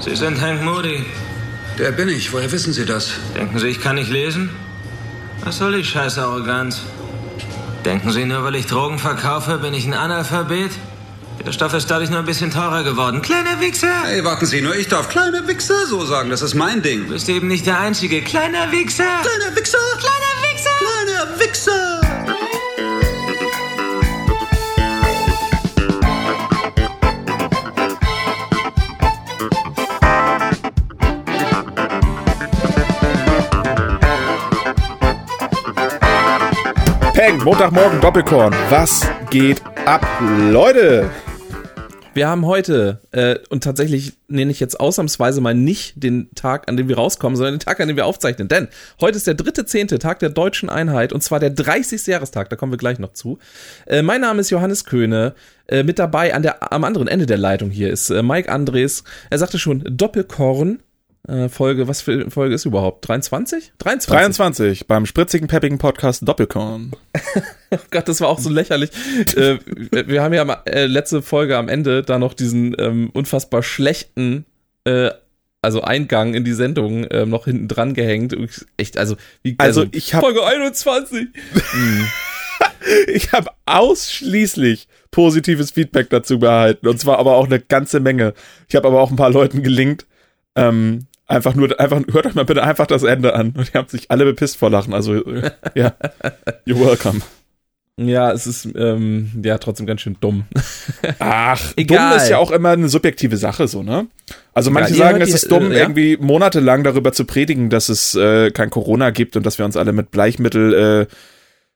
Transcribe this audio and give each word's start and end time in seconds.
Sie 0.00 0.16
sind 0.16 0.40
Hank 0.40 0.62
Moody. 0.62 1.04
Der 1.78 1.92
bin 1.92 2.08
ich. 2.08 2.32
Woher 2.32 2.50
wissen 2.50 2.72
Sie 2.72 2.86
das? 2.86 3.12
Denken 3.36 3.58
Sie, 3.58 3.68
ich 3.68 3.80
kann 3.82 3.96
nicht 3.96 4.10
lesen? 4.10 4.48
Was 5.44 5.58
soll 5.58 5.76
die 5.76 5.84
scheiß 5.84 6.18
Arroganz? 6.18 6.80
Denken 7.84 8.10
Sie, 8.10 8.24
nur 8.24 8.42
weil 8.42 8.54
ich 8.54 8.66
Drogen 8.66 8.98
verkaufe, 8.98 9.58
bin 9.58 9.74
ich 9.74 9.86
ein 9.86 9.94
Analphabet? 9.94 10.70
Der 11.44 11.52
Stoff 11.52 11.72
ist 11.74 11.90
dadurch 11.90 12.10
nur 12.10 12.18
ein 12.18 12.26
bisschen 12.26 12.50
teurer 12.50 12.82
geworden. 12.82 13.22
Kleiner 13.22 13.60
Wichser! 13.60 14.04
Hey, 14.04 14.24
warten 14.24 14.44
Sie 14.46 14.60
nur, 14.60 14.74
ich 14.74 14.88
darf 14.88 15.08
kleiner 15.08 15.46
Wichser 15.46 15.86
so 15.86 16.04
sagen. 16.04 16.30
Das 16.30 16.42
ist 16.42 16.54
mein 16.54 16.82
Ding. 16.82 17.06
Du 17.06 17.12
bist 17.12 17.28
eben 17.28 17.48
nicht 17.48 17.66
der 17.66 17.80
Einzige. 17.80 18.22
Kleiner 18.22 18.72
Wichser! 18.72 19.04
Kleiner 19.22 19.56
Wichser! 19.56 19.78
Kleiner 19.98 20.09
Peng, 37.20 37.36
Montagmorgen 37.44 38.00
Doppelkorn. 38.00 38.54
Was 38.70 39.06
geht 39.28 39.60
ab, 39.84 40.06
Leute? 40.48 41.10
Wir 42.14 42.26
haben 42.26 42.46
heute, 42.46 43.02
äh, 43.10 43.36
und 43.50 43.62
tatsächlich 43.62 44.14
nenne 44.28 44.50
ich 44.50 44.58
jetzt 44.58 44.80
ausnahmsweise 44.80 45.42
mal 45.42 45.52
nicht 45.52 46.02
den 46.02 46.30
Tag, 46.34 46.70
an 46.70 46.78
dem 46.78 46.88
wir 46.88 46.96
rauskommen, 46.96 47.36
sondern 47.36 47.56
den 47.56 47.60
Tag, 47.60 47.78
an 47.78 47.88
dem 47.88 47.98
wir 47.98 48.06
aufzeichnen. 48.06 48.48
Denn 48.48 48.68
heute 49.02 49.18
ist 49.18 49.26
der 49.26 49.34
dritte 49.34 49.66
Zehnte, 49.66 49.98
Tag 49.98 50.20
der 50.20 50.30
deutschen 50.30 50.70
Einheit, 50.70 51.12
und 51.12 51.22
zwar 51.22 51.40
der 51.40 51.50
30. 51.50 52.06
Jahrestag, 52.06 52.48
da 52.48 52.56
kommen 52.56 52.72
wir 52.72 52.78
gleich 52.78 52.98
noch 52.98 53.12
zu. 53.12 53.38
Äh, 53.84 54.00
mein 54.00 54.22
Name 54.22 54.40
ist 54.40 54.48
Johannes 54.48 54.86
Köhne. 54.86 55.34
Äh, 55.66 55.82
mit 55.82 55.98
dabei 55.98 56.32
an 56.32 56.40
der, 56.40 56.72
am 56.72 56.84
anderen 56.84 57.06
Ende 57.06 57.26
der 57.26 57.36
Leitung 57.36 57.68
hier 57.68 57.90
ist 57.90 58.08
äh, 58.08 58.22
Mike 58.22 58.50
Andres. 58.50 59.04
Er 59.28 59.36
sagte 59.36 59.58
schon, 59.58 59.84
Doppelkorn. 59.86 60.78
Äh, 61.28 61.48
Folge, 61.48 61.86
was 61.86 62.00
für 62.00 62.30
Folge 62.30 62.54
ist 62.54 62.64
überhaupt? 62.64 63.06
23? 63.06 63.72
23. 63.78 64.10
23 64.10 64.86
beim 64.86 65.04
spritzigen, 65.06 65.48
peppigen 65.48 65.78
Podcast 65.78 66.26
Doppelkorn. 66.26 66.92
Oh 67.72 67.78
Gott, 67.92 68.08
das 68.08 68.20
war 68.20 68.26
auch 68.28 68.40
so 68.40 68.50
lächerlich. 68.50 68.90
äh, 69.36 69.58
wir 69.92 70.24
haben 70.24 70.34
ja 70.34 70.42
am, 70.42 70.50
äh, 70.64 70.86
letzte 70.86 71.22
Folge 71.22 71.56
am 71.56 71.68
Ende 71.68 72.02
da 72.02 72.18
noch 72.18 72.34
diesen 72.34 72.74
ähm, 72.80 73.10
unfassbar 73.12 73.62
schlechten, 73.62 74.44
äh, 74.82 75.10
also 75.62 75.80
Eingang 75.82 76.34
in 76.34 76.42
die 76.42 76.52
Sendung 76.52 77.04
äh, 77.04 77.26
noch 77.26 77.44
hinten 77.44 77.68
dran 77.68 77.94
gehängt. 77.94 78.36
Echt, 78.76 78.98
also 78.98 79.14
wie 79.44 79.54
Also, 79.58 79.84
ich 79.92 80.14
hab- 80.14 80.22
Folge 80.24 80.44
21. 80.44 81.28
Ich 83.12 83.30
habe 83.32 83.50
ausschließlich 83.66 84.88
positives 85.10 85.70
Feedback 85.70 86.08
dazu 86.10 86.38
behalten. 86.40 86.88
Und 86.88 86.98
zwar 86.98 87.18
aber 87.18 87.36
auch 87.36 87.46
eine 87.46 87.60
ganze 87.60 88.00
Menge. 88.00 88.34
Ich 88.68 88.74
habe 88.74 88.88
aber 88.88 89.00
auch 89.00 89.10
ein 89.10 89.16
paar 89.16 89.30
Leuten 89.30 89.62
gelingt. 89.62 90.06
Ähm, 90.56 91.06
einfach 91.30 91.54
nur, 91.54 91.78
einfach, 91.78 92.02
hört 92.10 92.26
euch 92.26 92.34
mal 92.34 92.44
bitte 92.44 92.62
einfach 92.62 92.86
das 92.86 93.02
Ende 93.02 93.34
an. 93.34 93.54
Und 93.56 93.72
die 93.72 93.78
haben 93.78 93.88
sich 93.88 94.10
alle 94.10 94.24
bepisst 94.24 94.56
vor 94.56 94.70
Lachen. 94.70 94.92
Also, 94.94 95.14
ja. 95.74 95.94
You're 96.66 96.80
welcome. 96.84 97.20
Ja, 97.96 98.32
es 98.32 98.46
ist 98.46 98.66
ähm, 98.76 99.30
ja 99.44 99.58
trotzdem 99.58 99.86
ganz 99.86 100.00
schön 100.00 100.16
dumm. 100.20 100.44
Ach, 101.18 101.72
Egal. 101.76 102.10
dumm 102.10 102.16
ist 102.16 102.30
ja 102.30 102.38
auch 102.38 102.50
immer 102.50 102.70
eine 102.70 102.88
subjektive 102.88 103.36
Sache, 103.36 103.68
so, 103.68 103.82
ne? 103.82 104.06
Also 104.54 104.70
manche 104.70 104.92
ihr 104.92 104.96
sagen, 104.96 105.20
es 105.20 105.34
ist 105.34 105.50
dumm, 105.50 105.70
äh, 105.70 105.74
ja? 105.74 105.80
irgendwie 105.82 106.16
monatelang 106.16 106.82
darüber 106.82 107.12
zu 107.12 107.26
predigen, 107.26 107.68
dass 107.68 107.90
es 107.90 108.14
äh, 108.14 108.50
kein 108.52 108.70
Corona 108.70 109.10
gibt 109.10 109.36
und 109.36 109.44
dass 109.44 109.58
wir 109.58 109.66
uns 109.66 109.76
alle 109.76 109.92
mit 109.92 110.10
Bleichmittel 110.12 111.08
äh, 111.08 111.14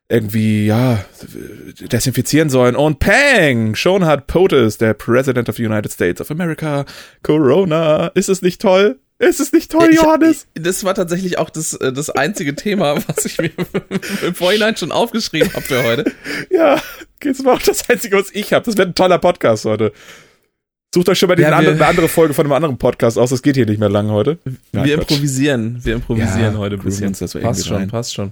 irgendwie, 0.09 0.67
ja, 0.67 1.03
desinfizieren 1.91 2.49
sollen. 2.49 2.75
Und 2.75 2.99
pang! 2.99 3.75
Schon 3.75 4.05
hat 4.05 4.27
POTUS, 4.27 4.77
der 4.77 4.93
President 4.93 5.49
of 5.49 5.57
the 5.57 5.65
United 5.65 5.91
States 5.91 6.21
of 6.21 6.31
America, 6.31 6.85
Corona. 7.21 8.07
Ist 8.07 8.29
es 8.29 8.41
nicht 8.41 8.61
toll? 8.61 8.99
Ist 9.17 9.39
es 9.39 9.51
nicht 9.53 9.71
toll, 9.71 9.89
Ich- 9.91 9.95
Johannes? 9.97 10.47
Das 10.55 10.83
war 10.83 10.93
tatsächlich 10.93 11.37
auch 11.37 11.49
das, 11.49 11.73
äh, 11.75 11.93
das 11.93 12.09
einzige 12.09 12.53
Thema, 12.55 12.95
was 13.07 13.25
ich 13.25 13.37
mir 13.37 13.51
im 14.25 14.35
Vorhinein 14.35 14.75
schon 14.75 14.91
aufgeschrieben 14.91 15.53
habe 15.53 15.61
für 15.61 15.83
heute. 15.83 16.11
Ja, 16.49 16.81
das 17.21 17.43
war 17.45 17.53
auch 17.55 17.61
das 17.61 17.89
Einzige, 17.89 18.17
was 18.17 18.29
ich 18.33 18.51
habe. 18.53 18.65
Das 18.65 18.77
wird 18.77 18.89
ein 18.89 18.95
toller 18.95 19.17
Podcast 19.19 19.65
heute. 19.65 19.93
Sucht 20.93 21.09
euch 21.09 21.17
schon 21.19 21.27
mal 21.29 21.35
die 21.35 21.41
Ja, 21.43 21.49
wir- 21.51 21.57
andere, 21.57 21.75
eine 21.75 21.85
andere 21.87 22.07
Folge 22.09 22.33
von 22.33 22.45
einem 22.45 22.53
anderen 22.53 22.77
Podcast 22.77 23.17
aus. 23.17 23.29
Das 23.29 23.41
geht 23.41 23.55
hier 23.55 23.65
nicht 23.65 23.79
mehr 23.79 23.89
lang 23.89 24.09
heute. 24.09 24.37
Ja, 24.73 24.83
wir 24.85 24.95
Quatsch. 24.97 25.11
improvisieren, 25.11 25.79
wir 25.83 25.95
improvisieren 25.95 26.53
Ja, 26.53 26.59
heute 26.59 26.75
ein 26.75 26.81
bisschen. 26.83 27.13
das 27.17 27.33
passt 27.33 27.67
schon, 27.67 27.77
rein. 27.77 27.89
passt 27.89 28.13
schon. 28.13 28.31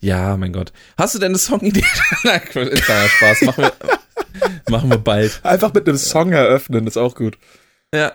Ja, 0.00 0.36
mein 0.36 0.52
Gott. 0.52 0.72
Hast 0.96 1.14
du 1.14 1.18
denn 1.18 1.30
eine 1.32 1.38
Songidee? 1.38 1.84
Nein, 2.24 2.40
ist 2.44 2.84
kleiner 2.84 3.08
Spaß. 3.08 3.42
Machen 3.42 3.64
wir, 3.64 3.72
machen 4.70 4.90
wir 4.90 4.98
bald. 4.98 5.40
Einfach 5.42 5.72
mit 5.74 5.88
einem 5.88 5.96
Song 5.98 6.32
eröffnen, 6.32 6.86
ist 6.86 6.96
auch 6.96 7.14
gut. 7.16 7.36
Ja. 7.94 8.12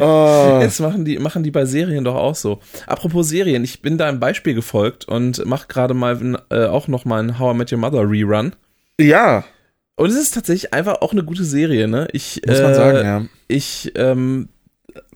Oh. 0.00 0.58
Jetzt 0.62 0.80
machen 0.80 1.04
die, 1.04 1.18
machen 1.18 1.42
die 1.42 1.50
bei 1.50 1.64
Serien 1.64 2.04
doch 2.04 2.14
auch 2.16 2.34
so. 2.34 2.60
Apropos 2.86 3.28
Serien, 3.28 3.64
ich 3.64 3.80
bin 3.82 3.96
da 3.98 4.08
ein 4.08 4.20
Beispiel 4.20 4.54
gefolgt 4.54 5.06
und 5.06 5.44
mache 5.46 5.68
gerade 5.68 5.94
mal 5.94 6.38
äh, 6.50 6.66
auch 6.66 6.86
noch 6.88 7.04
mal 7.04 7.18
einen 7.20 7.38
How 7.38 7.54
I 7.54 7.58
Met 7.58 7.72
Your 7.72 7.78
Mother 7.78 8.08
Rerun. 8.08 8.54
Ja, 9.00 9.44
Und 9.96 10.10
es 10.10 10.16
ist 10.16 10.34
tatsächlich 10.34 10.74
einfach 10.74 11.00
auch 11.00 11.12
eine 11.12 11.24
gute 11.24 11.44
Serie, 11.44 11.88
ne? 11.88 12.08
Ich, 12.12 12.40
muss 12.46 12.60
man 12.60 12.72
äh, 12.72 12.74
sagen, 12.74 12.98
ja. 13.04 13.24
Ich 13.48 13.92
ähm, 13.96 14.48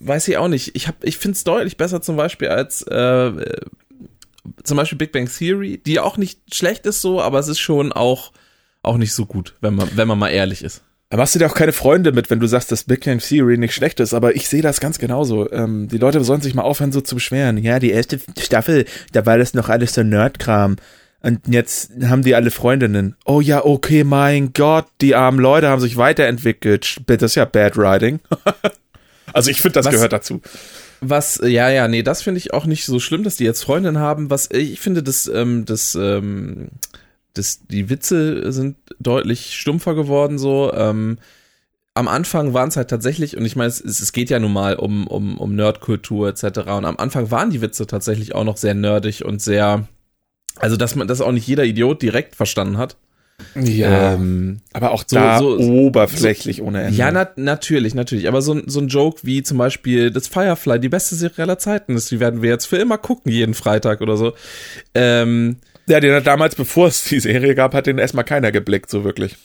weiß 0.01 0.29
ich 0.29 0.37
auch 0.39 0.49
nicht. 0.49 0.75
Ich, 0.75 0.89
hab- 0.89 1.05
ich 1.05 1.19
finde 1.19 1.37
es 1.37 1.45
deutlich 1.45 1.77
besser 1.77 2.01
zum 2.01 2.17
Beispiel 2.17 2.49
als 2.49 2.83
äh, 2.83 3.33
zum 4.63 4.77
Beispiel 4.77 4.99
Big 4.99 5.13
Bang 5.13 5.29
Theory, 5.29 5.79
die 5.85 6.01
auch 6.01 6.17
nicht 6.17 6.55
schlecht 6.55 6.87
ist 6.87 7.01
so, 7.03 7.21
aber 7.21 7.39
es 7.39 7.49
ist 7.49 7.59
schon 7.61 7.93
auch, 7.93 8.33
auch 8.83 8.97
nicht 8.97 9.13
so 9.13 9.27
gut, 9.27 9.55
wenn 9.61 9.75
man, 9.75 9.91
wenn 9.97 10.09
man 10.09 10.19
mal 10.19 10.29
ehrlich 10.31 10.63
ist. 10.65 10.83
Da 11.15 11.19
machst 11.19 11.37
du 11.37 11.39
dir 11.39 11.47
auch 11.47 11.55
keine 11.55 11.73
Freunde 11.73 12.11
mit, 12.11 12.29
wenn 12.29 12.41
du 12.41 12.49
sagst, 12.49 12.73
dass 12.73 12.83
Big 12.83 13.05
Bang 13.05 13.21
Theory 13.21 13.57
nicht 13.57 13.73
schlecht 13.73 14.01
ist, 14.01 14.15
aber 14.15 14.35
ich 14.35 14.49
sehe 14.49 14.63
das 14.63 14.81
ganz 14.81 14.99
genauso. 14.99 15.49
Ähm, 15.53 15.87
die 15.87 15.99
Leute 15.99 16.25
sollen 16.25 16.41
sich 16.41 16.57
mal 16.57 16.63
aufhören, 16.63 16.91
so 16.91 17.01
zu 17.01 17.15
beschweren. 17.15 17.57
Ja, 17.59 17.79
die 17.79 17.93
erste 17.93 18.19
Staffel, 18.37 18.85
da 19.13 19.25
war 19.25 19.39
das 19.39 19.55
noch 19.55 19.69
alles 19.69 19.95
so 19.95 20.03
Nerdkram. 20.03 20.75
Und 21.21 21.47
jetzt 21.47 21.93
haben 22.03 22.25
die 22.25 22.35
alle 22.35 22.51
Freundinnen. 22.51 23.15
Oh 23.27 23.41
ja, 23.41 23.65
okay, 23.65 24.03
mein 24.03 24.55
Gott, 24.55 24.87
die 25.01 25.15
armen 25.15 25.39
Leute 25.39 25.69
haben 25.69 25.81
sich 25.81 25.97
weiterentwickelt. 25.97 26.97
Das 27.07 27.23
ist 27.23 27.37
ja 27.37 27.45
Bad 27.45 27.77
Writing. 27.77 28.19
also 29.33 29.53
ich 29.53 29.59
finde, 29.63 29.75
das 29.75 29.87
Was- 29.87 29.95
gehört 29.95 30.13
dazu. 30.13 30.41
Was, 31.01 31.41
ja, 31.45 31.71
ja, 31.71 31.87
nee, 31.87 32.03
das 32.03 32.23
finde 32.23 32.39
ich 32.39 32.53
auch 32.53 32.67
nicht 32.67 32.87
so 32.87 32.99
schlimm, 32.99 33.23
dass 33.23 33.37
die 33.37 33.45
jetzt 33.45 33.63
Freundinnen 33.63 34.01
haben. 34.01 34.31
Was, 34.31 34.49
ich 34.51 34.81
finde, 34.81 35.05
dass, 35.05 35.29
ähm, 35.29 35.65
das, 35.65 35.95
ähm, 35.95 36.71
das, 37.35 37.61
die 37.69 37.91
Witze 37.91 38.53
sind 38.53 38.77
deutlich 39.01 39.55
stumpfer 39.55 39.95
geworden, 39.95 40.39
so. 40.39 40.73
Ähm, 40.73 41.19
am 41.97 42.09
Anfang 42.09 42.55
waren 42.55 42.71
es 42.71 42.77
halt 42.77 42.91
tatsächlich, 42.91 43.37
und 43.37 43.45
ich 43.45 43.55
meine, 43.55 43.69
es, 43.69 43.81
es 43.81 44.13
geht 44.13 44.29
ja 44.31 44.41
nun 44.41 44.53
mal 44.53 44.75
um, 44.77 45.07
um, 45.07 45.39
um 45.39 45.55
Nerdkultur 45.55 46.29
etc. 46.29 46.43
Und 46.77 46.85
am 46.85 46.97
Anfang 46.97 47.31
waren 47.31 47.51
die 47.51 47.61
Witze 47.61 47.87
tatsächlich 47.87 48.35
auch 48.35 48.43
noch 48.45 48.57
sehr 48.57 48.75
nerdig 48.75 49.25
und 49.25 49.41
sehr, 49.41 49.87
also 50.57 50.77
dass 50.77 50.97
man 50.97 51.07
das 51.07 51.21
auch 51.21 51.31
nicht 51.31 51.47
jeder 51.47 51.65
Idiot 51.65 52.03
direkt 52.03 52.35
verstanden 52.35 52.79
hat. 52.79 52.97
Ja, 53.57 54.15
Ähm, 54.15 54.61
aber 54.73 54.93
auch 54.93 55.03
so- 55.07 55.17
da 55.17 55.39
so- 55.39 55.57
oberflächlich 55.59 56.63
ohne 56.63 56.83
Ende. 56.83 56.97
ja, 56.97 57.11
nat 57.13 57.37
natürlich, 57.39 57.95
natürlich. 57.95 58.27
Aber 58.29 58.43
so, 58.43 58.55
ein- 58.55 58.65
so 58.69 58.81
ein 58.81 58.89
Joke 58.89 59.21
wie 59.25 59.43
zum 59.45 59.59
Beispiel 59.59 60.11
das 60.13 60.27
Firefly, 60.29 60.79
die 60.81 60.89
beste 60.89 61.15
Serie 61.17 61.45
aller 61.45 61.59
Zeiten 61.59 61.97
ist, 61.97 62.11
die 62.13 62.19
werden 62.21 62.43
wir 62.43 62.51
jetzt 62.51 62.67
für 62.67 62.77
immer 62.77 62.99
gucken, 62.99 63.31
jeden 63.33 63.55
Freitag 63.55 64.01
oder 64.03 64.17
so. 64.17 64.35
Ähm, 64.95 65.57
Ja, 65.87 66.01
den 66.01 66.15
hat 66.15 66.27
damals, 66.27 66.55
bevor 66.55 66.89
es 66.89 67.05
die 67.05 67.21
Serie 67.21 67.55
gab, 67.55 67.75
hat 67.75 67.87
den 67.87 67.99
erstmal 67.99 68.25
keiner 68.25 68.53
geblickt, 68.53 68.91
so 68.91 69.05
wirklich. 69.05 69.37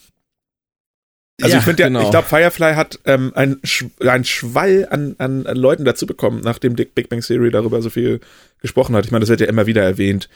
Also 1.42 1.54
Ja, 1.54 1.60
ich 1.60 1.66
finde 1.66 1.84
ja, 1.84 1.88
genau. 1.88 2.04
ich 2.04 2.12
glaube, 2.12 2.28
Firefly 2.28 2.76
hat 2.76 3.00
ähm, 3.06 3.32
ein, 3.36 3.60
Sch 3.64 3.86
ein 4.02 4.26
Schwall 4.26 4.88
an, 4.90 5.16
an, 5.20 5.46
an 5.46 5.58
Leuten 5.58 5.86
dazu 5.86 6.06
bekommen, 6.06 6.42
nachdem 6.44 6.76
Dick 6.76 6.96
Big 6.96 7.10
Bang 7.10 7.22
Theory 7.22 7.52
darüber 7.52 7.82
so 7.82 7.90
viel 7.90 8.20
gesprochen 8.62 8.96
hat. 8.96 9.06
Ich 9.06 9.12
meine, 9.12 9.22
das 9.22 9.30
wird 9.30 9.42
ja 9.42 9.48
immer 9.48 9.66
wieder 9.66 9.84
erwähnt. 9.84 10.30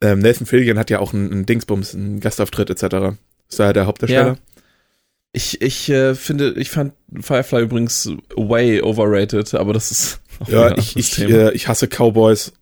Ähm, 0.00 0.20
Nathan 0.20 0.46
Fillion 0.46 0.78
hat 0.78 0.90
ja 0.90 1.00
auch 1.00 1.12
einen, 1.12 1.32
einen 1.32 1.46
Dingsbums, 1.46 1.94
einen 1.94 2.20
Gastauftritt 2.20 2.70
etc. 2.70 3.16
Ist 3.48 3.58
da 3.58 3.66
ja 3.66 3.72
der 3.72 3.86
Hauptdarsteller. 3.86 4.26
Ja. 4.26 4.36
ich 5.32 5.60
ich 5.60 5.90
äh, 5.90 6.14
finde, 6.14 6.54
ich 6.56 6.70
fand 6.70 6.92
Firefly 7.20 7.62
übrigens 7.62 8.10
way 8.36 8.80
overrated, 8.80 9.54
aber 9.54 9.72
das 9.72 9.90
ist 9.90 10.20
auch 10.40 10.48
Ja, 10.48 10.78
ich, 10.78 10.96
ich, 10.96 11.18
äh, 11.18 11.52
ich 11.52 11.68
hasse 11.68 11.88
Cowboys. 11.88 12.52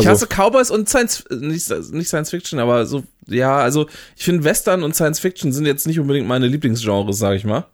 Ich 0.00 0.08
Also, 0.08 0.26
hasse 0.26 0.26
Cowboys 0.26 0.70
und 0.70 0.88
Science, 0.88 1.24
nicht, 1.30 1.70
nicht 1.92 2.08
Science 2.08 2.30
Fiction, 2.30 2.58
aber 2.58 2.86
so, 2.86 3.04
ja, 3.26 3.58
also 3.58 3.88
ich 4.16 4.24
finde 4.24 4.44
Western 4.44 4.82
und 4.82 4.94
Science 4.94 5.20
Fiction 5.20 5.52
sind 5.52 5.66
jetzt 5.66 5.86
nicht 5.86 6.00
unbedingt 6.00 6.26
meine 6.26 6.46
Lieblingsgenres, 6.46 7.18
sag 7.18 7.36
ich 7.36 7.44
mal. 7.44 7.66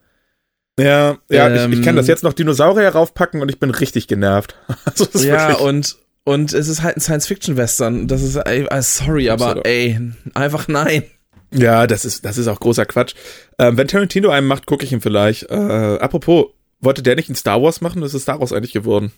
Ja, 0.79 1.19
ja, 1.29 1.49
ich, 1.49 1.73
ich 1.73 1.79
Ähm, 1.79 1.85
kann 1.85 1.97
das 1.97 2.07
jetzt 2.07 2.23
noch 2.23 2.33
Dinosaurier 2.33 2.89
raufpacken 2.91 3.43
und 3.43 3.49
ich 3.49 3.59
bin 3.59 3.71
richtig 3.71 4.07
genervt. 4.07 4.55
Also 4.85 5.07
Ja, 5.19 5.55
und, 5.57 5.97
und 6.25 6.53
es 6.53 6.69
ist 6.69 6.83
halt 6.83 6.97
ein 6.97 7.01
Science-Fiction-Western. 7.01 8.09
Das 8.09 8.23
ist, 8.23 8.37
ey, 8.37 8.67
ah, 8.71 8.83
sorry, 8.83 9.31
aber 9.31 9.65
ey, 9.67 9.99
einfach 10.35 10.69
nein. 10.69 11.05
Ja, 11.53 11.87
das 11.87 12.05
ist, 12.05 12.25
das 12.25 12.39
ist 12.39 12.47
auch 12.47 12.61
großer 12.61 12.87
Quatsch. 12.87 13.15
Ähm, 13.59 13.77
wenn 13.77 13.89
Tarantino 13.89 14.31
einen 14.31 14.47
macht, 14.47 14.67
gucke 14.67 14.85
ich 14.85 14.93
ihn 14.93 15.01
vielleicht. 15.01 15.51
Äh, 15.51 15.55
apropos, 16.01 16.47
wollte 16.81 17.03
der 17.03 17.17
nicht 17.17 17.29
ein 17.29 17.35
Star 17.35 17.61
Wars 17.61 17.81
machen? 17.81 18.01
Das 18.01 18.15
ist 18.15 18.23
Star 18.23 18.41
Wars 18.41 18.53
eigentlich 18.53 18.73
geworden. 18.73 19.13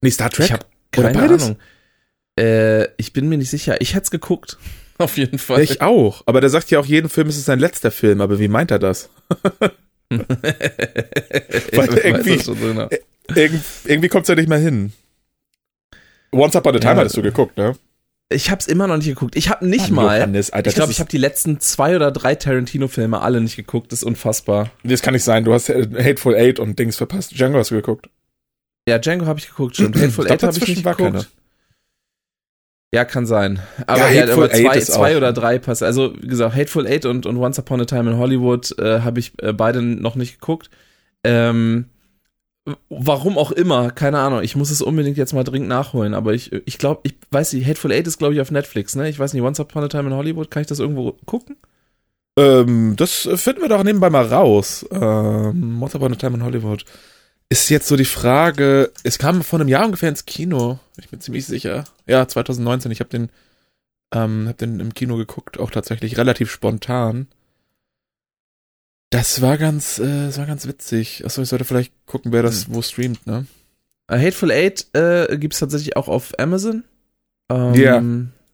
Nee, 0.00 0.10
Star 0.10 0.30
Trek? 0.30 0.46
Ich 0.46 0.52
habe 0.52 0.66
keine? 0.90 1.18
Ahnung. 1.18 1.56
Äh, 2.38 2.88
ich 2.96 3.12
bin 3.12 3.28
mir 3.28 3.36
nicht 3.38 3.50
sicher. 3.50 3.80
Ich 3.80 3.94
hätte 3.94 4.04
es 4.04 4.10
geguckt. 4.10 4.56
Auf 4.98 5.16
jeden 5.16 5.38
Fall. 5.38 5.62
Ich 5.62 5.80
auch. 5.80 6.22
Aber 6.26 6.40
der 6.40 6.50
sagt 6.50 6.70
ja 6.70 6.80
auch, 6.80 6.86
jeden 6.86 7.08
Film 7.08 7.28
ist 7.28 7.36
es 7.36 7.44
sein 7.44 7.58
letzter 7.60 7.90
Film. 7.90 8.20
Aber 8.20 8.38
wie 8.40 8.48
meint 8.48 8.70
er 8.70 8.78
das? 8.78 9.10
Weil 10.10 11.98
irgendwie- 12.02 12.36
das 12.36 12.44
so 12.46 12.54
genau. 12.54 12.88
Irgend, 13.34 13.62
irgendwie 13.84 14.08
kommt's 14.08 14.28
ja 14.28 14.34
nicht 14.34 14.48
mehr 14.48 14.58
hin. 14.58 14.92
Once 16.32 16.56
Upon 16.56 16.76
a 16.76 16.78
Time 16.78 16.92
Ja. 16.94 16.98
hattest 17.00 17.16
du 17.16 17.22
geguckt, 17.22 17.56
ne? 17.58 17.74
Ich 18.30 18.50
hab's 18.50 18.66
immer 18.66 18.86
noch 18.86 18.96
nicht 18.98 19.06
geguckt. 19.06 19.36
Ich 19.36 19.48
habe 19.48 19.66
nicht 19.66 19.90
Mann, 19.90 20.04
mal. 20.06 20.16
Johannes, 20.18 20.50
Alter, 20.50 20.68
ich 20.68 20.74
glaube, 20.74 20.92
ich 20.92 21.00
habe 21.00 21.08
die 21.08 21.16
letzten 21.18 21.60
zwei 21.60 21.96
oder 21.96 22.10
drei 22.10 22.34
Tarantino-Filme 22.34 23.20
alle 23.22 23.40
nicht 23.40 23.56
geguckt. 23.56 23.90
Das 23.92 24.00
ist 24.00 24.04
unfassbar. 24.04 24.70
Das 24.82 25.00
kann 25.00 25.14
nicht 25.14 25.24
sein. 25.24 25.44
Du 25.44 25.52
hast 25.54 25.68
äh, 25.70 25.86
Hateful 25.98 26.34
Eight 26.34 26.58
und 26.58 26.78
Dings 26.78 26.96
verpasst. 26.96 27.32
Django 27.38 27.58
hast 27.58 27.70
du 27.70 27.76
geguckt. 27.76 28.10
Ja, 28.88 28.98
Django 28.98 29.26
habe 29.26 29.38
ich 29.38 29.48
geguckt, 29.48 29.76
stimmt. 29.76 29.96
Hateful 30.00 30.30
Eight 30.30 30.42
habe 30.42 30.56
ich 30.56 30.66
nicht 30.68 30.82
geguckt. 30.84 30.98
keiner. 30.98 31.24
Ja, 32.94 33.04
kann 33.04 33.26
sein. 33.26 33.60
Aber, 33.86 34.10
Ja, 34.10 34.24
ja, 34.26 34.32
aber 34.32 34.50
zwei, 34.50 34.80
zwei 34.80 35.16
oder 35.16 35.32
drei 35.32 35.58
passen. 35.58 35.84
Also, 35.84 36.14
wie 36.20 36.26
gesagt, 36.26 36.56
Hateful 36.56 36.86
Eight 36.86 37.04
und, 37.04 37.26
und 37.26 37.36
Once 37.36 37.58
Upon 37.58 37.82
a 37.82 37.84
Time 37.84 38.10
in 38.10 38.18
Hollywood 38.18 38.78
äh, 38.78 39.00
habe 39.00 39.20
ich 39.20 39.32
äh, 39.42 39.52
beide 39.52 39.82
noch 39.82 40.14
nicht 40.14 40.40
geguckt. 40.40 40.70
Ähm, 41.22 41.86
warum 42.88 43.36
auch 43.36 43.52
immer, 43.52 43.90
keine 43.90 44.18
Ahnung. 44.18 44.42
Ich 44.42 44.56
muss 44.56 44.70
es 44.70 44.80
unbedingt 44.80 45.18
jetzt 45.18 45.34
mal 45.34 45.44
dringend 45.44 45.68
nachholen. 45.68 46.14
Aber 46.14 46.32
ich, 46.32 46.50
ich 46.52 46.78
glaube, 46.78 47.00
ich 47.02 47.14
weiß 47.30 47.52
nicht, 47.52 47.66
Hateful 47.66 47.92
Eight 47.92 48.06
ist, 48.06 48.18
glaube 48.18 48.34
ich, 48.34 48.40
auf 48.40 48.50
Netflix, 48.50 48.96
ne? 48.96 49.08
Ich 49.10 49.18
weiß 49.18 49.34
nicht, 49.34 49.42
Once 49.42 49.60
Upon 49.60 49.84
a 49.84 49.88
Time 49.88 50.08
in 50.08 50.14
Hollywood, 50.14 50.50
kann 50.50 50.62
ich 50.62 50.68
das 50.68 50.78
irgendwo 50.78 51.12
gucken? 51.26 51.56
Ähm, 52.38 52.94
das 52.96 53.28
finden 53.34 53.62
wir 53.62 53.68
doch 53.68 53.82
nebenbei 53.84 54.08
mal 54.08 54.26
raus. 54.26 54.86
Ähm, 54.92 55.82
Once 55.82 55.94
Upon 55.94 56.12
a 56.12 56.16
Time 56.16 56.36
in 56.36 56.44
Hollywood. 56.44 56.84
Ist 57.50 57.70
jetzt 57.70 57.88
so 57.88 57.96
die 57.96 58.04
Frage, 58.04 58.92
es 59.04 59.18
kam 59.18 59.42
vor 59.42 59.58
einem 59.58 59.68
Jahr 59.68 59.86
ungefähr 59.86 60.10
ins 60.10 60.26
Kino. 60.26 60.78
Ich 60.98 61.08
bin 61.08 61.20
ziemlich 61.20 61.46
sicher. 61.46 61.84
Ja, 62.06 62.28
2019. 62.28 62.90
Ich 62.90 63.00
habe 63.00 63.08
den, 63.10 63.30
ähm, 64.12 64.46
hab 64.48 64.58
den 64.58 64.80
im 64.80 64.92
Kino 64.92 65.16
geguckt, 65.16 65.58
auch 65.58 65.70
tatsächlich 65.70 66.18
relativ 66.18 66.50
spontan. 66.50 67.26
Das 69.10 69.40
war 69.40 69.56
ganz, 69.56 69.98
äh, 69.98 70.26
das 70.26 70.36
war 70.36 70.44
ganz 70.44 70.66
witzig. 70.66 71.24
Achso, 71.24 71.40
ich 71.40 71.48
sollte 71.48 71.64
vielleicht 71.64 71.94
gucken, 72.04 72.32
wer 72.32 72.42
das 72.42 72.70
wo 72.70 72.82
streamt, 72.82 73.26
ne? 73.26 73.46
Äh, 74.08 74.18
Hateful 74.18 74.50
Eight 74.50 74.86
äh, 74.94 75.38
gibt 75.38 75.54
es 75.54 75.60
tatsächlich 75.60 75.96
auch 75.96 76.08
auf 76.08 76.38
Amazon. 76.38 76.84
Ähm, 77.50 77.74
Ja. 77.74 78.02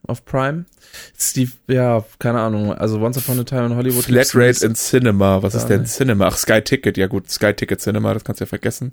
Auf 0.06 0.24
Prime. 0.24 0.66
Steve, 1.18 1.52
ja, 1.68 2.04
keine 2.18 2.40
Ahnung. 2.40 2.72
Also 2.72 3.00
Once 3.00 3.16
Upon 3.16 3.40
a 3.40 3.44
Time 3.44 3.66
in 3.66 3.76
Hollywood. 3.76 4.04
Flatrate 4.04 4.64
in 4.64 4.74
Cinema. 4.74 5.42
Was 5.42 5.54
ist 5.54 5.66
denn 5.66 5.82
nicht. 5.82 5.92
Cinema? 5.92 6.28
Ach, 6.28 6.36
Sky 6.36 6.60
Ticket. 6.60 6.96
Ja 6.96 7.06
gut, 7.06 7.30
Sky 7.30 7.54
Ticket 7.54 7.80
Cinema, 7.80 8.12
das 8.14 8.24
kannst 8.24 8.40
du 8.40 8.44
ja 8.44 8.48
vergessen. 8.48 8.92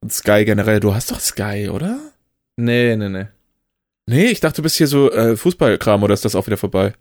Und 0.00 0.12
Sky 0.12 0.44
generell. 0.44 0.80
Du 0.80 0.94
hast 0.94 1.10
doch 1.10 1.20
Sky, 1.20 1.68
oder? 1.70 1.98
Nee, 2.56 2.96
nee, 2.96 3.08
nee. 3.08 3.26
Nee, 4.06 4.26
ich 4.26 4.40
dachte, 4.40 4.56
du 4.56 4.62
bist 4.62 4.76
hier 4.76 4.86
so 4.86 5.12
äh, 5.12 5.36
Fußballkram 5.36 6.02
oder 6.02 6.14
ist 6.14 6.24
das 6.24 6.34
auch 6.34 6.46
wieder 6.46 6.56
vorbei? 6.56 6.94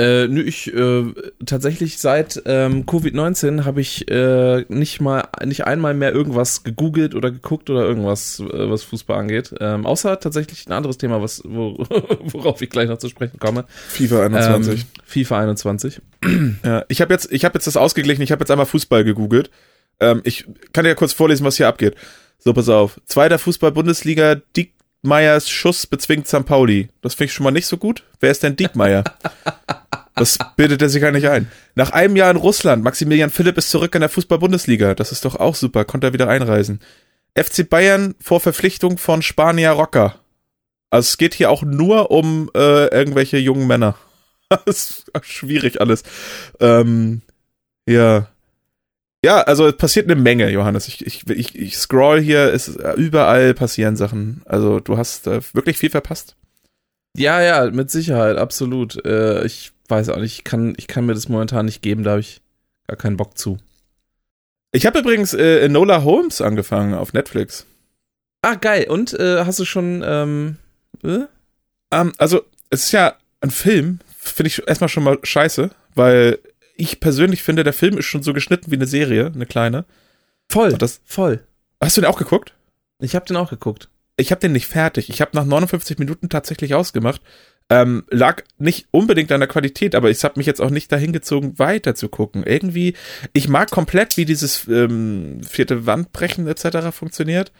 Äh, 0.00 0.28
nö, 0.28 0.40
ich 0.40 0.72
äh, 0.72 1.12
tatsächlich 1.44 1.98
seit 1.98 2.42
ähm, 2.46 2.86
Covid-19 2.86 3.66
habe 3.66 3.82
ich 3.82 4.10
äh, 4.10 4.64
nicht 4.70 5.02
mal 5.02 5.28
nicht 5.44 5.66
einmal 5.66 5.92
mehr 5.92 6.14
irgendwas 6.14 6.62
gegoogelt 6.62 7.14
oder 7.14 7.30
geguckt 7.30 7.68
oder 7.68 7.82
irgendwas, 7.82 8.40
äh, 8.40 8.70
was 8.70 8.82
Fußball 8.82 9.18
angeht. 9.18 9.52
Ähm, 9.60 9.84
außer 9.84 10.18
tatsächlich 10.18 10.66
ein 10.66 10.72
anderes 10.72 10.96
Thema, 10.96 11.20
was 11.20 11.42
wo, 11.44 11.84
worauf 12.22 12.62
ich 12.62 12.70
gleich 12.70 12.88
noch 12.88 12.96
zu 12.96 13.10
sprechen 13.10 13.38
komme. 13.38 13.66
FIFA 13.88 14.24
21. 14.24 14.80
Ähm, 14.80 14.86
FIFA 15.04 15.40
21. 15.40 16.00
Ja, 16.64 16.84
ich 16.88 17.00
habe 17.02 17.12
jetzt, 17.12 17.30
ich 17.30 17.44
habe 17.44 17.56
jetzt 17.56 17.66
das 17.66 17.76
ausgeglichen. 17.76 18.22
Ich 18.22 18.32
habe 18.32 18.40
jetzt 18.40 18.50
einmal 18.50 18.66
Fußball 18.66 19.04
gegoogelt. 19.04 19.50
Ähm, 19.98 20.22
ich 20.24 20.46
kann 20.72 20.84
dir 20.84 20.90
ja 20.90 20.94
kurz 20.94 21.12
vorlesen, 21.12 21.44
was 21.44 21.58
hier 21.58 21.68
abgeht. 21.68 21.94
So, 22.38 22.54
pass 22.54 22.68
auf. 22.68 23.00
Zweiter 23.04 23.38
Fußball-Bundesliga. 23.38 24.36
Diekmeyers 24.56 25.50
Schuss 25.50 25.86
bezwingt 25.86 26.26
St. 26.26 26.46
Pauli. 26.46 26.88
Das 27.02 27.14
finde 27.14 27.26
ich 27.26 27.32
schon 27.34 27.44
mal 27.44 27.50
nicht 27.50 27.66
so 27.66 27.76
gut. 27.76 28.04
Wer 28.20 28.30
ist 28.30 28.42
denn 28.42 28.56
Diekmeyer? 28.56 29.04
Das 30.14 30.38
bildet 30.56 30.82
er 30.82 30.88
sich 30.88 31.00
gar 31.00 31.12
nicht 31.12 31.28
ein. 31.28 31.50
Nach 31.74 31.90
einem 31.90 32.16
Jahr 32.16 32.30
in 32.30 32.36
Russland, 32.36 32.82
Maximilian 32.82 33.30
Philipp 33.30 33.56
ist 33.56 33.70
zurück 33.70 33.94
in 33.94 34.00
der 34.00 34.10
Fußball-Bundesliga. 34.10 34.94
Das 34.94 35.12
ist 35.12 35.24
doch 35.24 35.36
auch 35.36 35.54
super. 35.54 35.84
Konnte 35.84 36.08
er 36.08 36.12
wieder 36.12 36.28
einreisen. 36.28 36.80
FC 37.36 37.68
Bayern 37.68 38.14
vor 38.20 38.40
Verpflichtung 38.40 38.98
von 38.98 39.22
Spanier 39.22 39.70
Rocker. 39.70 40.16
Also 40.90 41.06
es 41.06 41.18
geht 41.18 41.34
hier 41.34 41.50
auch 41.50 41.62
nur 41.62 42.10
um 42.10 42.50
äh, 42.54 42.86
irgendwelche 42.88 43.38
jungen 43.38 43.66
Männer. 43.66 43.96
das 44.66 44.66
ist 44.66 45.10
schwierig 45.22 45.80
alles. 45.80 46.02
Ähm, 46.58 47.22
ja. 47.88 48.28
Ja, 49.22 49.42
also 49.42 49.66
es 49.66 49.76
passiert 49.76 50.10
eine 50.10 50.20
Menge, 50.20 50.50
Johannes. 50.50 50.88
Ich, 50.88 51.06
ich, 51.06 51.28
ich, 51.28 51.56
ich 51.56 51.76
scroll 51.76 52.20
hier, 52.20 52.52
es 52.52 52.68
überall 52.96 53.54
passieren 53.54 53.96
Sachen. 53.96 54.42
Also 54.46 54.80
du 54.80 54.96
hast 54.96 55.26
äh, 55.26 55.40
wirklich 55.52 55.78
viel 55.78 55.90
verpasst. 55.90 56.36
Ja, 57.16 57.42
ja, 57.42 57.70
mit 57.70 57.90
Sicherheit, 57.90 58.38
absolut. 58.38 59.04
Äh, 59.04 59.44
ich 59.44 59.72
weiß 59.90 60.10
auch 60.10 60.18
nicht, 60.18 60.38
ich 60.38 60.44
kann, 60.44 60.74
ich 60.76 60.86
kann 60.86 61.06
mir 61.06 61.14
das 61.14 61.28
momentan 61.28 61.66
nicht 61.66 61.82
geben, 61.82 62.04
da 62.04 62.12
habe 62.12 62.20
ich 62.20 62.40
gar 62.86 62.96
keinen 62.96 63.16
Bock 63.16 63.36
zu. 63.36 63.58
Ich 64.72 64.86
habe 64.86 65.00
übrigens 65.00 65.34
äh, 65.34 65.64
Enola 65.64 66.04
Holmes 66.04 66.40
angefangen 66.40 66.94
auf 66.94 67.12
Netflix. 67.12 67.66
Ah, 68.42 68.54
geil. 68.54 68.86
Und 68.88 69.12
äh, 69.14 69.44
hast 69.44 69.58
du 69.58 69.64
schon, 69.64 70.02
ähm, 70.04 70.56
äh? 71.02 71.24
Ähm, 71.90 72.12
also 72.18 72.42
es 72.70 72.84
ist 72.84 72.92
ja 72.92 73.16
ein 73.40 73.50
Film, 73.50 73.98
finde 74.16 74.48
ich 74.48 74.66
erstmal 74.66 74.88
schon 74.88 75.02
mal 75.02 75.18
scheiße, 75.22 75.70
weil 75.94 76.38
ich 76.76 77.00
persönlich 77.00 77.42
finde, 77.42 77.64
der 77.64 77.72
Film 77.72 77.98
ist 77.98 78.06
schon 78.06 78.22
so 78.22 78.32
geschnitten 78.32 78.70
wie 78.70 78.76
eine 78.76 78.86
Serie, 78.86 79.32
eine 79.34 79.46
kleine. 79.46 79.84
voll, 80.50 80.72
das, 80.74 81.00
voll. 81.04 81.40
hast 81.82 81.96
du 81.96 82.00
den 82.00 82.08
auch 82.08 82.18
geguckt? 82.18 82.54
Ich 83.00 83.14
habe 83.14 83.26
den 83.26 83.36
auch 83.36 83.50
geguckt. 83.50 83.88
ich 84.16 84.30
habe 84.30 84.40
den 84.40 84.52
nicht 84.52 84.66
fertig. 84.66 85.10
Ich 85.10 85.20
habe 85.20 85.32
nach 85.34 85.44
59 85.44 85.98
Minuten 85.98 86.28
tatsächlich 86.28 86.74
ausgemacht. 86.74 87.20
Ähm, 87.72 88.02
lag 88.10 88.42
nicht 88.58 88.88
unbedingt 88.90 89.30
an 89.30 89.38
der 89.40 89.48
Qualität, 89.48 89.94
aber 89.94 90.10
ich 90.10 90.24
habe 90.24 90.34
mich 90.38 90.46
jetzt 90.46 90.60
auch 90.60 90.70
nicht 90.70 90.90
dahin 90.90 91.12
gezogen, 91.12 91.56
weiter 91.58 91.94
zu 91.94 92.08
gucken. 92.08 92.42
Irgendwie, 92.44 92.94
ich 93.32 93.48
mag 93.48 93.70
komplett, 93.70 94.16
wie 94.16 94.24
dieses 94.24 94.66
ähm, 94.66 95.40
vierte 95.48 95.86
Wandbrechen 95.86 96.48
etc. 96.48 96.88
funktioniert. 96.92 97.52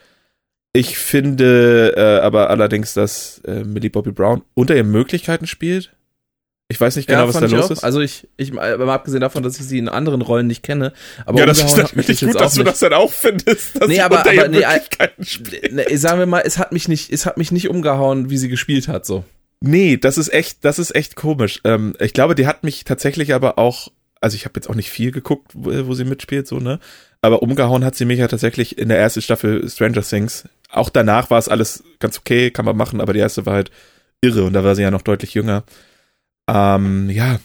Ich 0.72 0.98
finde 0.98 1.94
äh, 1.96 2.24
aber 2.24 2.50
allerdings, 2.50 2.92
dass 2.94 3.40
äh, 3.46 3.62
Millie 3.64 3.90
Bobby 3.90 4.10
Brown 4.12 4.42
unter 4.54 4.74
ihren 4.76 4.90
Möglichkeiten 4.90 5.46
spielt. 5.46 5.92
Ich 6.68 6.80
weiß 6.80 6.94
nicht 6.94 7.08
genau, 7.08 7.26
was 7.26 7.34
da 7.38 7.46
los 7.46 7.66
auch. 7.66 7.70
ist. 7.72 7.84
Also 7.84 8.00
ich, 8.00 8.28
ich, 8.36 8.52
mal 8.52 8.80
abgesehen 8.90 9.20
davon, 9.20 9.42
dass 9.42 9.58
ich 9.58 9.66
sie 9.66 9.78
in 9.78 9.88
anderen 9.88 10.22
Rollen 10.22 10.46
nicht 10.46 10.62
kenne, 10.62 10.92
aber 11.26 11.40
ja, 11.40 11.46
das 11.46 11.58
ist 11.64 11.76
natürlich 11.76 12.20
gut, 12.20 12.34
dass 12.36 12.52
auch 12.52 12.54
du 12.54 12.58
nicht. 12.60 12.68
das 12.68 12.78
dann 12.78 12.92
auch 12.92 13.10
findest, 13.12 13.80
dass 13.80 13.88
Nee, 13.88 13.94
sie 13.94 14.00
aber- 14.02 14.18
unter 14.18 14.30
aber 14.30 14.34
ihren 14.36 14.50
nee, 14.52 14.58
Möglichkeiten 14.60 15.24
spielt. 15.24 15.72
Ne, 15.72 15.84
sagen 15.98 16.20
wir 16.20 16.26
mal, 16.26 16.42
es 16.44 16.58
hat 16.58 16.70
mich 16.70 16.86
nicht, 16.86 17.12
es 17.12 17.26
hat 17.26 17.38
mich 17.38 17.50
nicht 17.50 17.68
umgehauen, 17.68 18.30
wie 18.30 18.38
sie 18.38 18.48
gespielt 18.48 18.86
hat, 18.86 19.04
so. 19.06 19.24
Nee, 19.62 19.98
das 19.98 20.16
ist 20.16 20.32
echt, 20.32 20.64
das 20.64 20.78
ist 20.78 20.94
echt 20.94 21.16
komisch. 21.16 21.60
Ähm, 21.64 21.94
ich 22.00 22.14
glaube, 22.14 22.34
die 22.34 22.46
hat 22.46 22.64
mich 22.64 22.84
tatsächlich 22.84 23.34
aber 23.34 23.58
auch, 23.58 23.88
also 24.20 24.34
ich 24.34 24.44
habe 24.46 24.54
jetzt 24.56 24.68
auch 24.70 24.74
nicht 24.74 24.90
viel 24.90 25.12
geguckt, 25.12 25.52
wo, 25.54 25.86
wo 25.86 25.94
sie 25.94 26.04
mitspielt, 26.04 26.46
so, 26.48 26.58
ne? 26.60 26.80
Aber 27.22 27.42
umgehauen 27.42 27.84
hat 27.84 27.94
sie 27.94 28.06
mich 28.06 28.18
ja 28.18 28.28
tatsächlich 28.28 28.78
in 28.78 28.88
der 28.88 28.98
ersten 28.98 29.20
Staffel 29.20 29.68
Stranger 29.68 30.02
Things. 30.02 30.48
Auch 30.70 30.88
danach 30.88 31.28
war 31.28 31.38
es 31.38 31.48
alles 31.48 31.84
ganz 31.98 32.18
okay, 32.18 32.50
kann 32.50 32.64
man 32.64 32.76
machen, 32.76 33.02
aber 33.02 33.12
die 33.12 33.18
erste 33.18 33.44
war 33.44 33.54
halt 33.54 33.70
irre 34.22 34.44
und 34.44 34.54
da 34.54 34.64
war 34.64 34.74
sie 34.74 34.82
ja 34.82 34.90
noch 34.90 35.02
deutlich 35.02 35.34
jünger. 35.34 35.64
Ähm, 36.48 37.10
ja. 37.10 37.38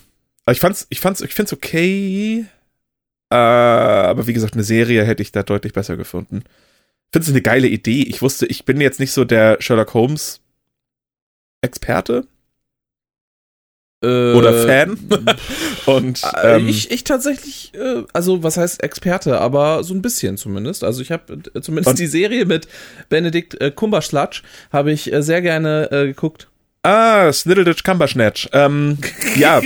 Aber 0.46 0.54
ich 0.54 0.60
fand's, 0.62 0.88
ich 0.90 1.02
fand's, 1.02 1.22
ich 1.22 1.34
find's 1.34 1.52
okay. 1.52 2.46
Äh, 3.30 3.36
aber 3.36 4.28
wie 4.28 4.34
gesagt, 4.34 4.54
eine 4.54 4.64
Serie 4.64 5.04
hätte 5.04 5.24
ich 5.24 5.34
da 5.34 5.44
deutlich 5.44 5.74
besser 5.74 5.98
gefunden. 5.98 6.44
Ich 7.08 7.12
finde 7.12 7.26
es 7.26 7.30
eine 7.30 7.42
geile 7.42 7.68
Idee. 7.68 8.04
Ich 8.04 8.22
wusste, 8.22 8.46
ich 8.46 8.64
bin 8.64 8.80
jetzt 8.80 9.00
nicht 9.00 9.12
so 9.12 9.26
der 9.26 9.58
Sherlock 9.60 9.94
Holmes 9.94 10.42
Experte 11.66 12.26
Äh, 14.04 14.34
oder 14.34 14.54
Fan. 14.54 14.98
Und 15.86 16.22
Äh, 16.24 16.58
ähm, 16.58 16.68
ich, 16.68 16.92
ich 16.92 17.04
tatsächlich, 17.04 17.72
äh, 17.74 18.04
also 18.14 18.44
was 18.44 18.58
heißt 18.58 18.84
Experte, 18.84 19.40
aber 19.40 19.84
so 19.84 19.94
ein 19.94 20.02
bisschen 20.02 20.38
zumindest. 20.38 20.84
Also 20.84 21.02
ich 21.02 21.12
habe 21.12 21.42
äh, 21.54 21.62
zumindest 21.62 21.98
die 21.98 22.08
Serie 22.08 22.46
mit 22.46 22.68
Benedict 23.10 23.60
äh, 23.62 23.72
Cumberbatch 23.72 24.44
habe 24.72 24.92
ich 24.92 25.12
äh, 25.12 25.24
sehr 25.24 25.42
gerne 25.42 25.90
äh, 25.92 26.08
geguckt. 26.08 26.48
ah, 26.84 27.32
Sniddleditch 27.32 27.84
Cumbersnatch. 27.84 28.50
Ähm, 28.54 28.98
ja, 29.38 29.62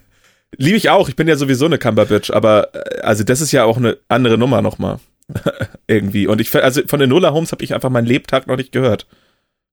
liebe 0.56 0.76
ich 0.76 0.90
auch. 0.90 1.08
Ich 1.08 1.16
bin 1.16 1.28
ja 1.28 1.36
sowieso 1.36 1.66
eine 1.66 1.78
Cumberbitch, 1.78 2.30
aber 2.30 2.70
also 3.02 3.22
das 3.24 3.40
ist 3.40 3.52
ja 3.52 3.64
auch 3.64 3.76
eine 3.76 3.98
andere 4.08 4.38
Nummer 4.38 4.62
nochmal. 4.62 4.98
Irgendwie. 5.86 6.26
Und 6.26 6.40
ich, 6.40 6.54
also 6.54 6.82
von 6.86 7.00
den 7.00 7.10
Nola 7.10 7.32
Holmes 7.32 7.52
habe 7.52 7.62
ich 7.64 7.74
einfach 7.74 7.90
meinen 7.90 8.06
Lebtag 8.06 8.46
noch 8.46 8.56
nicht 8.56 8.72
gehört. 8.72 9.06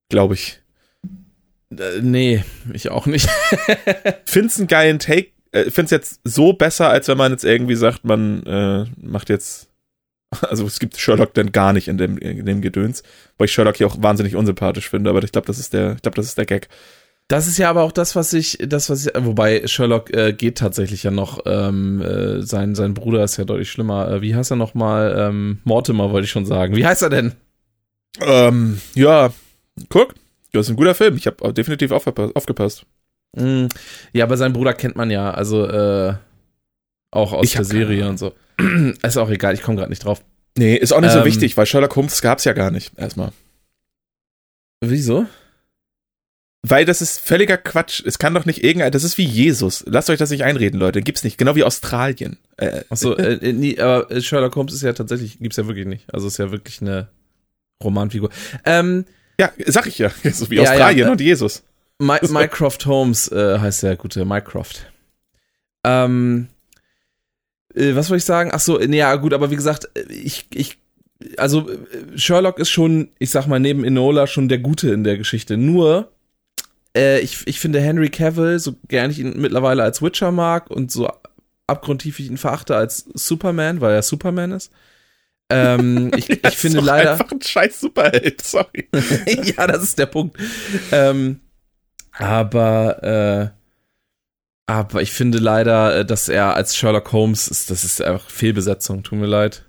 Glaube 0.10 0.34
ich. 0.34 0.60
Äh, 1.80 2.02
nee, 2.02 2.44
ich 2.74 2.90
auch 2.90 3.06
nicht. 3.06 3.30
Find's 4.26 4.58
einen 4.58 4.68
geilen 4.68 5.00
Take. 5.00 5.30
Äh, 5.52 5.70
find's 5.70 5.92
jetzt 5.92 6.20
so 6.24 6.54
besser, 6.54 6.90
als 6.90 7.08
wenn 7.08 7.18
man 7.18 7.32
jetzt 7.32 7.46
irgendwie 7.46 7.76
sagt, 7.76 8.06
man 8.06 8.44
äh, 8.46 8.86
macht 8.98 9.30
jetzt. 9.30 9.70
Also 10.42 10.66
es 10.66 10.80
gibt 10.80 10.98
Sherlock 10.98 11.36
dann 11.36 11.52
gar 11.52 11.74
nicht 11.74 11.88
in 11.88 12.00
dem, 12.00 12.18
in 12.18 12.48
dem 12.48 12.62
Gedöns, 12.62 13.04
weil 13.38 13.46
ich 13.46 13.54
Sherlock 13.54 13.78
hier 13.78 13.86
auch 13.86 14.02
wahnsinnig 14.02 14.36
unsympathisch 14.36 14.90
finde, 14.90 15.12
aber 15.12 15.24
ich 15.24 15.32
glaube, 15.32 15.46
das 15.46 15.60
ist 15.60 15.74
der, 15.74 15.94
ich 15.94 16.02
glaube, 16.02 16.16
das 16.16 16.26
ist 16.26 16.40
der 16.40 16.48
Gag. 16.48 16.70
Das 17.28 17.48
ist 17.48 17.60
ja 17.60 17.70
aber 17.70 17.84
auch 17.84 17.92
das, 17.92 18.16
was 18.16 18.34
ich, 18.34 18.58
das, 18.60 18.90
was 18.90 19.06
ich, 19.06 19.14
wobei 19.16 19.66
Sherlock 19.68 20.12
äh, 20.12 20.34
geht 20.34 20.58
tatsächlich 20.58 21.04
ja 21.04 21.12
noch, 21.12 21.42
ähm, 21.46 22.02
äh, 22.02 22.42
sein, 22.42 22.74
sein 22.74 22.96
Bruder 22.96 23.24
ist 23.24 23.38
ja 23.38 23.46
deutlich 23.46 23.70
schlimmer. 23.70 24.10
Äh, 24.10 24.22
wie 24.22 24.36
heißt 24.36 24.52
er 24.52 24.58
nochmal? 24.58 25.16
Ähm, 25.18 25.60
Mortimer 25.64 26.12
wollte 26.12 26.26
ich 26.26 26.32
schon 26.32 26.46
sagen. 26.46 26.76
Wie 26.76 26.86
heißt 26.86 27.04
er 27.04 27.10
denn? 27.10 27.34
Ähm, 28.20 28.82
ja, 28.96 29.32
guck, 29.90 30.16
das 30.54 30.68
ist 30.68 30.70
ein 30.72 30.76
guter 30.76 30.96
Film. 30.96 31.18
Ich 31.18 31.28
habe 31.28 31.54
definitiv 31.54 31.92
aufgepasst. 31.92 32.86
Mm, 33.36 33.66
ja, 34.14 34.26
aber 34.26 34.38
seinen 34.38 34.54
Bruder 34.54 34.74
kennt 34.74 34.96
man 34.96 35.10
ja, 35.10 35.32
also 35.32 35.66
äh, 35.68 36.14
auch 37.12 37.34
aus 37.34 37.46
Ich 37.46 37.54
der 37.54 37.66
Serie 37.66 38.08
und 38.08 38.18
so. 38.18 38.34
ist 39.04 39.18
auch 39.18 39.30
egal, 39.30 39.54
ich 39.54 39.62
komme 39.62 39.78
gerade 39.78 39.90
nicht 39.90 40.06
drauf. 40.06 40.24
Nee, 40.58 40.76
ist 40.76 40.94
auch 40.94 41.02
nicht 41.02 41.12
so 41.12 41.20
Ähm. 41.20 41.26
wichtig, 41.26 41.58
weil 41.58 41.66
Sherlock 41.66 41.96
Holmes 41.96 42.22
gab's 42.22 42.44
ja 42.44 42.54
gar 42.54 42.70
nicht, 42.72 42.92
erstmal. 42.98 43.32
Wieso? 44.82 45.26
Weil 46.66 46.86
das 46.86 47.02
ist 47.02 47.20
völliger 47.20 47.58
Quatsch. 47.58 48.02
Es 48.06 48.20
kann 48.20 48.34
doch 48.34 48.46
nicht 48.46 48.64
irgendein, 48.64 48.92
das 48.92 49.04
ist 49.04 49.18
wie 49.18 49.26
Jesus. 49.26 49.84
Lasst 49.88 50.10
euch 50.10 50.20
das 50.20 50.30
nicht 50.30 50.44
einreden, 50.44 50.80
Leute. 50.80 51.02
Gibt's 51.02 51.24
nicht. 51.24 51.38
Genau 51.38 51.56
wie 51.56 51.64
Australien. 51.64 52.38
Äh, 52.58 52.84
Achso, 52.90 53.14
äh, 53.18 53.34
äh, 53.34 53.54
nee, 53.54 53.78
aber 53.80 54.10
äh, 54.12 54.22
Sherlock 54.22 54.56
Holmes 54.56 54.74
ist 54.74 54.82
ja 54.82 54.94
tatsächlich, 54.94 55.40
gibt's 55.40 55.58
ja 55.58 55.68
wirklich 55.68 55.88
nicht. 55.88 56.14
Also 56.14 56.28
ist 56.28 56.38
ja 56.38 56.52
wirklich 56.52 56.82
eine 56.82 57.10
Romanfigur. 57.84 58.30
Ähm, 58.64 59.06
ja, 59.40 59.52
sag 59.66 59.88
ich 59.88 59.98
ja. 59.98 60.12
So 60.32 60.50
wie 60.50 60.56
Ja, 60.56 60.64
Australien 60.64 61.08
ja. 61.08 61.12
und 61.12 61.22
Jesus. 61.22 61.64
My 62.00 62.20
Mycroft 62.30 62.86
Holmes 62.86 63.32
äh, 63.32 63.60
heißt 63.60 63.84
der 63.84 63.96
gute 63.96 64.26
Mycroft. 64.26 64.92
Ähm, 65.84 66.48
äh, 67.74 67.96
was 67.96 68.10
wollte 68.10 68.20
ich 68.20 68.26
sagen? 68.26 68.52
Ach 68.54 68.60
so, 68.60 68.78
nee, 68.78 68.98
ja 68.98 69.16
gut, 69.16 69.34
aber 69.34 69.52
wie 69.52 69.56
gesagt, 69.56 69.90
äh, 69.96 70.12
ich, 70.12 70.48
ich, 70.54 70.78
also 71.38 71.70
äh, 71.70 72.18
Sherlock 72.18 72.60
ist 72.60 72.70
schon, 72.70 73.10
ich 73.20 73.30
sag 73.30 73.48
mal, 73.48 73.60
neben 73.60 73.84
Enola 73.84 74.28
schon 74.28 74.50
der 74.50 74.60
Gute 74.60 74.92
in 74.92 75.04
der 75.04 75.18
Geschichte. 75.18 75.58
Nur, 75.58 76.12
äh, 76.96 77.20
ich, 77.20 77.46
ich 77.46 77.60
finde 77.60 77.82
Henry 77.82 78.10
Cavill, 78.10 78.60
so 78.60 78.76
gern 78.88 79.12
ich 79.12 79.20
ihn 79.20 79.40
mittlerweile 79.40 79.84
als 79.84 80.02
Witcher 80.02 80.32
mag 80.32 80.70
und 80.70 80.92
so 80.92 81.10
abgrundtief 81.68 82.20
ich 82.20 82.28
ihn 82.28 82.38
verachte 82.38 82.76
als 82.76 83.06
Superman, 83.14 83.82
weil 83.82 83.94
er 83.94 84.04
Superman 84.04 84.52
ist. 84.52 84.72
Ähm, 85.50 86.12
ich, 86.16 86.30
ich 86.30 86.42
Das 86.42 86.56
finde 86.56 86.80
leider. 86.80 87.14
einfach 87.14 87.32
ein 87.32 87.42
scheiß 87.42 87.80
Superheld, 87.80 88.42
sorry. 88.42 88.90
ja, 89.58 89.68
das 89.68 89.84
ist 89.84 90.00
der 90.00 90.06
Punkt. 90.08 90.38
Ähm, 90.92 91.40
aber, 92.12 93.04
äh, 93.04 93.50
aber 94.68 95.02
ich 95.02 95.12
finde 95.12 95.40
leider, 95.40 95.98
äh, 96.00 96.06
dass 96.06 96.30
er 96.30 96.56
als 96.56 96.76
Sherlock 96.76 97.12
Holmes 97.12 97.48
ist, 97.48 97.70
das 97.70 97.84
ist 97.84 98.02
einfach 98.02 98.30
Fehlbesetzung, 98.30 99.04
tut 99.04 99.20
mir 99.20 99.26
leid. 99.28 99.64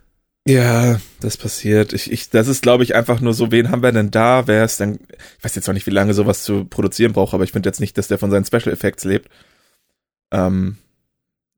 Ja, 0.46 1.00
das 1.20 1.38
passiert. 1.38 1.94
Ich, 1.94 2.12
ich, 2.12 2.28
das 2.28 2.48
ist, 2.48 2.60
glaube 2.62 2.82
ich, 2.84 2.94
einfach 2.94 3.20
nur 3.20 3.32
so, 3.32 3.50
wen 3.50 3.70
haben 3.70 3.82
wir 3.82 3.92
denn 3.92 4.10
da? 4.10 4.46
Wer 4.46 4.62
ist 4.64 4.78
denn, 4.78 5.00
ich 5.38 5.44
weiß 5.44 5.54
jetzt 5.54 5.66
noch 5.66 5.72
nicht, 5.72 5.86
wie 5.86 5.90
lange 5.90 6.12
sowas 6.12 6.44
zu 6.44 6.66
produzieren 6.66 7.14
braucht, 7.14 7.32
aber 7.32 7.44
ich 7.44 7.52
finde 7.52 7.68
jetzt 7.70 7.80
nicht, 7.80 7.96
dass 7.96 8.08
der 8.08 8.18
von 8.18 8.30
seinen 8.30 8.44
Special 8.44 8.68
Effects 8.72 9.04
lebt. 9.04 9.30
Ähm, 10.32 10.76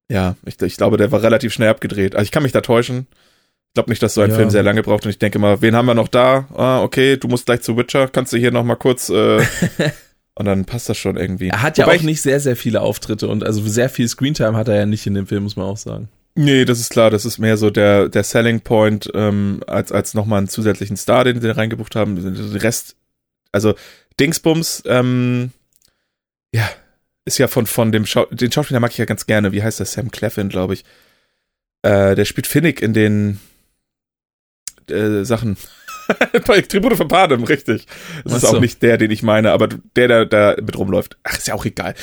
ja, 0.08 0.36
ich, 0.44 0.60
ich 0.62 0.76
glaube, 0.76 0.98
der 0.98 1.10
war 1.10 1.20
relativ 1.22 1.52
schnell 1.52 1.68
abgedreht. 1.70 2.14
Also 2.14 2.22
ich 2.22 2.30
kann 2.30 2.44
mich 2.44 2.52
da 2.52 2.60
täuschen. 2.60 3.08
Ich 3.76 3.78
glaube 3.78 3.90
nicht, 3.90 4.02
dass 4.02 4.14
so 4.14 4.22
ein 4.22 4.30
Ja. 4.30 4.36
Film 4.36 4.48
sehr 4.48 4.62
lange 4.62 4.82
braucht 4.82 5.04
und 5.04 5.10
ich 5.10 5.18
denke 5.18 5.38
mal, 5.38 5.60
wen 5.60 5.76
haben 5.76 5.84
wir 5.84 5.92
noch 5.92 6.08
da? 6.08 6.48
Ah, 6.54 6.80
okay, 6.82 7.18
du 7.18 7.28
musst 7.28 7.44
gleich 7.44 7.60
zu 7.60 7.76
Witcher, 7.76 8.08
kannst 8.08 8.32
du 8.32 8.38
hier 8.38 8.50
noch 8.50 8.64
mal 8.64 8.74
kurz, 8.76 9.10
äh, 9.10 9.36
und 10.34 10.46
dann 10.46 10.64
passt 10.64 10.88
das 10.88 10.96
schon 10.96 11.18
irgendwie. 11.18 11.48
Er 11.48 11.60
hat 11.60 11.76
ja 11.76 11.84
Wobei 11.84 11.96
auch 11.96 12.00
ich- 12.00 12.06
nicht 12.06 12.22
sehr, 12.22 12.40
sehr 12.40 12.56
viele 12.56 12.80
Auftritte 12.80 13.28
und 13.28 13.44
also 13.44 13.60
sehr 13.68 13.90
viel 13.90 14.08
Screentime 14.08 14.56
hat 14.56 14.68
er 14.68 14.76
ja 14.76 14.86
nicht 14.86 15.06
in 15.06 15.12
dem 15.12 15.26
Film, 15.26 15.42
muss 15.42 15.56
man 15.56 15.66
auch 15.66 15.76
sagen. 15.76 16.08
Nee, 16.36 16.64
das 16.64 16.80
ist 16.80 16.88
klar, 16.88 17.10
das 17.10 17.26
ist 17.26 17.36
mehr 17.36 17.58
so 17.58 17.68
der, 17.68 18.08
der 18.08 18.22
Selling 18.24 18.60
Point, 18.62 19.10
ähm, 19.12 19.60
als, 19.66 19.92
als 19.92 20.14
nochmal 20.14 20.38
einen 20.38 20.48
zusätzlichen 20.48 20.96
Star, 20.96 21.24
den 21.24 21.38
sie 21.42 21.54
reingebucht 21.54 21.96
haben. 21.96 22.16
Der 22.52 22.62
Rest, 22.62 22.96
also 23.52 23.74
Dingsbums, 24.18 24.84
ähm, 24.86 25.50
ja, 26.50 26.66
ist 27.26 27.36
ja 27.36 27.46
von, 27.46 27.66
von 27.66 27.92
dem 27.92 28.06
Schau 28.06 28.24
den 28.30 28.50
Schauspieler 28.50 28.80
mag 28.80 28.92
ich 28.92 28.96
ja 28.98 29.04
ganz 29.04 29.26
gerne. 29.26 29.52
Wie 29.52 29.62
heißt 29.62 29.80
der? 29.80 29.86
Sam 29.86 30.10
Cleffin, 30.10 30.48
glaube 30.48 30.72
ich. 30.72 30.84
Äh, 31.82 32.14
der 32.14 32.24
spielt 32.24 32.46
Finnick 32.46 32.80
in 32.80 32.94
den 32.94 33.38
äh, 34.90 35.24
Sachen. 35.24 35.56
Bei 36.46 36.60
Tribute 36.60 36.96
von 36.96 37.08
Panem, 37.08 37.42
richtig. 37.42 37.86
Das 38.22 38.32
Ach 38.32 38.36
ist 38.36 38.44
auch 38.44 38.60
nicht 38.60 38.80
der, 38.80 38.96
den 38.96 39.10
ich 39.10 39.24
meine, 39.24 39.50
aber 39.50 39.66
der, 39.96 40.06
der 40.06 40.24
da 40.26 40.54
mit 40.60 40.78
rumläuft. 40.78 41.16
Ach, 41.24 41.36
ist 41.36 41.48
ja 41.48 41.54
auch 41.54 41.64
egal. 41.64 41.94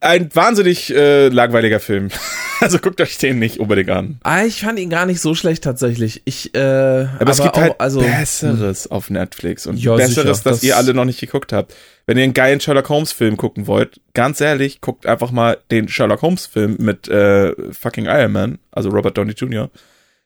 Ein 0.00 0.28
wahnsinnig 0.34 0.94
äh, 0.94 1.28
langweiliger 1.28 1.80
Film. 1.80 2.08
Also 2.58 2.78
guckt 2.78 3.02
euch 3.02 3.18
den 3.18 3.38
nicht 3.38 3.60
unbedingt 3.60 3.90
an. 3.90 4.18
Ah, 4.22 4.42
ich 4.44 4.62
fand 4.62 4.78
ihn 4.78 4.88
gar 4.88 5.04
nicht 5.04 5.20
so 5.20 5.34
schlecht 5.34 5.62
tatsächlich. 5.62 6.22
Ich, 6.24 6.54
äh, 6.54 7.06
Aber, 7.18 7.30
es 7.30 7.42
gibt 7.42 7.54
auch, 7.54 7.60
halt 7.60 7.74
also, 7.82 8.00
Besseres 8.00 8.90
auf 8.90 9.10
Netflix 9.10 9.66
und 9.66 9.76
Ja, 9.76 9.94
Besseres, 9.96 10.14
sicher. 10.14 10.24
das, 10.24 10.42
Das- 10.42 10.62
ihr 10.62 10.74
alle 10.78 10.94
noch 10.94 11.04
nicht 11.04 11.20
geguckt 11.20 11.52
habt. 11.52 11.74
Wenn 12.06 12.16
ihr 12.16 12.24
einen 12.24 12.32
geilen 12.32 12.58
Sherlock 12.58 12.88
Holmes 12.88 13.12
Film 13.12 13.36
gucken 13.36 13.66
wollt, 13.66 14.00
ganz 14.14 14.40
ehrlich, 14.40 14.80
guckt 14.80 15.04
einfach 15.04 15.32
mal 15.32 15.58
den 15.70 15.86
Sherlock 15.88 16.22
Holmes 16.22 16.46
Film 16.46 16.76
mit 16.78 17.08
äh, 17.08 17.52
fucking 17.74 18.06
Iron 18.06 18.32
Man, 18.32 18.58
also 18.72 18.88
Robert 18.88 19.18
Downey 19.18 19.32
Jr. 19.34 19.68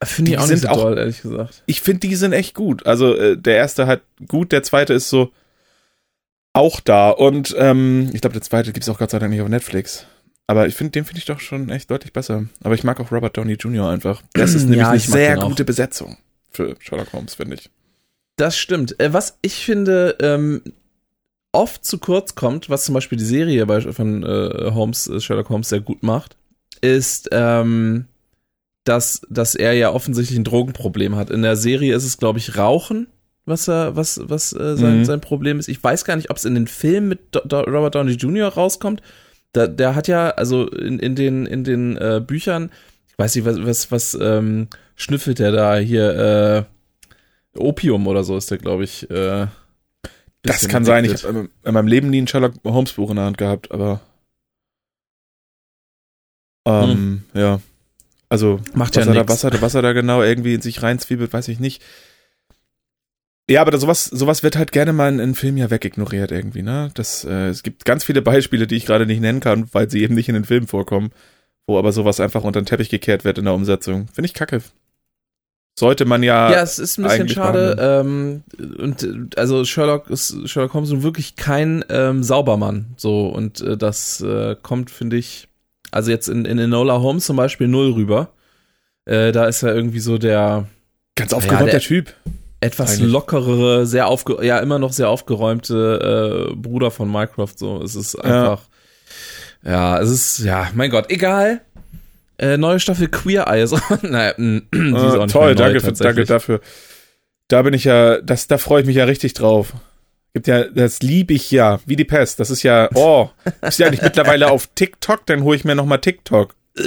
finde 0.04 0.30
ich 0.30 0.36
die 0.36 0.42
auch 0.42 0.46
sind 0.46 0.54
nicht 0.54 0.62
so 0.62 0.68
auch- 0.68 0.82
toll, 0.82 0.98
ehrlich 0.98 1.22
gesagt. 1.22 1.62
Ich 1.66 1.80
finde, 1.80 2.00
die 2.08 2.14
sind 2.16 2.32
echt 2.32 2.54
gut. 2.54 2.86
Also 2.86 3.14
äh, 3.16 3.36
der 3.36 3.56
erste 3.56 3.86
halt 3.86 4.02
gut, 4.28 4.52
der 4.52 4.62
zweite 4.62 4.94
ist 4.94 5.08
so 5.10 5.30
auch 6.52 6.80
da 6.80 7.10
und 7.10 7.54
ähm, 7.58 8.10
ich 8.12 8.20
glaube, 8.20 8.32
der 8.34 8.42
zweite 8.42 8.72
gibt's 8.72 8.88
auch 8.88 8.98
Gott 8.98 9.10
sei 9.10 9.18
Dank 9.18 9.30
nicht 9.32 9.40
auf 9.42 9.48
Netflix. 9.48 10.06
Aber 10.46 10.66
ich 10.66 10.74
finde, 10.74 10.90
den 10.92 11.04
finde 11.04 11.18
ich 11.20 11.26
doch 11.26 11.38
schon 11.38 11.68
echt 11.70 11.90
deutlich 11.92 12.12
besser. 12.12 12.46
Aber 12.64 12.74
ich 12.74 12.82
mag 12.82 12.98
auch 12.98 13.12
Robert 13.12 13.36
Downey 13.36 13.52
Jr. 13.54 13.88
einfach. 13.88 14.22
Das 14.32 14.54
ist 14.54 14.62
Ja, 14.64 14.68
nämlich 14.70 14.86
eine 14.86 14.96
ich 14.96 15.08
mag 15.08 15.16
sehr 15.16 15.36
gute 15.36 15.64
Besetzung 15.64 16.16
für 16.50 16.74
Sherlock 16.80 17.12
Holmes, 17.12 17.34
finde 17.36 17.54
ich. 17.54 17.70
Das 18.36 18.56
stimmt. 18.58 18.98
Äh, 18.98 19.12
was 19.12 19.38
ich 19.42 19.64
finde, 19.64 20.16
ähm, 20.20 20.62
oft 21.52 21.84
zu 21.84 21.98
kurz 21.98 22.34
kommt, 22.34 22.68
was 22.68 22.84
zum 22.84 22.94
Beispiel 22.94 23.18
die 23.18 23.24
Serie 23.24 23.66
von 23.92 24.24
äh, 24.24 24.70
Holmes, 24.72 25.06
äh, 25.06 25.20
Sherlock 25.20 25.50
Holmes 25.50 25.68
sehr 25.68 25.80
gut 25.80 26.02
macht, 26.02 26.36
ist, 26.80 27.28
ähm, 27.30 28.06
dass, 28.90 29.22
dass 29.30 29.54
er 29.54 29.72
ja 29.74 29.92
offensichtlich 29.92 30.36
ein 30.38 30.44
Drogenproblem 30.44 31.14
hat. 31.16 31.30
In 31.30 31.42
der 31.42 31.54
Serie 31.56 31.94
ist 31.94 32.04
es, 32.04 32.18
glaube 32.18 32.38
ich, 32.40 32.56
Rauchen, 32.58 33.06
was 33.46 33.68
er, 33.68 33.94
was, 33.96 34.20
was 34.24 34.52
äh, 34.52 34.76
sein, 34.76 34.98
Mhm. 34.98 35.04
sein 35.04 35.20
Problem 35.20 35.58
ist. 35.60 35.68
Ich 35.68 35.82
weiß 35.82 36.04
gar 36.04 36.16
nicht, 36.16 36.30
ob 36.30 36.36
es 36.36 36.44
in 36.44 36.54
den 36.54 36.66
Filmen 36.66 37.08
mit 37.08 37.20
Do 37.34 37.40
Do 37.44 37.60
Robert 37.60 37.94
Downey 37.94 38.12
Jr. 38.12 38.48
rauskommt. 38.48 39.00
Da, 39.52 39.66
der 39.66 39.94
hat 39.94 40.08
ja, 40.08 40.30
also 40.30 40.68
in, 40.68 40.98
in 40.98 41.14
den, 41.14 41.46
in 41.46 41.64
den 41.64 41.96
äh, 41.96 42.20
Büchern, 42.24 42.70
ich 43.08 43.18
weiß 43.18 43.34
nicht, 43.36 43.44
was, 43.44 43.64
was, 43.64 43.90
was 43.92 44.18
ähm, 44.20 44.68
schnüffelt 44.96 45.38
der 45.38 45.52
da 45.52 45.76
hier, 45.76 46.66
äh, 47.54 47.58
Opium 47.58 48.06
oder 48.06 48.22
so 48.24 48.36
ist 48.36 48.50
der, 48.50 48.58
glaube 48.58 48.84
ich. 48.84 49.08
Äh, 49.10 49.46
Das 50.42 50.68
kann 50.68 50.84
sein. 50.84 51.04
Ich 51.04 51.24
habe 51.24 51.48
in 51.64 51.74
meinem 51.74 51.88
Leben 51.88 52.10
nie 52.10 52.22
ein 52.22 52.28
Sherlock 52.28 52.54
Holmes 52.64 52.92
Buch 52.92 53.10
in 53.10 53.16
der 53.16 53.24
Hand 53.26 53.38
gehabt, 53.38 53.70
aber 53.72 54.00
ähm, 56.66 57.24
ja. 57.34 57.60
Also 58.30 58.60
Macht 58.74 58.96
was, 58.96 59.04
ja 59.04 59.12
er 59.12 59.24
da, 59.24 59.28
was, 59.28 59.44
er, 59.44 59.60
was 59.60 59.74
er 59.74 59.82
da 59.82 59.92
genau 59.92 60.22
irgendwie 60.22 60.54
in 60.54 60.62
sich 60.62 60.82
reinzwiebelt, 60.82 61.32
weiß 61.32 61.48
ich 61.48 61.60
nicht. 61.60 61.82
Ja, 63.50 63.60
aber 63.62 63.76
sowas, 63.76 64.04
sowas 64.04 64.44
wird 64.44 64.56
halt 64.56 64.70
gerne 64.70 64.92
mal 64.92 65.12
in, 65.12 65.18
in 65.18 65.34
Filmen 65.34 65.58
ja 65.58 65.70
wegignoriert 65.70 66.30
irgendwie, 66.30 66.62
ne? 66.62 66.92
Das, 66.94 67.24
äh, 67.24 67.48
es 67.48 67.64
gibt 67.64 67.84
ganz 67.84 68.04
viele 68.04 68.22
Beispiele, 68.22 68.68
die 68.68 68.76
ich 68.76 68.86
gerade 68.86 69.06
nicht 69.06 69.20
nennen 69.20 69.40
kann, 69.40 69.68
weil 69.72 69.90
sie 69.90 70.02
eben 70.02 70.14
nicht 70.14 70.28
in 70.28 70.36
den 70.36 70.44
Filmen 70.44 70.68
vorkommen, 70.68 71.10
wo 71.66 71.76
aber 71.76 71.90
sowas 71.90 72.20
einfach 72.20 72.44
unter 72.44 72.62
den 72.62 72.66
Teppich 72.66 72.88
gekehrt 72.88 73.24
wird 73.24 73.38
in 73.38 73.46
der 73.46 73.54
Umsetzung. 73.54 74.06
Finde 74.12 74.26
ich 74.26 74.34
kacke. 74.34 74.62
Sollte 75.76 76.04
man 76.04 76.22
ja, 76.22 76.52
Ja, 76.52 76.62
es 76.62 76.78
ist 76.78 76.98
ein 76.98 77.04
bisschen 77.04 77.28
schade. 77.28 77.76
Ähm, 77.80 78.42
und 78.78 79.36
also 79.36 79.64
Sherlock 79.64 80.10
ist 80.10 80.48
Sherlock 80.48 80.74
Holmes 80.74 80.90
nun 80.90 81.02
wirklich 81.02 81.34
kein 81.34 81.84
ähm, 81.88 82.22
Saubermann. 82.22 82.94
So, 82.96 83.26
und 83.26 83.60
äh, 83.62 83.76
das 83.76 84.20
äh, 84.20 84.54
kommt, 84.62 84.90
finde 84.90 85.16
ich, 85.16 85.48
also 85.90 86.10
jetzt 86.10 86.28
in, 86.28 86.44
in 86.44 86.58
Enola 86.58 87.00
Holmes 87.00 87.24
zum 87.26 87.36
Beispiel 87.36 87.68
null 87.68 87.92
rüber. 87.92 88.28
Äh, 89.06 89.32
da 89.32 89.46
ist 89.46 89.62
er 89.62 89.74
irgendwie 89.74 90.00
so 90.00 90.18
der 90.18 90.66
ganz 91.16 91.32
aufgeräumter 91.32 91.72
der- 91.72 91.80
Typ. 91.80 92.14
etwas 92.60 92.92
Eigentlich. 92.94 93.10
lockerere, 93.12 93.86
sehr 93.86 94.06
aufge 94.06 94.44
ja, 94.44 94.58
immer 94.58 94.78
noch 94.78 94.92
sehr 94.92 95.08
aufgeräumte 95.08 96.50
äh, 96.50 96.54
Bruder 96.54 96.90
von 96.90 97.10
Mycroft. 97.10 97.58
So, 97.58 97.82
es 97.82 97.94
ist 97.96 98.14
einfach. 98.16 98.62
Ja. 99.62 99.98
es 100.00 100.08
ist, 100.10 100.38
ja, 100.40 100.68
mein 100.74 100.90
Gott, 100.90 101.10
egal. 101.10 101.60
Äh, 102.38 102.56
neue 102.56 102.80
Staffel 102.80 103.08
Queer 103.08 103.46
Eye. 103.48 103.66
So, 103.66 103.78
naja, 104.02 104.32
mh, 104.36 104.60
die 104.74 104.78
ist 104.88 104.94
auch 104.94 105.22
nicht 105.24 105.32
toll, 105.32 105.48
neu, 105.50 105.54
danke, 105.54 105.80
für, 105.80 105.92
danke 105.92 106.24
dafür. 106.24 106.60
Da 107.48 107.62
bin 107.62 107.74
ich 107.74 107.84
ja, 107.84 108.20
das, 108.20 108.46
da 108.46 108.58
freue 108.58 108.80
ich 108.82 108.86
mich 108.86 108.96
ja 108.96 109.04
richtig 109.04 109.34
drauf. 109.34 109.72
Gibt 110.32 110.46
ja, 110.46 110.64
das 110.64 111.00
liebe 111.00 111.34
ich 111.34 111.50
ja, 111.50 111.80
wie 111.86 111.96
die 111.96 112.04
Pest. 112.04 112.38
Das 112.38 112.50
ist 112.50 112.62
ja, 112.62 112.88
oh, 112.94 113.30
ist 113.62 113.78
ja 113.78 113.90
nicht 113.90 114.02
mittlerweile 114.02 114.50
auf 114.50 114.68
TikTok, 114.74 115.26
dann 115.26 115.42
hole 115.42 115.56
ich 115.56 115.64
mir 115.64 115.74
nochmal 115.74 116.00
TikTok. 116.00 116.54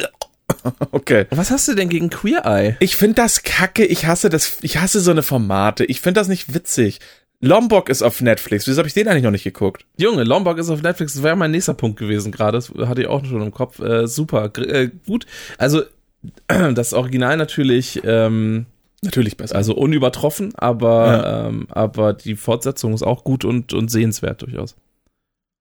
Okay. 0.91 1.25
Was 1.31 1.51
hast 1.51 1.67
du 1.67 1.73
denn 1.73 1.89
gegen 1.89 2.09
Queer 2.09 2.45
Eye? 2.45 2.75
Ich 2.79 2.95
finde 2.95 3.15
das 3.15 3.43
kacke, 3.43 3.85
ich 3.85 4.05
hasse 4.05 4.29
das, 4.29 4.57
ich 4.62 4.77
hasse 4.77 5.00
so 5.00 5.09
eine 5.09 5.23
Formate. 5.23 5.83
Ich 5.85 6.00
finde 6.00 6.19
das 6.19 6.27
nicht 6.27 6.53
witzig. 6.53 7.00
Lombok 7.39 7.89
ist 7.89 8.01
auf 8.01 8.21
Netflix. 8.21 8.67
Wieso 8.67 8.77
habe 8.77 8.88
ich 8.88 8.93
den 8.93 9.07
eigentlich 9.07 9.23
noch 9.23 9.31
nicht 9.31 9.43
geguckt? 9.43 9.85
Junge, 9.97 10.23
Lombok 10.23 10.57
ist 10.59 10.69
auf 10.69 10.81
Netflix. 10.81 11.13
Das 11.13 11.23
wäre 11.23 11.35
mein 11.35 11.51
nächster 11.51 11.73
Punkt 11.73 12.00
gewesen 12.00 12.31
gerade. 12.31 12.57
Das 12.57 12.71
hatte 12.88 13.01
ich 13.01 13.07
auch 13.07 13.25
schon 13.25 13.41
im 13.41 13.51
Kopf. 13.51 13.79
Äh, 13.79 14.07
super, 14.07 14.51
äh, 14.57 14.89
gut. 15.05 15.25
Also 15.57 15.83
das 16.47 16.93
Original 16.93 17.38
natürlich, 17.38 18.01
ähm, 18.05 18.65
Natürlich 19.03 19.38
besser. 19.38 19.55
also 19.55 19.75
unübertroffen, 19.75 20.53
aber 20.55 21.48
ähm, 21.50 21.67
aber 21.69 22.13
die 22.13 22.36
Fortsetzung 22.36 22.93
ist 22.93 23.03
auch 23.03 23.24
gut 23.24 23.43
und 23.45 23.74
und 23.74 23.89
sehenswert 23.89 24.41
durchaus. 24.41 24.75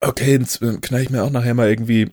Okay, 0.01 0.33
jetzt 0.39 0.63
äh, 0.63 0.77
knall 0.81 1.03
ich 1.03 1.11
mir 1.11 1.23
auch 1.25 1.31
nachher 1.31 1.55
mal 1.55 1.69
irgendwie 1.69 2.11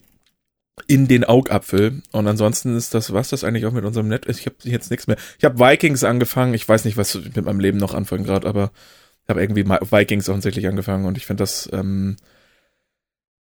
in 0.86 1.08
den 1.08 1.24
Augapfel. 1.24 2.02
Und 2.12 2.26
ansonsten 2.26 2.76
ist 2.76 2.94
das, 2.94 3.12
was 3.12 3.28
das 3.28 3.44
eigentlich 3.44 3.66
auch 3.66 3.72
mit 3.72 3.84
unserem 3.84 4.08
Net? 4.08 4.26
Ich 4.28 4.46
habe 4.46 4.56
jetzt 4.64 4.90
nichts 4.90 5.06
mehr. 5.06 5.16
Ich 5.38 5.44
habe 5.44 5.58
Vikings 5.58 6.04
angefangen. 6.04 6.54
Ich 6.54 6.66
weiß 6.68 6.84
nicht, 6.84 6.96
was 6.96 7.14
ich 7.14 7.34
mit 7.36 7.44
meinem 7.44 7.60
Leben 7.60 7.78
noch 7.78 7.92
anfangen 7.94 8.24
gerade, 8.24 8.48
aber 8.48 8.70
ich 9.24 9.28
habe 9.28 9.42
irgendwie 9.42 9.64
Vikings 9.68 10.28
offensichtlich 10.28 10.66
angefangen 10.66 11.04
und 11.04 11.16
ich 11.18 11.26
finde 11.26 11.42
das 11.42 11.68
ähm, 11.72 12.16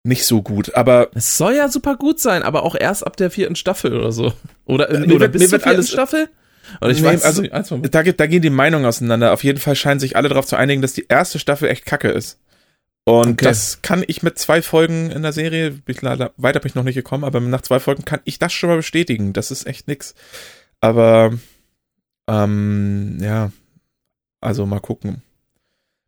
nicht 0.04 0.26
so 0.26 0.42
gut. 0.42 0.74
Aber 0.76 1.10
Es 1.14 1.38
soll 1.38 1.54
ja 1.54 1.70
super 1.70 1.96
gut 1.96 2.20
sein, 2.20 2.42
aber 2.44 2.64
auch 2.64 2.76
erst 2.76 3.06
ab 3.06 3.18
der 3.18 3.30
vierten 3.32 3.56
Staffel 3.56 3.94
oder 3.96 4.12
so. 4.12 4.34
Oder, 4.66 4.90
Äh, 4.90 5.00
mir 5.02 5.16
oder 5.16 5.20
wird- 5.22 5.34
bis 5.34 5.42
zur 5.50 5.60
vierten 5.60 5.70
alles- 5.70 5.90
Staffel? 5.92 6.28
Oder 6.80 6.92
ich 6.92 7.02
Nee, 7.02 7.08
weiß 7.08 7.24
also, 7.24 7.44
von 7.68 7.82
Da, 7.84 8.04
da 8.04 8.26
gehen 8.28 8.42
die 8.42 8.50
Meinungen 8.50 8.86
auseinander. 8.86 9.34
Auf 9.34 9.44
jeden 9.44 9.60
Fall 9.60 9.76
scheinen 9.76 10.00
sich 10.00 10.16
alle 10.16 10.30
darauf 10.30 10.46
zu 10.46 10.56
einigen, 10.56 10.82
dass 10.82 10.94
die 10.94 11.06
erste 11.10 11.40
Staffel 11.40 11.70
echt 11.70 11.86
kacke 11.86 12.10
ist. 12.10 12.40
Und 13.04 13.32
Okay. 13.34 13.46
das 13.46 13.82
kann 13.82 14.04
ich 14.06 14.22
mit 14.22 14.38
zwei 14.38 14.62
Folgen 14.62 15.10
in 15.10 15.24
der 15.24 15.34
Serie, 15.34 15.80
ich 15.88 16.02
leider, 16.02 16.32
weiter 16.38 16.60
bin 16.60 16.70
ich 16.70 16.76
noch 16.76 16.84
nicht 16.84 16.96
gekommen, 16.96 17.24
aber 17.24 17.40
nach 17.40 17.62
zwei 17.62 17.80
Folgen 17.80 18.06
kann 18.06 18.20
ich 18.26 18.38
das 18.38 18.54
schon 18.54 18.70
mal 18.70 18.76
bestätigen. 18.78 19.34
Das 19.34 19.50
ist 19.50 19.66
echt 19.66 19.88
nix. 19.88 20.14
Aber, 20.82 21.34
ähm, 22.28 23.18
ja, 23.22 23.52
also 24.40 24.66
mal 24.66 24.80
gucken. 24.80 25.22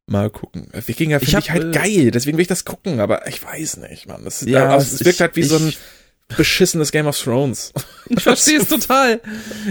Mal 0.06 0.30
gucken. 0.30 0.68
Wikinger 0.74 1.18
Ich 1.22 1.30
finde 1.30 1.38
hab, 1.38 1.44
ich, 1.46 1.52
halt 1.52 1.76
äh, 1.76 1.80
geil, 1.80 2.12
deswegen 2.12 2.38
will 2.38 2.42
ich 2.44 2.48
das 2.48 2.66
gucken, 2.66 3.00
aber 3.00 3.28
ich 3.28 3.44
weiß 3.44 3.78
nicht, 3.78 4.08
Mann. 4.08 4.24
Das, 4.26 4.42
Ja, 4.42 4.66
ja, 4.66 4.76
es, 4.76 5.00
ich- 5.00 5.06
wirkt 5.06 5.22
halt 5.22 5.36
wie 5.36 5.44
so 5.44 5.56
ein 5.56 5.70
ich- 5.70 5.80
beschissenes 6.38 6.92
Game 6.92 7.08
of 7.08 7.20
Thrones. 7.20 7.74
Ich 8.10 8.24
verstehe 8.24 8.60
es 8.60 8.68
total. 8.70 9.22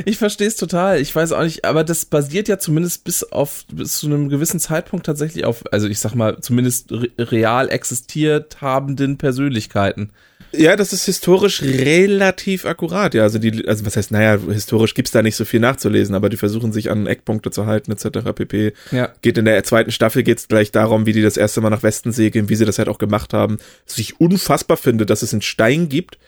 Ich 0.04 0.18
verstehe 0.18 0.48
es 0.48 0.56
total. 0.56 1.00
Ich 1.00 1.14
weiß 1.14 1.32
auch 1.32 1.42
nicht, 1.42 1.64
aber 1.64 1.84
das 1.84 2.04
basiert 2.04 2.48
ja 2.48 2.58
zumindest 2.58 3.04
bis 3.04 3.24
auf 3.24 3.64
bis 3.72 3.98
zu 3.98 4.06
einem 4.06 4.28
gewissen 4.28 4.60
Zeitpunkt 4.60 5.06
tatsächlich 5.06 5.44
auf, 5.44 5.64
also 5.72 5.88
ich 5.88 5.98
sag 5.98 6.14
mal, 6.14 6.40
zumindest 6.40 6.92
re 6.92 7.08
real 7.18 7.68
existiert 7.70 8.60
habenden 8.60 9.18
Persönlichkeiten. 9.18 10.12
Ja, 10.54 10.76
das 10.76 10.92
ist 10.92 11.06
historisch 11.06 11.62
relativ 11.62 12.66
akkurat. 12.66 13.14
Ja, 13.14 13.22
also 13.22 13.38
die, 13.38 13.66
also 13.66 13.86
was 13.86 13.96
heißt, 13.96 14.10
naja, 14.10 14.38
historisch 14.50 14.94
gibt's 14.94 15.10
da 15.10 15.22
nicht 15.22 15.36
so 15.36 15.44
viel 15.44 15.60
nachzulesen, 15.60 16.14
aber 16.14 16.28
die 16.28 16.36
versuchen 16.36 16.72
sich 16.72 16.90
an 16.90 17.06
Eckpunkte 17.06 17.50
zu 17.50 17.66
halten, 17.66 17.90
etc. 17.90 18.32
pp. 18.34 18.74
Ja. 18.90 19.12
Geht 19.22 19.38
in 19.38 19.46
der 19.46 19.64
zweiten 19.64 19.90
Staffel 19.90 20.22
geht's 20.22 20.48
gleich 20.48 20.70
darum, 20.70 21.06
wie 21.06 21.12
die 21.12 21.22
das 21.22 21.38
erste 21.38 21.62
Mal 21.62 21.70
nach 21.70 21.82
Westen 21.82 22.12
segeln, 22.12 22.48
wie 22.50 22.56
sie 22.56 22.66
das 22.66 22.78
halt 22.78 22.88
auch 22.88 22.98
gemacht 22.98 23.32
haben. 23.32 23.58
Was 23.86 23.98
ich 23.98 24.20
unfassbar 24.20 24.76
finde, 24.76 25.06
dass 25.06 25.22
es 25.22 25.32
einen 25.32 25.42
Stein 25.42 25.88
gibt, 25.88 26.18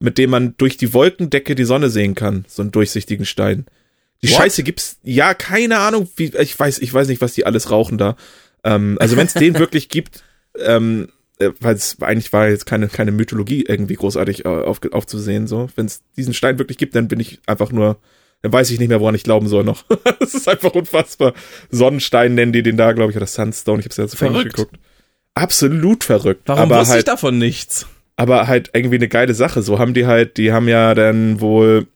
mit 0.00 0.18
dem 0.18 0.30
man 0.30 0.54
durch 0.56 0.76
die 0.76 0.92
Wolkendecke 0.92 1.54
die 1.54 1.64
Sonne 1.64 1.90
sehen 1.90 2.14
kann. 2.14 2.44
So 2.48 2.62
einen 2.62 2.70
durchsichtigen 2.70 3.26
Stein. 3.26 3.66
Die 4.22 4.30
What? 4.30 4.36
Scheiße 4.36 4.62
gibt's, 4.62 4.98
ja, 5.02 5.34
keine 5.34 5.78
Ahnung, 5.78 6.08
wie, 6.16 6.32
ich 6.36 6.58
weiß, 6.58 6.78
ich 6.80 6.92
weiß 6.92 7.08
nicht, 7.08 7.20
was 7.20 7.34
die 7.34 7.46
alles 7.46 7.70
rauchen 7.70 7.98
da. 7.98 8.16
Ähm, 8.64 8.96
also 9.00 9.16
wenn 9.16 9.26
es 9.26 9.34
den 9.34 9.54
wirklich 9.58 9.88
gibt, 9.88 10.22
ähm, 10.58 11.08
äh, 11.38 11.50
weil 11.60 11.74
es 11.74 12.00
eigentlich 12.00 12.32
war 12.32 12.48
jetzt 12.48 12.66
keine, 12.66 12.88
keine 12.88 13.12
Mythologie 13.12 13.64
irgendwie 13.66 13.94
großartig 13.94 14.44
äh, 14.44 14.48
auf, 14.48 14.80
aufzusehen, 14.90 15.46
so. 15.46 15.68
Wenn 15.76 15.86
es 15.86 16.02
diesen 16.16 16.34
Stein 16.34 16.58
wirklich 16.58 16.78
gibt, 16.78 16.94
dann 16.94 17.08
bin 17.08 17.20
ich 17.20 17.40
einfach 17.46 17.70
nur, 17.70 17.98
dann 18.42 18.52
weiß 18.52 18.70
ich 18.70 18.78
nicht 18.78 18.88
mehr, 18.88 19.00
woran 19.00 19.14
ich 19.14 19.22
glauben 19.24 19.48
soll 19.48 19.64
noch. 19.64 19.84
das 20.20 20.34
ist 20.34 20.48
einfach 20.48 20.72
unfassbar. 20.74 21.34
Sonnenstein 21.70 22.34
nennen 22.34 22.52
die 22.52 22.62
den 22.62 22.76
da, 22.76 22.92
glaube 22.92 23.12
ich, 23.12 23.16
oder 23.16 23.26
Sunstone, 23.26 23.80
ich 23.80 23.86
hab's 23.86 23.96
ja 23.96 24.04
jetzt 24.04 24.14
auf 24.14 24.22
Englisch 24.22 24.52
geguckt. 24.52 24.76
Absolut 25.34 26.02
verrückt. 26.02 26.42
Warum 26.46 26.62
aber 26.62 26.80
wusste 26.80 26.94
halt, 26.94 27.02
ich 27.02 27.04
davon 27.04 27.38
nichts? 27.38 27.86
Aber 28.18 28.48
halt 28.48 28.70
irgendwie 28.74 28.96
eine 28.96 29.08
geile 29.08 29.32
Sache. 29.32 29.62
So 29.62 29.78
haben 29.78 29.94
die 29.94 30.06
halt, 30.06 30.36
die 30.38 30.52
haben 30.52 30.68
ja 30.68 30.94
dann 30.94 31.40
wohl 31.40 31.86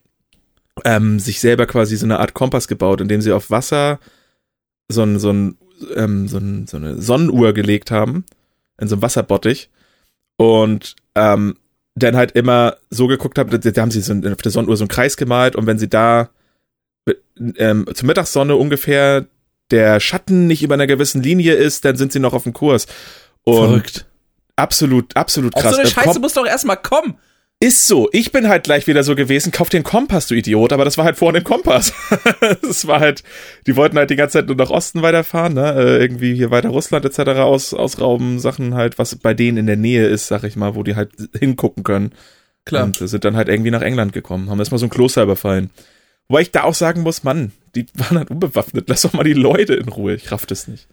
ähm, 0.85 1.19
sich 1.19 1.41
selber 1.41 1.67
quasi 1.67 1.97
so 1.97 2.07
eine 2.07 2.21
Art 2.21 2.33
Kompass 2.33 2.69
gebaut, 2.69 3.01
indem 3.01 3.21
sie 3.21 3.33
auf 3.33 3.51
Wasser 3.51 3.99
so 4.89 5.03
ein, 5.03 5.19
so 5.19 5.31
ein, 5.31 5.59
ähm, 5.97 6.29
so, 6.29 6.39
ein, 6.39 6.69
so 6.69 6.77
eine 6.77 7.03
Sonnenuhr 7.03 7.53
gelegt 7.53 7.91
haben, 7.91 8.25
in 8.81 8.87
so 8.87 8.95
einem 8.95 9.03
Wasserbottich. 9.03 9.69
Und 10.37 10.95
ähm, 11.17 11.57
dann 11.97 12.17
halt 12.17 12.33
immer 12.33 12.77
so 12.89 13.09
geguckt 13.09 13.37
haben, 13.37 13.51
da, 13.51 13.83
haben 13.83 13.91
sie 13.91 14.01
so 14.01 14.13
ein, 14.13 14.33
auf 14.33 14.43
der 14.43 14.53
Sonnenuhr 14.53 14.77
so 14.77 14.85
einen 14.85 14.89
Kreis 14.89 15.17
gemalt 15.17 15.57
und 15.57 15.67
wenn 15.67 15.79
sie 15.79 15.89
da 15.89 16.31
ähm, 17.57 17.85
zur 17.93 18.07
Mittagssonne 18.07 18.55
ungefähr 18.55 19.27
der 19.73 19.99
Schatten 19.99 20.47
nicht 20.47 20.63
über 20.63 20.75
einer 20.75 20.87
gewissen 20.87 21.21
Linie 21.21 21.55
ist, 21.55 21.85
dann 21.85 21.97
sind 21.97 22.13
sie 22.13 22.21
noch 22.21 22.33
auf 22.33 22.45
dem 22.45 22.53
Kurs. 22.53 22.87
Und 23.43 23.57
Verrückt. 23.57 24.07
Absolut, 24.57 25.17
absolut 25.17 25.55
Auf 25.55 25.63
krass. 25.63 25.75
so 25.75 25.81
eine 25.81 25.91
Scheiße 25.91 26.21
muss 26.21 26.35
doch 26.35 26.47
erstmal 26.47 26.77
kommen. 26.77 27.19
ist 27.61 27.87
so. 27.87 28.09
Ich 28.13 28.33
bin 28.33 28.49
halt 28.49 28.65
gleich 28.65 28.87
wieder 28.87 29.05
so 29.05 29.15
gewesen, 29.15 29.53
kauf 29.53 29.69
den 29.69 29.83
Kompass, 29.83 30.27
du 30.27 30.35
Idiot, 30.35 30.73
aber 30.73 30.85
das 30.85 30.99
war 30.99 31.05
halt 31.05 31.17
vorne 31.17 31.39
ein 31.39 31.45
Kompass. 31.45 31.93
das 32.63 32.87
war 32.87 33.01
halt, 33.01 33.23
die 33.67 33.77
wollten 33.77 33.97
halt 33.97 34.11
die 34.11 34.17
ganze 34.17 34.39
Zeit 34.39 34.47
nur 34.47 34.57
nach 34.57 34.71
Osten 34.71 35.03
weiterfahren, 35.03 35.55
ne? 35.55 35.75
Äh, 35.75 35.99
irgendwie 35.99 36.35
hier 36.35 36.51
weiter 36.51 36.71
Russland 36.71 37.05
etc. 37.05 37.41
Aus, 37.41 37.73
ausrauben, 37.75 38.39
Sachen 38.39 38.75
halt, 38.75 38.99
was 38.99 39.15
bei 39.17 39.35
denen 39.35 39.59
in 39.59 39.67
der 39.67 39.77
Nähe 39.77 40.07
ist, 40.07 40.27
sag 40.27 40.45
ich 40.45 40.57
mal, 40.57 40.75
wo 40.75 40.83
die 40.83 40.97
halt 40.97 41.11
hingucken 41.39 41.85
können. 41.85 42.13
Klar. 42.65 42.85
Und 42.85 42.97
sind 42.97 43.25
dann 43.25 43.37
halt 43.37 43.49
irgendwie 43.49 43.71
nach 43.71 43.83
England 43.83 44.13
gekommen, 44.13 44.51
haben 44.51 44.59
erstmal 44.59 44.79
so 44.79 44.87
ein 44.87 44.91
Kloster 44.91 45.23
überfallen. 45.23 45.71
Wobei 46.29 46.43
ich 46.43 46.51
da 46.51 46.65
auch 46.65 46.75
sagen 46.75 47.03
muss, 47.03 47.25
Mann, 47.25 47.53
die 47.75 47.87
waren 47.95 48.19
halt 48.19 48.31
unbewaffnet. 48.31 48.89
Lass 48.89 49.03
doch 49.03 49.13
mal 49.13 49.25
die 49.25 49.33
Leute 49.33 49.75
in 49.75 49.89
Ruhe. 49.89 50.15
Ich 50.15 50.33
raff 50.33 50.47
das 50.47 50.69
nicht. 50.69 50.87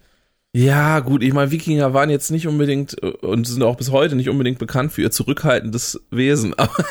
Ja, 0.52 0.98
gut, 0.98 1.22
ich 1.22 1.32
meine, 1.32 1.52
Wikinger 1.52 1.94
waren 1.94 2.10
jetzt 2.10 2.30
nicht 2.30 2.48
unbedingt 2.48 3.00
äh, 3.02 3.06
und 3.06 3.46
sind 3.46 3.62
auch 3.62 3.76
bis 3.76 3.90
heute 3.90 4.16
nicht 4.16 4.28
unbedingt 4.28 4.58
bekannt 4.58 4.92
für 4.92 5.02
ihr 5.02 5.10
zurückhaltendes 5.10 6.00
Wesen, 6.10 6.54
aber 6.58 6.84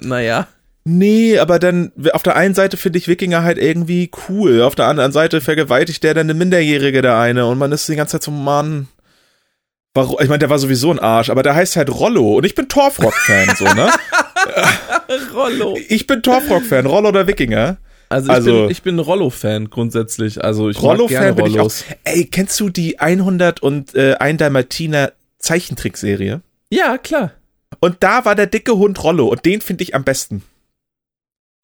naja. 0.00 0.48
Nee, 0.84 1.38
aber 1.38 1.58
dann, 1.58 1.92
auf 2.12 2.22
der 2.24 2.34
einen 2.34 2.54
Seite 2.54 2.76
finde 2.76 2.98
ich 2.98 3.06
Wikinger 3.06 3.44
halt 3.44 3.58
irgendwie 3.58 4.10
cool, 4.28 4.62
auf 4.62 4.74
der 4.74 4.86
anderen 4.86 5.12
Seite 5.12 5.40
vergewaltigt 5.40 6.02
der 6.02 6.14
dann 6.14 6.26
eine 6.26 6.34
Minderjährige, 6.34 7.02
der 7.02 7.18
eine, 7.18 7.46
und 7.46 7.58
man 7.58 7.70
ist 7.70 7.88
die 7.88 7.96
ganze 7.96 8.12
Zeit 8.12 8.22
so, 8.22 8.30
Mann. 8.30 8.88
Warum? 9.94 10.16
Ich 10.22 10.28
meine, 10.28 10.38
der 10.38 10.48
war 10.48 10.58
sowieso 10.58 10.90
ein 10.90 10.98
Arsch, 10.98 11.28
aber 11.28 11.42
der 11.42 11.54
heißt 11.54 11.76
halt 11.76 11.90
Rollo 11.90 12.38
und 12.38 12.46
ich 12.46 12.54
bin 12.54 12.66
Torfrock-Fan, 12.66 13.54
so, 13.56 13.64
ne? 13.64 13.90
Rollo. 15.34 15.78
Ich 15.88 16.06
bin 16.06 16.22
Torfrock-Fan, 16.22 16.86
Rollo 16.86 17.10
oder 17.10 17.26
Wikinger. 17.26 17.76
Also 18.12 18.28
ich 18.28 18.34
Also- 18.34 18.52
bin, 18.62 18.70
ich 18.70 18.82
bin 18.82 18.98
Rollo-Fan 18.98 19.70
grundsätzlich. 19.70 20.44
Also 20.44 20.68
ich 20.68 20.80
Rollo-Fan 20.80 21.34
bin 21.34 21.46
ich 21.46 21.58
auch. 21.58 21.72
Ey, 22.04 22.26
kennst 22.26 22.60
du 22.60 22.68
die 22.68 23.00
100 23.00 23.60
und 23.62 23.94
äh, 23.94 24.14
ein 24.20 24.36
Dalmatiner 24.38 25.12
Zeichentrickserie? 25.38 26.40
Ja, 26.70 26.98
klar. 26.98 27.32
Und 27.80 27.96
da 28.00 28.24
war 28.24 28.34
der 28.34 28.46
dicke 28.46 28.76
Hund 28.76 29.02
Rollo 29.02 29.26
und 29.28 29.44
den 29.44 29.60
finde 29.60 29.82
ich 29.82 29.94
am 29.94 30.04
besten. 30.04 30.42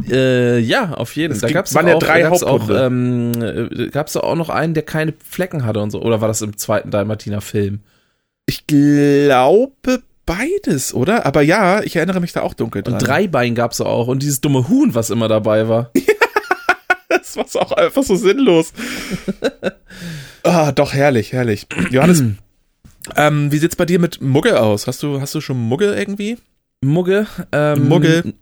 Äh, 0.09 0.59
ja, 0.61 0.93
auf 0.95 1.17
jeden 1.17 1.35
Es 1.35 1.41
Fall. 1.41 1.51
Da 1.51 1.55
gab's 1.55 1.75
waren 1.75 1.87
auch, 1.87 1.91
ja 1.91 1.99
drei 1.99 2.23
gab's 2.23 2.43
auch, 2.43 2.71
ähm, 2.71 3.33
äh, 3.43 3.89
gab's 3.89 4.17
auch 4.17 4.37
noch 4.37 4.49
einen, 4.49 4.75
der 4.75 4.85
keine 4.85 5.13
Flecken 5.29 5.65
hatte 5.65 5.81
und 5.81 5.91
so. 5.91 6.01
Oder 6.01 6.21
war 6.21 6.29
das 6.29 6.41
im 6.41 6.57
zweiten 6.57 6.91
Dalmatiner-Film? 6.91 7.81
Ich 8.47 8.67
glaube 8.67 10.03
beides, 10.25 10.95
oder? 10.95 11.27
Aber 11.27 11.43
ja, 11.43 11.83
ich 11.83 11.97
erinnere 11.97 12.21
mich 12.21 12.33
da 12.33 12.43
auch 12.43 12.55
dunkel 12.55 12.83
dran. 12.83 12.95
Und 12.95 13.07
Dreibein 13.07 13.55
gab's 13.55 13.81
auch. 13.81 14.09
Und 14.09 14.23
dieses 14.23 14.41
dumme 14.41 14.69
Huhn, 14.69 14.95
was 14.95 15.11
immer 15.11 15.29
dabei 15.29 15.69
war. 15.69 15.91
War 17.39 17.63
auch 17.63 17.73
einfach 17.73 18.03
so 18.03 18.17
sinnlos. 18.17 18.73
ah, 20.43 20.73
doch, 20.73 20.93
herrlich, 20.93 21.33
herrlich. 21.33 21.67
Johannes, 21.91 22.23
ähm, 23.17 23.53
wie 23.53 23.59
sieht's 23.59 23.77
bei 23.77 23.87
dir 23.87 23.99
mit 23.99 24.21
Muggel 24.21 24.57
aus? 24.57 24.87
Hast 24.87 25.03
du, 25.03 25.21
hast 25.21 25.35
du 25.35 25.41
schon 25.41 25.57
Muggel 25.59 25.95
irgendwie? 25.95 26.37
Mugge. 26.81 27.27
Ähm, 27.53 27.89
Muggel. 27.89 28.35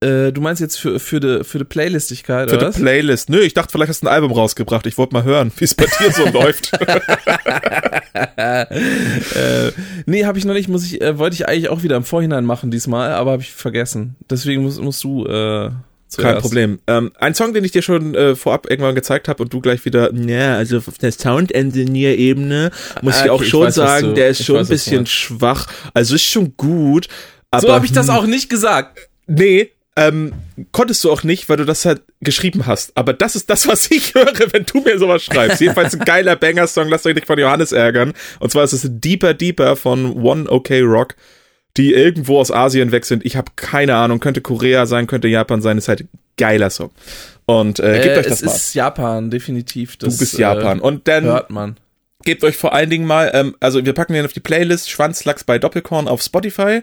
Äh, 0.00 0.30
du 0.30 0.42
meinst 0.42 0.60
jetzt 0.60 0.78
für, 0.78 1.00
für 1.00 1.20
die 1.20 1.42
für 1.42 1.56
die 1.58 1.64
Playlistigkeit, 1.64 2.50
Für 2.50 2.56
oder 2.56 2.66
die 2.66 2.74
was? 2.74 2.80
Playlist. 2.80 3.30
Nö, 3.30 3.40
ich 3.40 3.54
dachte, 3.54 3.72
vielleicht 3.72 3.88
hast 3.88 4.02
du 4.02 4.06
ein 4.06 4.12
Album 4.12 4.30
rausgebracht. 4.30 4.86
Ich 4.86 4.98
wollte 4.98 5.14
mal 5.14 5.24
hören, 5.24 5.50
wie 5.56 5.64
es 5.64 5.74
bei 5.74 5.86
dir 5.86 6.12
so 6.12 6.26
läuft. 6.32 6.70
äh, 8.36 9.72
nee, 10.04 10.26
habe 10.26 10.38
ich 10.38 10.44
noch 10.44 10.52
nicht. 10.52 10.68
Muss 10.68 10.84
ich, 10.84 11.00
äh, 11.00 11.16
wollte 11.18 11.34
ich 11.34 11.48
eigentlich 11.48 11.70
auch 11.70 11.82
wieder 11.82 11.96
im 11.96 12.04
Vorhinein 12.04 12.44
machen 12.44 12.70
diesmal, 12.70 13.12
aber 13.12 13.32
habe 13.32 13.42
ich 13.42 13.52
vergessen. 13.52 14.16
Deswegen 14.28 14.62
musst, 14.62 14.82
musst 14.82 15.02
du 15.02 15.24
äh, 15.24 15.70
zuerst. 16.08 16.32
Kein 16.34 16.40
Problem. 16.42 16.78
Ähm, 16.86 17.12
ein 17.18 17.34
Song, 17.34 17.52
den 17.54 17.64
ich 17.64 17.72
dir 17.72 17.82
schon 17.82 18.14
äh, 18.14 18.34
vorab 18.36 18.68
irgendwann 18.70 18.94
gezeigt 18.94 19.28
habe 19.28 19.42
und 19.42 19.52
du 19.52 19.60
gleich 19.60 19.84
wieder, 19.84 20.12
ja, 20.14 20.56
also 20.56 20.78
auf 20.78 20.98
der 20.98 21.12
Sound-Engineer-Ebene 21.12 22.70
muss 23.02 23.16
Ah, 23.16 23.24
ich 23.24 23.30
auch 23.30 23.34
okay, 23.36 23.44
ich 23.44 23.50
schon 23.50 23.66
weiß, 23.66 23.74
sagen, 23.74 24.06
du- 24.08 24.14
der 24.14 24.28
ist 24.28 24.44
schon 24.44 24.56
weiß, 24.56 24.66
ein 24.66 24.70
bisschen 24.70 25.06
schwach. 25.06 25.66
Also 25.94 26.14
ist 26.14 26.22
schon 26.24 26.56
gut. 26.56 27.08
Aber, 27.50 27.60
So 27.66 27.72
habe 27.72 27.86
ich 27.86 27.92
das 27.92 28.08
auch 28.08 28.26
nicht 28.26 28.48
gesagt. 28.50 28.98
Nee, 29.26 29.70
ähm, 29.96 30.32
konntest 30.72 31.02
du 31.04 31.10
auch 31.10 31.22
nicht, 31.22 31.48
weil 31.48 31.56
du 31.56 31.64
das 31.64 31.84
halt 31.86 32.02
geschrieben 32.20 32.66
hast. 32.66 32.94
Aber 32.96 33.12
das 33.14 33.34
ist 33.34 33.48
das, 33.48 33.66
was 33.66 33.90
ich 33.90 34.14
höre, 34.14 34.32
wenn 34.52 34.66
du 34.66 34.80
mir 34.82 34.98
sowas 34.98 35.22
schreibst. 35.24 35.60
Jedenfalls 35.60 35.94
ein 35.94 36.00
geiler 36.04 36.36
Banger-Song, 36.36 36.88
lasst 36.88 37.06
euch 37.06 37.14
nicht 37.14 37.26
von 37.26 37.38
Johannes 37.38 37.72
ärgern. 37.72 38.12
Und 38.40 38.50
zwar 38.52 38.64
ist 38.64 38.72
es 38.74 38.82
Deeper 38.86 39.32
Deeper 39.34 39.74
von 39.76 40.12
One 40.12 40.50
OK 40.50 40.70
Rock, 40.82 41.14
die 41.76 41.92
irgendwo 41.92 42.38
aus 42.38 42.50
Asien 42.50 42.92
weg 42.92 43.04
sind. 43.04 43.24
Ich 43.24 43.36
habe 43.36 43.52
keine 43.56 43.96
Ahnung, 43.96 44.20
könnte 44.20 44.40
Korea 44.40 44.86
sein, 44.86 45.06
könnte 45.06 45.28
Japan 45.28 45.60
sein, 45.62 45.78
ist 45.78 45.88
halt 45.88 46.06
geiler 46.38 46.70
Song. 46.70 46.90
Und 47.46 47.78
äh, 47.80 48.00
gebt 48.02 48.16
Äh, 48.16 48.18
euch 48.20 48.26
das 48.26 48.40
es 48.40 48.46
mal. 48.46 48.52
ist 48.56 48.74
Japan, 48.74 49.30
definitiv. 49.30 49.96
Du 49.96 50.06
Das, 50.06 50.18
bist 50.18 50.38
Japan. 50.38 50.80
Und 50.80 51.06
dann 51.08 51.24
Äh, 51.24 51.28
hört 51.28 51.50
man. 51.50 51.76
gebt 52.24 52.42
euch 52.44 52.56
vor 52.56 52.72
allen 52.74 52.90
Dingen 52.90 53.06
mal, 53.06 53.30
ähm, 53.34 53.54
also 53.60 53.84
wir 53.84 53.92
packen 53.92 54.14
den 54.14 54.24
auf 54.24 54.32
die 54.32 54.40
Playlist 54.40 54.90
Schwanzlachs 54.90 55.44
bei 55.44 55.58
Doppelkorn 55.58 56.08
auf 56.08 56.22
Spotify. 56.22 56.80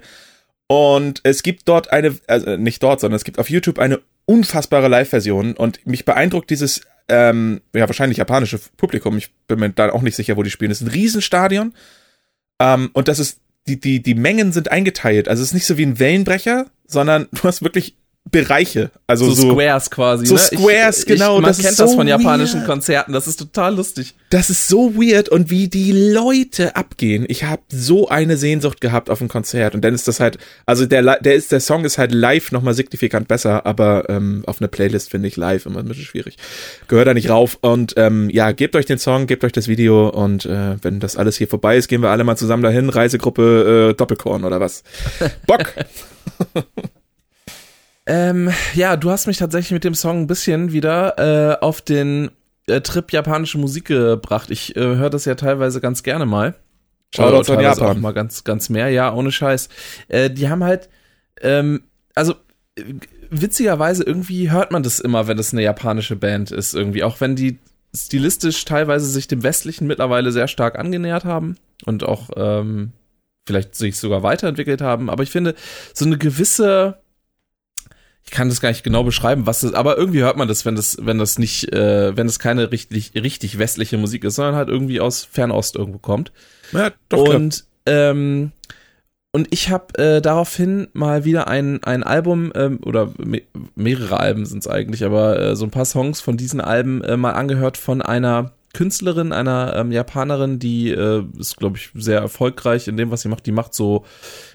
Und 0.68 1.20
es 1.24 1.44
gibt 1.44 1.68
dort 1.68 1.92
eine, 1.92 2.16
also 2.28 2.56
nicht 2.56 2.82
dort, 2.82 3.02
sondern 3.02 3.18
es 3.18 3.24
gibt 3.26 3.38
auf 3.40 3.50
YouTube 3.50 3.80
eine 3.80 4.00
unfassbare 4.26 4.88
Live-Version. 4.88 5.54
Und 5.54 5.86
mich 5.86 6.06
beeindruckt 6.06 6.50
dieses, 6.50 6.82
ähm, 7.10 7.62
ja, 7.76 7.88
wahrscheinlich 7.88 8.18
japanische 8.18 8.60
Publikum. 8.78 9.18
Ich 9.18 9.32
bin 9.48 9.60
mir 9.60 9.70
da 9.72 9.92
auch 9.92 10.02
nicht 10.02 10.16
sicher, 10.16 10.38
wo 10.38 10.44
die 10.44 10.50
spielen. 10.50 10.72
Es 10.72 10.82
ist 10.82 10.88
ein 10.88 10.92
Riesenstadion. 10.94 11.74
Ähm, 12.60 12.90
und 12.94 13.08
das 13.10 13.20
ist, 13.20 13.40
die, 13.68 13.80
die, 13.80 14.02
die 14.02 14.16
Mengen 14.16 14.52
sind 14.52 14.72
eingeteilt. 14.72 15.28
Also 15.28 15.42
es 15.42 15.50
ist 15.50 15.54
nicht 15.54 15.66
so 15.66 15.78
wie 15.78 15.86
ein 15.86 16.00
Wellenbrecher, 16.00 16.68
sondern 16.86 17.28
du 17.32 17.44
hast 17.44 17.64
wirklich 17.64 17.98
Bereiche. 18.32 18.90
Also 19.06 19.30
so, 19.30 19.34
so, 19.34 19.52
Squares 19.52 19.90
quasi. 19.92 20.26
so 20.26 20.36
ne? 20.36 20.40
Squares, 20.40 21.00
ich, 21.00 21.06
genau, 21.06 21.36
Ich, 21.36 21.42
man 21.42 21.50
das 21.50 21.60
kennt 21.60 21.76
so 21.76 21.84
das 21.84 21.94
von 21.94 22.08
japanischen 22.08 22.62
weird. 22.62 22.70
Konzerten. 22.70 23.14
Das 23.14 23.28
ist 23.28 23.38
total 23.38 23.76
lustig. 23.76 24.16
das 24.30 24.50
ist 24.50 24.68
so 24.68 24.96
weird 24.96 25.30
und 25.30 25.50
wie 25.50 25.68
die 25.68 25.92
Leute 25.92 26.76
abgehen. 26.76 27.26
Ich 27.28 27.44
habe 27.44 27.62
so 27.70 28.08
eine 28.08 28.38
Sehnsucht 28.38 28.82
gehabt 28.82 29.10
auf 29.10 29.22
ein 29.22 29.28
Konzert 29.28 29.76
und 29.76 29.84
dann 29.84 29.94
ist 29.94 30.08
das 30.08 30.20
halt, 30.20 30.38
also 30.66 30.86
der 30.86 31.20
der 31.20 31.36
ist 31.36 31.52
der 31.52 31.60
Song 31.60 31.86
ist 31.86 31.98
halt 31.98 32.12
live 32.12 32.52
nochmal 32.52 32.74
signifikant 32.74 33.28
besser, 33.28 33.66
aber 33.66 34.10
ähm, 34.10 34.44
auf 34.48 34.62
eine 34.62 34.68
Playlist 34.68 35.12
finde 35.12 35.28
ich 35.28 35.36
live 35.38 35.66
immer 35.66 35.80
ein 35.80 35.88
bisschen 35.88 36.06
schwierig. 36.06 36.38
Gehört 36.88 37.08
da 37.08 37.14
nicht 37.14 37.30
rauf 37.30 37.60
und 37.62 37.94
ähm, 37.98 38.30
ja, 38.32 38.52
gebt 38.52 38.76
euch 38.76 38.86
den 38.86 39.00
Song, 39.00 39.28
gebt 39.28 39.44
euch 39.44 39.52
das 39.52 39.68
Video 39.68 40.10
und 40.10 40.46
äh, 40.46 40.78
wenn 40.82 41.00
das 41.00 41.18
alles 41.18 41.38
hier 41.38 41.48
vorbei 41.48 41.78
ist, 41.78 41.88
gehen 41.88 42.02
wir 42.02 42.10
alle 42.10 42.24
mal 42.24 42.38
zusammen 42.38 42.64
dahin. 42.64 42.90
Reisegruppe 42.90 43.92
äh, 43.92 43.94
Doppelkorn 43.94 44.44
oder 44.46 44.60
was? 44.60 44.84
Bock. 45.46 45.74
Ähm, 48.06 48.52
ja, 48.74 48.98
du 48.98 49.12
hast 49.12 49.28
mich 49.28 49.38
tatsächlich 49.38 49.72
mit 49.72 49.84
dem 49.84 49.96
Song 49.96 50.22
ein 50.22 50.28
bisschen 50.28 50.74
wieder 50.74 51.18
äh, 51.18 51.58
auf 51.62 51.82
den 51.82 52.32
äh, 52.68 52.82
Trip 52.82 53.12
japanische 53.12 53.58
Musik 53.58 53.86
gebracht. 53.86 54.50
Ich 54.50 54.76
äh, 54.76 54.80
höre 54.80 55.10
das 55.10 55.26
ja 55.26 55.36
teilweise 55.36 55.80
ganz 55.80 56.04
gerne 56.04 56.26
mal. 56.26 56.56
Shoutouts 57.16 57.50
an 57.50 57.58
teilweise 57.58 57.82
Japan. 57.82 57.98
Auch 57.98 58.02
mal 58.02 58.14
ganz, 58.14 58.44
ganz 58.44 58.70
mehr, 58.70 58.90
ja, 58.90 59.14
ohne 59.14 59.32
Scheiß. 59.32 59.70
Äh, 60.08 60.30
die 60.30 60.50
haben 60.50 60.64
halt, 60.64 60.90
ähm, 61.42 61.84
also 62.16 62.34
äh, 62.76 62.84
witzigerweise 63.30 64.04
irgendwie 64.04 64.52
hört 64.52 64.72
man 64.72 64.84
das 64.84 65.00
immer, 65.00 65.28
wenn 65.28 65.38
das 65.38 65.54
eine 65.54 65.64
japanische 65.64 66.16
Band 66.16 66.52
ist, 66.52 66.74
irgendwie. 66.74 67.04
Auch 67.04 67.22
wenn 67.22 67.36
die 67.36 67.60
stilistisch 67.96 68.66
teilweise 68.66 69.06
sich 69.06 69.28
dem 69.28 69.44
Westlichen 69.44 69.88
mittlerweile 69.88 70.32
sehr 70.32 70.48
stark 70.48 70.78
angenähert 70.78 71.26
haben 71.26 71.58
und 71.86 72.04
auch 72.04 72.32
ähm, 72.36 72.92
vielleicht 73.46 73.76
sich 73.76 73.98
sogar 73.98 74.24
weiterentwickelt 74.24 74.82
haben. 74.82 75.10
Aber 75.10 75.24
ich 75.24 75.30
finde, 75.30 75.56
so 75.94 76.06
eine 76.06 76.18
gewisse 76.18 77.03
ich 78.26 78.32
kann 78.32 78.50
das 78.50 78.62
gar 78.62 78.70
nicht 78.70 78.84
genau 78.84 79.04
beschreiben, 79.04 79.46
was 79.46 79.62
das, 79.62 79.74
aber 79.74 79.98
irgendwie 79.98 80.22
hört 80.22 80.38
man 80.38 80.48
das, 80.48 80.66
wenn 80.66 80.76
das, 80.76 80.98
wenn 81.02 81.18
das 81.18 81.38
nicht, 81.38 81.74
äh, 81.74 82.16
wenn 82.16 82.28
das 82.28 82.40
keine 82.40 82.72
richtig, 82.72 83.12
richtig 83.16 83.60
westliche 83.60 83.98
Musik 83.98 84.24
ist, 84.24 84.36
sondern 84.36 84.56
halt 84.56 84.70
irgendwie 84.70 85.00
aus 85.00 85.24
Fernost 85.24 85.76
irgendwo 85.76 86.00
kommt. 86.00 86.32
Ja, 86.72 86.92
doch 87.10 87.26
klar. 87.26 87.36
und 87.36 87.66
ähm, 87.86 88.52
und 89.36 89.48
ich 89.50 89.70
habe 89.70 89.98
äh, 89.98 90.22
daraufhin 90.22 90.88
mal 90.94 91.26
wieder 91.26 91.48
ein, 91.48 91.84
ein 91.84 92.04
Album 92.04 92.54
ähm, 92.56 92.80
oder 92.86 93.12
me 93.18 93.42
mehrere 93.76 94.20
Alben 94.20 94.46
sind 94.46 94.60
es 94.60 94.68
eigentlich, 94.68 95.04
aber 95.04 95.40
äh, 95.40 95.56
so 95.56 95.66
ein 95.66 95.72
paar 95.72 95.86
Songs 95.86 96.22
von 96.22 96.38
diesen 96.38 96.62
Alben 96.62 97.04
äh, 97.04 97.18
mal 97.18 97.32
angehört 97.32 97.78
von 97.78 98.04
einer 98.04 98.52
Künstlerin, 98.74 99.34
einer 99.34 99.76
ähm, 99.76 99.92
Japanerin, 99.92 100.60
die 100.60 100.92
äh, 100.92 101.24
ist, 101.38 101.58
glaube 101.58 101.78
ich, 101.78 101.90
sehr 101.96 102.20
erfolgreich 102.20 102.88
in 102.88 102.98
dem, 102.98 103.12
was 103.12 103.22
sie 103.22 103.30
macht. 103.30 103.46
Die 103.46 103.52
macht 103.52 103.74
so 103.74 104.06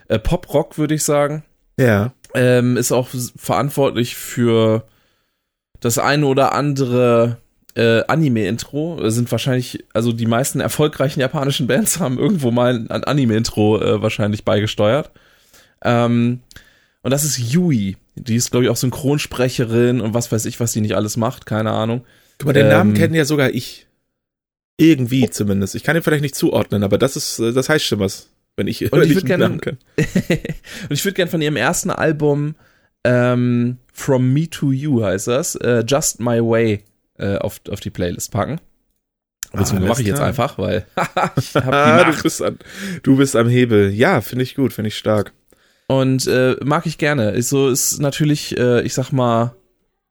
äh, 0.07 0.17
Pop-Rock, 0.17 0.77
würde 0.77 0.95
ich 0.95 1.03
sagen 1.03 1.43
Ja. 1.77 2.13
Ähm, 2.33 2.77
ist 2.77 2.91
auch 2.91 3.09
verantwortlich 3.37 4.15
für 4.15 4.83
das 5.79 5.97
eine 5.97 6.25
oder 6.25 6.53
andere 6.53 7.37
äh, 7.75 8.03
Anime-Intro. 8.07 9.09
Sind 9.09 9.31
wahrscheinlich, 9.31 9.85
also 9.93 10.11
die 10.11 10.25
meisten 10.25 10.59
erfolgreichen 10.59 11.19
japanischen 11.19 11.67
Bands 11.67 11.99
haben 11.99 12.17
irgendwo 12.19 12.51
mal 12.51 12.85
ein 12.89 13.03
Anime-Intro 13.03 13.81
äh, 13.81 14.01
wahrscheinlich 14.01 14.43
beigesteuert. 14.45 15.11
Ähm, 15.83 16.41
und 17.01 17.11
das 17.11 17.23
ist 17.23 17.37
Yui. 17.37 17.97
Die 18.15 18.35
ist, 18.35 18.51
glaube 18.51 18.65
ich, 18.65 18.69
auch 18.69 18.75
Synchronsprecherin 18.75 20.01
und 20.01 20.13
was 20.13 20.31
weiß 20.31 20.45
ich, 20.45 20.59
was 20.59 20.73
die 20.73 20.81
nicht 20.81 20.95
alles 20.95 21.15
macht, 21.15 21.45
keine 21.45 21.71
Ahnung. 21.71 22.03
Guck 22.37 22.47
mal, 22.47 22.53
den 22.53 22.65
Ähm, 22.65 22.71
Namen 22.71 22.93
kenne 22.93 23.17
ja 23.17 23.25
sogar 23.25 23.49
ich. 23.51 23.87
Irgendwie 24.77 25.29
zumindest. 25.29 25.75
Ich 25.75 25.83
kann 25.83 25.95
ihn 25.95 26.03
vielleicht 26.03 26.21
nicht 26.21 26.35
zuordnen, 26.35 26.83
aber 26.83 26.97
das 26.97 27.15
ist, 27.17 27.39
äh, 27.39 27.53
das 27.53 27.67
heißt 27.69 27.85
schon 27.85 27.99
was, 27.99 28.29
wenn 28.59 28.67
ich, 28.67 28.83
Und 28.91 28.91
wenn 29.01 29.09
ich 29.09 29.17
ich 29.17 29.25
gerne- 29.25 29.45
Namen 29.45 29.59
kenn. 29.61 29.77
und 29.97 30.91
ich 30.91 31.03
würde 31.03 31.15
gern 31.15 31.27
von 31.29 31.41
ihrem 31.41 31.55
ersten 31.55 31.89
Album 31.89 32.53
ähm, 33.03 33.77
From 33.93 34.31
Me 34.33 34.47
to 34.49 34.71
You 34.71 35.03
heißt 35.03 35.27
das, 35.27 35.55
äh, 35.55 35.83
Just 35.87 36.19
My 36.19 36.39
Way 36.41 36.83
äh, 37.17 37.37
auf, 37.37 37.59
auf 37.69 37.79
die 37.79 37.89
Playlist 37.89 38.31
packen. 38.31 38.59
Das 39.51 39.71
alles 39.71 39.83
mache 39.87 40.01
ich 40.01 40.07
jetzt 40.07 40.21
einfach, 40.21 40.57
weil 40.59 40.85
ich 41.37 41.55
habe 41.55 41.65
die 41.65 41.71
Ah, 41.73 42.03
du 42.03 42.11
Macht. 42.11 42.23
bist, 42.23 42.41
an, 42.43 42.59
du 43.01 43.15
bist 43.17 43.35
am 43.35 43.49
Hebel. 43.49 43.89
Ja, 43.91 44.21
finde 44.21 44.43
ich 44.43 44.53
gut, 44.55 44.73
finde 44.73 44.89
ich 44.89 44.97
stark. 44.97 45.33
Und 45.87 46.27
äh, 46.27 46.55
mag 46.63 46.85
ich 46.85 46.99
gerne. 46.99 47.31
Ist 47.31 47.49
so 47.49 47.69
ist 47.69 47.99
natürlich, 47.99 48.55
äh, 48.59 48.81
ich 48.83 48.93
sag 48.93 49.11
mal, 49.11 49.55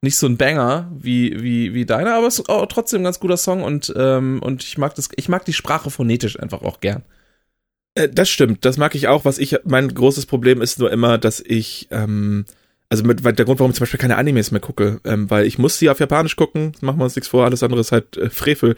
nicht 0.01 0.17
so 0.17 0.27
ein 0.27 0.37
Banger 0.37 0.91
wie, 0.99 1.41
wie, 1.43 1.73
wie 1.75 1.85
deiner, 1.87 2.15
aber 2.15 2.27
es 2.27 2.39
ist 2.41 2.49
auch 2.49 2.67
trotzdem 2.67 3.01
ein 3.01 3.05
ganz 3.05 3.21
guter 3.21 3.37
Song 3.37 3.63
und, 3.63 3.93
ähm, 3.97 4.41
und 4.43 4.63
ich 4.65 4.77
mag 4.79 4.95
das, 4.95 5.09
ich 5.17 5.29
mag 5.29 5.45
die 5.45 5.53
Sprache 5.53 5.91
phonetisch 5.91 6.39
einfach 6.41 6.63
auch 6.63 6.81
gern. 6.81 7.03
Äh, 7.99 8.09
das 8.09 8.31
stimmt, 8.31 8.65
das 8.65 8.79
mag 8.79 8.95
ich 8.95 9.09
auch. 9.09 9.25
Was 9.25 9.39
ich, 9.39 9.57
mein 9.65 9.93
großes 9.93 10.27
Problem 10.27 10.63
ist 10.63 10.79
nur 10.79 10.91
immer, 10.91 11.19
dass 11.19 11.41
ich, 11.45 11.89
ähm, 11.91 12.45
also 12.89 13.05
mit, 13.05 13.25
der 13.25 13.45
Grund, 13.45 13.59
warum 13.59 13.71
ich 13.71 13.77
zum 13.77 13.83
Beispiel 13.83 14.01
keine 14.01 14.17
Animes 14.17 14.51
mehr 14.51 14.61
gucke, 14.61 15.01
ähm, 15.05 15.29
weil 15.31 15.47
ich 15.47 15.59
muss 15.59 15.79
sie 15.79 15.91
auf 15.91 16.01
Japanisch 16.01 16.37
gucken, 16.37 16.73
machen 16.81 16.99
wir 16.99 17.05
uns 17.05 17.17
nichts 17.17 17.29
vor, 17.29 17.45
alles 17.45 17.63
andere 17.63 17.81
ist 17.81 17.93
halt 17.93 18.17
äh, 18.17 18.31
Frevel. 18.31 18.77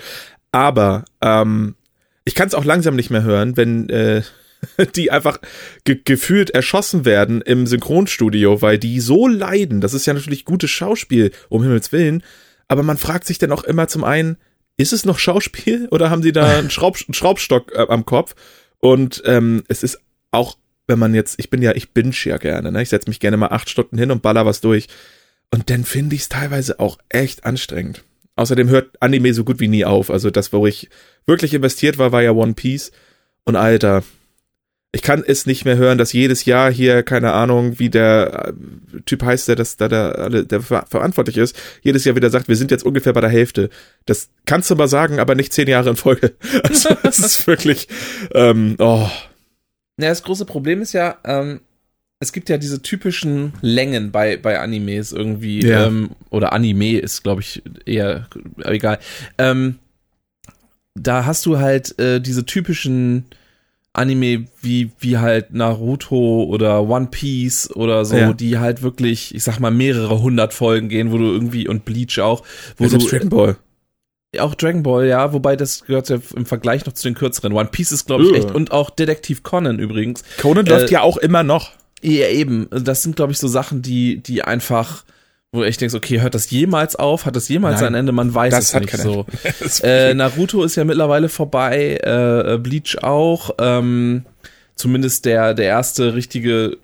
Aber 0.52 1.04
ähm, 1.20 1.76
ich 2.24 2.34
kann 2.34 2.48
es 2.48 2.54
auch 2.54 2.64
langsam 2.64 2.96
nicht 2.96 3.10
mehr 3.10 3.22
hören, 3.22 3.56
wenn 3.56 3.88
äh, 3.90 4.22
die 4.96 5.10
einfach 5.10 5.38
ge 5.84 6.00
gefühlt 6.02 6.50
erschossen 6.50 7.04
werden 7.04 7.42
im 7.42 7.66
Synchronstudio, 7.66 8.62
weil 8.62 8.78
die 8.78 9.00
so 9.00 9.28
leiden. 9.28 9.80
Das 9.80 9.94
ist 9.94 10.06
ja 10.06 10.14
natürlich 10.14 10.44
gutes 10.44 10.70
Schauspiel, 10.70 11.30
um 11.50 11.62
Himmels 11.62 11.92
Willen. 11.92 12.22
Aber 12.68 12.82
man 12.82 12.98
fragt 12.98 13.26
sich 13.26 13.38
dann 13.38 13.52
auch 13.52 13.64
immer 13.64 13.86
zum 13.86 14.04
einen, 14.04 14.38
ist 14.76 14.92
es 14.94 15.04
noch 15.04 15.18
Schauspiel 15.18 15.88
oder 15.90 16.08
haben 16.08 16.22
sie 16.22 16.32
da 16.32 16.58
einen, 16.58 16.70
Schraub 16.70 16.96
einen 17.06 17.14
Schraubstock 17.14 17.72
äh, 17.74 17.86
am 17.88 18.06
Kopf? 18.06 18.34
Und 18.80 19.22
ähm, 19.26 19.62
es 19.68 19.82
ist 19.82 20.00
auch, 20.30 20.56
wenn 20.86 20.98
man 20.98 21.14
jetzt, 21.14 21.38
ich 21.38 21.50
bin 21.50 21.62
ja, 21.62 21.74
ich 21.74 21.92
binge 21.92 22.14
ja 22.24 22.38
gerne, 22.38 22.72
ne? 22.72 22.82
Ich 22.82 22.88
setze 22.88 23.08
mich 23.08 23.20
gerne 23.20 23.36
mal 23.36 23.48
acht 23.48 23.70
Stunden 23.70 23.98
hin 23.98 24.10
und 24.10 24.22
baller 24.22 24.46
was 24.46 24.60
durch. 24.60 24.88
Und 25.50 25.70
dann 25.70 25.84
finde 25.84 26.16
ich 26.16 26.22
es 26.22 26.28
teilweise 26.28 26.80
auch 26.80 26.98
echt 27.08 27.44
anstrengend. 27.44 28.04
Außerdem 28.36 28.68
hört 28.68 28.96
Anime 29.00 29.34
so 29.34 29.44
gut 29.44 29.60
wie 29.60 29.68
nie 29.68 29.84
auf. 29.84 30.10
Also 30.10 30.30
das, 30.30 30.52
wo 30.52 30.66
ich 30.66 30.88
wirklich 31.26 31.52
investiert 31.52 31.98
war, 31.98 32.12
war 32.12 32.22
ja 32.22 32.30
One 32.30 32.54
Piece. 32.54 32.92
Und 33.44 33.56
Alter, 33.56 34.02
ich 34.92 35.02
kann 35.02 35.22
es 35.24 35.46
nicht 35.46 35.64
mehr 35.64 35.76
hören, 35.76 35.98
dass 35.98 36.12
jedes 36.12 36.44
Jahr 36.44 36.70
hier, 36.72 37.04
keine 37.04 37.32
Ahnung, 37.32 37.78
wie 37.78 37.90
der 37.90 38.52
äh, 38.94 39.00
Typ 39.06 39.22
heißt, 39.22 39.46
der 39.46 39.54
das, 39.54 39.76
da 39.76 39.86
der, 39.88 40.44
der 40.44 40.60
ver 40.60 40.84
verantwortlich 40.88 41.36
ist, 41.36 41.56
jedes 41.82 42.04
Jahr 42.04 42.16
wieder 42.16 42.30
sagt, 42.30 42.48
wir 42.48 42.56
sind 42.56 42.72
jetzt 42.72 42.84
ungefähr 42.84 43.12
bei 43.12 43.20
der 43.20 43.30
Hälfte. 43.30 43.70
Das 44.06 44.30
kannst 44.46 44.68
du 44.68 44.74
mal 44.74 44.88
sagen, 44.88 45.20
aber 45.20 45.36
nicht 45.36 45.52
zehn 45.52 45.68
Jahre 45.68 45.90
in 45.90 45.96
Folge. 45.96 46.32
Also 46.64 46.88
es 47.04 47.18
ist 47.18 47.46
wirklich, 47.46 47.86
ähm, 48.34 48.74
oh, 48.78 49.08
Ja, 50.00 50.08
das 50.08 50.24
große 50.24 50.44
Problem 50.44 50.82
ist 50.82 50.92
ja, 50.92 51.18
ähm, 51.24 51.60
es 52.18 52.32
gibt 52.32 52.48
ja 52.48 52.58
diese 52.58 52.82
typischen 52.82 53.52
Längen 53.62 54.10
bei, 54.10 54.36
bei 54.36 54.58
Animes 54.58 55.12
irgendwie, 55.12 55.64
Ja. 55.64 55.86
ähm, 55.86 56.10
oder 56.30 56.52
Anime 56.52 56.98
ist, 56.98 57.22
glaube 57.22 57.42
ich, 57.42 57.62
eher 57.86 58.26
egal. 58.64 58.98
Ähm, 59.38 59.78
da 60.96 61.24
hast 61.24 61.46
du 61.46 61.58
halt 61.58 61.96
äh, 62.00 62.20
diese 62.20 62.44
typischen 62.44 63.24
Anime 63.92 64.46
wie, 64.62 64.92
wie 65.00 65.18
halt 65.18 65.52
Naruto 65.52 66.44
oder 66.44 66.88
One 66.88 67.08
Piece 67.10 67.74
oder 67.74 68.04
so, 68.04 68.16
Ja. 68.16 68.32
die 68.32 68.58
halt 68.58 68.82
wirklich, 68.82 69.34
ich 69.34 69.42
sag 69.42 69.58
mal, 69.58 69.70
mehrere 69.72 70.20
hundert 70.22 70.54
Folgen 70.54 70.88
gehen, 70.88 71.10
wo 71.10 71.18
du 71.18 71.24
irgendwie, 71.24 71.66
und 71.68 71.84
Bleach 71.84 72.20
auch, 72.20 72.42
wo 72.76 72.86
selbst 72.86 73.06
du 73.06 73.10
Dragon 73.10 73.28
Ball. 73.30 73.56
auch 74.38 74.54
Dragon 74.54 74.84
Ball, 74.84 75.06
ja, 75.08 75.32
wobei 75.32 75.56
das 75.56 75.84
gehört 75.84 76.08
ja 76.08 76.18
im 76.36 76.46
Vergleich 76.46 76.86
noch 76.86 76.92
zu 76.92 77.08
den 77.08 77.14
kürzeren. 77.16 77.52
One 77.52 77.68
Piece 77.72 77.90
ist, 77.90 78.06
glaube 78.06 78.22
ich, 78.24 78.30
Ja. 78.30 78.36
echt, 78.36 78.52
und 78.52 78.70
auch 78.70 78.90
Detektiv 78.90 79.42
Conan 79.42 79.80
übrigens. 79.80 80.22
Conan 80.40 80.66
Äh, 80.66 80.70
läuft 80.70 80.90
ja 80.92 81.02
auch 81.02 81.16
immer 81.16 81.42
noch. 81.42 81.72
Ja, 82.00 82.28
eben. 82.28 82.68
Das 82.70 83.02
sind, 83.02 83.16
glaube 83.16 83.32
ich, 83.32 83.38
so 83.38 83.48
Sachen, 83.48 83.82
die, 83.82 84.22
die 84.22 84.42
einfach, 84.42 85.04
wo 85.52 85.64
ich 85.64 85.76
denke, 85.78 85.96
okay, 85.96 86.20
hört 86.20 86.34
das 86.34 86.50
jemals 86.50 86.94
auf? 86.96 87.26
Hat 87.26 87.34
das 87.34 87.48
jemals 87.48 87.80
Nein, 87.80 87.94
ein 87.94 88.00
Ende? 88.00 88.12
Man 88.12 88.32
weiß 88.32 88.56
es 88.56 88.74
nicht 88.74 88.96
so. 88.96 89.26
Äh, 89.82 90.14
Naruto 90.14 90.62
ist 90.62 90.76
ja 90.76 90.84
mittlerweile 90.84 91.28
vorbei, 91.28 91.96
äh, 92.02 92.58
Bleach 92.58 92.98
auch. 93.02 93.50
Ähm, 93.58 94.24
zumindest 94.76 95.24
der, 95.24 95.54
der 95.54 95.66
erste 95.66 96.14
richtige 96.14 96.78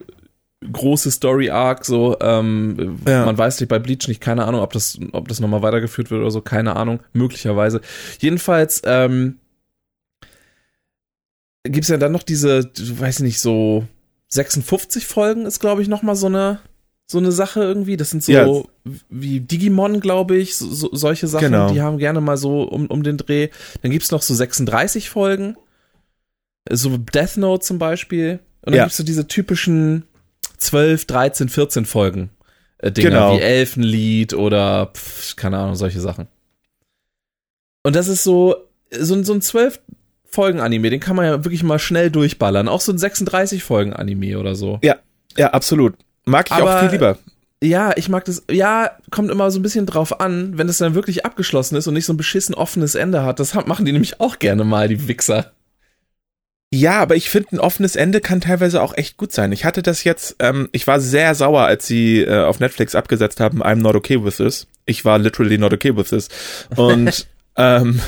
große 0.73 1.11
Story 1.11 1.51
Arc 1.51 1.85
so 1.85 2.17
ähm, 2.21 2.99
Ja. 3.07 3.25
man 3.25 3.37
weiß 3.37 3.61
nicht 3.61 3.69
bei 3.69 3.79
Bleach 3.79 4.09
nicht 4.09 4.21
keine 4.21 4.47
Ahnung 4.47 4.63
ob 4.63 4.73
das 4.73 4.99
ob 5.13 5.29
das 5.29 5.39
nochmal 5.39 5.63
weitergeführt 5.63 6.11
wird 6.11 6.23
oder 6.23 6.31
so 6.31 6.41
keine 6.41 6.77
Ahnung 6.77 7.01
möglicherweise 7.13 7.83
jedenfalls 8.21 8.83
ähm, 8.85 9.39
gibt's 11.63 11.89
ja 11.89 11.99
dann 11.99 12.13
noch 12.13 12.23
diese 12.23 12.71
weiß 12.75 13.21
nicht 13.21 13.39
so 13.39 13.85
56 14.29 15.07
Folgen 15.07 15.45
ist 15.47 15.61
glaube 15.61 15.83
ich 15.83 15.89
noch 15.89 16.03
mal 16.03 16.17
so 16.17 16.27
eine 16.27 16.59
so 17.09 17.19
eine 17.19 17.31
Sache 17.33 17.61
irgendwie 17.63 17.97
das 17.97 18.11
sind 18.11 18.23
so 18.25 18.33
Ja. 18.33 18.47
wie 19.09 19.41
Digimon 19.41 20.01
glaube 20.01 20.37
ich 20.37 20.57
so, 20.57 20.69
so, 20.69 20.91
solche 20.93 21.29
Sachen 21.29 21.45
Genau. 21.53 21.73
die 21.73 21.81
haben 21.81 21.99
gerne 21.99 22.21
mal 22.21 22.37
so 22.37 22.63
um, 22.63 22.87
um 22.89 23.03
den 23.03 23.17
Dreh 23.17 23.49
dann 23.83 23.91
gibt's 23.93 24.11
noch 24.11 24.23
so 24.23 24.35
36 24.35 25.09
Folgen 25.11 25.57
so 26.71 26.97
Death 26.97 27.37
Note 27.37 27.65
zum 27.65 27.79
Beispiel 27.79 28.41
und 28.63 28.73
dann 28.73 28.75
Ja. 28.75 28.83
gibt's 28.85 28.97
so 28.97 29.05
diese 29.05 29.29
typischen 29.29 30.05
12, 30.59 31.05
13, 31.05 31.49
14 31.49 31.85
Folgen 31.87 32.31
äh, 32.79 32.91
Dinger 32.91 33.11
Genau. 33.11 33.37
wie 33.37 33.41
Elfenlied 33.41 34.35
oder 34.35 34.87
pf, 34.95 35.37
keine 35.37 35.59
Ahnung, 35.59 35.77
solche 35.77 36.01
Sachen. 36.01 36.27
Und 37.85 37.95
das 37.95 38.09
ist 38.09 38.25
so, 38.25 38.57
so, 38.91 39.15
ein- 39.15 39.25
so 39.25 39.33
ein 39.33 39.41
12 39.43 39.81
Folgen 40.25 40.61
Anime, 40.61 40.91
den 40.91 41.01
kann 41.01 41.15
man 41.17 41.25
ja 41.25 41.45
wirklich 41.45 41.63
mal 41.63 41.79
schnell 41.79 42.11
durchballern. 42.11 42.69
Auch 42.69 42.81
so 42.81 42.93
ein 42.93 42.99
36 42.99 43.63
Folgen 43.63 43.93
Anime 43.93 44.39
oder 44.39 44.55
so. 44.57 44.81
Ja, 44.83 44.97
absolut. 45.53 45.95
Mag 46.27 46.47
ich 46.49 46.53
Aber- 46.53 46.77
auch 46.77 46.81
viel 46.81 46.91
lieber. 46.91 47.19
Ja, 47.65 47.93
ich 47.97 48.11
mag 48.11 48.27
das. 48.27 48.43
Ja, 48.51 48.91
kommt 49.11 49.31
immer 49.31 49.51
so 49.51 49.59
ein 49.59 49.63
bisschen 49.63 49.87
drauf 49.87 50.21
an, 50.21 50.59
wenn 50.59 50.69
es 50.69 50.77
dann 50.77 50.95
wirklich 50.95 51.25
abgeschlossen 51.25 51.75
ist 51.77 51.87
und 51.87 51.95
nicht 51.95 52.05
so 52.05 52.13
ein 52.13 52.19
beschissen 52.19 52.55
offenes 52.55 52.95
Ende 52.95 53.23
hat. 53.25 53.41
Das 53.41 53.55
machen 53.55 53.87
die 53.87 53.93
nämlich 53.93 54.21
auch 54.21 54.39
gerne 54.39 54.63
mal, 54.65 54.89
die 54.89 55.09
Wichser. 55.09 55.53
Ja, 56.71 57.01
aber 57.01 57.17
ich 57.17 57.31
finde, 57.31 57.53
ein 57.53 57.61
offenes 57.61 57.97
Ende 57.97 58.21
kann 58.21 58.43
teilweise 58.43 58.83
auch 58.83 58.95
echt 58.95 59.17
gut 59.17 59.33
sein. 59.33 59.53
Ich 59.53 59.65
hatte 59.65 59.81
das 59.83 60.05
jetzt, 60.05 60.37
ähm, 60.41 60.69
ich 60.73 60.87
war 60.87 61.01
sehr 61.01 61.35
sauer, 61.35 61.63
als 61.63 61.87
sie 61.87 62.21
äh, 62.21 62.45
auf 62.45 62.61
Netflix 62.61 62.95
abgesetzt 62.95 63.41
haben, 63.41 63.63
I'm 63.63 63.77
not 63.77 63.95
okay 63.95 64.23
with 64.23 64.37
this. 64.37 64.67
Ich 64.85 65.05
war 65.07 65.19
literally 65.19 65.57
not 65.57 65.73
okay 65.73 65.97
with 65.97 66.11
this. 66.11 66.29
Und 66.77 67.27
ähm, 67.57 68.01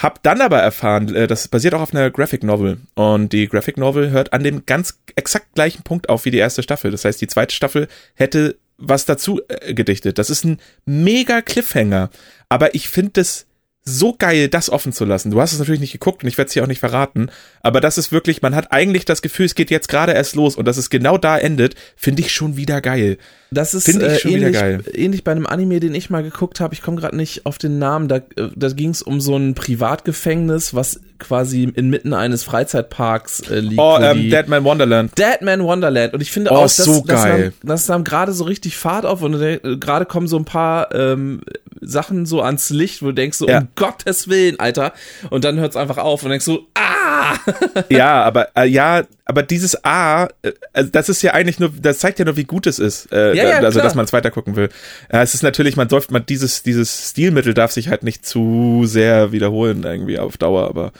hab 0.00 0.22
dann 0.22 0.40
aber 0.40 0.58
erfahren, 0.58 1.14
äh, 1.14 1.26
das 1.26 1.48
basiert 1.48 1.74
auch 1.74 1.82
auf 1.82 1.94
einer 1.94 2.10
Graphic 2.10 2.42
Novel. 2.42 2.78
Und 2.94 3.32
die 3.32 3.46
Graphic 3.48 3.76
Novel 3.76 4.10
hört 4.10 4.32
an 4.32 4.42
dem 4.42 4.64
ganz 4.66 4.98
exakt 5.14 5.54
gleichen 5.54 5.82
Punkt 5.82 6.08
auf 6.08 6.24
wie 6.24 6.30
die 6.30 6.38
erste 6.38 6.62
Staffel. 6.62 6.90
Das 6.90 7.04
heißt, 7.04 7.20
die 7.20 7.26
zweite 7.26 7.54
Staffel 7.54 7.88
hätte 8.14 8.56
was 8.78 9.04
dazu 9.04 9.40
äh, 9.48 9.74
gedichtet. 9.74 10.18
Das 10.18 10.30
ist 10.30 10.44
ein 10.44 10.58
mega 10.86 11.42
Cliffhanger. 11.42 12.10
Aber 12.48 12.74
ich 12.74 12.88
finde 12.88 13.12
das 13.14 13.46
so 13.90 14.14
geil, 14.18 14.48
das 14.48 14.70
offen 14.70 14.92
zu 14.92 15.04
lassen. 15.04 15.30
Du 15.30 15.40
hast 15.40 15.52
es 15.52 15.58
natürlich 15.58 15.80
nicht 15.80 15.92
geguckt 15.92 16.22
und 16.22 16.28
ich 16.28 16.38
werde 16.38 16.48
es 16.48 16.54
hier 16.54 16.62
auch 16.62 16.68
nicht 16.68 16.80
verraten, 16.80 17.30
aber 17.62 17.80
das 17.80 17.98
ist 17.98 18.12
wirklich, 18.12 18.42
man 18.42 18.54
hat 18.54 18.72
eigentlich 18.72 19.04
das 19.04 19.22
Gefühl, 19.22 19.46
es 19.46 19.54
geht 19.54 19.70
jetzt 19.70 19.88
gerade 19.88 20.12
erst 20.12 20.36
los 20.36 20.56
und 20.56 20.66
dass 20.66 20.76
es 20.76 20.90
genau 20.90 21.18
da 21.18 21.36
endet, 21.38 21.74
finde 21.96 22.22
ich 22.22 22.32
schon 22.32 22.56
wieder 22.56 22.80
geil. 22.80 23.18
Das 23.50 23.74
ist 23.74 23.88
äh, 23.88 24.18
ähnlich, 24.28 24.52
geil. 24.52 24.82
ähnlich 24.94 25.24
bei 25.24 25.32
einem 25.32 25.46
Anime, 25.46 25.80
den 25.80 25.94
ich 25.94 26.08
mal 26.08 26.22
geguckt 26.22 26.60
habe. 26.60 26.72
Ich 26.72 26.82
komme 26.82 27.00
gerade 27.00 27.16
nicht 27.16 27.46
auf 27.46 27.58
den 27.58 27.78
Namen. 27.78 28.06
Da, 28.06 28.16
äh, 28.16 28.48
da 28.54 28.68
ging 28.68 28.90
es 28.90 29.02
um 29.02 29.20
so 29.20 29.36
ein 29.36 29.54
Privatgefängnis, 29.54 30.72
was 30.72 31.00
quasi 31.20 31.64
inmitten 31.64 32.12
eines 32.14 32.42
Freizeitparks 32.44 33.40
äh, 33.50 33.60
liegt. 33.60 33.80
Oh, 33.80 33.98
ähm, 34.00 34.30
Dead 34.30 34.48
Man 34.48 34.64
Wonderland. 34.64 35.16
Deadman 35.18 35.62
Wonderland. 35.62 36.14
Und 36.14 36.20
ich 36.20 36.30
finde 36.32 36.50
Oh, 36.50 36.56
auch, 36.56 36.62
dass, 36.62 36.76
so 36.76 37.04
das, 37.06 37.22
geil. 37.22 37.52
nahm, 37.62 37.68
das 37.68 37.88
nahm 37.88 38.04
gerade 38.04 38.32
so 38.32 38.44
richtig 38.44 38.76
Fahrt 38.76 39.06
auf 39.06 39.22
und 39.22 39.40
äh, 39.40 39.60
gerade 39.78 40.06
kommen 40.06 40.26
so 40.26 40.36
ein 40.38 40.44
paar 40.44 40.94
ähm, 40.94 41.42
Sachen 41.80 42.26
so 42.26 42.42
ans 42.42 42.70
Licht, 42.70 43.02
wo 43.02 43.06
du 43.06 43.12
denkst 43.12 43.38
so, 43.38 43.48
Ja. 43.48 43.58
um 43.60 43.68
Gottes 43.76 44.28
Willen, 44.28 44.58
Alter. 44.58 44.92
Und 45.30 45.44
dann 45.44 45.58
hört 45.58 45.70
es 45.70 45.76
einfach 45.76 45.98
auf 45.98 46.22
und 46.24 46.30
denkst 46.30 46.44
so, 46.44 46.66
ah! 46.74 47.34
ja, 47.88 48.22
aber 48.22 48.48
äh, 48.56 48.66
ja, 48.66 49.02
aber 49.30 49.44
dieses 49.44 49.84
A, 49.84 50.28
äh, 50.42 50.52
also 50.72 50.90
das 50.90 51.08
ist 51.08 51.22
ja 51.22 51.34
eigentlich 51.34 51.60
nur, 51.60 51.70
das 51.80 52.00
zeigt 52.00 52.18
ja 52.18 52.24
nur, 52.24 52.36
wie 52.36 52.44
gut 52.44 52.66
es 52.66 52.80
ist. 52.80 53.12
Äh, 53.12 53.36
Ja, 53.36 53.44
ja, 53.44 53.56
also, 53.58 53.78
klar. 53.78 53.84
dass 53.84 53.94
man 53.94 54.04
es 54.04 54.12
weiter 54.12 54.32
gucken 54.32 54.56
will. 54.56 54.70
Ja, 55.12 55.22
es 55.22 55.34
ist 55.34 55.44
natürlich, 55.44 55.76
man 55.76 55.86
darf, 55.86 56.10
man 56.10 56.26
dieses 56.26 56.64
dieses 56.64 57.10
Stilmittel 57.10 57.54
darf 57.54 57.70
sich 57.70 57.88
halt 57.88 58.02
nicht 58.02 58.26
zu 58.26 58.82
sehr 58.86 59.30
wiederholen 59.30 59.84
irgendwie 59.84 60.18
auf 60.18 60.36
Dauer, 60.36 60.68
aber 60.68 60.90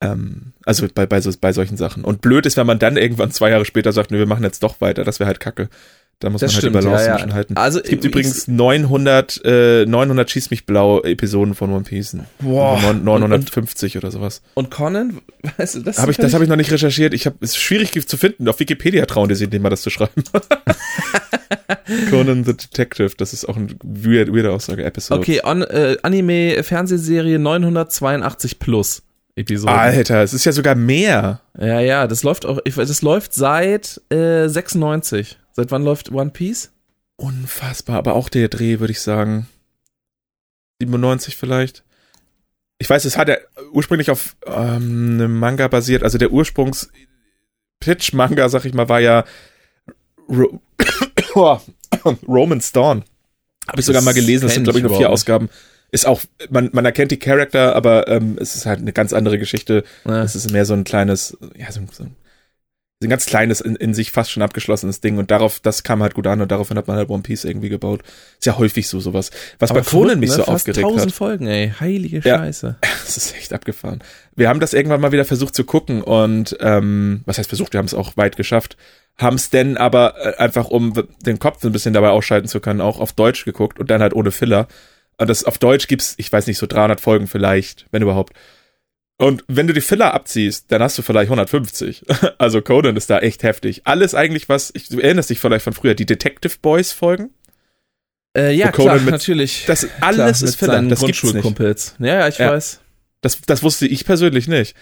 ähm, 0.00 0.52
also 0.64 0.86
bei 0.94 1.06
bei, 1.06 1.20
so, 1.20 1.32
bei 1.40 1.52
solchen 1.52 1.76
Sachen. 1.76 2.04
Und 2.04 2.20
blöd 2.20 2.46
ist, 2.46 2.56
wenn 2.56 2.66
man 2.66 2.78
dann 2.78 2.96
irgendwann 2.96 3.32
zwei 3.32 3.50
Jahre 3.50 3.64
später 3.64 3.92
sagt, 3.92 4.12
nee, 4.12 4.18
wir 4.18 4.26
machen 4.26 4.44
jetzt 4.44 4.62
doch 4.62 4.80
weiter. 4.80 5.02
Das 5.02 5.18
wäre 5.18 5.26
halt 5.26 5.40
Kacke. 5.40 5.68
Da 6.20 6.30
muss 6.30 6.40
Das 6.40 6.50
man 6.50 6.54
halt 6.54 6.62
stimmt, 6.62 6.74
die 6.74 6.86
Balance 6.88 7.04
ja, 7.04 7.10
ja. 7.12 7.16
zwischen 7.18 7.34
halten. 7.34 7.56
Also, 7.56 7.80
es 7.80 7.88
gibt 7.88 8.04
ich- 8.04 8.10
übrigens 8.10 8.48
900 8.48 9.40
äh, 9.44 9.86
900 9.86 10.28
schieß 10.28 10.50
mich 10.50 10.66
blau 10.66 11.00
Episoden 11.02 11.54
von 11.54 11.70
One 11.72 11.84
Piece. 11.84 12.16
Boah. 12.40 12.76
Neun- 12.80 13.04
950 13.04 13.96
oder 13.96 14.10
sowas. 14.10 14.42
Und 14.54 14.70
Conan, 14.70 15.20
weißt 15.58 15.76
du, 15.76 15.80
das 15.80 15.98
Hab 16.00 16.08
ich, 16.08 16.16
das 16.16 16.34
habe 16.34 16.42
ich 16.42 16.50
noch 16.50 16.56
nicht 16.56 16.72
recherchiert. 16.72 17.14
Ich 17.14 17.26
habe 17.26 17.36
es 17.40 17.50
ist 17.50 17.58
schwierig 17.58 17.92
zu 18.08 18.16
finden. 18.16 18.48
Auf 18.48 18.58
Wikipedia 18.58 19.06
trauen 19.06 19.28
die 19.28 19.36
sich 19.36 19.48
nicht 19.48 19.62
mal 19.62 19.70
das 19.70 19.82
zu 19.82 19.90
schreiben. 19.90 20.24
Conan 22.10 22.44
the 22.44 22.54
Detective, 22.56 23.12
das 23.16 23.32
ist 23.32 23.48
auch 23.48 23.56
ein 23.56 23.76
weird, 23.82 24.32
weirde 24.34 24.50
Aussage. 24.52 24.84
Episode. 24.84 25.20
Okay, 25.20 25.40
on, 25.44 25.62
äh, 25.62 25.96
Anime, 26.02 26.62
Fernsehserie 26.62 27.38
982 27.38 28.58
plus 28.58 29.02
Episoden. 29.36 29.74
Alter, 29.74 30.22
es 30.22 30.34
ist 30.34 30.44
ja 30.44 30.52
sogar 30.52 30.74
mehr. 30.74 31.40
Ja, 31.58 31.80
ja, 31.80 32.06
das 32.06 32.22
läuft 32.24 32.44
auch, 32.44 32.58
ich, 32.64 32.74
das 32.74 33.02
läuft 33.02 33.32
seit 33.34 34.00
äh, 34.10 34.48
96. 34.48 35.38
Seit 35.58 35.70
wann 35.72 35.82
läuft 35.82 36.12
One 36.12 36.30
Piece? 36.30 36.70
Unfassbar, 37.16 37.96
aber 37.96 38.14
auch 38.14 38.28
der 38.28 38.48
Dreh, 38.48 38.78
würde 38.78 38.92
ich 38.92 39.00
sagen. 39.00 39.48
97 40.80 41.36
vielleicht. 41.36 41.82
Ich 42.78 42.88
weiß, 42.88 43.04
es 43.04 43.18
hat 43.18 43.28
ja 43.28 43.38
ursprünglich 43.72 44.12
auf 44.12 44.36
ähm, 44.46 45.14
einem 45.14 45.36
Manga 45.36 45.66
basiert. 45.66 46.04
Also 46.04 46.16
der 46.16 46.30
Ursprungs-Pitch-Manga, 46.30 48.48
sag 48.48 48.66
ich 48.66 48.72
mal, 48.72 48.88
war 48.88 49.00
ja 49.00 49.24
Ro 50.28 50.60
Roman's 52.28 52.70
Dawn. 52.70 53.02
Habe 53.66 53.80
ich 53.80 53.86
sogar 53.86 54.02
mal 54.02 54.14
gelesen. 54.14 54.44
Das 54.44 54.54
sind, 54.54 54.62
glaube 54.62 54.78
ich, 54.78 54.84
nur 54.84 54.96
vier 54.96 55.10
Ausgaben. 55.10 55.48
Ist 55.90 56.06
auch, 56.06 56.20
man, 56.50 56.70
man 56.72 56.84
erkennt 56.84 57.10
die 57.10 57.18
Charakter, 57.18 57.74
aber 57.74 58.06
ähm, 58.06 58.38
es 58.40 58.54
ist 58.54 58.64
halt 58.64 58.78
eine 58.78 58.92
ganz 58.92 59.12
andere 59.12 59.40
Geschichte. 59.40 59.82
Ja. 60.04 60.22
Es 60.22 60.36
ist 60.36 60.52
mehr 60.52 60.64
so 60.64 60.74
ein 60.74 60.84
kleines, 60.84 61.36
ja, 61.56 61.72
so, 61.72 61.80
so 61.80 61.86
so 61.90 62.04
ein 62.04 62.14
ganz 63.06 63.26
kleines, 63.26 63.60
in, 63.60 63.76
in 63.76 63.94
sich 63.94 64.10
fast 64.10 64.32
schon 64.32 64.42
abgeschlossenes 64.42 65.00
Ding. 65.00 65.18
Und 65.18 65.30
darauf, 65.30 65.60
das 65.60 65.84
kam 65.84 66.02
halt 66.02 66.14
gut 66.14 66.26
an 66.26 66.40
und 66.40 66.50
daraufhin 66.50 66.76
hat 66.76 66.88
man 66.88 66.96
halt 66.96 67.08
One 67.08 67.22
Piece 67.22 67.44
irgendwie 67.44 67.68
gebaut. 67.68 68.02
Ist 68.38 68.46
ja 68.46 68.58
häufig 68.58 68.88
so 68.88 68.98
sowas. 68.98 69.30
Was 69.60 69.70
bei 69.70 69.84
verrückt, 69.84 69.90
Conan 69.90 70.18
mich 70.18 70.30
ne? 70.30 70.36
so 70.36 70.42
Fast 70.42 70.68
aufgeregt 70.68 70.84
1000 70.84 71.06
hat. 71.06 71.12
Folgen, 71.12 71.46
ey. 71.46 71.72
Heilige 71.78 72.18
Ja. 72.24 72.38
Scheiße. 72.38 72.76
Das 73.08 73.16
ist 73.16 73.34
echt 73.36 73.54
abgefahren. 73.54 74.00
Wir 74.36 74.50
haben 74.50 74.60
das 74.60 74.74
irgendwann 74.74 75.00
mal 75.00 75.12
wieder 75.12 75.24
versucht 75.24 75.54
zu 75.54 75.64
gucken 75.64 76.02
und 76.02 76.58
ähm, 76.60 77.22
was 77.24 77.38
heißt 77.38 77.48
versucht, 77.48 77.72
wir 77.72 77.78
haben 77.78 77.86
es 77.86 77.94
auch 77.94 78.18
weit 78.18 78.36
geschafft. 78.36 78.76
Haben 79.16 79.36
es 79.36 79.48
denn 79.48 79.78
aber 79.78 80.14
äh, 80.18 80.36
einfach, 80.36 80.68
um 80.68 80.92
den 81.24 81.38
Kopf 81.38 81.64
ein 81.64 81.72
bisschen 81.72 81.94
dabei 81.94 82.10
ausschalten 82.10 82.46
zu 82.46 82.60
können, 82.60 82.82
auch 82.82 83.00
auf 83.00 83.14
Deutsch 83.14 83.46
geguckt 83.46 83.78
und 83.78 83.90
dann 83.90 84.02
halt 84.02 84.12
ohne 84.12 84.30
Filler. 84.30 84.68
Und 85.16 85.30
das 85.30 85.44
auf 85.44 85.56
Deutsch 85.56 85.88
gibt's, 85.88 86.14
ich 86.18 86.30
weiß 86.30 86.46
nicht, 86.46 86.58
so 86.58 86.66
300 86.66 87.00
Folgen 87.00 87.28
vielleicht, 87.28 87.86
wenn 87.92 88.02
überhaupt. 88.02 88.34
Und 89.20 89.42
wenn 89.48 89.66
du 89.66 89.72
die 89.72 89.80
Filler 89.80 90.14
abziehst, 90.14 90.66
dann 90.70 90.80
hast 90.80 90.96
du 90.96 91.02
vielleicht 91.02 91.26
150. 91.28 92.04
Also 92.38 92.62
Conan 92.62 92.96
ist 92.96 93.10
da 93.10 93.18
echt 93.18 93.42
heftig. 93.42 93.82
Alles 93.84 94.14
eigentlich, 94.14 94.48
was, 94.48 94.70
ich, 94.74 94.88
du 94.88 95.00
erinnerst 95.00 95.28
dich 95.30 95.40
vielleicht 95.40 95.64
von 95.64 95.72
früher, 95.72 95.94
die 95.94 96.06
Detective 96.06 96.54
Boys 96.62 96.92
Folgen? 96.92 97.30
Äh, 98.36 98.52
ja, 98.54 98.70
klar, 98.70 98.94
mit- 99.00 99.10
natürlich. 99.10 99.64
Das 99.66 99.88
alles 100.00 100.16
klar, 100.16 100.30
ist 100.48 100.56
Filler. 100.56 100.82
Das 100.82 101.00
gibt's 101.00 101.22
nicht. 101.24 101.32
Grundschulkumpels. 101.32 101.96
Ja, 101.98 102.06
ja, 102.20 102.28
ich 102.28 102.38
Ja. 102.38 102.52
weiß. 102.52 102.80
Das, 103.22 103.40
das 103.42 103.64
wusste 103.64 103.88
ich 103.88 104.04
persönlich 104.04 104.46
nicht. 104.46 104.76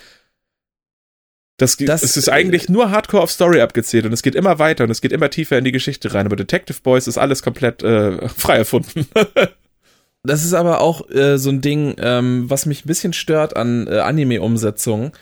Das, 1.58 1.78
Das- 1.78 2.02
es 2.02 2.18
ist 2.18 2.28
eigentlich 2.28 2.68
nur 2.68 2.90
Hardcore 2.90 3.22
auf 3.22 3.30
Story 3.30 3.62
abgezählt 3.62 4.04
und 4.04 4.12
es 4.12 4.22
geht 4.22 4.34
immer 4.34 4.58
weiter 4.58 4.84
und 4.84 4.90
es 4.90 5.00
geht 5.00 5.12
immer 5.12 5.30
tiefer 5.30 5.56
in 5.56 5.64
die 5.64 5.72
Geschichte 5.72 6.12
rein. 6.12 6.26
Aber 6.26 6.36
Detective 6.36 6.80
Boys 6.82 7.06
ist 7.06 7.16
alles 7.16 7.42
komplett 7.42 7.82
äh, 7.82 8.28
frei 8.36 8.58
erfunden. 8.58 9.08
Das 10.26 10.44
ist 10.44 10.54
aber 10.54 10.80
auch 10.80 11.08
äh, 11.10 11.38
so 11.38 11.50
ein 11.50 11.60
Ding, 11.60 11.94
ähm, 11.98 12.48
was 12.48 12.66
mich 12.66 12.84
ein 12.84 12.88
bisschen 12.88 13.12
stört 13.12 13.56
an 13.56 13.86
äh, 13.86 13.98
Anime-Umsetzungen 14.00 15.12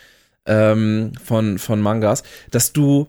ähm, 0.46 1.12
von, 1.22 1.58
von 1.58 1.80
Mangas, 1.80 2.22
dass 2.50 2.72
du, 2.72 3.08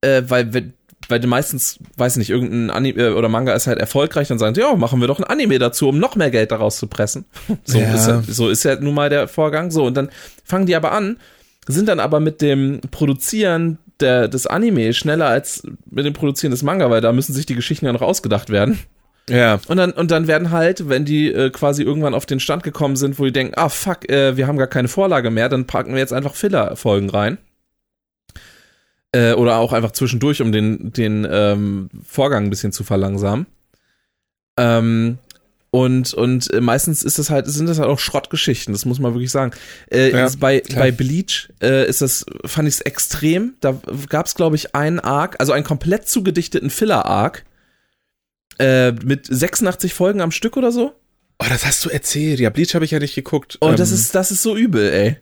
äh, 0.00 0.22
weil, 0.28 0.72
weil 1.08 1.20
du 1.20 1.28
meistens, 1.28 1.78
weiß 1.96 2.16
nicht, 2.16 2.30
irgendein 2.30 2.70
Anime 2.70 3.00
äh, 3.02 3.10
oder 3.12 3.28
Manga 3.28 3.52
ist 3.54 3.66
halt 3.66 3.78
erfolgreich, 3.78 4.28
dann 4.28 4.38
sagen 4.38 4.54
sie, 4.54 4.60
ja, 4.60 4.74
machen 4.74 5.00
wir 5.00 5.08
doch 5.08 5.18
ein 5.18 5.24
Anime 5.24 5.58
dazu, 5.58 5.88
um 5.88 5.98
noch 5.98 6.16
mehr 6.16 6.30
Geld 6.30 6.50
daraus 6.50 6.78
zu 6.78 6.86
pressen. 6.86 7.24
So, 7.64 7.78
Ja. 7.78 7.94
ist, 7.94 8.08
ja, 8.08 8.22
so 8.26 8.48
ist 8.48 8.64
ja 8.64 8.76
nun 8.76 8.94
mal 8.94 9.10
der 9.10 9.28
Vorgang. 9.28 9.70
So, 9.70 9.84
und 9.84 9.96
dann 9.96 10.08
fangen 10.44 10.66
die 10.66 10.76
aber 10.76 10.92
an, 10.92 11.18
sind 11.66 11.88
dann 11.88 12.00
aber 12.00 12.20
mit 12.20 12.40
dem 12.42 12.80
Produzieren 12.90 13.78
der, 14.00 14.28
des 14.28 14.46
Anime 14.46 14.92
schneller 14.92 15.26
als 15.26 15.62
mit 15.90 16.04
dem 16.04 16.12
Produzieren 16.12 16.50
des 16.50 16.62
Manga, 16.62 16.90
weil 16.90 17.00
da 17.00 17.12
müssen 17.12 17.32
sich 17.32 17.46
die 17.46 17.54
Geschichten 17.54 17.86
ja 17.86 17.92
noch 17.92 18.02
ausgedacht 18.02 18.50
werden. 18.50 18.78
Ja. 19.28 19.60
Und 19.66 19.76
dann, 19.76 19.92
und 19.92 20.10
dann 20.10 20.26
werden 20.26 20.50
halt, 20.50 20.88
wenn 20.88 21.04
die 21.04 21.32
äh, 21.32 21.50
quasi 21.50 21.82
irgendwann 21.82 22.14
auf 22.14 22.26
den 22.26 22.40
Stand 22.40 22.62
gekommen 22.62 22.96
sind, 22.96 23.18
wo 23.18 23.24
die 23.24 23.32
denken, 23.32 23.54
ah 23.56 23.68
fuck, 23.68 24.08
äh, 24.08 24.36
wir 24.36 24.46
haben 24.46 24.58
gar 24.58 24.66
keine 24.66 24.88
Vorlage 24.88 25.30
mehr, 25.30 25.48
dann 25.48 25.66
packen 25.66 25.92
wir 25.92 25.98
jetzt 25.98 26.12
einfach 26.12 26.34
Filler-Folgen 26.34 27.10
rein. 27.10 27.38
Äh, 29.12 29.32
oder 29.32 29.56
auch 29.56 29.72
einfach 29.72 29.92
zwischendurch, 29.92 30.42
um 30.42 30.52
den, 30.52 30.92
den 30.92 31.26
ähm, 31.30 31.88
Vorgang 32.04 32.44
ein 32.44 32.50
bisschen 32.50 32.72
zu 32.72 32.84
verlangsamen. 32.84 33.46
Ähm, 34.58 35.18
und 35.70 36.14
und 36.14 36.48
meistens 36.60 37.02
ist 37.02 37.18
das 37.18 37.28
halt, 37.28 37.46
sind 37.46 37.68
das 37.68 37.78
halt 37.78 37.90
auch 37.90 37.98
Schrottgeschichten, 37.98 38.72
das 38.72 38.86
muss 38.86 38.98
man 38.98 39.12
wirklich 39.12 39.30
sagen. 39.30 39.52
Äh, 39.90 40.10
Ja, 40.10 40.28
bei, 40.38 40.60
klar. 40.60 40.84
bei 40.84 40.90
Bleach 40.92 41.50
äh, 41.60 41.86
ist 41.86 42.00
das, 42.00 42.24
fand 42.44 42.68
ich 42.68 42.74
es 42.74 42.80
extrem. 42.80 43.54
Da 43.60 43.78
gab 44.08 44.26
es, 44.26 44.34
glaube 44.34 44.56
ich, 44.56 44.74
einen 44.74 45.00
Arc, 45.00 45.36
also 45.38 45.52
einen 45.52 45.64
komplett 45.64 46.08
zugedichteten 46.08 46.70
Filler-Arc. 46.70 47.44
Äh, 48.58 48.92
mit 48.92 49.26
86 49.26 49.92
Folgen 49.94 50.20
am 50.20 50.30
Stück 50.30 50.56
oder 50.56 50.72
so. 50.72 50.92
Oh, 51.38 51.44
das 51.48 51.66
hast 51.66 51.84
du 51.84 51.90
erzählt. 51.90 52.40
Ja, 52.40 52.50
Bleach 52.50 52.74
habe 52.74 52.84
ich 52.84 52.90
ja 52.92 52.98
nicht 52.98 53.14
geguckt. 53.14 53.56
Und 53.60 53.78
das 53.78 53.90
Ähm, 53.90 53.96
ist, 53.96 54.14
das 54.14 54.30
ist 54.30 54.42
so 54.42 54.56
übel, 54.56 54.90
ey. 54.90 55.16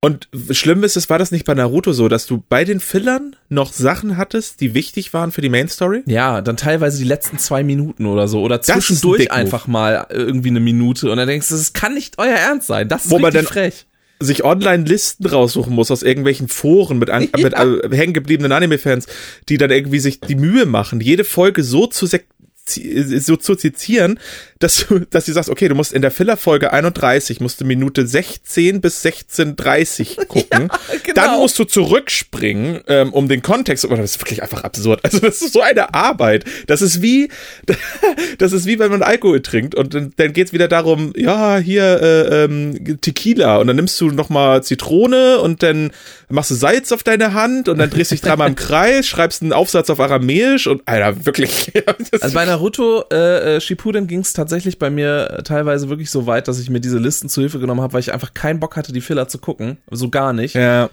Und 0.00 0.28
schlimm 0.50 0.84
ist 0.84 0.96
es, 0.96 1.10
war 1.10 1.18
das 1.18 1.32
nicht 1.32 1.44
bei 1.46 1.54
Naruto 1.54 1.92
so, 1.92 2.06
dass 2.06 2.26
du 2.26 2.44
bei 2.48 2.64
den 2.64 2.78
Fillern 2.78 3.34
noch 3.48 3.72
Sachen 3.72 4.16
hattest, 4.16 4.60
die 4.60 4.72
wichtig 4.74 5.12
waren 5.12 5.32
für 5.32 5.40
die 5.40 5.48
Main 5.48 5.68
Story? 5.68 6.02
Ja, 6.06 6.42
dann 6.42 6.56
teilweise 6.56 6.98
die 6.98 7.04
letzten 7.08 7.38
zwei 7.38 7.64
Minuten 7.64 8.06
oder 8.06 8.28
so. 8.28 8.40
Oder 8.42 8.56
ein 8.56 8.62
zwischendurch 8.62 9.22
Dickmove. 9.22 9.36
einfach 9.40 9.66
mal 9.66 10.06
irgendwie 10.10 10.50
eine 10.50 10.60
Minute. 10.60 11.10
Und 11.10 11.16
dann 11.16 11.26
denkst 11.26 11.48
du, 11.48 11.56
das 11.56 11.72
kann 11.72 11.94
nicht 11.94 12.18
euer 12.18 12.36
Ernst 12.36 12.68
sein. 12.68 12.88
Das 12.88 13.06
ist 13.06 13.10
Wo 13.10 13.18
man 13.18 13.32
richtig 13.32 13.48
frech. 13.48 13.86
sich 14.20 14.44
Online-Listen 14.44 15.26
raussuchen 15.26 15.74
muss 15.74 15.90
aus 15.90 16.02
irgendwelchen 16.04 16.46
Foren 16.46 16.98
mit, 16.98 17.10
an, 17.10 17.22
Ja. 17.36 17.42
mit 17.42 17.54
äh, 17.54 17.96
hängengebliebenen 17.96 18.52
Anime-Fans, 18.52 19.06
die 19.48 19.58
dann 19.58 19.70
irgendwie 19.72 19.98
sich 19.98 20.20
die 20.20 20.36
Mühe 20.36 20.66
machen, 20.66 21.00
jede 21.00 21.24
Folge 21.24 21.64
so 21.64 21.86
zu 21.88 22.06
sek 22.06 22.26
so 22.66 23.36
zu 23.36 23.54
sezieren, 23.54 24.18
dass 24.58 24.86
du, 24.86 25.00
dass 25.00 25.26
du 25.26 25.32
sagst, 25.32 25.50
okay, 25.50 25.68
du 25.68 25.74
musst 25.74 25.92
in 25.92 26.02
der 26.02 26.10
Filler-Folge 26.10 26.72
31 26.72 27.40
musst 27.40 27.60
du 27.60 27.64
Minute 27.64 28.06
16 28.06 28.80
bis 28.80 29.04
16.30 29.04 30.26
gucken. 30.28 30.68
Ja, 30.70 30.98
genau. 31.02 31.14
Dann 31.14 31.38
musst 31.38 31.58
du 31.58 31.64
zurückspringen, 31.64 32.80
ähm, 32.86 33.12
um 33.12 33.28
den 33.28 33.42
Kontext, 33.42 33.84
oh, 33.84 33.94
das 33.94 34.12
ist 34.12 34.20
wirklich 34.20 34.42
einfach 34.42 34.64
absurd. 34.64 35.00
Also 35.04 35.18
das 35.18 35.42
ist 35.42 35.52
so 35.52 35.60
eine 35.60 35.94
Arbeit. 35.94 36.44
Das 36.66 36.82
ist 36.82 37.02
wie, 37.02 37.28
das 38.38 38.52
ist 38.52 38.66
wie 38.66 38.78
wenn 38.78 38.90
man 38.90 39.02
Alkohol 39.02 39.42
trinkt 39.42 39.74
und 39.74 39.94
dann, 39.94 40.12
dann 40.16 40.32
geht's 40.32 40.52
wieder 40.52 40.68
darum, 40.68 41.12
ja, 41.16 41.58
hier 41.58 42.00
äh, 42.02 42.44
ähm, 42.44 42.98
Tequila 43.00 43.58
und 43.58 43.66
dann 43.66 43.76
nimmst 43.76 44.00
du 44.00 44.10
nochmal 44.10 44.62
Zitrone 44.62 45.40
und 45.40 45.62
dann 45.62 45.90
machst 46.28 46.50
du 46.50 46.54
Salz 46.54 46.92
auf 46.92 47.02
deine 47.02 47.34
Hand 47.34 47.68
und 47.68 47.78
dann 47.78 47.90
drehst 47.90 48.10
du 48.10 48.14
dich 48.14 48.22
dreimal 48.22 48.48
im 48.48 48.54
Kreis, 48.56 49.06
schreibst 49.06 49.42
einen 49.42 49.52
Aufsatz 49.52 49.90
auf 49.90 50.00
Aramäisch 50.00 50.66
und 50.66 50.82
Alter, 50.86 51.26
wirklich. 51.26 51.72
also 52.20 52.34
bei 52.34 52.44
Naruto 52.44 53.04
äh, 53.12 53.56
äh 53.56 53.60
Shippuden 53.60 54.06
ging 54.06 54.20
es 54.20 54.32
tatsächlich 54.46 54.78
bei 54.78 54.90
mir 54.90 55.42
teilweise 55.44 55.88
wirklich 55.88 56.10
so 56.10 56.26
weit, 56.26 56.48
dass 56.48 56.58
ich 56.58 56.70
mir 56.70 56.80
diese 56.80 56.98
Listen 56.98 57.28
zu 57.28 57.40
Hilfe 57.40 57.58
genommen 57.58 57.80
habe, 57.80 57.92
weil 57.92 58.00
ich 58.00 58.12
einfach 58.12 58.34
keinen 58.34 58.60
Bock 58.60 58.76
hatte, 58.76 58.92
die 58.92 59.00
Filler 59.00 59.28
zu 59.28 59.38
gucken. 59.38 59.78
So 59.90 60.08
gar 60.10 60.32
nicht. 60.32 60.54
Ja 60.54 60.88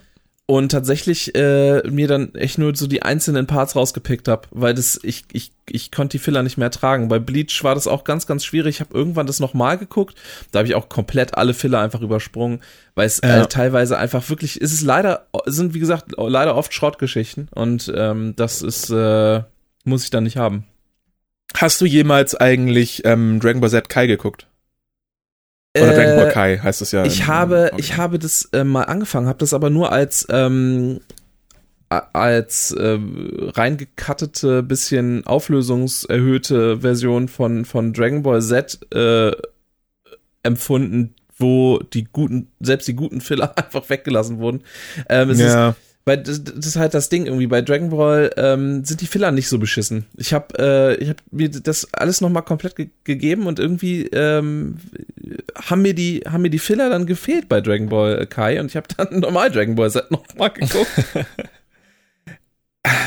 und 0.46 0.70
tatsächlich 0.70 1.34
äh, 1.36 1.82
mir 1.90 2.08
dann 2.08 2.36
echt 2.36 2.58
nur 2.58 2.76
so 2.76 2.86
die 2.86 3.02
einzelnen 3.02 3.48
Parts 3.48 3.76
rausgepickt 3.76 4.28
habe, 4.28 4.48
weil 4.52 4.74
das 4.74 5.00
ich 5.02 5.24
ich 5.32 5.54
ich 5.70 5.90
konnte 5.92 6.18
die 6.18 6.24
Filler 6.24 6.44
nicht 6.44 6.58
mehr 6.58 6.70
tragen. 6.70 7.08
Bei 7.08 7.18
Bleach 7.18 7.64
war 7.64 7.76
das 7.76 7.88
auch 7.88 8.04
ganz 8.04 8.28
ganz 8.28 8.44
schwierig. 8.44 8.76
Ich 8.76 8.80
habe 8.82 8.94
irgendwann 8.94 9.26
das 9.26 9.40
nochmal 9.40 9.78
geguckt, 9.78 10.18
da 10.52 10.60
habe 10.60 10.68
ich 10.68 10.76
auch 10.76 10.90
komplett 10.90 11.38
alle 11.38 11.54
Filler 11.54 11.80
einfach 11.80 12.02
übersprungen, 12.02 12.62
weil 12.94 13.08
es 13.08 13.22
ja. 13.24 13.44
äh, 13.44 13.48
teilweise 13.48 13.98
einfach 13.98 14.30
wirklich 14.30 14.60
ist 14.60 14.74
es 14.74 14.82
leider 14.82 15.28
sind 15.46 15.74
wie 15.74 15.80
gesagt 15.80 16.14
leider 16.18 16.56
oft 16.58 16.74
Schrottgeschichten 16.74 17.48
und 17.56 17.92
ähm, 17.96 18.34
das 18.36 18.62
ist 18.62 18.90
äh, 18.90 19.44
muss 19.86 20.04
ich 20.04 20.10
dann 20.10 20.26
nicht 20.26 20.38
haben. 20.38 20.66
Hast 21.56 21.82
du 21.82 21.86
jemals 21.86 22.36
eigentlich 22.36 23.04
ähm, 23.06 23.40
Dragon 23.40 23.62
Ball 23.62 23.70
Z 23.70 23.90
Kai 23.90 24.08
geguckt? 24.08 24.48
Oder 25.78 25.94
Dragon 25.94 26.16
Ball 26.18 26.30
äh, 26.30 26.32
Kai 26.32 26.58
heißt 26.58 26.82
es 26.82 26.92
ja. 26.92 27.06
Ich 27.06 27.22
im, 27.22 27.28
habe, 27.28 27.70
im 27.72 27.80
ich 27.80 27.98
habe 27.98 28.20
das 28.20 28.50
äh, 28.54 28.64
mal 28.64 28.84
angefangen, 28.84 29.28
habe 29.28 29.40
das 29.40 29.54
aber 29.54 29.70
nur 29.70 29.92
als 29.92 30.28
ähm, 30.30 31.00
als 31.90 32.72
äh, 32.72 32.98
reingekattete, 33.00 34.64
bisschen 34.64 35.26
auflösungserhöhte 35.28 36.82
Version 36.82 37.28
von 37.28 37.66
von 37.66 37.94
Dragon 37.94 38.24
Ball 38.24 38.42
Z 38.42 38.80
äh, 38.94 39.32
empfunden, 40.44 41.16
wo 41.38 41.80
die 41.80 42.06
guten, 42.06 42.52
selbst 42.60 42.88
die 42.88 42.96
guten 42.96 43.22
Filler 43.22 43.58
einfach 43.58 43.90
weggelassen 43.90 44.40
wurden. 44.40 44.64
Ähm, 45.10 45.32
ja. 45.32 45.70
ist 45.70 45.78
weil 46.06 46.18
das, 46.18 46.44
das 46.44 46.66
ist 46.66 46.76
halt 46.76 46.94
das 46.94 47.10
Ding 47.10 47.26
irgendwie. 47.26 47.48
Bei 47.48 47.62
Dragon 47.62 47.90
Ball 47.90 48.32
ähm, 48.36 48.84
sind 48.84 49.00
die 49.00 49.08
Filler 49.08 49.32
nicht 49.32 49.48
so 49.48 49.58
beschissen. 49.58 50.06
Ich 50.18 50.34
habe 50.34 50.48
äh, 50.60 50.96
ich 50.96 51.10
hab 51.10 51.18
mir 51.32 51.50
das 51.50 51.94
alles 51.94 52.20
nochmal 52.20 52.44
komplett 52.44 52.76
ge 52.76 52.90
gegeben 53.06 53.48
und 53.48 53.60
irgendwie 53.60 54.08
ähm, 54.08 54.78
haben 55.56 55.82
mir 55.82 55.94
die 55.94 56.24
haben 56.28 56.42
mir 56.42 56.50
die 56.50 56.60
Filler 56.60 56.90
dann 56.90 57.06
gefehlt 57.06 57.48
bei 57.48 57.62
Dragon 57.62 57.88
Ball 57.88 58.26
Kai 58.28 58.60
und 58.60 58.68
ich 58.68 58.76
habe 58.76 58.88
dann 58.98 59.20
normal 59.22 59.50
Dragon 59.50 59.76
Ball 59.76 59.90
Z 59.92 60.12
nochmal 60.12 60.52
geguckt. 60.52 60.92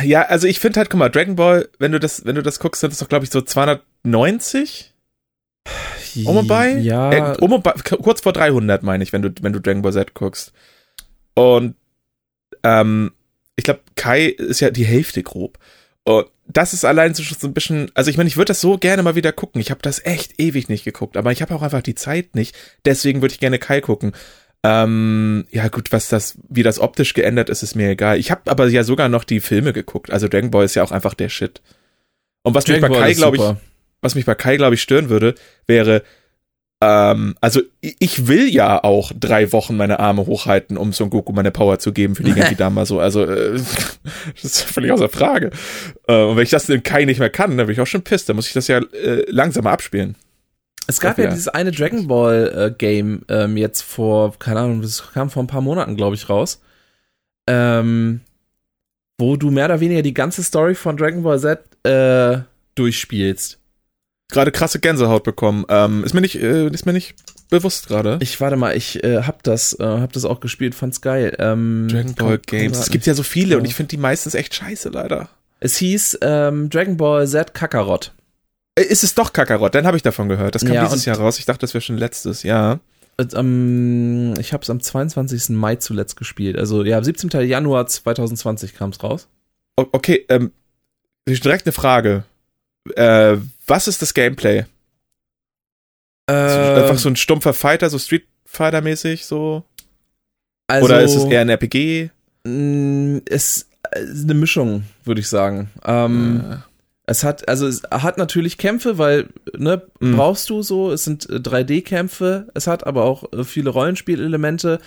ja, 0.03 0.23
also 0.23 0.47
ich 0.47 0.59
finde 0.59 0.79
halt, 0.81 0.89
guck 0.89 0.99
mal, 0.99 1.11
Dragon 1.11 1.37
Ball, 1.37 1.69
wenn 1.79 1.93
du 1.93 2.01
das 2.01 2.25
wenn 2.25 2.35
du 2.35 2.43
das 2.43 2.61
guckst, 2.61 2.81
sind 2.81 2.93
das 2.93 3.01
doch 3.01 3.09
glaube 3.09 3.27
ich 3.27 3.31
so 3.31 3.43
290 3.43 4.95
um 6.25 6.39
und 6.39 6.47
bei? 6.47 6.71
Ja. 6.79 7.35
Äh, 7.35 7.37
um 7.41 7.53
und 7.53 7.63
bei, 7.63 7.73
kurz 7.73 8.23
vor 8.23 8.33
300 8.33 8.83
meine 8.83 9.05
ich, 9.05 9.13
wenn 9.13 9.21
du 9.21 9.31
wenn 9.43 9.53
du 9.53 9.61
Dragon 9.61 9.83
Ball 9.83 9.93
Z 9.93 10.15
guckst. 10.15 10.53
Und 11.35 11.75
ähm, 12.67 13.13
ich 13.55 13.65
glaube, 13.65 13.81
Kai 13.95 14.27
ist 14.27 14.61
ja 14.61 14.71
die 14.71 14.85
Hälfte 14.85 15.23
grob. 15.23 15.59
Und 16.05 16.27
das 16.47 16.73
ist 16.73 16.85
allein 16.85 17.15
so, 17.15 17.23
so 17.23 17.47
ein 17.47 17.55
bisschen, 17.55 17.91
also 17.95 18.11
ich 18.11 18.17
meine, 18.17 18.29
ich 18.29 18.37
würde 18.37 18.49
das 18.49 18.61
so 18.61 18.77
gerne 18.77 19.03
mal 19.03 19.15
wieder 19.15 19.33
gucken. 19.33 19.61
Ich 19.61 19.71
habe 19.71 19.83
das 19.83 20.05
echt 20.05 20.41
ewig 20.41 20.69
nicht 20.69 20.85
geguckt, 20.85 21.17
aber 21.17 21.33
ich 21.33 21.43
habe 21.43 21.55
auch 21.55 21.63
einfach 21.63 21.83
die 21.83 21.95
Zeit 21.95 22.35
nicht. 22.35 22.57
Deswegen 22.85 23.23
würde 23.23 23.33
ich 23.33 23.41
gerne 23.41 23.59
Kai 23.59 23.81
gucken. 23.81 24.13
Ähm, 24.63 25.47
ja 25.51 25.69
gut, 25.69 25.93
was 25.93 26.09
das, 26.09 26.39
wie 26.49 26.63
das 26.63 26.81
optisch 26.81 27.15
geändert 27.15 27.51
ist, 27.51 27.63
ist 27.63 27.77
mir 27.77 27.91
egal. 27.91 28.19
Ich 28.19 28.31
habe 28.31 28.51
aber 28.51 28.69
ja 28.69 28.85
sogar 28.85 29.09
noch 29.09 29.25
die 29.25 29.41
Filme 29.41 29.73
geguckt. 29.73 30.11
Also 30.11 30.29
Dragon 30.29 30.51
Ball 30.51 30.65
ist 30.65 30.75
ja 30.75 30.83
auch 30.83 30.93
einfach 30.93 31.15
der 31.15 31.29
Shit. 31.29 31.63
Und 32.43 32.55
was 32.55 32.65
Dragon 32.65 32.91
mich 32.91 32.99
bei 32.99 33.07
Kai, 33.07 33.15
glaube 33.15 33.37
ich, 33.37 33.43
was 34.01 34.15
mich 34.15 34.25
bei 34.25 34.35
Kai, 34.35 34.57
glaube 34.57 34.75
ich, 34.75 34.83
stören 34.83 35.09
würde, 35.09 35.35
wäre, 35.67 36.03
ähm, 36.83 37.35
also 37.41 37.63
ich 37.81 38.29
will 38.29 38.49
ja 38.53 38.85
auch 38.85 39.11
drei 39.19 39.51
Wochen 39.53 39.77
meine 39.77 39.99
Arme 39.99 40.27
hochhalten, 40.27 40.77
um 40.77 40.93
Son 40.93 41.09
Goku 41.09 41.33
meine 41.33 41.51
Power 41.51 41.79
zu 41.79 41.93
geben 41.93 42.15
für 42.15 42.23
die 42.23 42.33
Genki 42.35 42.55
Dama 42.55 42.85
so. 42.85 43.01
Also 43.01 43.25
äh, 43.25 43.53
das 44.35 44.45
ist 44.45 44.63
völlig 44.63 44.93
außer 44.93 45.09
Frage. 45.09 45.51
Äh, 46.07 46.23
und 46.23 46.37
wenn 46.37 46.43
ich 46.43 46.51
das 46.51 46.69
in 46.69 46.83
Kai 46.83 47.05
nicht 47.05 47.19
mehr 47.19 47.31
kann, 47.31 47.57
dann 47.57 47.67
bin 47.67 47.73
ich 47.73 47.81
auch 47.81 47.87
schon 47.87 48.03
pisst. 48.03 48.29
Dann 48.29 48.37
muss 48.37 48.49
ich 48.49 48.53
das 48.53 48.69
ja 48.69 48.79
äh, 48.79 49.25
langsamer 49.31 49.71
abspielen. 49.71 50.17
Es 50.89 51.01
gab 51.01 51.19
ja 51.19 51.29
dieses 51.29 51.49
eine 51.49 51.73
Dragon 51.73 52.07
Ball 52.07 52.53
äh, 52.55 52.75
Game 52.77 53.23
ähm, 53.29 53.57
jetzt 53.57 53.83
vor, 53.83 54.39
keine 54.39 54.61
Ahnung, 54.61 54.83
das 54.83 55.13
kam 55.13 55.31
vor 55.31 55.43
ein 55.43 55.49
paar 55.49 55.61
Monaten, 55.61 55.97
glaube 55.97 56.15
ich, 56.15 56.29
raus. 56.29 56.61
Ähm, 57.49 58.21
wo 59.19 59.37
du 59.37 59.51
mehr 59.51 59.65
oder 59.65 59.81
weniger 59.81 60.03
die 60.03 60.15
ganze 60.15 60.45
Story 60.45 60.75
von 60.75 60.97
Dragon 60.97 61.23
Ball 61.23 61.41
Z 61.41 61.61
äh, 61.85 62.43
durchspielst 62.77 63.59
gerade 64.31 64.53
krasse 64.53 64.81
Gänsehaut 64.81 65.25
bekommen. 65.25 65.65
Ähm, 65.69 66.05
ist 66.05 66.15
mir 66.15 66.21
nicht, 66.21 66.41
äh, 66.41 66.69
ist 66.69 66.87
mir 66.87 66.93
nicht 66.93 67.15
bewusst 67.49 67.89
gerade. 67.89 68.19
Ich 68.21 68.41
warte 68.41 68.57
mal, 68.57 68.77
ich 68.77 69.03
äh, 69.05 69.23
hab 69.23 69.43
das, 69.43 69.79
äh, 69.79 69.85
hab 69.85 70.13
das 70.13 70.25
auch 70.25 70.41
gespielt, 70.41 70.75
fand's 70.75 71.01
geil. 71.01 71.37
Ähm, 71.39 71.89
Dragon 71.91 72.15
Ball 72.15 72.39
Games. 72.39 72.79
Es 72.79 72.91
gibt 72.91 73.07
ja 73.07 73.15
so 73.15 73.23
viele 73.23 73.53
ja. 73.53 73.59
und 73.59 73.65
ich 73.65 73.75
finde 73.75 73.91
die 73.91 73.99
meistens 73.99 74.35
echt 74.35 74.55
scheiße 74.55 74.89
leider. 74.91 75.29
Es 75.61 75.77
hieß 75.77 76.19
ähm, 76.23 76.69
Dragon 76.71 76.97
Ball 76.97 77.27
Z 77.27 77.55
Kakarot. 77.55 78.13
Äh, 78.75 78.83
ist 78.83 79.05
es 79.05 79.15
doch 79.15 79.33
Kakarot? 79.33 79.75
Dann 79.75 79.87
habe 79.87 79.97
ich 79.97 80.03
davon 80.03 80.29
gehört. 80.29 80.55
Das 80.55 80.65
kam 80.65 80.75
ja, 80.75 80.85
dieses 80.85 81.05
Jahr 81.05 81.19
raus. 81.19 81.39
Ich 81.39 81.47
dachte, 81.47 81.61
das 81.61 81.75
wäre 81.75 81.83
schon 81.83 81.97
letztes. 81.97 82.43
Ja. 82.43 82.81
Ähm, 83.35 84.35
ich 84.39 84.53
habe 84.53 84.63
es 84.63 84.71
am 84.71 84.81
22. 84.81 85.51
Mai 85.51 85.77
zuletzt 85.77 86.17
gespielt. 86.17 86.59
Also 86.59 86.85
ja, 86.85 87.03
17. 87.03 87.31
Januar 87.47 87.87
2020 87.87 88.75
kam 88.75 88.91
es 88.91 89.03
raus. 89.03 89.29
Okay, 89.77 90.25
ähm, 90.29 90.53
direkt 91.27 91.67
eine 91.67 91.73
Frage. 91.73 92.25
Äh, 92.95 93.39
was 93.67 93.89
ist 93.89 94.03
das 94.03 94.15
Gameplay? 94.15 94.65
Äh, 96.29 96.33
einfach 96.33 96.99
so 96.99 97.09
ein 97.09 97.17
stumpfer 97.17 97.53
Fighter, 97.53 97.89
so 97.91 97.99
Street 97.99 98.27
Fighter 98.45 98.81
mäßig 98.81 99.27
so? 99.27 99.65
Also, 100.69 100.87
Oder 100.87 101.03
ist 101.03 101.15
es 101.15 101.25
eher 101.25 101.43
ein 101.43 101.49
RPG? 101.49 102.11
Mm, 102.45 103.19
es 103.27 103.69
ist 103.95 104.25
eine 104.25 104.35
Mischung, 104.35 104.85
würde 105.05 105.21
ich 105.21 105.29
sagen. 105.29 105.71
Ähm, 105.85 106.43
ja. 106.45 106.65
Es 107.09 107.23
hat, 107.23 107.49
also 107.49 107.69
es 107.69 107.83
hat 107.89 108.19
natürlich 108.19 108.59
Kämpfe, 108.59 108.99
weil, 108.99 109.29
ne, 109.57 109.83
mhm. 110.01 110.17
brauchst 110.17 110.51
du 110.51 110.63
so, 110.63 110.91
es 110.91 111.05
sind 111.05 111.29
3D-Kämpfe, 111.29 112.49
es 112.55 112.67
hat 112.67 112.85
aber 112.85 113.05
auch 113.05 113.33
äh, 113.33 113.45
viele 113.45 113.71
Rollenspielelemente 113.71 114.81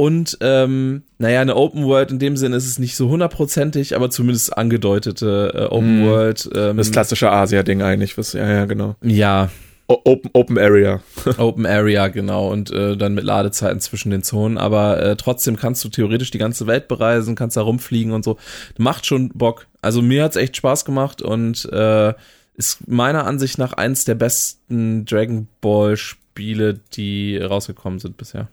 und 0.00 0.38
ähm, 0.40 1.02
naja, 1.18 1.42
eine 1.42 1.56
Open 1.56 1.84
World 1.84 2.10
in 2.10 2.18
dem 2.18 2.38
Sinne 2.38 2.56
ist 2.56 2.64
es 2.64 2.78
nicht 2.78 2.96
so 2.96 3.10
hundertprozentig, 3.10 3.94
aber 3.94 4.08
zumindest 4.08 4.56
angedeutete 4.56 5.52
äh, 5.54 5.64
Open 5.66 6.00
mm. 6.00 6.06
World. 6.06 6.50
Ähm, 6.54 6.78
das 6.78 6.90
klassische 6.90 7.30
Asia-Ding 7.30 7.82
eigentlich, 7.82 8.16
was, 8.16 8.32
ja, 8.32 8.50
ja, 8.50 8.64
genau. 8.64 8.96
Ja. 9.02 9.50
O 9.88 9.98
Open, 10.04 10.30
Open 10.32 10.56
Area. 10.56 11.02
Open 11.36 11.66
Area, 11.66 12.08
genau. 12.08 12.50
Und 12.50 12.70
äh, 12.70 12.96
dann 12.96 13.12
mit 13.12 13.24
Ladezeiten 13.24 13.78
zwischen 13.80 14.10
den 14.10 14.22
Zonen. 14.22 14.56
Aber 14.56 15.02
äh, 15.02 15.16
trotzdem 15.16 15.56
kannst 15.56 15.84
du 15.84 15.90
theoretisch 15.90 16.30
die 16.30 16.38
ganze 16.38 16.66
Welt 16.66 16.88
bereisen, 16.88 17.34
kannst 17.34 17.58
da 17.58 17.60
rumfliegen 17.60 18.14
und 18.14 18.24
so. 18.24 18.38
Macht 18.78 19.04
schon 19.04 19.28
Bock. 19.28 19.66
Also 19.82 20.00
mir 20.00 20.24
hat's 20.24 20.36
echt 20.36 20.56
Spaß 20.56 20.86
gemacht 20.86 21.20
und 21.20 21.70
äh, 21.72 22.14
ist 22.54 22.88
meiner 22.88 23.26
Ansicht 23.26 23.58
nach 23.58 23.74
eins 23.74 24.06
der 24.06 24.14
besten 24.14 25.04
Dragon 25.04 25.46
Ball 25.60 25.98
Spiele, 25.98 26.80
die 26.94 27.36
rausgekommen 27.36 27.98
sind 27.98 28.16
bisher. 28.16 28.48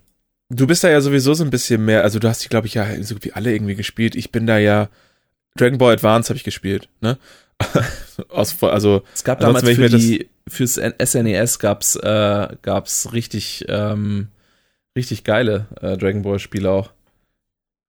Du 0.49 0.65
bist 0.65 0.83
da 0.83 0.89
ja 0.89 1.01
sowieso 1.01 1.33
so 1.33 1.43
ein 1.43 1.49
bisschen 1.49 1.83
mehr, 1.83 2.03
also 2.03 2.19
du 2.19 2.27
hast 2.29 2.43
die, 2.43 2.49
glaube 2.49 2.67
ich, 2.67 2.75
ja 2.75 2.85
so 3.03 3.15
wie 3.21 3.33
alle 3.33 3.53
irgendwie 3.53 3.75
gespielt. 3.75 4.15
Ich 4.15 4.31
bin 4.31 4.47
da 4.47 4.57
ja, 4.57 4.89
Dragon 5.57 5.77
Ball 5.77 5.93
Advance 5.93 6.29
habe 6.29 6.37
ich 6.37 6.43
gespielt, 6.43 6.89
ne? 7.01 7.17
Aus, 8.29 8.61
also, 8.63 9.03
es 9.13 9.23
gab 9.23 9.39
damals 9.39 9.67
für 9.67 9.89
die, 9.89 10.29
fürs 10.47 10.75
SNES 10.75 11.59
gab's, 11.59 11.95
äh, 11.95 12.47
gab's 12.61 13.13
richtig, 13.13 13.65
ähm, 13.67 14.27
richtig 14.95 15.23
geile 15.23 15.65
äh, 15.81 15.97
Dragon 15.97 16.21
Ball 16.21 16.39
Spiele 16.39 16.69
auch. 16.69 16.91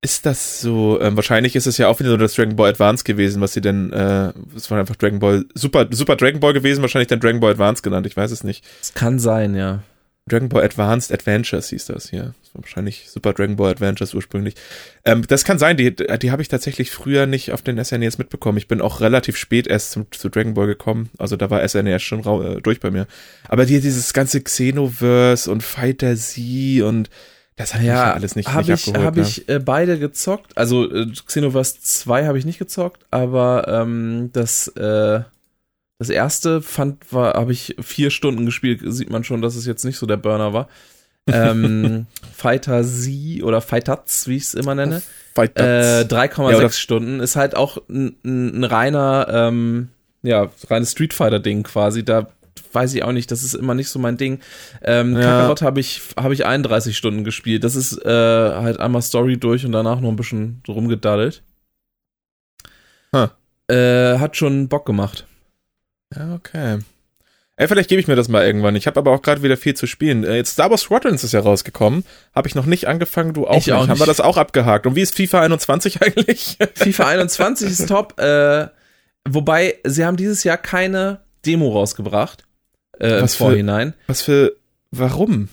Ist 0.00 0.26
das 0.26 0.60
so? 0.60 1.00
Ähm, 1.00 1.16
wahrscheinlich 1.16 1.56
ist 1.56 1.66
es 1.66 1.76
ja 1.76 1.88
auch 1.88 1.98
wieder 1.98 2.10
nur 2.10 2.18
das 2.18 2.34
Dragon 2.34 2.56
Ball 2.56 2.70
Advance 2.70 3.04
gewesen, 3.04 3.40
was 3.40 3.52
sie 3.52 3.60
denn, 3.60 3.92
äh, 3.92 4.32
es 4.56 4.70
war 4.70 4.78
einfach 4.78 4.96
Dragon 4.96 5.18
Ball, 5.18 5.44
Super, 5.54 5.88
Super 5.90 6.16
Dragon 6.16 6.40
Ball 6.40 6.52
gewesen, 6.52 6.82
wahrscheinlich 6.82 7.08
dann 7.08 7.20
Dragon 7.20 7.40
Ball 7.40 7.52
Advance 7.52 7.82
genannt, 7.82 8.06
ich 8.06 8.16
weiß 8.16 8.30
es 8.30 8.44
nicht. 8.44 8.64
Es 8.80 8.94
kann 8.94 9.18
sein, 9.18 9.54
ja. 9.54 9.82
Dragon 10.28 10.48
Ball 10.48 10.64
Advanced 10.64 11.12
Adventures 11.12 11.68
hieß 11.70 11.86
das 11.86 12.10
hier. 12.10 12.34
Das 12.42 12.54
war 12.54 12.62
wahrscheinlich 12.62 13.08
Super 13.08 13.32
Dragon 13.32 13.56
Ball 13.56 13.70
Adventures 13.70 14.14
ursprünglich. 14.14 14.54
Ähm, 15.04 15.24
das 15.26 15.44
kann 15.44 15.58
sein, 15.58 15.76
die, 15.76 15.94
die 15.94 16.30
habe 16.30 16.42
ich 16.42 16.48
tatsächlich 16.48 16.90
früher 16.90 17.26
nicht 17.26 17.52
auf 17.52 17.62
den 17.62 17.82
SNES 17.82 18.18
mitbekommen. 18.18 18.58
Ich 18.58 18.68
bin 18.68 18.80
auch 18.80 19.00
relativ 19.00 19.36
spät 19.36 19.66
erst 19.66 19.92
zum, 19.92 20.06
zu 20.12 20.28
Dragon 20.28 20.55
Ball 20.55 20.66
gekommen. 20.66 21.11
Also 21.18 21.36
da 21.36 21.50
war 21.50 21.66
SNES 21.66 22.03
schon 22.03 22.20
äh, 22.20 22.61
durch 22.61 22.80
bei 22.80 22.90
mir. 22.90 23.07
Aber 23.48 23.66
die, 23.66 23.80
dieses 23.80 24.12
ganze 24.12 24.40
Xenoverse 24.40 25.50
und 25.50 25.62
Fighter 25.62 26.14
Z 26.16 26.82
und 26.82 27.11
das 27.59 27.74
hat 27.74 27.82
ja, 27.82 27.94
ja 27.94 28.12
alles 28.14 28.36
nicht, 28.36 28.48
hab 28.48 28.66
nicht 28.66 28.68
ich, 28.68 28.88
abgeholt. 28.88 29.05
Habe 29.05 29.20
ne? 29.20 29.26
ich 29.26 29.48
äh, 29.48 29.59
beide 29.59 29.98
gezockt. 29.98 30.57
Also 30.57 30.88
äh, 30.90 31.07
Xenoverse 31.11 31.80
2 31.80 32.26
habe 32.26 32.38
ich 32.38 32.44
nicht 32.44 32.61
gezockt, 32.61 33.05
aber 33.11 33.66
ähm, 33.66 34.30
das 34.32 34.68
äh, 34.68 35.22
Das 35.99 36.11
erste 36.11 36.62
fand, 36.62 37.12
war, 37.12 37.34
habe 37.34 37.53
ich 37.53 37.74
vier 37.80 38.11
Stunden 38.11 38.46
gespielt, 38.46 38.80
sieht 38.84 39.11
man 39.11 39.24
schon, 39.24 39.42
dass 39.42 39.57
es 39.57 39.66
jetzt 39.66 39.84
nicht 39.84 39.99
so 39.99 40.07
der 40.07 40.16
Burner 40.16 40.53
war. 40.53 40.68
ähm, 41.26 42.07
Fighter 42.32 42.84
Z 42.84 43.42
oder 43.42 43.61
Fightaz, 43.61 44.28
wie 44.28 44.36
ich 44.36 44.44
es 44.44 44.55
immer 44.55 44.76
nenne. 44.76 45.03
Äh, 45.36 46.05
3,6 46.05 46.61
ja, 46.61 46.70
Stunden 46.70 47.20
ist 47.20 47.36
halt 47.36 47.57
auch 47.57 47.78
ein, 47.88 48.16
ein 48.24 48.64
reiner, 48.64 49.26
ähm, 49.30 49.88
ja, 50.22 50.51
reines 50.68 50.92
Street 50.92 51.14
Fighter 51.14 51.40
Ding 51.40 51.64
quasi. 51.64 52.05
Da 52.05 52.28
weiß 52.72 52.94
ich 52.94 53.03
auch 53.03 53.12
nicht, 53.12 53.30
das 53.30 53.42
ist 53.42 53.55
immer 53.55 53.74
nicht 53.74 53.88
so 53.88 53.99
mein 53.99 54.16
Ding. 54.16 54.40
Ähm, 54.82 55.14
ja. 55.14 55.22
Kakarot 55.22 55.62
habe 55.62 55.80
ich, 55.80 56.01
hab 56.16 56.30
ich 56.30 56.46
31 56.46 56.96
Stunden 56.96 57.24
gespielt. 57.24 57.64
Das 57.64 57.74
ist 57.74 58.05
äh, 58.05 58.09
halt 58.09 58.78
einmal 58.78 59.03
Story 59.03 59.36
durch 59.36 59.64
und 59.66 59.72
danach 59.72 60.01
noch 60.01 60.11
ein 60.11 60.16
bisschen 60.16 60.62
rumgedaddelt. 60.68 61.42
Huh. 63.14 63.28
Äh, 63.72 64.18
hat 64.18 64.36
schon 64.36 64.68
Bock 64.68 64.86
gemacht. 64.86 65.26
Ja, 66.14 66.34
okay. 66.34 66.78
Ey, 67.56 67.66
vielleicht 67.66 67.88
gebe 67.88 68.00
ich 68.00 68.06
mir 68.06 68.14
das 68.14 68.28
mal 68.28 68.46
irgendwann. 68.46 68.76
Ich 68.76 68.86
habe 68.86 69.00
aber 69.00 69.11
auch 69.11 69.20
gerade 69.20 69.42
wieder 69.42 69.56
viel 69.56 69.74
zu 69.74 69.88
spielen. 69.88 70.22
Äh, 70.22 70.36
jetzt 70.36 70.52
Star 70.52 70.70
Wars 70.70 70.82
Squadrons 70.82 71.24
ist 71.24 71.32
ja 71.32 71.40
rausgekommen. 71.40 72.04
Habe 72.32 72.46
ich 72.46 72.54
noch 72.54 72.66
nicht 72.66 72.86
angefangen, 72.86 73.34
du 73.34 73.48
auch 73.48 73.56
ich 73.56 73.66
nicht. 73.66 73.74
Auch 73.74 73.80
nicht. 73.80 73.90
Haben 73.90 73.98
wir 73.98 74.06
das 74.06 74.20
auch 74.20 74.36
abgehakt? 74.36 74.86
Und 74.86 74.94
wie 74.94 75.00
ist 75.00 75.16
FIFA 75.16 75.40
21 75.42 76.00
eigentlich? 76.02 76.56
FIFA 76.74 77.09
21 77.09 77.68
ist 77.68 77.88
top. 77.88 78.20
Äh, 78.20 78.68
wobei, 79.28 79.74
sie 79.84 80.04
haben 80.04 80.16
dieses 80.16 80.44
Jahr 80.44 80.56
keine 80.56 81.20
Demo 81.44 81.72
rausgebracht. 81.72 82.44
Äh, 83.00 83.22
was 83.22 83.34
im 83.34 83.38
Vorhinein. 83.38 83.92
Für, 83.92 84.09
was 84.09 84.22
für, 84.22 84.52
warum? 84.92 85.48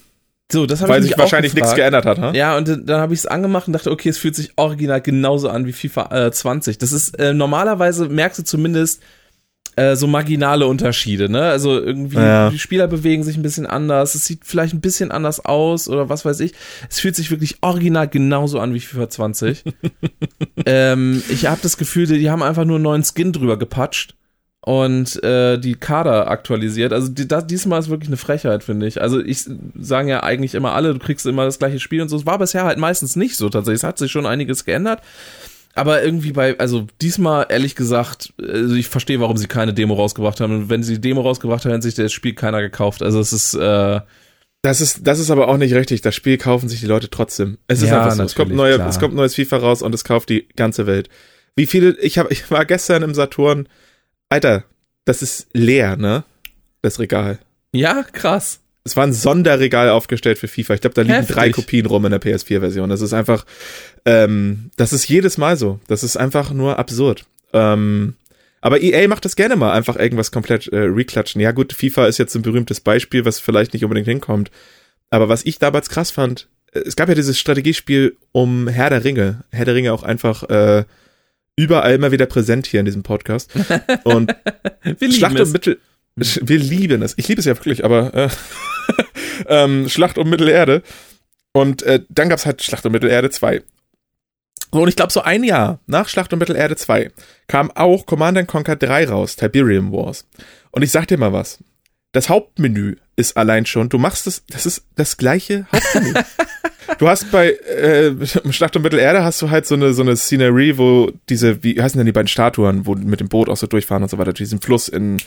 So, 0.51 0.67
das 0.67 0.87
Weil 0.87 1.01
sich 1.01 1.17
wahrscheinlich 1.17 1.55
nichts 1.55 1.73
geändert 1.73 2.05
hat, 2.05 2.19
ha? 2.19 2.31
Ja, 2.33 2.55
und 2.55 2.67
dann 2.67 3.01
habe 3.01 3.15
ich 3.15 3.21
es 3.21 3.25
angemacht 3.25 3.65
und 3.65 3.73
dachte, 3.73 3.89
okay, 3.89 4.09
es 4.09 4.19
fühlt 4.19 4.35
sich 4.35 4.51
original 4.57 5.01
genauso 5.01 5.49
an 5.49 5.65
wie 5.65 5.73
FIFA 5.73 6.27
äh, 6.27 6.31
20. 6.31 6.77
Das 6.77 6.91
ist, 6.91 7.17
äh, 7.17 7.33
normalerweise 7.33 8.09
merkst 8.09 8.37
du 8.37 8.43
zumindest, 8.43 9.01
äh, 9.75 9.95
so 9.95 10.07
marginale 10.07 10.67
Unterschiede, 10.67 11.29
ne? 11.29 11.43
Also 11.43 11.79
irgendwie, 11.79 12.17
ja. 12.17 12.49
die 12.49 12.59
Spieler 12.59 12.87
bewegen 12.87 13.23
sich 13.23 13.37
ein 13.37 13.43
bisschen 13.43 13.65
anders, 13.65 14.15
es 14.15 14.25
sieht 14.25 14.45
vielleicht 14.45 14.73
ein 14.73 14.81
bisschen 14.81 15.11
anders 15.11 15.43
aus 15.43 15.89
oder 15.89 16.09
was 16.09 16.25
weiß 16.25 16.39
ich. 16.39 16.53
Es 16.89 16.99
fühlt 16.99 17.15
sich 17.15 17.31
wirklich 17.31 17.57
original 17.61 18.07
genauso 18.07 18.59
an 18.59 18.73
wie 18.73 18.79
FIFA 18.79 19.09
20. 19.09 19.63
ähm, 20.65 21.21
ich 21.29 21.47
habe 21.47 21.59
das 21.61 21.77
Gefühl, 21.77 22.07
die 22.07 22.29
haben 22.29 22.43
einfach 22.43 22.65
nur 22.65 22.77
einen 22.77 22.83
neuen 22.83 23.03
Skin 23.03 23.33
drüber 23.33 23.57
gepatscht 23.57 24.15
und 24.65 25.23
äh, 25.23 25.59
die 25.59 25.75
Kader 25.75 26.27
aktualisiert. 26.29 26.91
Also 26.91 27.09
die, 27.09 27.27
das, 27.27 27.45
diesmal 27.45 27.79
ist 27.79 27.89
wirklich 27.89 28.09
eine 28.09 28.17
Frechheit, 28.17 28.63
finde 28.63 28.87
ich. 28.87 28.99
Also 28.99 29.19
ich 29.19 29.45
sagen 29.79 30.07
ja 30.07 30.23
eigentlich 30.23 30.55
immer 30.55 30.73
alle, 30.73 30.93
du 30.93 30.99
kriegst 30.99 31.25
immer 31.25 31.45
das 31.45 31.59
gleiche 31.59 31.79
Spiel 31.79 32.01
und 32.01 32.09
so. 32.09 32.15
Es 32.17 32.25
war 32.25 32.39
bisher 32.39 32.63
halt 32.63 32.79
meistens 32.79 33.15
nicht 33.15 33.37
so 33.37 33.49
tatsächlich. 33.49 33.81
Es 33.81 33.83
hat 33.83 33.99
sich 33.99 34.11
schon 34.11 34.25
einiges 34.25 34.65
geändert. 34.65 35.01
Aber 35.75 36.01
irgendwie 36.01 36.31
bei, 36.31 36.57
also 36.57 36.87
diesmal 37.01 37.47
ehrlich 37.49 37.75
gesagt, 37.75 38.33
also 38.41 38.75
ich 38.75 38.87
verstehe, 38.87 39.19
warum 39.19 39.35
sie 39.35 39.47
keine 39.47 39.73
Demo 39.73 39.93
rausgebracht 39.93 40.39
haben. 40.39 40.55
Und 40.55 40.69
wenn 40.69 40.83
sie 40.83 40.95
die 40.95 41.01
Demo 41.01 41.21
rausgebracht 41.21 41.65
haben, 41.65 41.73
hat 41.73 41.83
sich 41.83 41.95
das 41.95 42.13
Spiel 42.13 42.33
keiner 42.33 42.61
gekauft. 42.61 43.03
Also 43.03 43.19
es 43.19 43.33
ist, 43.33 43.55
äh, 43.55 43.99
das 44.61 44.79
ist, 44.79 45.05
das 45.05 45.19
ist 45.19 45.29
aber 45.29 45.49
auch 45.49 45.57
nicht 45.57 45.73
richtig. 45.73 46.01
Das 46.01 46.15
Spiel 46.15 46.37
kaufen 46.37 46.69
sich 46.69 46.79
die 46.79 46.85
Leute 46.85 47.09
trotzdem. 47.09 47.57
Es 47.67 47.81
ist 47.81 47.89
ja, 47.89 48.01
einfach 48.01 48.15
so. 48.15 48.23
Es 48.23 48.35
kommt, 48.35 48.53
neue, 48.53 48.81
es 48.87 48.99
kommt 48.99 49.15
neues 49.15 49.35
FIFA 49.35 49.57
raus 49.57 49.81
und 49.81 49.93
es 49.93 50.05
kauft 50.05 50.29
die 50.29 50.47
ganze 50.55 50.87
Welt. 50.87 51.09
Wie 51.57 51.65
viele, 51.65 51.97
ich 51.99 52.17
habe, 52.17 52.31
ich 52.31 52.49
war 52.49 52.63
gestern 52.63 53.03
im 53.03 53.13
Saturn, 53.13 53.67
Alter, 54.29 54.63
das 55.03 55.21
ist 55.21 55.47
leer, 55.53 55.97
ne? 55.97 56.23
Das 56.81 56.99
Regal. 56.99 57.37
Ja, 57.73 58.03
krass 58.03 58.61
es 58.85 58.95
war 58.95 59.03
ein 59.05 59.13
Sonderregal 59.13 59.89
aufgestellt 59.89 60.37
für 60.37 60.47
FIFA. 60.47 60.75
Ich 60.75 60.81
glaube, 60.81 60.93
da 60.93 61.01
liegen 61.01 61.15
Heftig. 61.15 61.35
drei 61.35 61.49
Kopien 61.49 61.87
rum 61.87 62.05
in 62.05 62.11
der 62.11 62.21
PS4-Version. 62.21 62.87
Das 62.87 63.01
ist 63.01 63.13
einfach, 63.13 63.45
ähm, 64.05 64.69
das 64.77 64.93
ist 64.93 65.09
jedes 65.09 65.39
Mal 65.39 65.57
so. 65.57 65.79
Das 65.87 66.03
ist 66.03 66.17
einfach 66.17 66.51
nur 66.51 66.77
absurd. 66.77 67.25
Ähm, 67.51 68.13
aber 68.61 68.81
EA 68.81 69.07
macht 69.07 69.25
das 69.25 69.35
gerne 69.35 69.55
mal, 69.55 69.73
einfach 69.73 69.95
irgendwas 69.95 70.31
komplett 70.31 70.67
äh, 70.67 70.77
reklatschen. 70.77 71.41
Ja 71.41 71.51
gut, 71.51 71.73
FIFA 71.73 72.05
ist 72.05 72.19
jetzt 72.19 72.35
ein 72.35 72.43
berühmtes 72.43 72.79
Beispiel, 72.79 73.25
was 73.25 73.39
vielleicht 73.39 73.73
nicht 73.73 73.83
unbedingt 73.83 74.07
hinkommt. 74.07 74.51
Aber 75.09 75.29
was 75.29 75.45
ich 75.45 75.57
damals 75.57 75.89
krass 75.89 76.11
fand, 76.11 76.47
äh, 76.71 76.79
es 76.79 76.95
gab 76.95 77.09
ja 77.09 77.15
dieses 77.15 77.39
Strategiespiel 77.39 78.15
um 78.33 78.67
Herr 78.67 78.91
der 78.91 79.03
Ringe. 79.03 79.45
Herr 79.51 79.65
der 79.65 79.73
Ringe 79.73 79.93
auch 79.93 80.03
einfach 80.03 80.43
äh, 80.43 80.83
überall 81.55 81.95
immer 81.95 82.11
wieder 82.11 82.27
präsent 82.27 82.67
hier 82.67 82.81
in 82.81 82.85
diesem 82.85 83.01
Podcast. 83.01 83.51
Und 84.03 84.35
Schlacht 85.09 85.39
um 85.39 85.51
Mittel 85.51 85.79
wir 86.41 86.59
lieben 86.59 87.01
es. 87.01 87.13
Ich 87.17 87.27
liebe 87.27 87.39
es 87.39 87.45
ja 87.45 87.55
wirklich, 87.55 87.83
aber 87.83 88.13
äh, 88.13 88.29
ähm, 89.47 89.89
Schlacht 89.89 90.17
um 90.17 90.29
Mittelerde. 90.29 90.81
Und 91.53 91.83
äh, 91.83 92.01
dann 92.09 92.29
gab 92.29 92.39
es 92.39 92.45
halt 92.45 92.63
Schlacht 92.63 92.85
um 92.85 92.91
Mittelerde 92.91 93.29
2. 93.29 93.61
So, 94.71 94.81
und 94.81 94.89
ich 94.89 94.95
glaube, 94.95 95.13
so 95.13 95.21
ein 95.21 95.43
Jahr 95.43 95.79
nach 95.87 96.09
Schlacht 96.09 96.33
um 96.33 96.39
Mittelerde 96.39 96.75
2 96.75 97.11
kam 97.47 97.71
auch 97.71 98.05
Command 98.05 98.45
Conquer 98.47 98.75
3 98.75 99.07
raus, 99.07 99.35
Tiberium 99.35 99.91
Wars. 99.91 100.27
Und 100.71 100.81
ich 100.81 100.91
sag 100.91 101.07
dir 101.07 101.17
mal 101.17 101.31
was. 101.31 101.63
Das 102.11 102.29
Hauptmenü 102.29 102.95
ist 103.15 103.37
allein 103.37 103.65
schon, 103.65 103.89
du 103.89 103.97
machst 103.97 104.27
es, 104.27 104.43
das 104.47 104.65
ist 104.65 104.83
das 104.95 105.17
gleiche 105.17 105.65
Hauptmenü. 105.71 106.13
du 106.97 107.07
hast 107.07 107.31
bei 107.31 107.51
äh, 107.51 108.13
Schlacht 108.51 108.75
um 108.75 108.81
Mittelerde 108.81 109.23
hast 109.23 109.41
du 109.41 109.49
halt 109.49 109.65
so 109.65 109.75
eine 109.75 109.93
so 109.93 110.01
eine 110.01 110.15
Scenery, 110.15 110.77
wo 110.77 111.11
diese, 111.29 111.63
wie 111.63 111.81
heißen 111.81 111.97
denn 111.97 112.05
die 112.05 112.11
beiden 112.11 112.27
Statuen, 112.27 112.85
wo 112.85 112.95
mit 112.95 113.19
dem 113.19 113.29
Boot 113.29 113.49
auch 113.49 113.57
so 113.57 113.67
durchfahren 113.67 114.03
und 114.03 114.09
so 114.09 114.17
weiter, 114.17 114.33
diesen 114.33 114.61
Fluss 114.61 114.87
in 114.87 115.17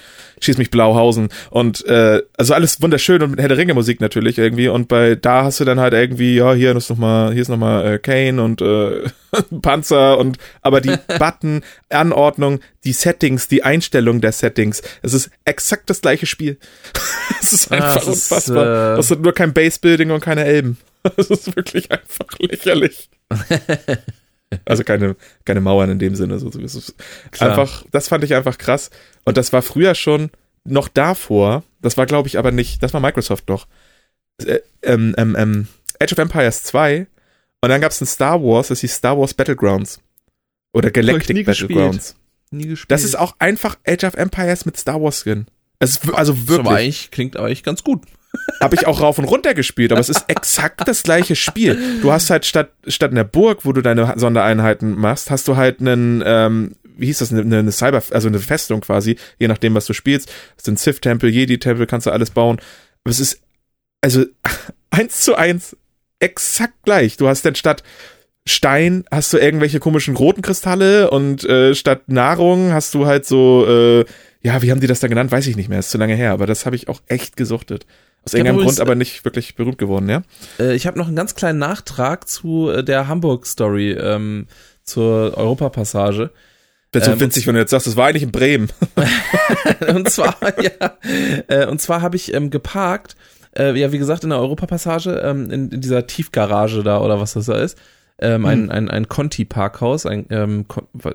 Schieß 0.41 0.59
mich 0.59 0.70
Blauhausen 0.70 1.28
und 1.51 1.84
äh, 1.86 2.22
also 2.36 2.55
alles 2.55 2.80
wunderschön 2.80 3.22
und 3.22 3.30
mit 3.30 3.41
Herr 3.41 3.49
der 3.49 3.59
Ringe 3.59 3.74
Musik 3.74 4.01
natürlich 4.01 4.39
irgendwie 4.39 4.68
und 4.68 4.89
bei 4.89 5.14
da 5.14 5.45
hast 5.45 5.61
du 5.61 5.64
dann 5.64 5.80
halt 5.80 5.95
irgendwie, 5.95 6.36
ja, 6.36 6.53
hier 6.55 6.76
ist 6.76 6.91
noch 6.91 6.99
mal, 6.99 7.32
hier 7.32 7.43
ist 7.43 7.49
noch 7.49 7.57
mal 7.57 7.95
äh, 7.95 7.99
Kane 7.99 8.43
und 8.43 8.61
äh, 8.61 9.09
Panzer 9.62 10.18
und 10.18 10.39
aber 10.62 10.80
die 10.80 10.97
Button, 11.18 11.62
Anordnung, 11.91 12.61
die 12.84 12.93
Settings, 12.93 13.49
die 13.49 13.62
Einstellung 13.62 14.20
der 14.20 14.32
Settings, 14.32 14.82
es 15.03 15.12
ist 15.12 15.30
exakt 15.45 15.91
das 15.91 16.01
gleiche 16.01 16.26
Spiel. 16.26 16.59
es 17.41 17.53
ist 17.53 17.70
einfach 17.83 18.07
ah, 18.07 18.11
unfassbar. 18.11 18.99
Ist, 18.99 19.11
äh... 19.11 19.16
Das 19.16 19.18
nur 19.18 19.33
kein 19.33 19.53
Base-Building 19.53 20.11
und 20.11 20.20
keine 20.20 20.45
Elben. 20.45 20.79
Das 21.16 21.31
ist 21.31 21.57
wirklich 21.57 21.91
einfach 21.91 22.26
lächerlich. 22.39 23.09
also 24.66 24.85
keine, 24.85 25.16
keine 25.45 25.61
Mauern 25.61 25.91
in 25.91 25.99
dem 25.99 26.16
Sinne. 26.16 26.39
So, 26.39 26.51
einfach, 27.39 27.85
das 27.93 28.09
fand 28.09 28.24
ich 28.24 28.35
einfach 28.35 28.59
krass. 28.59 28.91
Und 29.24 29.39
das 29.39 29.53
war 29.53 29.62
früher 29.62 29.95
schon 29.95 30.31
noch 30.64 30.89
davor, 30.89 31.62
das 31.81 31.97
war 31.97 32.07
glaube 32.07 32.29
ich 32.29 32.39
aber 32.39 32.53
nicht, 32.53 32.83
das 32.83 32.93
war 32.93 33.01
Microsoft 33.01 33.49
doch. 33.49 33.66
Äh, 34.45 34.61
ähm, 34.83 35.14
ähm, 35.16 35.37
ähm, 35.39 35.68
Age 36.01 36.12
of 36.12 36.18
Empires 36.18 36.62
2 36.64 37.07
und 37.61 37.68
dann 37.68 37.81
gab 37.81 37.91
es 37.91 38.01
ein 38.01 38.07
Star 38.07 38.43
Wars, 38.43 38.68
das 38.68 38.81
hieß 38.81 38.95
Star 38.95 39.18
Wars 39.18 39.35
Battlegrounds. 39.35 40.01
Oder 40.72 40.91
Galactic 40.91 41.47
Battlegrounds. 41.47 42.16
Nie 42.51 42.68
gespielt. 42.68 42.91
Das 42.91 43.05
ist 43.05 43.18
auch 43.18 43.35
einfach 43.39 43.79
Age 43.87 44.05
of 44.05 44.14
Empires 44.14 44.64
mit 44.64 44.76
Star 44.76 45.03
Wars 45.03 45.22
Skin. 45.22 45.47
Es 45.79 45.91
ist 45.91 46.12
also 46.12 46.49
wirklich. 46.49 46.66
Aber 46.66 46.76
eigentlich, 46.76 47.11
klingt 47.11 47.37
eigentlich 47.37 47.62
ganz 47.62 47.85
gut. 47.85 48.03
Habe 48.61 48.74
ich 48.74 48.87
auch 48.87 49.01
rauf 49.01 49.18
und 49.18 49.24
runter 49.24 49.55
gespielt, 49.55 49.93
aber 49.93 50.01
es 50.01 50.09
ist 50.09 50.24
exakt 50.29 50.87
das 50.87 51.03
gleiche 51.03 51.35
Spiel. 51.35 51.99
Du 52.03 52.12
hast 52.12 52.29
halt 52.31 52.45
statt, 52.45 52.72
statt 52.87 53.11
einer 53.11 53.24
Burg, 53.24 53.64
wo 53.64 53.72
du 53.72 53.81
deine 53.81 54.14
Sondereinheiten 54.16 54.99
machst, 54.99 55.31
hast 55.31 55.49
du 55.49 55.57
halt 55.57 55.81
einen, 55.81 56.22
ähm, 56.26 56.76
wie 56.97 57.07
hieß 57.07 57.18
das, 57.18 57.33
eine, 57.33 57.59
eine 57.59 57.72
Cyber, 57.72 58.03
also 58.11 58.29
eine 58.29 58.39
Festung 58.39 58.83
quasi, 58.83 59.16
je 59.39 59.49
nachdem, 59.49 59.74
was 59.74 59.87
du 59.87 59.95
spielst. 59.95 60.31
Das 60.57 60.64
sind 60.64 60.79
Sith-Tempel, 60.79 61.31
Jedi-Tempel, 61.31 61.87
kannst 61.87 62.07
du 62.07 62.11
alles 62.11 62.31
bauen. 62.31 62.61
Aber 63.05 63.11
es 63.11 63.20
ist, 63.20 63.41
also, 64.03 64.24
eins 64.91 65.20
zu 65.20 65.35
eins, 65.35 65.76
exakt 66.18 66.74
gleich. 66.85 67.16
Du 67.16 67.29
hast 67.29 67.45
dann 67.45 67.55
statt 67.55 67.83
Stein 68.47 69.05
hast 69.11 69.33
du 69.33 69.39
irgendwelche 69.39 69.79
komischen 69.79 70.16
roten 70.16 70.41
Kristalle 70.41 71.11
und 71.11 71.45
äh, 71.45 71.74
statt 71.74 72.05
Nahrung 72.07 72.72
hast 72.72 72.95
du 72.95 73.07
halt 73.07 73.26
so, 73.26 73.66
äh, 73.66 74.05
ja, 74.49 74.63
wie 74.63 74.71
haben 74.71 74.81
die 74.81 74.87
das 74.87 75.01
da 75.01 75.09
genannt? 75.09 75.31
Weiß 75.31 75.47
ich 75.47 75.57
nicht 75.57 75.69
mehr, 75.69 75.79
ist 75.79 75.91
zu 75.91 75.99
lange 75.99 76.15
her, 76.15 76.33
aber 76.33 76.47
das 76.47 76.65
habe 76.65 76.75
ich 76.75 76.89
auch 76.89 77.03
echt 77.07 77.37
gesuchtet. 77.37 77.85
Aus 78.25 78.33
irgendeinem 78.33 78.65
Grund 78.65 78.81
aber 78.81 78.95
nicht 78.95 79.27
wirklich 79.27 79.55
berühmt 79.55 79.77
geworden, 79.77 80.09
ja? 80.09 80.23
Äh, 80.59 80.75
ich 80.75 80.87
habe 80.87 80.99
noch 80.99 81.07
einen 81.07 81.17
ganz 81.17 81.35
kleinen 81.35 81.59
Nachtrag 81.59 82.27
zu 82.27 82.71
äh, 82.71 82.83
der 82.83 83.09
Hamburg-Story, 83.09 83.93
ähm, 83.93 84.47
zur 84.85 85.37
Europapassage. 85.37 86.31
Wäre 86.93 87.05
so 87.05 87.13
ähm, 87.13 87.21
witzig, 87.21 87.47
wenn 87.47 87.55
du 87.55 87.61
jetzt 87.61 87.71
sagst, 87.73 87.87
das 87.87 87.97
war 87.97 88.07
eigentlich 88.07 88.23
in 88.23 88.33
Bremen. 88.33 88.71
und 89.95 90.09
zwar, 90.09 90.35
ja, 90.63 90.97
äh, 91.49 91.67
und 91.67 91.83
zwar 91.83 92.01
habe 92.01 92.17
ich 92.17 92.33
ähm, 92.33 92.49
geparkt, 92.49 93.17
äh, 93.55 93.79
ja, 93.79 93.93
wie 93.93 93.99
gesagt, 93.99 94.25
in 94.25 94.31
der 94.31 94.39
Europapassage, 94.39 95.21
ähm, 95.23 95.51
in, 95.51 95.71
in 95.71 95.83
dieser 95.83 96.07
Tiefgarage 96.07 96.83
da 96.83 97.03
oder 97.03 97.21
was 97.21 97.35
das 97.35 97.47
da 97.47 97.61
ist 97.61 97.77
ähm, 98.21 98.45
ein, 98.47 98.62
hm. 98.64 98.71
ein, 98.71 98.91
ein 98.91 99.09
Conti-Parkhaus, 99.09 100.07
ein, 100.07 100.27
ähm, 100.31 100.66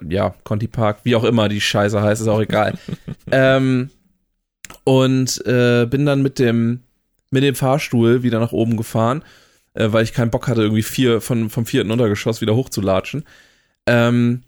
ja, 0.07 0.33
Conti-Park, 0.43 0.99
wie 1.03 1.15
auch 1.15 1.23
immer 1.23 1.49
die 1.49 1.61
Scheiße 1.61 2.01
heißt, 2.01 2.21
ist 2.21 2.27
auch 2.27 2.41
egal. 2.41 2.77
ähm, 3.31 3.89
und 4.85 5.45
äh, 5.45 5.85
bin 5.85 6.05
dann 6.05 6.21
mit 6.21 6.39
dem, 6.39 6.81
mit 7.29 7.43
dem 7.43 7.55
Fahrstuhl 7.55 8.23
wieder 8.23 8.39
nach 8.39 8.53
oben 8.53 8.77
gefahren, 8.77 9.23
äh, 9.73 9.91
weil 9.91 10.03
ich 10.03 10.13
keinen 10.13 10.31
Bock 10.31 10.47
hatte, 10.47 10.61
irgendwie 10.61 10.83
vier 10.83 11.19
von, 11.19 11.49
vom 11.49 11.65
vierten 11.65 11.91
Untergeschoss 11.91 12.41
wieder 12.41 12.55
hochzulatschen. 12.55 13.25
Ähm, 13.85 14.43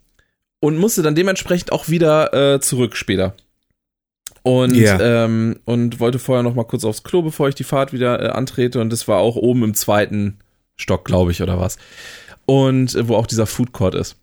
und 0.61 0.77
musste 0.77 1.01
dann 1.03 1.15
dementsprechend 1.15 1.71
auch 1.71 1.89
wieder 1.89 2.33
äh, 2.55 2.59
zurück 2.59 2.95
später. 2.95 3.35
Und, 4.43 4.75
yeah. 4.75 5.25
ähm, 5.25 5.59
und 5.65 5.99
wollte 5.99 6.19
vorher 6.19 6.43
noch 6.43 6.55
mal 6.55 6.63
kurz 6.63 6.85
aufs 6.85 7.03
Klo, 7.03 7.21
bevor 7.21 7.49
ich 7.49 7.55
die 7.55 7.63
Fahrt 7.63 7.93
wieder 7.93 8.21
äh, 8.21 8.29
antrete. 8.29 8.79
Und 8.79 8.91
das 8.91 9.07
war 9.07 9.17
auch 9.17 9.35
oben 9.35 9.63
im 9.63 9.73
zweiten 9.73 10.37
Stock, 10.75 11.05
glaube 11.05 11.31
ich, 11.31 11.41
oder 11.41 11.59
was 11.59 11.77
und 12.45 12.95
äh, 12.95 13.07
wo 13.07 13.15
auch 13.15 13.27
dieser 13.27 13.47
Food 13.47 13.71
Court 13.71 13.95
ist. 13.95 14.17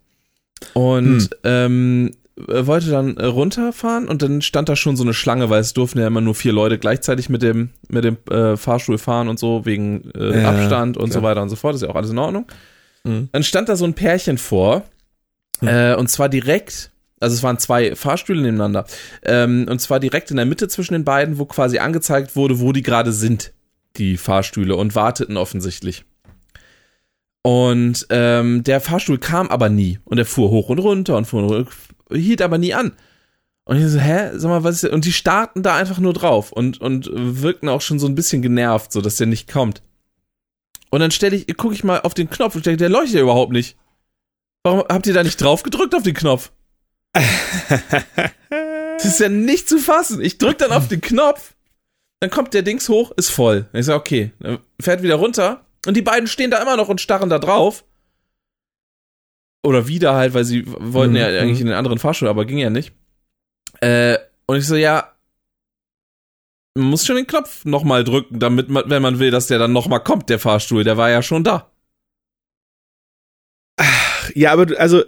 Und 0.73 1.21
hm. 1.21 1.29
ähm, 1.43 2.11
äh, 2.47 2.65
wollte 2.65 2.89
dann 2.89 3.17
runterfahren 3.17 4.07
und 4.07 4.21
dann 4.21 4.41
stand 4.41 4.69
da 4.69 4.75
schon 4.75 4.97
so 4.97 5.03
eine 5.03 5.13
Schlange, 5.13 5.49
weil 5.49 5.61
es 5.61 5.73
durften 5.73 5.99
ja 5.99 6.07
immer 6.07 6.21
nur 6.21 6.33
vier 6.33 6.53
Leute 6.53 6.79
gleichzeitig 6.79 7.29
mit 7.29 7.41
dem, 7.43 7.69
mit 7.89 8.03
dem 8.03 8.17
äh, 8.29 8.57
Fahrstuhl 8.57 8.97
fahren 8.97 9.27
und 9.27 9.37
so, 9.39 9.65
wegen 9.65 10.09
äh, 10.15 10.41
Ja, 10.41 10.49
Abstand 10.49 10.97
und 10.97 11.09
klar. 11.09 11.21
so 11.21 11.23
weiter 11.23 11.41
und 11.43 11.49
so 11.49 11.55
fort. 11.55 11.75
ist 11.75 11.81
ja 11.81 11.89
auch 11.89 11.95
alles 11.95 12.09
in 12.09 12.17
Ordnung. 12.17 12.47
Mhm. 13.03 13.29
Dann 13.31 13.43
stand 13.43 13.69
da 13.69 13.75
so 13.75 13.85
ein 13.85 13.93
Pärchen 13.93 14.37
vor, 14.37 14.83
äh, 15.61 15.95
und 15.95 16.09
zwar 16.09 16.27
direkt, 16.27 16.91
also 17.19 17.35
es 17.35 17.43
waren 17.43 17.59
zwei 17.59 17.95
Fahrstühle 17.95 18.41
nebeneinander, 18.41 18.85
ähm, 19.23 19.67
und 19.69 19.79
zwar 19.79 19.99
direkt 19.99 20.31
in 20.31 20.37
der 20.37 20.45
Mitte 20.45 20.67
zwischen 20.67 20.93
den 20.93 21.03
beiden, 21.03 21.37
wo 21.37 21.45
quasi 21.45 21.77
angezeigt 21.77 22.35
wurde, 22.35 22.59
wo 22.59 22.71
die 22.71 22.83
gerade 22.83 23.11
sind, 23.11 23.53
die 23.97 24.17
Fahrstühle, 24.17 24.75
und 24.75 24.95
warteten 24.95 25.37
offensichtlich. 25.37 26.05
Und 27.43 28.07
ähm, 28.09 28.63
der 28.63 28.81
Fahrstuhl 28.81 29.19
kam 29.19 29.49
aber 29.49 29.69
nie. 29.69 29.99
Und 30.05 30.17
er 30.17 30.25
fuhr 30.25 30.49
hoch 30.49 30.69
und 30.69 30.79
runter 30.79 31.17
und 31.17 31.25
fuhr 31.25 31.43
und 31.43 31.49
runter, 31.49 31.71
hielt 32.11 32.41
aber 32.41 32.57
nie 32.57 32.73
an. 32.73 32.93
Und 33.65 33.77
ich 33.77 33.87
so, 33.87 33.99
hä, 33.99 34.31
sag 34.33 34.49
mal, 34.49 34.63
was 34.63 34.75
ist 34.75 34.83
denn? 34.85 34.91
Und 34.91 35.05
die 35.05 35.13
starten 35.13 35.61
da 35.61 35.75
einfach 35.75 35.99
nur 35.99 36.13
drauf 36.13 36.51
und, 36.51 36.81
und 36.81 37.09
wirkten 37.13 37.69
auch 37.69 37.81
schon 37.81 37.99
so 37.99 38.07
ein 38.07 38.15
bisschen 38.15 38.41
genervt, 38.41 38.91
so 38.91 39.01
dass 39.01 39.17
der 39.17 39.27
nicht 39.27 39.51
kommt. 39.51 39.83
Und 40.89 40.99
dann 40.99 41.11
stelle 41.11 41.35
ich, 41.35 41.57
gucke 41.57 41.73
ich 41.73 41.83
mal 41.83 42.01
auf 42.01 42.13
den 42.13 42.29
Knopf 42.29 42.55
und 42.55 42.65
denke, 42.65 42.77
der 42.77 42.89
leuchtet 42.89 43.15
ja 43.15 43.21
überhaupt 43.21 43.51
nicht. 43.51 43.77
Warum 44.63 44.83
habt 44.87 45.07
ihr 45.07 45.13
da 45.13 45.23
nicht 45.23 45.41
drauf 45.41 45.63
gedrückt 45.63 45.95
auf 45.95 46.03
den 46.03 46.15
Knopf? 46.15 46.51
Das 48.97 49.05
ist 49.05 49.19
ja 49.19 49.27
nicht 49.27 49.67
zu 49.67 49.79
fassen. 49.79 50.21
Ich 50.21 50.37
drück 50.37 50.59
dann 50.59 50.71
auf 50.71 50.87
den 50.87 51.01
Knopf, 51.01 51.55
dann 52.21 52.29
kommt 52.29 52.53
der 52.53 52.61
Dings 52.61 52.87
hoch, 52.87 53.11
ist 53.17 53.31
voll. 53.31 53.65
Ich 53.73 53.85
sag, 53.85 53.97
okay, 53.97 54.31
dann 54.39 54.59
fährt 54.79 55.03
wieder 55.03 55.15
runter 55.15 55.65
und 55.85 55.95
die 55.95 56.01
beiden 56.01 56.27
stehen 56.27 56.51
da 56.51 56.61
immer 56.61 56.77
noch 56.77 56.89
und 56.89 57.01
starren 57.01 57.29
da 57.29 57.39
drauf. 57.39 57.83
Oder 59.63 59.87
wieder 59.87 60.15
halt, 60.15 60.33
weil 60.33 60.43
sie 60.43 60.65
wollten 60.67 61.13
Mhm, 61.13 61.19
ja 61.19 61.27
eigentlich 61.27 61.59
mhm. 61.59 61.61
in 61.61 61.67
den 61.67 61.77
anderen 61.77 61.99
Fahrstuhl, 61.99 62.27
aber 62.27 62.45
ging 62.45 62.57
ja 62.57 62.69
nicht. 62.69 62.93
Äh, 63.79 64.17
und 64.45 64.57
ich 64.57 64.67
so, 64.67 64.75
ja, 64.75 65.13
man 66.75 66.87
muss 66.87 67.05
schon 67.05 67.15
den 67.15 67.27
Knopf 67.27 67.65
nochmal 67.65 68.03
drücken, 68.03 68.39
damit 68.39 68.69
man, 68.69 68.89
wenn 68.89 69.01
man 69.01 69.19
will, 69.19 69.31
dass 69.31 69.47
der 69.47 69.59
dann 69.59 69.73
nochmal 69.73 70.03
kommt, 70.03 70.29
der 70.29 70.39
Fahrstuhl. 70.39 70.83
Der 70.83 70.97
war 70.97 71.09
ja 71.09 71.21
schon 71.21 71.43
da. 71.43 71.69
Ja, 74.35 74.53
aber 74.53 74.79
also 74.79 75.03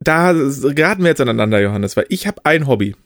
da 0.00 0.32
geraten 0.32 1.02
wir 1.02 1.08
jetzt 1.08 1.20
aneinander, 1.20 1.60
Johannes, 1.60 1.96
weil 1.96 2.06
ich 2.08 2.26
habe 2.26 2.44
ein 2.44 2.66
Hobby. 2.66 2.96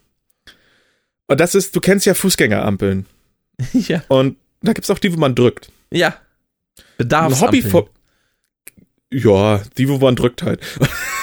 Und 1.26 1.40
das 1.40 1.55
ist, 1.55 1.74
du 1.74 1.80
kennst 1.80 2.07
ja 2.07 2.14
Fußgängerampeln. 2.14 3.07
ja. 3.72 4.03
Und 4.09 4.36
da 4.62 4.72
gibt's 4.72 4.90
auch 4.90 4.98
die, 4.98 5.12
wo 5.12 5.18
man 5.18 5.34
drückt. 5.34 5.70
Ja. 5.90 6.14
Bedarfsampeln. 6.99 7.72
Hobby. 7.72 7.90
Ja, 9.12 9.62
die, 9.76 9.88
wo 9.88 9.99
man 9.99 10.16
drückt 10.16 10.43
halt. 10.43 10.61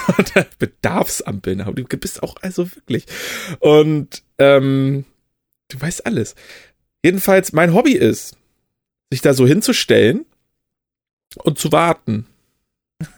Bedarfsampeln, 0.59 1.61
aber 1.61 1.73
du 1.73 1.97
bist 1.97 2.21
auch 2.21 2.35
also 2.41 2.71
wirklich. 2.75 3.05
Und 3.59 4.23
ähm, 4.37 5.05
du 5.69 5.81
weißt 5.81 6.05
alles. 6.05 6.35
Jedenfalls, 7.03 7.53
mein 7.53 7.73
Hobby 7.73 7.93
ist, 7.93 8.37
sich 9.11 9.21
da 9.21 9.33
so 9.33 9.47
hinzustellen 9.47 10.25
und 11.37 11.57
zu 11.57 11.71
warten. 11.71 12.27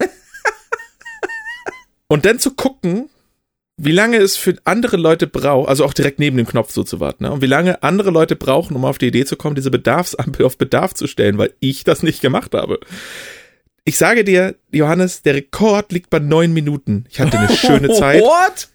und 2.08 2.24
dann 2.24 2.38
zu 2.38 2.52
gucken, 2.52 3.10
wie 3.84 3.92
lange 3.92 4.18
es 4.18 4.36
für 4.36 4.54
andere 4.62 4.96
Leute 4.96 5.26
braucht, 5.26 5.68
also 5.68 5.84
auch 5.84 5.92
direkt 5.92 6.20
neben 6.20 6.36
dem 6.36 6.46
Knopf 6.46 6.70
so 6.70 6.84
zu 6.84 7.00
warten, 7.00 7.24
ne? 7.24 7.32
und 7.32 7.42
wie 7.42 7.46
lange 7.46 7.82
andere 7.82 8.10
Leute 8.10 8.36
brauchen, 8.36 8.76
um 8.76 8.84
auf 8.84 8.98
die 8.98 9.08
Idee 9.08 9.24
zu 9.24 9.34
kommen, 9.34 9.56
diese 9.56 9.72
Bedarfsampel 9.72 10.46
auf 10.46 10.56
Bedarf 10.56 10.94
zu 10.94 11.08
stellen, 11.08 11.36
weil 11.36 11.52
ich 11.58 11.82
das 11.82 12.04
nicht 12.04 12.20
gemacht 12.20 12.54
habe. 12.54 12.78
Ich 13.84 13.98
sage 13.98 14.22
dir, 14.22 14.54
Johannes, 14.70 15.22
der 15.22 15.34
Rekord 15.34 15.90
liegt 15.90 16.10
bei 16.10 16.20
neun 16.20 16.52
Minuten. 16.52 17.06
Ich 17.10 17.18
hatte 17.18 17.36
eine 17.36 17.56
schöne 17.56 17.88
Zeit. 17.92 18.22
What? 18.22 18.68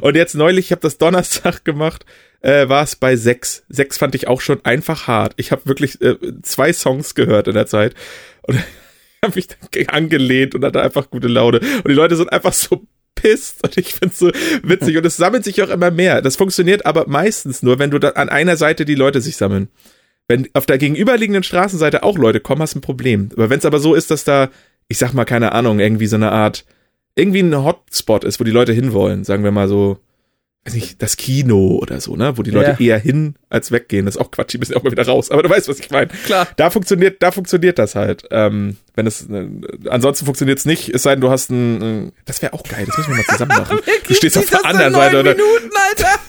Und 0.00 0.14
jetzt 0.14 0.36
neulich, 0.36 0.66
ich 0.66 0.72
habe 0.72 0.82
das 0.82 0.98
Donnerstag 0.98 1.64
gemacht, 1.64 2.06
äh, 2.40 2.68
war 2.68 2.84
es 2.84 2.94
bei 2.94 3.16
sechs. 3.16 3.64
Sechs 3.68 3.98
fand 3.98 4.14
ich 4.14 4.28
auch 4.28 4.40
schon 4.40 4.64
einfach 4.64 5.08
hart. 5.08 5.34
Ich 5.38 5.50
habe 5.50 5.66
wirklich 5.66 6.00
äh, 6.00 6.16
zwei 6.42 6.72
Songs 6.72 7.16
gehört 7.16 7.48
in 7.48 7.54
der 7.54 7.66
Zeit 7.66 7.94
und 8.42 8.56
habe 9.24 9.34
mich 9.34 9.48
dann 9.48 9.86
angelehnt 9.88 10.54
und 10.54 10.64
hatte 10.64 10.80
einfach 10.80 11.10
gute 11.10 11.26
Laune. 11.26 11.58
Und 11.58 11.88
die 11.88 11.94
Leute 11.94 12.14
sind 12.14 12.32
einfach 12.32 12.52
so 12.52 12.86
pisst 13.20 13.62
und 13.62 13.76
ich 13.76 13.94
find's 13.94 14.18
so 14.18 14.30
witzig 14.62 14.96
und 14.96 15.06
es 15.06 15.16
sammelt 15.16 15.44
sich 15.44 15.62
auch 15.62 15.70
immer 15.70 15.90
mehr. 15.90 16.22
Das 16.22 16.36
funktioniert 16.36 16.86
aber 16.86 17.08
meistens 17.08 17.62
nur, 17.62 17.78
wenn 17.78 17.90
du 17.90 17.98
an 18.16 18.28
einer 18.28 18.56
Seite 18.56 18.84
die 18.84 18.94
Leute 18.94 19.20
sich 19.20 19.36
sammeln. 19.36 19.68
Wenn 20.28 20.48
auf 20.54 20.66
der 20.66 20.78
gegenüberliegenden 20.78 21.42
Straßenseite 21.42 22.02
auch 22.02 22.16
Leute 22.16 22.40
kommen, 22.40 22.62
hast 22.62 22.74
du 22.74 22.78
ein 22.78 22.82
Problem. 22.82 23.30
Aber 23.34 23.50
wenn 23.50 23.58
es 23.58 23.64
aber 23.64 23.80
so 23.80 23.94
ist, 23.94 24.10
dass 24.10 24.24
da, 24.24 24.50
ich 24.88 24.98
sag 24.98 25.12
mal, 25.12 25.24
keine 25.24 25.52
Ahnung, 25.52 25.80
irgendwie 25.80 26.06
so 26.06 26.16
eine 26.16 26.30
Art, 26.30 26.64
irgendwie 27.16 27.40
ein 27.40 27.64
Hotspot 27.64 28.22
ist, 28.24 28.38
wo 28.38 28.44
die 28.44 28.52
Leute 28.52 28.72
hinwollen, 28.72 29.24
sagen 29.24 29.42
wir 29.42 29.50
mal 29.50 29.66
so, 29.68 29.98
weiß 30.64 30.74
nicht, 30.74 31.00
das 31.00 31.16
Kino 31.16 31.78
oder 31.80 32.00
so, 32.02 32.16
ne, 32.16 32.36
wo 32.36 32.42
die 32.42 32.50
Leute 32.50 32.70
Ja. 32.72 32.78
eher 32.78 32.98
hin 32.98 33.34
als 33.48 33.72
weggehen. 33.72 34.04
Das 34.04 34.16
ist 34.16 34.20
auch 34.20 34.30
Quatsch, 34.30 34.52
die 34.52 34.58
müssen 34.58 34.72
ja 34.72 34.78
auch 34.78 34.82
mal 34.82 34.92
wieder 34.92 35.06
raus. 35.06 35.30
Aber 35.30 35.42
du 35.42 35.48
weißt, 35.48 35.68
was 35.68 35.78
ich 35.80 35.90
meine. 35.90 36.08
Klar. 36.26 36.48
Da 36.56 36.68
funktioniert, 36.68 37.22
da 37.22 37.32
funktioniert 37.32 37.78
das 37.78 37.94
halt. 37.94 38.24
Ähm, 38.30 38.76
wenn 38.94 39.06
es, 39.06 39.22
äh, 39.30 39.48
ansonsten 39.88 40.26
funktioniert's 40.26 40.66
nicht, 40.66 40.90
es 40.90 41.02
sei 41.04 41.12
denn, 41.12 41.22
du 41.22 41.30
hast 41.30 41.50
ein, 41.50 42.08
äh, 42.08 42.12
das 42.26 42.42
wäre 42.42 42.52
auch 42.52 42.62
geil, 42.62 42.84
das 42.86 42.96
müssen 42.98 43.10
wir 43.10 43.16
mal 43.16 43.24
zusammen 43.24 43.56
machen. 43.56 43.78
Du 44.08 44.14
stehst 44.14 44.36
auf 44.36 44.46
der 44.46 44.66
anderen 44.66 44.92
Seite 44.92 45.20
oder, 45.20 45.34
Minuten, 45.34 45.70
Alter. 45.88 46.20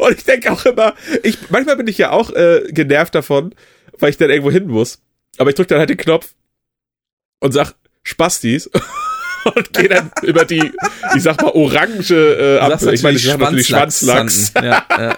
und 0.00 0.16
ich 0.18 0.24
denke 0.24 0.52
auch 0.52 0.64
immer, 0.64 0.94
ich, 1.22 1.50
manchmal 1.50 1.76
bin 1.76 1.88
ich 1.88 1.98
ja 1.98 2.10
auch 2.10 2.30
äh, 2.30 2.62
genervt 2.68 3.14
davon, 3.14 3.54
weil 3.98 4.10
ich 4.10 4.16
dann 4.16 4.30
irgendwo 4.30 4.50
hin 4.52 4.66
muss. 4.68 5.00
Aber 5.38 5.50
ich 5.50 5.56
drücke 5.56 5.68
dann 5.70 5.78
halt 5.80 5.90
den 5.90 5.96
Knopf 5.96 6.34
und 7.40 7.52
sag 7.52 7.74
Spastis 8.04 8.70
und 9.54 9.72
gehe 9.72 9.88
dann 9.88 10.10
über 10.22 10.44
die, 10.44 10.72
ich 11.14 11.22
sag 11.22 11.40
mal, 11.40 11.52
orange 11.52 12.10
äh, 12.12 12.58
Ampel. 12.58 12.94
Ich 12.94 13.02
meine, 13.02 13.16
ich 13.16 13.24
sag 13.24 13.38
natürlich 13.38 13.68
Schwanzlachs. 13.68 14.52
Ja, 14.54 14.84
ja. 14.90 15.16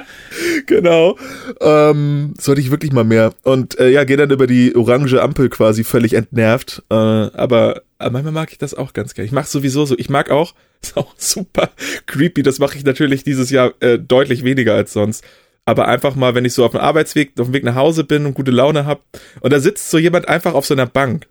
genau. 0.66 1.18
Ähm, 1.60 2.34
sollte 2.38 2.60
ich 2.60 2.70
wirklich 2.70 2.92
mal 2.92 3.04
mehr. 3.04 3.32
Und 3.42 3.78
äh, 3.78 3.90
ja, 3.90 4.04
gehe 4.04 4.16
dann 4.16 4.30
über 4.30 4.46
die 4.46 4.74
orange 4.74 5.20
Ampel 5.20 5.48
quasi 5.48 5.84
völlig 5.84 6.14
entnervt. 6.14 6.82
Äh, 6.90 6.94
aber, 6.94 7.82
aber 7.98 8.10
manchmal 8.10 8.32
mag 8.32 8.52
ich 8.52 8.58
das 8.58 8.74
auch 8.74 8.92
ganz 8.92 9.14
gerne. 9.14 9.26
Ich 9.26 9.32
mache 9.32 9.48
sowieso 9.48 9.84
so. 9.84 9.96
Ich 9.98 10.08
mag 10.08 10.30
auch, 10.30 10.54
ist 10.82 10.96
auch 10.96 11.14
super 11.16 11.70
creepy. 12.06 12.42
Das 12.42 12.58
mache 12.58 12.76
ich 12.76 12.84
natürlich 12.84 13.24
dieses 13.24 13.50
Jahr 13.50 13.72
äh, 13.80 13.98
deutlich 13.98 14.44
weniger 14.44 14.74
als 14.74 14.92
sonst. 14.92 15.24
Aber 15.64 15.86
einfach 15.86 16.16
mal, 16.16 16.34
wenn 16.34 16.44
ich 16.44 16.54
so 16.54 16.64
auf 16.64 16.72
dem 16.72 16.80
Arbeitsweg, 16.80 17.38
auf 17.38 17.46
dem 17.46 17.54
Weg 17.54 17.62
nach 17.62 17.76
Hause 17.76 18.02
bin 18.02 18.26
und 18.26 18.34
gute 18.34 18.50
Laune 18.50 18.84
hab 18.84 19.04
und 19.42 19.52
da 19.52 19.60
sitzt 19.60 19.90
so 19.90 19.98
jemand 19.98 20.28
einfach 20.28 20.54
auf 20.54 20.66
so 20.66 20.74
einer 20.74 20.86
Bank 20.86 21.28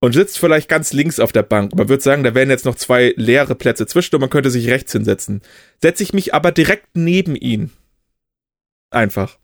und 0.00 0.12
sitzt 0.12 0.38
vielleicht 0.38 0.68
ganz 0.68 0.92
links 0.92 1.20
auf 1.20 1.32
der 1.32 1.42
Bank. 1.42 1.74
Man 1.74 1.88
würde 1.88 2.02
sagen, 2.02 2.22
da 2.22 2.34
wären 2.34 2.50
jetzt 2.50 2.64
noch 2.64 2.74
zwei 2.74 3.14
leere 3.16 3.54
Plätze 3.54 3.86
zwischen 3.86 4.16
und 4.16 4.20
man 4.20 4.30
könnte 4.30 4.50
sich 4.50 4.68
rechts 4.68 4.92
hinsetzen. 4.92 5.42
Setze 5.80 6.02
ich 6.02 6.12
mich 6.12 6.34
aber 6.34 6.52
direkt 6.52 6.88
neben 6.94 7.34
ihn. 7.34 7.72
Einfach. 8.90 9.38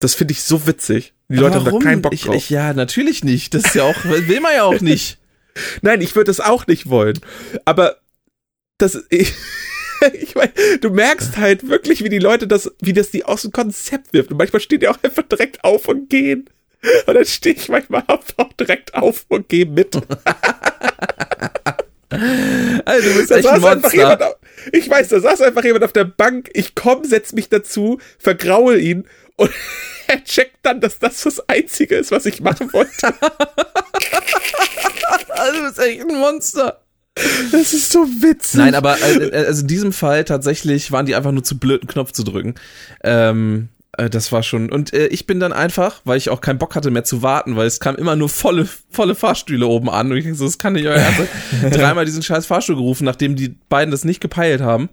Das 0.00 0.14
finde 0.14 0.32
ich 0.32 0.42
so 0.42 0.66
witzig. 0.66 1.14
Die 1.28 1.36
Leute 1.36 1.56
haben 1.56 1.64
da 1.64 1.70
Warum? 1.70 1.82
keinen 1.82 2.02
Bock 2.02 2.12
ich, 2.12 2.22
drauf. 2.22 2.34
Ich, 2.34 2.50
ja, 2.50 2.74
natürlich 2.74 3.24
nicht. 3.24 3.54
Das 3.54 3.64
ist 3.64 3.74
ja 3.74 3.84
auch, 3.84 4.04
will 4.04 4.40
man 4.40 4.54
ja 4.54 4.64
auch 4.64 4.80
nicht. 4.80 5.18
Nein, 5.82 6.00
ich 6.00 6.16
würde 6.16 6.30
es 6.30 6.40
auch 6.40 6.66
nicht 6.66 6.88
wollen. 6.88 7.18
Aber 7.64 7.98
das, 8.78 9.04
ich, 9.10 9.32
ich 10.12 10.34
meine, 10.34 10.52
du 10.80 10.90
merkst 10.90 11.36
halt 11.36 11.68
wirklich, 11.68 12.02
wie 12.02 12.08
die 12.08 12.18
Leute 12.18 12.46
das, 12.46 12.72
wie 12.80 12.92
das 12.92 13.10
die 13.10 13.24
aus 13.24 13.42
dem 13.42 13.52
Konzept 13.52 14.12
wirft. 14.12 14.30
Und 14.30 14.38
manchmal 14.38 14.60
stehen 14.60 14.80
die 14.80 14.88
auch 14.88 15.02
einfach 15.02 15.22
direkt 15.22 15.64
auf 15.64 15.88
und 15.88 16.10
gehen. 16.10 16.50
Und 17.06 17.14
dann 17.14 17.24
stehe 17.24 17.54
ich 17.54 17.68
manchmal 17.68 18.04
einfach 18.06 18.52
direkt 18.58 18.94
auf 18.94 19.24
und 19.28 19.48
gehe 19.48 19.66
mit. 19.66 19.96
Also, 22.84 23.08
du 23.08 23.14
bist 23.16 23.30
Da 23.32 23.36
echt 23.36 23.48
ein 23.48 23.60
saß 23.60 23.72
einfach 23.72 23.92
jemand, 23.92 24.22
auf, 24.22 24.36
ich 24.70 24.88
weiß, 24.88 25.08
da 25.08 25.18
saß 25.18 25.40
einfach 25.40 25.64
jemand 25.64 25.82
auf 25.82 25.92
der 25.92 26.04
Bank. 26.04 26.48
Ich 26.54 26.76
komm, 26.76 27.02
setz 27.04 27.32
mich 27.32 27.48
dazu, 27.48 27.98
vergraue 28.20 28.78
ihn 28.78 29.08
und 29.34 29.50
er 30.06 30.22
checkt 30.22 30.58
dann, 30.62 30.80
dass 30.80 31.00
das 31.00 31.22
das 31.22 31.48
Einzige 31.48 31.96
ist, 31.96 32.12
was 32.12 32.26
ich 32.26 32.40
machen 32.40 32.72
wollte. 32.72 33.14
Also, 35.30 35.58
du 35.58 35.66
bist 35.66 35.78
echt 35.80 36.02
ein 36.02 36.16
Monster. 36.16 36.84
Das 37.50 37.74
ist 37.74 37.90
so 37.90 38.06
witzig. 38.06 38.60
Nein, 38.60 38.74
aber 38.76 38.96
äh, 39.00 39.28
äh, 39.28 39.46
also 39.46 39.62
in 39.62 39.68
diesem 39.68 39.92
Fall 39.92 40.24
tatsächlich 40.24 40.92
waren 40.92 41.06
die 41.06 41.16
einfach 41.16 41.32
nur 41.32 41.42
zu 41.42 41.58
blöd, 41.58 41.82
einen 41.82 41.88
Knopf 41.88 42.12
zu 42.12 42.22
drücken. 42.22 42.54
Ähm, 43.02 43.70
äh, 43.72 43.73
das 43.96 44.32
war 44.32 44.42
schon. 44.42 44.70
Und 44.70 44.92
äh, 44.92 45.06
ich 45.06 45.26
bin 45.26 45.40
dann 45.40 45.52
einfach, 45.52 46.00
weil 46.04 46.18
ich 46.18 46.30
auch 46.30 46.40
keinen 46.40 46.58
Bock 46.58 46.74
hatte 46.74 46.90
mehr 46.90 47.04
zu 47.04 47.22
warten, 47.22 47.56
weil 47.56 47.66
es 47.66 47.80
kam 47.80 47.96
immer 47.96 48.16
nur 48.16 48.28
volle, 48.28 48.68
volle 48.90 49.14
Fahrstühle 49.14 49.66
oben 49.66 49.90
an. 49.90 50.10
Und 50.10 50.16
ich 50.16 50.24
denke 50.24 50.38
so, 50.38 50.44
das 50.44 50.58
kann 50.58 50.72
nicht 50.74 50.86
euer 50.86 50.96
Ernst 50.96 51.22
sein. 51.60 51.70
Dreimal 51.72 52.04
diesen 52.04 52.22
scheiß 52.22 52.46
Fahrstuhl 52.46 52.76
gerufen, 52.76 53.04
nachdem 53.04 53.36
die 53.36 53.56
beiden 53.68 53.90
das 53.90 54.04
nicht 54.04 54.20
gepeilt 54.20 54.60
haben. 54.60 54.88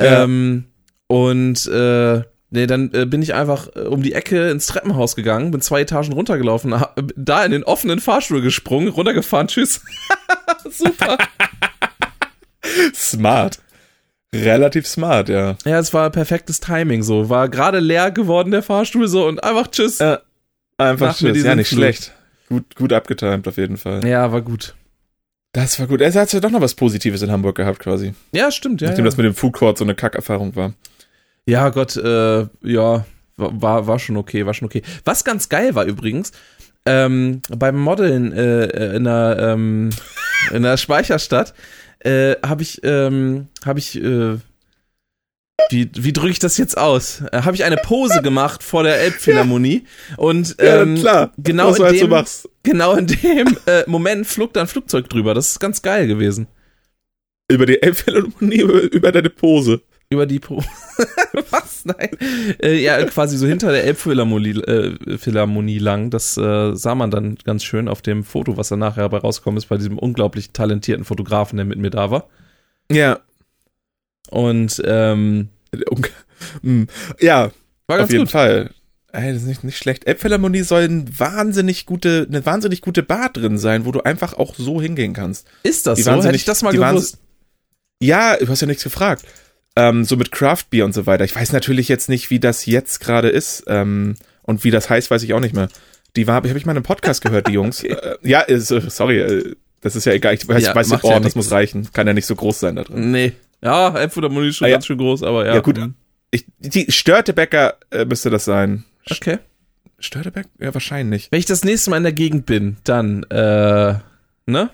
Ja. 0.00 0.24
Ähm, 0.24 0.64
und 1.06 1.66
äh, 1.66 2.22
nee, 2.50 2.66
dann 2.66 2.92
äh, 2.94 3.04
bin 3.04 3.20
ich 3.20 3.34
einfach 3.34 3.68
äh, 3.74 3.80
um 3.80 4.02
die 4.02 4.12
Ecke 4.12 4.50
ins 4.50 4.66
Treppenhaus 4.66 5.16
gegangen, 5.16 5.50
bin 5.50 5.60
zwei 5.60 5.82
Etagen 5.82 6.12
runtergelaufen, 6.12 6.74
da 7.16 7.44
in 7.44 7.52
den 7.52 7.64
offenen 7.64 8.00
Fahrstuhl 8.00 8.40
gesprungen, 8.40 8.88
runtergefahren, 8.88 9.48
tschüss. 9.48 9.82
Super. 10.70 11.18
smart. 12.94 13.58
Relativ 14.34 14.86
smart, 14.86 15.28
ja. 15.28 15.56
Ja, 15.64 15.78
es 15.78 15.92
war 15.92 16.08
perfektes 16.10 16.60
Timing 16.60 17.02
so. 17.02 17.28
War 17.28 17.48
gerade 17.48 17.80
leer 17.80 18.10
geworden 18.10 18.52
der 18.52 18.62
Fahrstuhl 18.62 19.08
so 19.08 19.26
und 19.26 19.42
einfach 19.42 19.68
tschüss. 19.68 19.98
Ja, 19.98 20.20
Einfach 20.80 21.08
Nach 21.08 21.16
tschüss. 21.16 21.42
Ja, 21.42 21.54
nicht 21.54 21.68
Flug. 21.68 21.78
schlecht. 21.78 22.12
Gut, 22.48 22.74
gut 22.74 22.92
abgetimt 22.92 23.46
auf 23.46 23.56
jeden 23.58 23.76
Fall. 23.76 24.06
Ja, 24.06 24.32
war 24.32 24.40
gut. 24.40 24.74
Das 25.52 25.78
war 25.78 25.86
gut. 25.86 26.00
Er 26.00 26.12
hat 26.12 26.32
ja 26.32 26.40
doch 26.40 26.50
noch 26.50 26.60
was 26.60 26.74
Positives 26.74 27.22
in 27.22 27.30
Hamburg 27.30 27.56
gehabt, 27.56 27.80
quasi. 27.80 28.14
Ja, 28.32 28.50
stimmt, 28.50 28.80
ja. 28.80 28.88
Nachdem 28.88 29.04
ja. 29.04 29.10
das 29.10 29.16
mit 29.16 29.26
dem 29.26 29.34
Food 29.34 29.52
Court 29.52 29.78
so 29.78 29.84
eine 29.84 29.94
Kackerfahrung 29.94 30.56
war. 30.56 30.72
Ja, 31.44 31.68
Gott, 31.68 31.96
äh, 31.96 32.46
ja, 32.62 33.04
war, 33.36 33.86
war 33.86 33.98
schon 33.98 34.16
okay, 34.16 34.46
war 34.46 34.54
schon 34.54 34.66
okay. 34.66 34.82
Was 35.04 35.24
ganz 35.24 35.48
geil 35.48 35.74
war 35.74 35.84
übrigens, 35.84 36.32
ähm, 36.86 37.42
beim 37.50 37.78
Modeln 37.78 38.32
äh, 38.32 38.96
in 38.96 39.06
einer, 39.06 39.38
ähm, 39.38 39.90
in 40.50 40.56
einer 40.56 40.76
Speicherstadt 40.76 41.52
äh, 42.00 42.36
habe 42.44 42.62
ich, 42.62 42.80
ähm, 42.82 43.48
habe 43.64 43.78
ich, 43.78 43.96
äh, 43.96 44.38
wie, 45.70 45.90
wie 45.94 46.12
drücke 46.12 46.30
ich 46.30 46.38
das 46.38 46.56
jetzt 46.56 46.78
aus? 46.78 47.22
Äh, 47.32 47.42
habe 47.42 47.54
ich 47.54 47.64
eine 47.64 47.76
Pose 47.76 48.22
gemacht 48.22 48.62
vor 48.62 48.82
der 48.82 49.00
Elbphilharmonie 49.00 49.84
und 50.16 50.56
ähm, 50.58 50.96
genau 51.38 51.70
was 51.70 51.76
du 51.76 51.82
in 51.82 51.88
halt 51.88 51.98
so 51.98 52.06
dem, 52.06 52.10
machst. 52.10 52.48
genau 52.62 52.94
in 52.94 53.06
dem 53.06 53.56
äh, 53.66 53.84
Moment 53.86 54.26
flog 54.26 54.52
da 54.54 54.62
ein 54.62 54.66
Flugzeug 54.66 55.08
drüber. 55.08 55.34
Das 55.34 55.50
ist 55.50 55.60
ganz 55.60 55.82
geil 55.82 56.06
gewesen. 56.06 56.48
Über 57.48 57.66
die 57.66 57.82
Elbphilharmonie, 57.82 58.60
über, 58.60 58.82
über 58.92 59.12
deine 59.12 59.30
Pose. 59.30 59.82
Über 60.08 60.26
die 60.26 60.40
Pro. 60.40 60.62
Was? 61.50 61.69
Nein. 61.84 62.10
Äh, 62.62 62.80
ja, 62.82 63.02
quasi 63.04 63.36
so 63.36 63.46
hinter 63.46 63.72
der 63.72 63.84
Elbphilharmonie 63.84 64.60
äh, 64.60 65.18
Philharmonie 65.18 65.78
lang. 65.78 66.10
Das 66.10 66.36
äh, 66.36 66.74
sah 66.74 66.94
man 66.94 67.10
dann 67.10 67.36
ganz 67.44 67.64
schön 67.64 67.88
auf 67.88 68.02
dem 68.02 68.24
Foto, 68.24 68.56
was 68.56 68.68
dann 68.68 68.78
nachher 68.78 69.02
dabei 69.02 69.18
rausgekommen 69.18 69.58
ist, 69.58 69.66
bei 69.66 69.76
diesem 69.76 69.98
unglaublich 69.98 70.50
talentierten 70.50 71.04
Fotografen, 71.04 71.56
der 71.56 71.66
mit 71.66 71.78
mir 71.78 71.90
da 71.90 72.10
war. 72.10 72.28
Ja. 72.90 73.20
Und 74.30 74.80
ähm, 74.84 75.48
Hm. 76.62 76.86
Ja, 77.20 77.50
war 77.86 77.98
ganz 77.98 78.08
auf 78.08 78.12
jeden 78.12 78.24
gut. 78.24 78.32
Fall. 78.32 78.70
Ey, 79.12 79.32
das 79.32 79.42
ist 79.42 79.48
nicht, 79.48 79.64
nicht 79.64 79.78
schlecht. 79.78 80.06
Elbphilharmonie 80.06 80.62
soll 80.62 80.82
ein 80.82 81.18
wahnsinnig 81.18 81.84
gute, 81.84 82.26
eine 82.28 82.46
wahnsinnig 82.46 82.80
gute 82.80 83.02
Bar 83.02 83.30
drin 83.30 83.58
sein, 83.58 83.84
wo 83.84 83.90
du 83.90 84.02
einfach 84.02 84.34
auch 84.34 84.54
so 84.54 84.80
hingehen 84.80 85.14
kannst. 85.14 85.48
Ist 85.64 85.86
das 85.86 85.96
Die 85.96 86.02
so? 86.02 86.22
Hätte 86.22 86.36
ich 86.36 86.44
das 86.44 86.62
mal 86.62 86.72
gewusst. 86.72 87.18
Ja, 88.00 88.36
du 88.36 88.48
hast 88.48 88.60
ja 88.60 88.66
nichts 88.68 88.84
gefragt. 88.84 89.24
Ähm, 89.76 90.04
so 90.04 90.16
mit 90.16 90.32
Craft 90.32 90.64
Beer 90.70 90.84
und 90.84 90.92
so 90.94 91.06
weiter. 91.06 91.24
Ich 91.24 91.34
weiß 91.34 91.52
natürlich 91.52 91.88
jetzt 91.88 92.08
nicht, 92.08 92.30
wie 92.30 92.40
das 92.40 92.66
jetzt 92.66 92.98
gerade 93.00 93.28
ist. 93.28 93.64
Ähm, 93.68 94.16
und 94.42 94.64
wie 94.64 94.70
das 94.70 94.90
heißt, 94.90 95.10
weiß 95.10 95.22
ich 95.22 95.32
auch 95.34 95.40
nicht 95.40 95.54
mehr. 95.54 95.68
Die 96.16 96.26
war, 96.26 96.34
habe 96.36 96.48
ich 96.48 96.66
mal 96.66 96.72
in 96.72 96.78
einem 96.78 96.82
Podcast 96.82 97.22
gehört, 97.22 97.46
die 97.48 97.52
Jungs. 97.54 97.84
Okay. 97.84 97.92
Äh, 97.94 98.16
ja, 98.28 98.42
äh, 98.42 98.58
sorry, 98.58 99.20
äh, 99.20 99.54
das 99.80 99.94
ist 99.96 100.04
ja 100.06 100.12
egal. 100.12 100.34
Ich 100.34 100.46
weiß, 100.46 100.62
Ja, 100.64 100.74
weiß 100.74 100.88
den 100.88 100.98
ja 100.98 101.04
Ort, 101.04 101.14
das 101.18 101.22
nichts. 101.22 101.36
muss 101.36 101.52
reichen. 101.52 101.88
Kann 101.92 102.06
ja 102.06 102.12
nicht 102.12 102.26
so 102.26 102.34
groß 102.34 102.60
sein 102.60 102.76
da 102.76 102.82
drin. 102.84 103.12
Nee. 103.12 103.32
Ja, 103.62 103.96
Elbphilharmonie 103.96 104.48
ist 104.48 104.56
schon 104.56 104.66
Ah, 104.66 104.70
ja. 104.70 104.74
ganz 104.76 104.86
schön 104.86 104.98
groß, 104.98 105.22
aber 105.22 105.46
ja. 105.46 105.54
Ja, 105.54 105.60
gut. 105.60 105.78
Ich, 106.32 106.46
die 106.58 106.90
Störtebecker 106.90 107.76
äh, 107.90 108.04
müsste 108.04 108.30
das 108.30 108.44
sein. 108.44 108.84
Okay. 109.10 109.38
Störtebeck? 109.98 110.46
Ja, 110.58 110.72
wahrscheinlich. 110.74 111.28
Wenn 111.30 111.38
ich 111.40 111.46
das 111.46 111.62
nächste 111.64 111.90
Mal 111.90 111.98
in 111.98 112.02
der 112.04 112.12
Gegend 112.12 112.46
bin, 112.46 112.76
dann, 112.84 113.22
äh, 113.24 113.94
ne? 114.46 114.70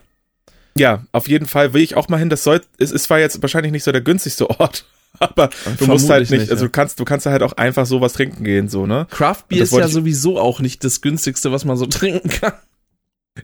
Ja, 0.77 1.05
auf 1.13 1.29
jeden 1.29 1.47
Fall 1.47 1.73
will 1.73 1.83
ich 1.83 1.97
auch 1.97 2.09
mal 2.09 2.19
hin. 2.19 2.31
Das 2.31 2.45
soll, 2.45 2.61
es 2.79 2.93
ist 2.93 3.05
zwar 3.05 3.19
jetzt 3.19 3.41
wahrscheinlich 3.43 3.73
nicht 3.73 3.85
so 3.85 3.93
der 3.93 4.01
günstigste 4.03 4.49
Ort, 4.61 4.85
aber 5.19 5.51
du 5.79 5.87
musst 5.87 6.11
halt 6.11 6.31
nicht, 6.31 6.41
nicht, 6.41 6.51
also 6.51 6.67
du 6.67 6.71
kannst, 6.71 7.01
du 7.01 7.05
kannst 7.05 7.27
halt 7.27 7.43
auch 7.43 7.55
einfach 7.55 7.87
sowas 7.87 8.13
trinken 8.13 8.45
gehen, 8.45 8.69
so, 8.69 8.87
ne? 8.87 9.07
Craft 9.11 9.45
Beer 9.49 9.63
ist 9.63 9.73
ja 9.73 9.89
sowieso 9.89 10.39
auch 10.39 10.61
nicht 10.61 10.85
das 10.85 11.01
günstigste, 11.01 11.53
was 11.53 11.65
man 11.65 11.77
so 11.77 11.87
trinken 11.87 12.29
kann. 12.29 12.53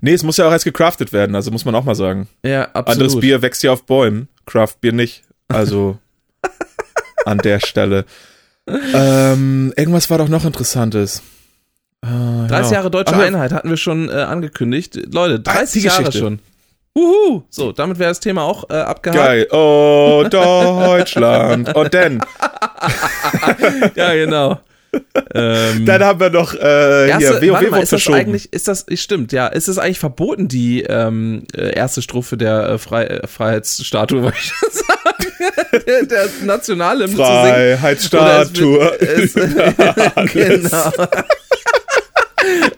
Nee, 0.01 0.14
es 0.14 0.22
muss 0.22 0.39
ja 0.39 0.47
auch 0.47 0.53
erst 0.53 0.64
gecraftet 0.64 1.12
werden, 1.12 1.35
also 1.35 1.51
muss 1.51 1.64
man 1.64 1.74
auch 1.74 1.85
mal 1.85 1.95
sagen. 1.95 2.28
Ja, 2.45 2.64
absolut. 2.72 2.89
Anderes 2.89 3.20
Bier 3.20 3.43
wächst 3.43 3.62
ja 3.62 3.72
auf 3.72 3.85
Bäumen, 3.85 4.28
Craft 4.47 4.76
Bier 4.80 4.93
nicht. 4.93 5.22
Also 5.49 5.99
an 7.26 7.39
der 7.39 7.61
Stelle. 7.61 8.07
Ähm, 8.66 9.72
irgendwas 9.76 10.09
war 10.09 10.18
doch 10.18 10.28
noch 10.28 10.45
Interessantes. 10.45 11.22
Äh, 12.03 12.09
30 12.09 12.49
genau. 12.49 12.70
Jahre 12.72 12.91
deutsche 12.91 13.14
Ach, 13.14 13.20
Einheit 13.20 13.53
hatten 13.53 13.68
wir 13.70 13.76
schon 13.76 14.09
äh, 14.09 14.12
angekündigt. 14.12 14.99
Leute, 15.12 15.35
Ah, 15.47 15.53
30 15.55 15.83
die 15.83 15.89
Jahre 15.89 16.12
schon. 16.12 16.39
Wuhu! 16.95 17.43
So, 17.49 17.72
damit 17.72 17.99
wäre 17.99 18.11
das 18.11 18.20
Thema 18.20 18.43
auch 18.43 18.68
äh, 18.68 18.74
abgehakt. 18.74 19.18
Geil. 19.22 19.47
Oh, 19.51 20.24
Deutschland. 20.28 21.74
Und 21.74 21.95
dann, 21.95 22.20
Ja, 23.95 24.12
genau. 24.14 24.61
ähm, 25.34 25.86
dann 25.86 26.05
haben 26.05 26.20
wir 26.20 26.28
noch 26.28 26.53
äh, 26.55 27.09
erste, 27.09 27.40
hier, 27.40 27.55
WoW 27.55 27.70
mal, 27.70 27.82
ist 27.82 27.95
das 27.95 28.07
eigentlich, 28.09 28.53
ist 28.53 28.68
das, 28.68 28.84
stimmt, 28.97 29.32
ja, 29.32 29.47
ist 29.47 29.68
es 29.68 29.78
eigentlich 29.78 29.99
verboten, 29.99 30.49
die 30.49 30.82
ähm, 30.82 31.45
äh, 31.57 31.74
erste 31.74 32.03
Strophe 32.03 32.36
der 32.36 32.68
äh, 32.68 32.78
Frei, 32.78 33.05
äh, 33.07 33.26
Freiheitsstatue, 33.26 34.22
wollte 34.22 34.36
ich 34.38 34.53
sagen, 34.70 35.32
der, 35.86 36.05
der 36.05 36.28
Nationalhymne 36.43 37.16
zu 37.16 37.24
singen? 37.24 37.78
Freiheitsstatue. 37.78 39.01
Es- 39.01 39.32
genau. 40.32 40.93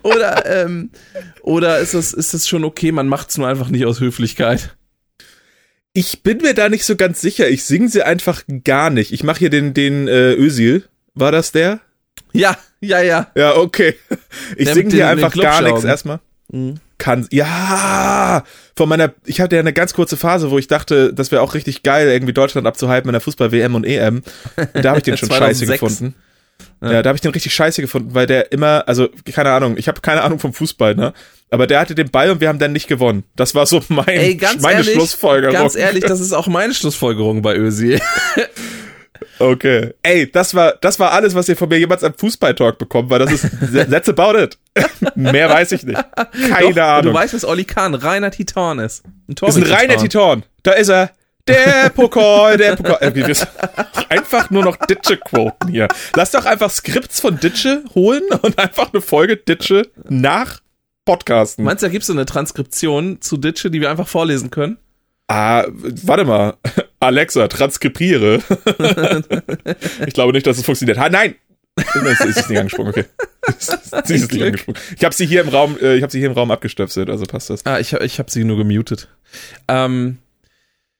Oder, 0.04 0.44
ähm, 0.46 0.90
oder 1.42 1.78
ist 1.78 1.94
das, 1.94 2.12
ist 2.12 2.34
das 2.34 2.46
schon 2.46 2.64
okay, 2.64 2.92
man 2.92 3.08
macht 3.08 3.30
es 3.30 3.38
nur 3.38 3.48
einfach 3.48 3.70
nicht 3.70 3.86
aus 3.86 4.00
Höflichkeit? 4.00 4.76
Ich 5.94 6.22
bin 6.22 6.38
mir 6.38 6.54
da 6.54 6.68
nicht 6.68 6.84
so 6.84 6.94
ganz 6.94 7.20
sicher. 7.20 7.48
Ich 7.48 7.64
singe 7.64 7.88
sie 7.88 8.02
einfach 8.02 8.42
gar 8.64 8.90
nicht. 8.90 9.12
Ich 9.12 9.22
mache 9.22 9.38
hier 9.38 9.50
den, 9.50 9.72
den 9.72 10.06
äh, 10.08 10.34
Özil. 10.34 10.84
War 11.14 11.32
das 11.32 11.52
der? 11.52 11.80
Ja, 12.32 12.58
ja, 12.80 13.00
ja. 13.00 13.28
Ja, 13.34 13.56
okay. 13.56 13.94
Ich 14.56 14.68
singe 14.68 14.90
hier 14.90 15.08
einfach 15.08 15.34
gar 15.34 15.62
nichts 15.62 15.84
erstmal. 15.84 16.20
Mhm. 16.52 16.74
Kann, 16.98 17.26
ja, 17.30 18.44
von 18.76 18.88
meiner, 18.88 19.14
ich 19.24 19.40
hatte 19.40 19.56
ja 19.56 19.60
eine 19.60 19.72
ganz 19.72 19.94
kurze 19.94 20.16
Phase, 20.16 20.50
wo 20.50 20.58
ich 20.58 20.68
dachte, 20.68 21.14
das 21.14 21.32
wäre 21.32 21.42
auch 21.42 21.54
richtig 21.54 21.82
geil, 21.82 22.08
irgendwie 22.08 22.32
Deutschland 22.32 22.66
abzuhypen 22.66 23.08
in 23.08 23.12
der 23.12 23.20
Fußball-WM 23.20 23.74
und 23.74 23.84
EM. 23.84 24.22
Und 24.56 24.84
da 24.84 24.90
habe 24.90 24.98
ich 24.98 25.04
den 25.04 25.16
schon 25.18 25.30
scheiße 25.30 25.64
2006. 25.64 25.80
gefunden. 25.80 26.14
Ja. 26.82 27.02
Da 27.02 27.08
habe 27.08 27.16
ich 27.16 27.22
den 27.22 27.32
richtig 27.32 27.54
scheiße 27.54 27.80
gefunden, 27.80 28.14
weil 28.14 28.26
der 28.26 28.52
immer, 28.52 28.84
also 28.86 29.08
keine 29.32 29.50
Ahnung, 29.52 29.76
ich 29.76 29.88
habe 29.88 30.00
keine 30.00 30.22
Ahnung 30.22 30.38
vom 30.38 30.52
Fußball, 30.52 30.94
ne? 30.94 31.12
Aber 31.50 31.66
der 31.66 31.80
hatte 31.80 31.94
den 31.94 32.10
Ball 32.10 32.30
und 32.30 32.40
wir 32.40 32.48
haben 32.48 32.58
dann 32.58 32.72
nicht 32.72 32.88
gewonnen. 32.88 33.24
Das 33.36 33.54
war 33.54 33.66
so 33.66 33.80
mein, 33.88 34.08
Ey, 34.08 34.34
ganz 34.34 34.62
meine 34.62 34.78
ehrlich, 34.78 34.94
Schlussfolgerung. 34.94 35.54
Ganz 35.54 35.76
ehrlich, 35.76 36.04
das 36.04 36.20
ist 36.20 36.32
auch 36.32 36.46
meine 36.46 36.74
Schlussfolgerung 36.74 37.42
bei 37.42 37.56
Özil. 37.56 38.00
Okay. 39.38 39.94
Ey, 40.02 40.30
das 40.30 40.54
war, 40.54 40.74
das 40.80 40.98
war 40.98 41.12
alles, 41.12 41.34
was 41.34 41.48
ihr 41.48 41.56
von 41.56 41.68
mir 41.68 41.78
jemals 41.78 42.04
an 42.04 42.14
Fußball-Talk 42.14 42.78
bekommen, 42.78 43.10
weil 43.10 43.18
das 43.18 43.32
ist, 43.32 43.46
that's 43.90 44.08
about 44.08 44.38
it. 44.38 44.58
Mehr 45.14 45.48
weiß 45.48 45.72
ich 45.72 45.84
nicht. 45.84 46.00
Keine 46.50 46.74
Doch, 46.74 46.82
Ahnung. 46.82 47.12
Du 47.12 47.18
weißt, 47.18 47.34
dass 47.34 47.44
Olli 47.44 47.64
Kahn 47.64 47.94
reiner 47.94 48.30
Titan 48.30 48.78
ist. 48.78 49.04
Ein 49.28 49.48
ist 49.48 49.56
ein 49.56 49.62
reiner 49.64 49.96
Titan. 49.96 50.44
Da 50.62 50.72
ist 50.72 50.88
er. 50.88 51.10
Der 51.46 51.90
Pokal, 51.90 52.56
der 52.56 52.76
Pokal. 52.76 52.98
Äh, 53.02 53.14
wir 53.14 53.28
müssen 53.28 53.46
einfach 54.08 54.50
nur 54.50 54.64
noch 54.64 54.76
Ditsche 54.76 55.18
quoten 55.18 55.68
hier. 55.68 55.88
Lass 56.16 56.30
doch 56.30 56.46
einfach 56.46 56.70
Skripts 56.70 57.20
von 57.20 57.38
Ditsche 57.38 57.84
holen 57.94 58.22
und 58.42 58.58
einfach 58.58 58.92
eine 58.92 59.02
Folge 59.02 59.36
Ditsche 59.36 59.90
nach 60.08 60.60
Podcasten. 61.04 61.64
Meinst 61.64 61.82
du, 61.82 61.86
da 61.86 61.92
gibt 61.92 62.04
es 62.04 62.10
eine 62.10 62.24
Transkription 62.24 63.20
zu 63.20 63.36
Ditsche, 63.36 63.70
die 63.70 63.80
wir 63.82 63.90
einfach 63.90 64.08
vorlesen 64.08 64.50
können? 64.50 64.78
Ah, 65.28 65.66
warte 65.68 66.24
mal. 66.24 66.56
Alexa, 67.00 67.48
transkribiere. 67.48 68.36
ich 70.06 70.14
glaube 70.14 70.32
nicht, 70.32 70.46
dass 70.46 70.56
es 70.56 70.64
funktioniert. 70.64 70.98
Ha, 70.98 71.10
nein! 71.10 71.34
Es 71.76 72.20
ist 72.20 72.48
nicht 72.48 72.58
angesprungen, 72.58 72.90
okay. 72.90 73.04
Sie 74.04 74.14
ist 74.14 74.32
nicht 74.32 74.42
angesprungen. 74.42 74.80
Ich 74.96 75.04
habe 75.04 75.14
sie 75.14 75.26
hier 75.26 75.42
im 75.42 75.48
Raum, 75.48 75.76
äh, 75.80 75.96
ich 75.96 76.02
habe 76.02 76.12
sie 76.12 76.20
hier 76.20 76.28
im 76.28 76.34
Raum 76.34 76.50
abgestöpselt, 76.50 77.10
also 77.10 77.26
passt 77.26 77.50
das. 77.50 77.66
Ah, 77.66 77.80
ich, 77.80 77.92
ich 77.92 78.18
habe 78.18 78.30
sie 78.30 78.44
nur 78.44 78.56
gemutet. 78.56 79.08
Ähm, 79.66 80.18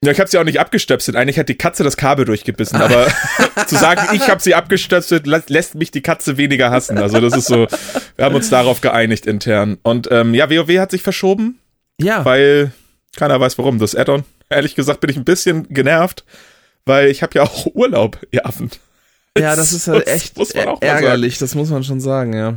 Ja, 0.05 0.13
ich 0.13 0.21
habe 0.21 0.29
sie 0.31 0.39
auch 0.39 0.45
nicht 0.45 0.61
abgestöpselt. 0.61 1.17
Eigentlich 1.17 1.39
hat 1.39 1.49
die 1.49 1.57
Katze 1.57 1.83
das 1.85 1.97
Kabel 1.97 2.25
durchgebissen, 2.25 2.81
aber 2.81 3.07
zu 3.67 3.77
sagen, 3.77 4.15
ich 4.15 4.29
habe 4.29 4.41
sie 4.43 4.55
abgestöpselt, 4.55 5.27
lä- 5.27 5.43
lässt 5.49 5.75
mich 5.75 5.91
die 5.91 6.03
Katze 6.03 6.37
weniger 6.37 6.71
hassen. 6.71 6.99
Also 6.99 7.21
das 7.21 7.37
ist 7.37 7.47
so, 7.47 7.67
wir 8.17 8.25
haben 8.25 8.35
uns 8.35 8.51
darauf 8.51 8.81
geeinigt 8.81 9.27
intern. 9.27 9.79
Und 9.83 10.09
ähm, 10.11 10.35
ja, 10.35 10.51
WoW 10.51 10.79
hat 10.79 10.91
sich 10.91 11.03
verschoben, 11.03 11.59
ja, 12.01 12.25
weil 12.25 12.73
keiner 13.17 13.39
weiß 13.41 13.57
warum. 13.59 13.79
Das 13.79 13.95
Add-on, 13.95 14.25
ehrlich 14.51 14.75
gesagt, 14.75 15.01
bin 15.01 15.11
ich 15.11 15.17
ein 15.17 15.25
bisschen 15.25 15.69
genervt, 15.69 16.25
weil 16.85 17.09
ich 17.09 17.23
habe 17.23 17.33
ja 17.37 17.43
auch 17.45 17.67
Urlaub, 17.75 18.19
ihr 18.31 18.45
Affen. 18.47 18.71
ja, 19.39 19.55
das 19.57 19.73
ist 19.73 19.87
halt 19.89 20.07
Das 20.07 20.15
echt 20.15 20.39
ärgerlich, 20.81 21.39
das 21.39 21.55
muss 21.55 21.71
man 21.71 21.83
schon 21.85 22.01
sagen, 22.01 22.33
ja. 22.35 22.57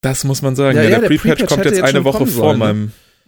Das 0.00 0.24
muss 0.24 0.42
man 0.42 0.54
sagen. 0.54 0.76
Ja, 0.76 0.82
Ja, 0.84 0.88
ja, 0.90 0.98
der, 1.00 1.08
der 1.08 1.16
Pre-Patch 1.18 1.46
kommt 1.46 1.64
jetzt 1.64 1.76
jetzt 1.78 1.84
eine 1.88 2.04
Woche 2.04 2.26
vor 2.26 2.54
sollen, 2.54 2.58
ne? 2.58 2.64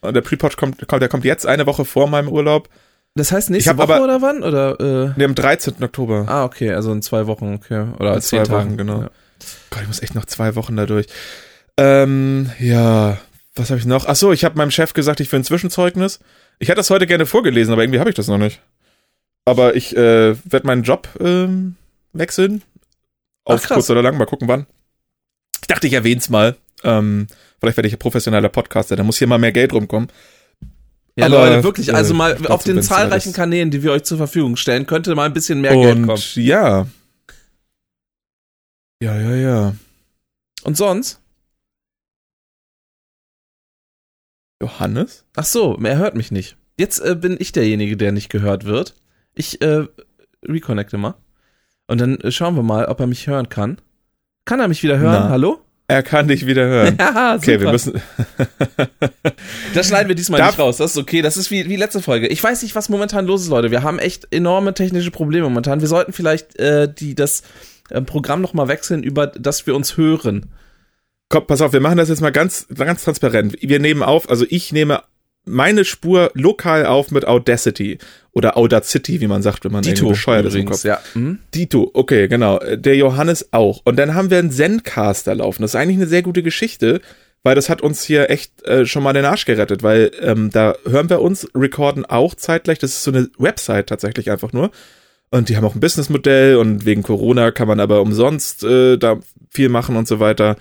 meinem. 0.02 0.14
Der 0.14 0.20
Pre-Patch 0.20 0.56
kommt, 0.56 0.86
kommt, 0.86 1.00
der 1.02 1.08
kommt 1.08 1.24
jetzt 1.24 1.46
eine 1.46 1.66
Woche 1.66 1.84
vor 1.84 2.06
meinem 2.06 2.28
Urlaub. 2.28 2.68
Das 3.16 3.32
heißt 3.32 3.50
nächste 3.50 3.76
Woche 3.78 3.94
aber- 3.94 4.04
oder 4.04 4.22
wann? 4.22 4.42
Oder, 4.42 4.78
äh, 4.78 5.18
Ne, 5.18 5.24
am 5.24 5.34
13. 5.34 5.82
Oktober. 5.82 6.26
ah, 6.28 6.44
okay, 6.44 6.70
also 6.72 6.92
in 6.92 7.02
zwei 7.02 7.26
Wochen, 7.26 7.54
okay. 7.54 7.86
Oder 7.98 8.14
In 8.14 8.20
zwei 8.20 8.40
Wochen, 8.40 8.46
Tagen, 8.50 8.76
genau. 8.76 9.02
Ja. 9.02 9.10
Gott, 9.70 9.82
ich 9.82 9.88
muss 9.88 10.02
echt 10.02 10.14
noch 10.14 10.26
zwei 10.26 10.54
Wochen 10.54 10.76
da 10.76 10.86
durch. 10.86 11.06
Ähm, 11.78 12.50
ja, 12.58 13.18
was 13.54 13.70
habe 13.70 13.80
ich 13.80 13.86
noch? 13.86 14.06
Ach 14.06 14.16
so, 14.16 14.32
ich 14.32 14.44
habe 14.44 14.56
meinem 14.56 14.70
Chef 14.70 14.92
gesagt, 14.94 15.20
ich 15.20 15.30
will 15.32 15.40
ein 15.40 15.44
Zwischenzeugnis. 15.44 16.20
Ich 16.58 16.68
hätte 16.68 16.76
das 16.76 16.90
heute 16.90 17.06
gerne 17.06 17.26
vorgelesen, 17.26 17.72
aber 17.72 17.82
irgendwie 17.82 18.00
habe 18.00 18.10
ich 18.10 18.16
das 18.16 18.28
noch 18.28 18.38
nicht. 18.38 18.60
Aber 19.44 19.76
ich 19.76 19.96
äh, 19.96 20.34
werde 20.44 20.66
meinen 20.66 20.82
Job 20.82 21.08
ähm, 21.20 21.76
wechseln. 22.12 22.62
Auf 23.44 23.62
Ach, 23.64 23.74
kurz 23.74 23.88
oder 23.90 24.02
lang, 24.02 24.18
mal 24.18 24.26
gucken 24.26 24.48
wann. 24.48 24.66
Ich 25.62 25.68
dachte, 25.68 25.86
ich 25.86 25.92
erwähn's 25.92 26.28
mal. 26.28 26.56
Ähm, 26.84 27.28
vielleicht 27.60 27.76
werde 27.76 27.86
ich 27.88 27.92
ja 27.92 27.98
professioneller 27.98 28.48
Podcaster, 28.48 28.96
da 28.96 29.02
muss 29.04 29.18
hier 29.18 29.26
mal 29.28 29.38
mehr 29.38 29.52
Geld 29.52 29.72
rumkommen. 29.72 30.08
Ja, 31.18 31.26
Aber, 31.26 31.36
Leute, 31.36 31.64
wirklich, 31.64 31.94
also 31.94 32.12
mal 32.12 32.36
auf 32.48 32.62
den 32.64 32.82
zahlreichen 32.82 33.28
alles. 33.28 33.36
Kanälen, 33.36 33.70
die 33.70 33.82
wir 33.82 33.92
euch 33.92 34.04
zur 34.04 34.18
Verfügung 34.18 34.56
stellen, 34.56 34.86
könnte 34.86 35.14
mal 35.14 35.24
ein 35.24 35.32
bisschen 35.32 35.62
mehr 35.62 35.72
Geld 35.74 35.94
kommen. 35.94 36.10
Und 36.10 36.36
ja. 36.36 36.86
Ja, 39.02 39.18
ja, 39.18 39.34
ja. 39.34 39.76
Und 40.62 40.76
sonst? 40.76 41.20
Johannes? 44.60 45.24
Ach 45.36 45.44
so, 45.44 45.78
er 45.82 45.96
hört 45.96 46.16
mich 46.16 46.30
nicht. 46.30 46.56
Jetzt 46.78 47.00
äh, 47.00 47.14
bin 47.14 47.36
ich 47.38 47.52
derjenige, 47.52 47.96
der 47.96 48.12
nicht 48.12 48.28
gehört 48.28 48.64
wird. 48.64 48.94
Ich 49.34 49.62
äh, 49.62 49.86
reconnecte 50.42 50.98
mal. 50.98 51.14
Und 51.86 52.00
dann 52.00 52.16
äh, 52.20 52.30
schauen 52.30 52.56
wir 52.56 52.62
mal, 52.62 52.86
ob 52.86 53.00
er 53.00 53.06
mich 53.06 53.26
hören 53.26 53.48
kann. 53.48 53.80
Kann 54.44 54.60
er 54.60 54.68
mich 54.68 54.82
wieder 54.82 54.98
hören? 54.98 55.24
Na. 55.24 55.28
Hallo? 55.30 55.65
Er 55.88 56.02
kann 56.02 56.26
dich 56.28 56.46
wieder 56.46 56.66
hören. 56.66 56.96
Ja, 57.00 57.34
Okay, 57.36 57.60
wir 57.60 57.60
super. 57.60 57.72
müssen. 57.72 58.02
Das 59.74 59.88
schneiden 59.88 60.08
wir 60.08 60.14
diesmal 60.14 60.38
Darf- 60.40 60.50
nicht 60.52 60.58
raus. 60.58 60.78
Das 60.78 60.92
ist 60.92 60.96
okay. 60.98 61.22
Das 61.22 61.36
ist 61.36 61.50
wie, 61.50 61.68
wie 61.68 61.76
letzte 61.76 62.00
Folge. 62.02 62.26
Ich 62.28 62.42
weiß 62.42 62.62
nicht, 62.62 62.74
was 62.74 62.88
momentan 62.88 63.26
los 63.26 63.42
ist, 63.42 63.48
Leute. 63.48 63.70
Wir 63.70 63.82
haben 63.82 63.98
echt 63.98 64.26
enorme 64.32 64.74
technische 64.74 65.10
Probleme 65.10 65.44
momentan. 65.44 65.80
Wir 65.80 65.88
sollten 65.88 66.12
vielleicht 66.12 66.58
äh, 66.58 66.92
die, 66.92 67.14
das 67.14 67.42
äh, 67.90 68.00
Programm 68.00 68.40
nochmal 68.40 68.68
wechseln, 68.68 69.02
über 69.02 69.26
das 69.26 69.66
wir 69.66 69.76
uns 69.76 69.96
hören. 69.96 70.46
Komm, 71.28 71.46
pass 71.46 71.60
auf, 71.60 71.72
wir 71.72 71.80
machen 71.80 71.98
das 71.98 72.08
jetzt 72.08 72.20
mal 72.20 72.30
ganz, 72.32 72.66
ganz 72.74 73.04
transparent. 73.04 73.56
Wir 73.60 73.78
nehmen 73.80 74.02
auf, 74.02 74.30
also 74.30 74.46
ich 74.48 74.72
nehme 74.72 75.02
meine 75.46 75.84
Spur 75.84 76.30
lokal 76.34 76.84
auf 76.86 77.10
mit 77.10 77.26
Audacity 77.26 77.98
oder 78.32 78.56
Audacity, 78.58 79.20
wie 79.20 79.28
man 79.28 79.42
sagt, 79.42 79.64
wenn 79.64 79.72
man 79.72 79.84
irgendwie 79.84 80.08
bescheuert 80.08 80.44
ist 80.44 80.54
im 80.54 80.66
Kopf. 80.66 80.84
ja. 80.84 81.00
Mhm. 81.14 81.38
Dito, 81.54 81.90
okay, 81.94 82.28
genau. 82.28 82.58
Der 82.58 82.96
Johannes 82.96 83.52
auch. 83.52 83.80
Und 83.84 83.96
dann 83.96 84.14
haben 84.14 84.30
wir 84.30 84.38
einen 84.38 84.50
Zencaster 84.50 85.34
laufen. 85.34 85.62
Das 85.62 85.70
ist 85.70 85.76
eigentlich 85.76 85.96
eine 85.96 86.06
sehr 86.06 86.22
gute 86.22 86.42
Geschichte, 86.42 87.00
weil 87.42 87.54
das 87.54 87.70
hat 87.70 87.80
uns 87.80 88.02
hier 88.02 88.28
echt 88.28 88.62
äh, 88.66 88.84
schon 88.84 89.02
mal 89.02 89.12
den 89.12 89.24
Arsch 89.24 89.46
gerettet, 89.46 89.82
weil 89.82 90.10
ähm, 90.20 90.50
da 90.50 90.74
hören 90.84 91.08
wir 91.08 91.22
uns 91.22 91.48
recorden 91.54 92.04
auch 92.04 92.34
zeitgleich. 92.34 92.78
Das 92.78 92.90
ist 92.90 93.04
so 93.04 93.10
eine 93.10 93.30
Website 93.38 93.88
tatsächlich 93.88 94.30
einfach 94.30 94.52
nur. 94.52 94.70
Und 95.30 95.48
die 95.48 95.56
haben 95.56 95.64
auch 95.64 95.74
ein 95.74 95.80
Businessmodell 95.80 96.56
und 96.56 96.84
wegen 96.84 97.02
Corona 97.02 97.50
kann 97.52 97.68
man 97.68 97.80
aber 97.80 98.00
umsonst 98.00 98.64
äh, 98.64 98.96
da 98.96 99.18
viel 99.50 99.68
machen 99.68 99.96
und 99.96 100.06
so 100.06 100.20
weiter. 100.20 100.56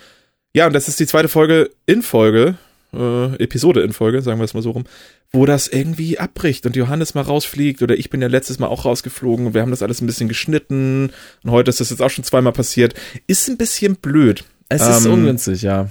Ja, 0.54 0.68
und 0.68 0.74
das 0.74 0.88
ist 0.88 1.00
die 1.00 1.08
zweite 1.08 1.28
Folge 1.28 1.70
in 1.86 2.02
Folge, 2.02 2.56
äh, 2.96 3.44
Episode 3.44 3.82
in 3.82 3.94
Folge, 3.94 4.22
sagen 4.22 4.40
wir 4.40 4.46
es 4.46 4.54
mal 4.54 4.62
so 4.64 4.72
rum, 4.72 4.86
wo 5.32 5.46
das 5.46 5.68
irgendwie 5.68 6.20
abbricht 6.20 6.66
und 6.66 6.76
Johannes 6.76 7.14
mal 7.14 7.22
rausfliegt 7.22 7.82
oder 7.82 7.96
ich 7.96 8.10
bin 8.10 8.22
ja 8.22 8.28
letztes 8.28 8.60
Mal 8.60 8.68
auch 8.68 8.86
rausgeflogen 8.86 9.48
und 9.48 9.54
wir 9.54 9.62
haben 9.62 9.72
das 9.72 9.84
alles 9.84 10.02
ein 10.02 10.08
bisschen 10.08 10.28
geschnitten 10.30 11.12
und 11.44 11.52
heute 11.52 11.70
ist 11.70 11.80
das 11.80 11.90
jetzt 11.90 12.02
auch 12.02 12.10
schon 12.10 12.24
zweimal 12.24 12.54
passiert. 12.54 12.94
Ist 13.28 13.48
ein 13.50 13.58
bisschen 13.58 13.96
blöd. 13.98 14.44
Es 14.70 14.88
ist 14.88 15.06
Ähm, 15.06 15.14
ungünstig, 15.14 15.62
ja. 15.62 15.90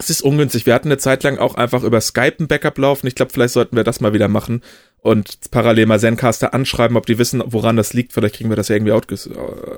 Es 0.00 0.10
ist 0.10 0.22
ungünstig. 0.22 0.64
Wir 0.64 0.74
hatten 0.74 0.88
eine 0.88 0.98
Zeit 0.98 1.24
lang 1.24 1.38
auch 1.38 1.56
einfach 1.56 1.82
über 1.82 2.00
Skype 2.00 2.36
ein 2.38 2.46
Backup 2.46 2.78
laufen. 2.78 3.08
Ich 3.08 3.16
glaube, 3.16 3.32
vielleicht 3.32 3.54
sollten 3.54 3.76
wir 3.76 3.82
das 3.82 4.00
mal 4.00 4.12
wieder 4.12 4.28
machen 4.28 4.62
und 5.00 5.50
parallel 5.50 5.86
mal 5.86 5.98
Zencaster 5.98 6.54
anschreiben, 6.54 6.96
ob 6.96 7.06
die 7.06 7.18
wissen, 7.18 7.42
woran 7.46 7.76
das 7.76 7.94
liegt. 7.94 8.12
Vielleicht 8.12 8.36
kriegen 8.36 8.48
wir 8.48 8.56
das 8.56 8.68
ja 8.68 8.76
irgendwie 8.76 8.92
outges 8.92 9.28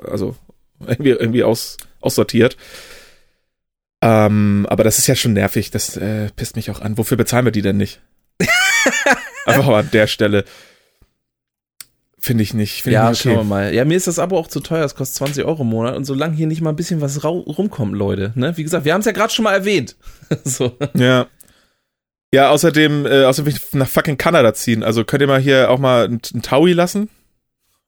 also 0.07 0.35
irgendwie, 0.85 1.09
irgendwie 1.09 1.43
aus, 1.43 1.77
aussortiert. 2.01 2.57
Ähm, 4.01 4.65
aber 4.69 4.83
das 4.83 4.97
ist 4.97 5.07
ja 5.07 5.15
schon 5.15 5.33
nervig. 5.33 5.71
Das 5.71 5.95
äh, 5.97 6.29
pisst 6.35 6.55
mich 6.55 6.71
auch 6.71 6.81
an. 6.81 6.97
Wofür 6.97 7.17
bezahlen 7.17 7.45
wir 7.45 7.51
die 7.51 7.61
denn 7.61 7.77
nicht? 7.77 8.01
Einfach 9.45 9.67
an 9.67 9.89
der 9.93 10.07
Stelle. 10.07 10.43
Finde 12.19 12.43
ich 12.43 12.53
nicht. 12.53 12.83
Finde 12.83 12.93
Ja, 12.95 13.05
ich 13.05 13.09
nicht 13.11 13.21
schauen 13.23 13.33
wir 13.33 13.39
okay. 13.39 13.47
mal. 13.47 13.73
Ja, 13.73 13.85
mir 13.85 13.97
ist 13.97 14.07
das 14.07 14.19
Abo 14.19 14.37
auch 14.37 14.47
zu 14.47 14.59
teuer. 14.59 14.85
Es 14.85 14.95
kostet 14.95 15.17
20 15.17 15.45
Euro 15.45 15.63
im 15.63 15.69
Monat. 15.69 15.95
Und 15.95 16.05
solange 16.05 16.35
hier 16.35 16.47
nicht 16.47 16.61
mal 16.61 16.69
ein 16.69 16.75
bisschen 16.75 17.01
was 17.01 17.23
rumkommt, 17.23 17.93
Leute, 17.95 18.31
ne? 18.35 18.55
Wie 18.57 18.63
gesagt, 18.63 18.85
wir 18.85 18.93
haben 18.93 18.99
es 19.01 19.05
ja 19.07 19.11
gerade 19.11 19.33
schon 19.33 19.43
mal 19.43 19.53
erwähnt. 19.53 19.95
so. 20.43 20.77
Ja. 20.93 21.27
Ja, 22.33 22.49
außerdem, 22.51 23.05
äh, 23.07 23.25
außerdem 23.25 23.51
will 23.51 23.59
ich 23.59 23.73
nach 23.73 23.87
fucking 23.89 24.17
Kanada 24.17 24.53
ziehen. 24.53 24.83
Also 24.83 25.03
könnt 25.03 25.21
ihr 25.21 25.27
mal 25.27 25.41
hier 25.41 25.69
auch 25.69 25.79
mal 25.79 26.05
einen, 26.05 26.21
einen 26.33 26.41
Taui 26.43 26.73
lassen? 26.73 27.09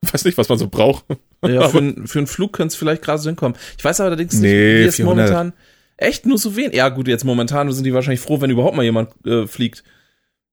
Weiß 0.11 0.25
nicht, 0.25 0.37
was 0.37 0.49
man 0.49 0.57
so 0.57 0.67
braucht. 0.67 1.05
Ja, 1.45 1.69
für, 1.69 1.95
für 2.07 2.19
einen 2.19 2.27
Flug 2.27 2.53
könnte 2.53 2.73
es 2.73 2.75
vielleicht 2.75 3.03
gerade 3.03 3.19
so 3.19 3.29
hinkommen. 3.29 3.57
Ich 3.77 3.83
weiß 3.85 3.99
allerdings 4.01 4.33
nicht, 4.33 4.41
Nee, 4.51 4.79
wie 4.79 4.83
es 4.85 4.95
400. 4.95 5.27
momentan. 5.29 5.53
Echt 5.97 6.25
nur 6.25 6.37
so 6.37 6.55
wenig? 6.55 6.75
Ja, 6.75 6.89
gut, 6.89 7.07
jetzt 7.07 7.23
momentan 7.23 7.71
sind 7.71 7.83
die 7.85 7.93
wahrscheinlich 7.93 8.19
froh, 8.21 8.41
wenn 8.41 8.49
überhaupt 8.49 8.75
mal 8.75 8.83
jemand 8.83 9.09
äh, 9.25 9.47
fliegt. 9.47 9.83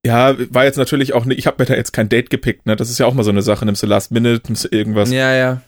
Ja, 0.05 0.35
war 0.51 0.65
jetzt 0.65 0.79
natürlich 0.79 1.13
auch 1.13 1.25
nicht, 1.25 1.39
ich 1.39 1.47
habe 1.47 1.57
mir 1.63 1.67
da 1.67 1.75
jetzt 1.75 1.93
kein 1.93 2.09
Date 2.09 2.31
gepickt, 2.31 2.67
ne? 2.67 2.75
Das 2.77 2.89
ist 2.91 2.99
ja 2.99 3.07
auch 3.07 3.15
mal 3.15 3.23
so 3.23 3.31
eine 3.31 3.43
Sache, 3.43 3.65
nimmst 3.67 3.83
du 3.83 3.87
Last 3.87 4.13
Minute, 4.13 4.43
nimmst 4.47 4.65
du 4.65 4.69
irgendwas. 4.71 5.11
Ja, 5.11 5.35
ja. 5.35 5.61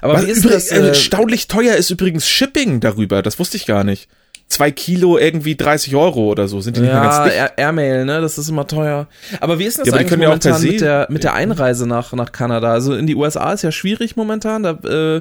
Aber 0.00 0.14
Was 0.14 0.26
wie 0.26 0.30
ist 0.30 0.44
übrigens, 0.44 0.68
das? 0.68 0.78
äh, 0.78 0.82
Äh, 0.82 0.88
erstaunlich 0.88 1.46
teuer 1.46 1.74
ist 1.76 1.90
übrigens 1.90 2.26
Shipping 2.26 2.80
darüber, 2.80 3.20
das 3.22 3.38
wusste 3.38 3.58
ich 3.58 3.66
gar 3.66 3.84
nicht. 3.84 4.08
Zwei 4.48 4.70
Kilo 4.70 5.16
irgendwie 5.18 5.54
30 5.56 5.94
Euro 5.94 6.28
oder 6.30 6.48
so, 6.48 6.60
sind 6.60 6.76
die 6.76 6.80
nicht 6.80 6.90
mehr 6.92 7.02
ja, 7.02 7.04
ganz 7.22 7.24
dick? 7.30 7.38
Air- 7.38 7.58
Airmail, 7.58 8.04
ne? 8.06 8.20
Das 8.20 8.36
ist 8.38 8.48
immer 8.48 8.66
teuer. 8.66 9.08
Aber 9.40 9.58
wie 9.58 9.64
ist 9.64 9.78
das 9.78 9.88
Ja, 9.88 9.94
eigentlich 9.94 10.10
ja 10.10 10.16
momentan 10.28 10.54
se- 10.58 10.66
mit 10.66 10.80
der, 10.80 11.06
mit 11.10 11.22
der 11.22 11.34
Einreise 11.34 11.86
nach, 11.86 12.12
nach 12.14 12.32
Kanada? 12.32 12.72
Also 12.72 12.94
in 12.96 13.06
die 13.06 13.14
USA 13.14 13.52
ist 13.52 13.62
ja 13.62 13.70
schwierig 13.72 14.16
momentan. 14.16 14.62
Da, 14.64 14.70
äh, 15.16 15.20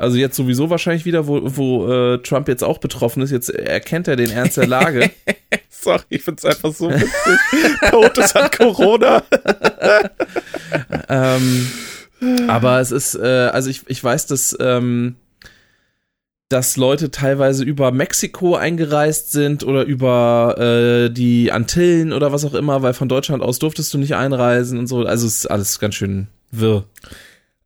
also 0.00 0.16
jetzt 0.16 0.34
sowieso 0.34 0.70
wahrscheinlich 0.70 1.04
wieder, 1.04 1.26
wo, 1.26 1.40
wo 1.42 1.92
äh, 1.92 2.18
Trump 2.22 2.48
jetzt 2.48 2.64
auch 2.64 2.78
betroffen 2.78 3.22
ist. 3.22 3.30
Jetzt 3.30 3.50
erkennt 3.50 4.08
er 4.08 4.16
den 4.16 4.30
Ernst 4.30 4.56
der 4.56 4.66
Lage. 4.66 5.10
Sorry, 5.68 6.02
ich 6.08 6.22
find's 6.22 6.42
einfach 6.44 6.72
so 6.72 6.88
witzig. 6.88 7.80
Totes 7.90 8.34
hat 8.34 8.56
Corona. 8.56 9.22
ähm, 11.08 11.70
aber 12.48 12.80
es 12.80 12.92
ist, 12.92 13.14
äh, 13.14 13.50
also 13.52 13.68
ich, 13.68 13.82
ich 13.88 14.02
weiß, 14.02 14.26
dass, 14.26 14.56
ähm, 14.58 15.16
dass 16.48 16.78
Leute 16.78 17.10
teilweise 17.10 17.62
über 17.62 17.92
Mexiko 17.92 18.56
eingereist 18.56 19.32
sind 19.32 19.64
oder 19.64 19.84
über 19.84 20.56
äh, 20.58 21.10
die 21.10 21.52
Antillen 21.52 22.14
oder 22.14 22.32
was 22.32 22.46
auch 22.46 22.54
immer, 22.54 22.80
weil 22.80 22.94
von 22.94 23.10
Deutschland 23.10 23.42
aus 23.42 23.58
durftest 23.58 23.92
du 23.92 23.98
nicht 23.98 24.14
einreisen 24.14 24.78
und 24.78 24.86
so. 24.86 25.04
Also 25.04 25.26
es 25.26 25.40
ist 25.40 25.46
alles 25.46 25.78
ganz 25.78 25.94
schön 25.94 26.28
wirr. 26.50 26.86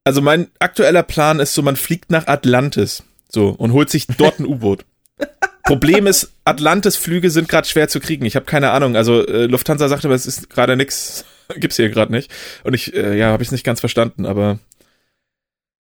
Also 0.05 0.20
mein 0.20 0.48
aktueller 0.59 1.02
Plan 1.02 1.40
ist 1.40 1.55
so, 1.55 1.62
man 1.62 1.76
fliegt 1.76 2.11
nach 2.11 2.26
Atlantis 2.26 3.02
so 3.28 3.48
und 3.48 3.72
holt 3.72 3.90
sich 3.90 4.07
dort 4.07 4.38
ein 4.38 4.46
U-Boot. 4.46 4.84
Problem 5.64 6.07
ist, 6.07 6.30
Atlantis-Flüge 6.44 7.30
sind 7.30 7.48
gerade 7.48 7.66
schwer 7.66 7.88
zu 7.88 7.98
kriegen. 8.00 8.26
Ich 8.26 8.36
habe 8.36 8.44
keine 8.44 8.70
Ahnung. 8.72 8.96
Also 8.96 9.26
äh, 9.26 9.46
Lufthansa 9.46 9.88
sagte, 9.88 10.09
aber 10.09 10.14
es 10.14 10.26
ist 10.26 10.50
gerade 10.50 10.76
nix, 10.76 11.24
gibt's 11.57 11.76
hier 11.76 11.88
gerade 11.88 12.12
nicht. 12.12 12.30
Und 12.64 12.74
ich, 12.74 12.94
äh, 12.94 13.16
ja, 13.16 13.28
habe 13.28 13.42
ich 13.42 13.50
nicht 13.50 13.64
ganz 13.64 13.80
verstanden. 13.80 14.26
Aber 14.26 14.59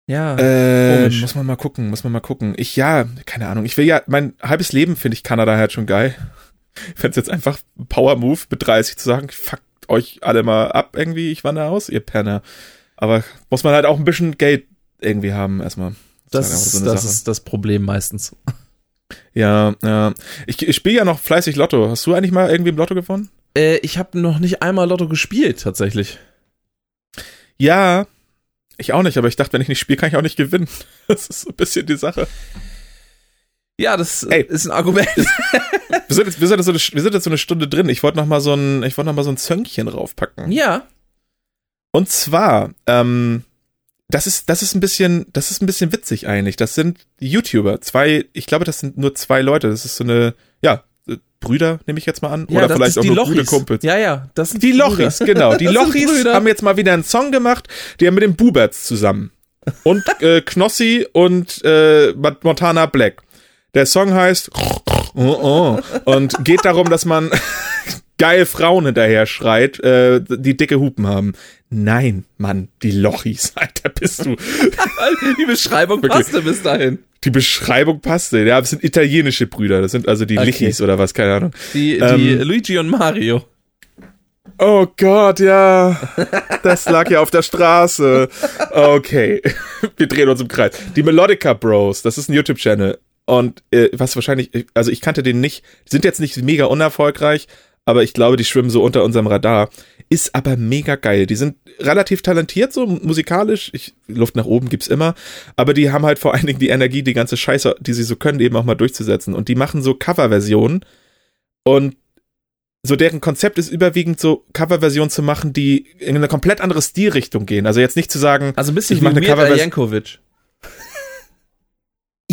Ja. 0.06 0.34
äh, 0.38 1.02
komisch. 1.02 1.20
muss 1.20 1.34
man 1.34 1.44
mal 1.44 1.56
gucken, 1.56 1.90
muss 1.90 2.04
man 2.04 2.12
mal 2.14 2.20
gucken. 2.20 2.54
Ich 2.56 2.74
ja, 2.74 3.04
keine 3.26 3.48
Ahnung. 3.48 3.66
Ich 3.66 3.76
will 3.76 3.84
ja, 3.84 4.00
mein 4.06 4.32
halbes 4.42 4.72
Leben 4.72 4.96
finde 4.96 5.14
ich 5.14 5.22
Kanada 5.22 5.56
halt 5.56 5.72
schon 5.72 5.86
geil. 5.86 6.14
Ich 6.94 7.00
fände 7.00 7.16
jetzt 7.16 7.30
einfach 7.30 7.58
ein 7.78 7.86
Power 7.86 8.16
Move 8.16 8.40
mit 8.50 8.66
30 8.66 8.98
zu 8.98 9.04
sagen, 9.06 9.30
fuckt 9.30 9.62
euch 9.88 10.18
alle 10.20 10.42
mal 10.42 10.72
ab 10.72 10.94
irgendwie, 10.94 11.32
ich 11.32 11.42
wandere 11.42 11.68
aus, 11.68 11.88
ihr 11.88 12.00
Penner. 12.00 12.42
Aber 12.96 13.24
muss 13.50 13.64
man 13.64 13.74
halt 13.74 13.86
auch 13.86 13.98
ein 13.98 14.04
bisschen 14.04 14.38
Geld 14.38 14.66
irgendwie 15.00 15.32
haben 15.32 15.60
erstmal. 15.60 15.94
das 16.30 16.46
halt 16.46 16.54
auch 16.54 16.66
ist, 16.66 16.72
so 16.72 16.84
das 16.84 17.04
ist 17.04 17.28
das 17.28 17.40
Problem 17.40 17.82
meistens. 17.82 18.34
Ja, 19.34 19.74
ja. 19.82 20.14
Ich, 20.46 20.66
ich 20.66 20.74
spiele 20.74 20.96
ja 20.96 21.04
noch 21.04 21.18
fleißig 21.20 21.56
Lotto. 21.56 21.90
Hast 21.90 22.06
du 22.06 22.14
eigentlich 22.14 22.32
mal 22.32 22.50
irgendwie 22.50 22.70
im 22.70 22.76
Lotto 22.76 22.94
gewonnen? 22.94 23.28
Äh, 23.56 23.76
ich 23.78 23.98
habe 23.98 24.18
noch 24.18 24.38
nicht 24.38 24.62
einmal 24.62 24.88
Lotto 24.88 25.08
gespielt, 25.08 25.60
tatsächlich. 25.60 26.18
Ja. 27.58 28.06
Ich 28.78 28.92
auch 28.92 29.02
nicht, 29.02 29.16
aber 29.16 29.28
ich 29.28 29.36
dachte, 29.36 29.52
wenn 29.54 29.62
ich 29.62 29.68
nicht 29.68 29.78
spiele, 29.78 29.96
kann 29.98 30.08
ich 30.08 30.16
auch 30.16 30.22
nicht 30.22 30.36
gewinnen. 30.36 30.68
Das 31.08 31.28
ist 31.28 31.42
so 31.42 31.50
ein 31.50 31.54
bisschen 31.54 31.86
die 31.86 31.96
Sache. 31.96 32.26
Ja, 33.78 33.96
das 33.96 34.24
Ey. 34.24 34.42
ist 34.42 34.66
ein 34.66 34.72
Argument. 34.72 35.08
Wir 36.08 36.14
sind 36.14 36.26
jetzt, 36.26 36.40
wir 36.40 36.48
sind 36.48 36.58
jetzt, 36.58 36.66
so, 36.66 36.72
eine, 36.72 36.78
wir 36.78 37.02
sind 37.02 37.14
jetzt 37.14 37.24
so 37.24 37.30
eine 37.30 37.38
Stunde 37.38 37.68
drin. 37.68 37.88
Ich 37.88 38.02
wollte 38.02 38.16
noch 38.16 38.26
mal 38.26 38.40
so 38.40 38.54
ein, 38.54 38.82
ich 38.84 38.96
wollte 38.96 39.06
noch 39.06 39.14
mal 39.16 39.24
so 39.24 39.30
ein 39.30 39.36
Zönkchen 39.36 39.88
raufpacken. 39.88 40.50
ja. 40.52 40.86
Und 41.96 42.10
zwar, 42.10 42.72
ähm, 42.86 43.42
das 44.10 44.26
ist, 44.26 44.50
das 44.50 44.60
ist 44.60 44.74
ein 44.74 44.80
bisschen, 44.80 45.24
das 45.32 45.50
ist 45.50 45.62
ein 45.62 45.66
bisschen 45.66 45.92
witzig 45.94 46.28
eigentlich. 46.28 46.56
Das 46.56 46.74
sind 46.74 47.06
YouTuber. 47.20 47.80
Zwei, 47.80 48.26
ich 48.34 48.44
glaube, 48.46 48.66
das 48.66 48.80
sind 48.80 48.98
nur 48.98 49.14
zwei 49.14 49.40
Leute. 49.40 49.70
Das 49.70 49.86
ist 49.86 49.96
so 49.96 50.04
eine, 50.04 50.34
ja, 50.60 50.84
Brüder, 51.40 51.80
nehme 51.86 51.98
ich 51.98 52.04
jetzt 52.04 52.20
mal 52.20 52.28
an. 52.32 52.46
ja 52.50 52.64
Oder 52.64 52.74
vielleicht 52.76 52.98
auch 52.98 53.02
die 53.02 53.08
nur 53.08 53.16
Lochis. 53.16 53.32
gute 53.36 53.44
Kumpels. 53.46 53.82
Ja, 53.82 53.96
ja, 53.96 54.28
das 54.34 54.50
sind 54.50 54.62
Die 54.62 54.72
Brüder. 54.72 54.88
Lochis, 54.90 55.18
genau. 55.20 55.54
Die 55.56 55.64
Das 55.64 55.72
Lochis 55.72 56.06
Brüder. 56.06 56.34
haben 56.34 56.46
jetzt 56.46 56.62
mal 56.62 56.76
wieder 56.76 56.92
einen 56.92 57.02
Song 57.04 57.32
gemacht, 57.32 57.66
die 57.98 58.06
haben 58.06 58.14
mit 58.14 58.24
den 58.24 58.36
Buberts 58.36 58.84
zusammen. 58.84 59.30
Und 59.82 60.04
äh, 60.20 60.42
Knossi 60.42 61.06
und 61.12 61.64
äh, 61.64 62.12
Montana 62.42 62.84
Black. 62.84 63.22
Der 63.72 63.86
Song 63.86 64.12
heißt 64.12 64.50
und 65.14 66.44
geht 66.44 66.62
darum, 66.66 66.90
dass 66.90 67.06
man 67.06 67.30
geil 68.18 68.46
Frauen 68.46 68.86
hinterher 68.86 69.26
schreit, 69.26 69.80
äh, 69.80 70.20
die 70.26 70.56
dicke 70.56 70.78
Hupen 70.80 71.06
haben. 71.06 71.32
Nein, 71.68 72.24
Mann, 72.38 72.68
die 72.82 72.92
Lochis, 72.92 73.52
Alter, 73.56 73.88
bist 73.90 74.24
du. 74.24 74.36
Die 75.38 75.46
Beschreibung 75.46 76.00
passte 76.00 76.42
bis 76.42 76.62
dahin. 76.62 76.98
Die 77.24 77.30
Beschreibung 77.30 78.00
passte. 78.00 78.38
Ja, 78.44 78.60
das 78.60 78.70
sind 78.70 78.84
italienische 78.84 79.46
Brüder. 79.46 79.80
Das 79.82 79.90
sind 79.92 80.06
also 80.06 80.24
die 80.24 80.38
Okay. 80.38 80.46
Lichis 80.46 80.80
oder 80.80 80.98
was, 80.98 81.12
keine 81.12 81.34
Ahnung. 81.34 81.50
Die, 81.74 81.94
die 81.94 82.32
Ähm, 82.32 82.42
Luigi 82.42 82.78
und 82.78 82.88
Mario. 82.88 83.44
Oh 84.58 84.86
Gott, 84.96 85.40
ja. 85.40 85.98
Das 86.62 86.88
lag 86.88 87.10
ja 87.10 87.20
auf 87.20 87.30
der 87.30 87.42
Straße. 87.42 88.28
Okay. 88.70 89.42
Wir 89.96 90.06
drehen 90.06 90.28
uns 90.28 90.40
im 90.40 90.48
Kreis. 90.48 90.72
Die 90.94 91.02
Melodica 91.02 91.52
Bros, 91.52 92.02
das 92.02 92.16
ist 92.16 92.28
ein 92.30 92.34
YouTube-Channel. 92.34 92.98
Und 93.26 93.62
äh, 93.72 93.88
was 93.92 94.14
wahrscheinlich, 94.14 94.50
also 94.72 94.90
ich 94.92 95.00
kannte 95.00 95.22
den 95.24 95.40
nicht, 95.40 95.64
sind 95.84 96.04
jetzt 96.04 96.20
nicht 96.20 96.40
mega 96.42 96.66
unerfolgreich, 96.66 97.48
aber 97.86 98.02
ich 98.02 98.12
glaube, 98.12 98.36
die 98.36 98.44
schwimmen 98.44 98.68
so 98.68 98.82
unter 98.82 99.04
unserem 99.04 99.28
Radar. 99.28 99.70
Ist 100.08 100.34
aber 100.34 100.56
mega 100.56 100.96
geil. 100.96 101.26
Die 101.26 101.36
sind 101.36 101.56
relativ 101.78 102.20
talentiert, 102.20 102.72
so 102.72 102.86
musikalisch. 102.86 103.70
Ich, 103.72 103.94
Luft 104.08 104.36
nach 104.36 104.44
oben 104.44 104.68
gibt's 104.68 104.88
immer. 104.88 105.14
Aber 105.56 105.72
die 105.72 105.90
haben 105.90 106.04
halt 106.04 106.18
vor 106.18 106.34
allen 106.34 106.46
Dingen 106.46 106.58
die 106.58 106.68
Energie, 106.68 107.02
die 107.02 107.14
ganze 107.14 107.36
Scheiße, 107.36 107.76
die 107.80 107.92
sie 107.92 108.02
so 108.02 108.16
können, 108.16 108.40
eben 108.40 108.56
auch 108.56 108.64
mal 108.64 108.74
durchzusetzen. 108.74 109.34
Und 109.34 109.48
die 109.48 109.54
machen 109.54 109.82
so 109.82 109.94
Coverversionen 109.94 110.84
und 111.64 111.96
so 112.82 112.94
deren 112.94 113.20
Konzept 113.20 113.58
ist 113.58 113.68
überwiegend 113.68 114.20
so 114.20 114.44
Coverversionen 114.52 115.10
zu 115.10 115.22
machen, 115.22 115.52
die 115.52 115.86
in 115.98 116.16
eine 116.16 116.28
komplett 116.28 116.60
andere 116.60 116.82
Stilrichtung 116.82 117.46
gehen. 117.46 117.66
Also 117.66 117.80
jetzt 117.80 117.96
nicht 117.96 118.12
zu 118.12 118.18
sagen, 118.18 118.52
Also 118.56 118.72
ein 118.72 118.76
bisschen 118.76 118.96
ich 118.96 119.02
mache 119.02 119.16
eine 119.16 119.26
Coverversion. 119.26 119.70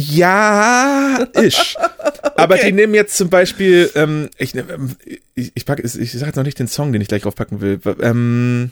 Ja, 0.09 1.27
ish. 1.41 1.75
Aber 2.35 2.55
Okay. 2.55 2.67
die 2.67 2.71
nehmen 2.73 2.93
jetzt 2.93 3.17
zum 3.17 3.29
Beispiel, 3.29 3.89
ähm, 3.95 4.29
ich, 4.37 4.55
ähm, 4.55 4.95
ich, 5.35 5.51
ich 5.55 5.65
pack, 5.65 5.79
ich 5.83 6.11
sag 6.11 6.27
jetzt 6.27 6.35
noch 6.35 6.43
nicht 6.43 6.59
den 6.59 6.67
Song, 6.67 6.91
den 6.91 7.01
ich 7.01 7.07
gleich 7.07 7.21
draufpacken 7.23 7.61
will. 7.61 7.79
Ähm, 8.01 8.71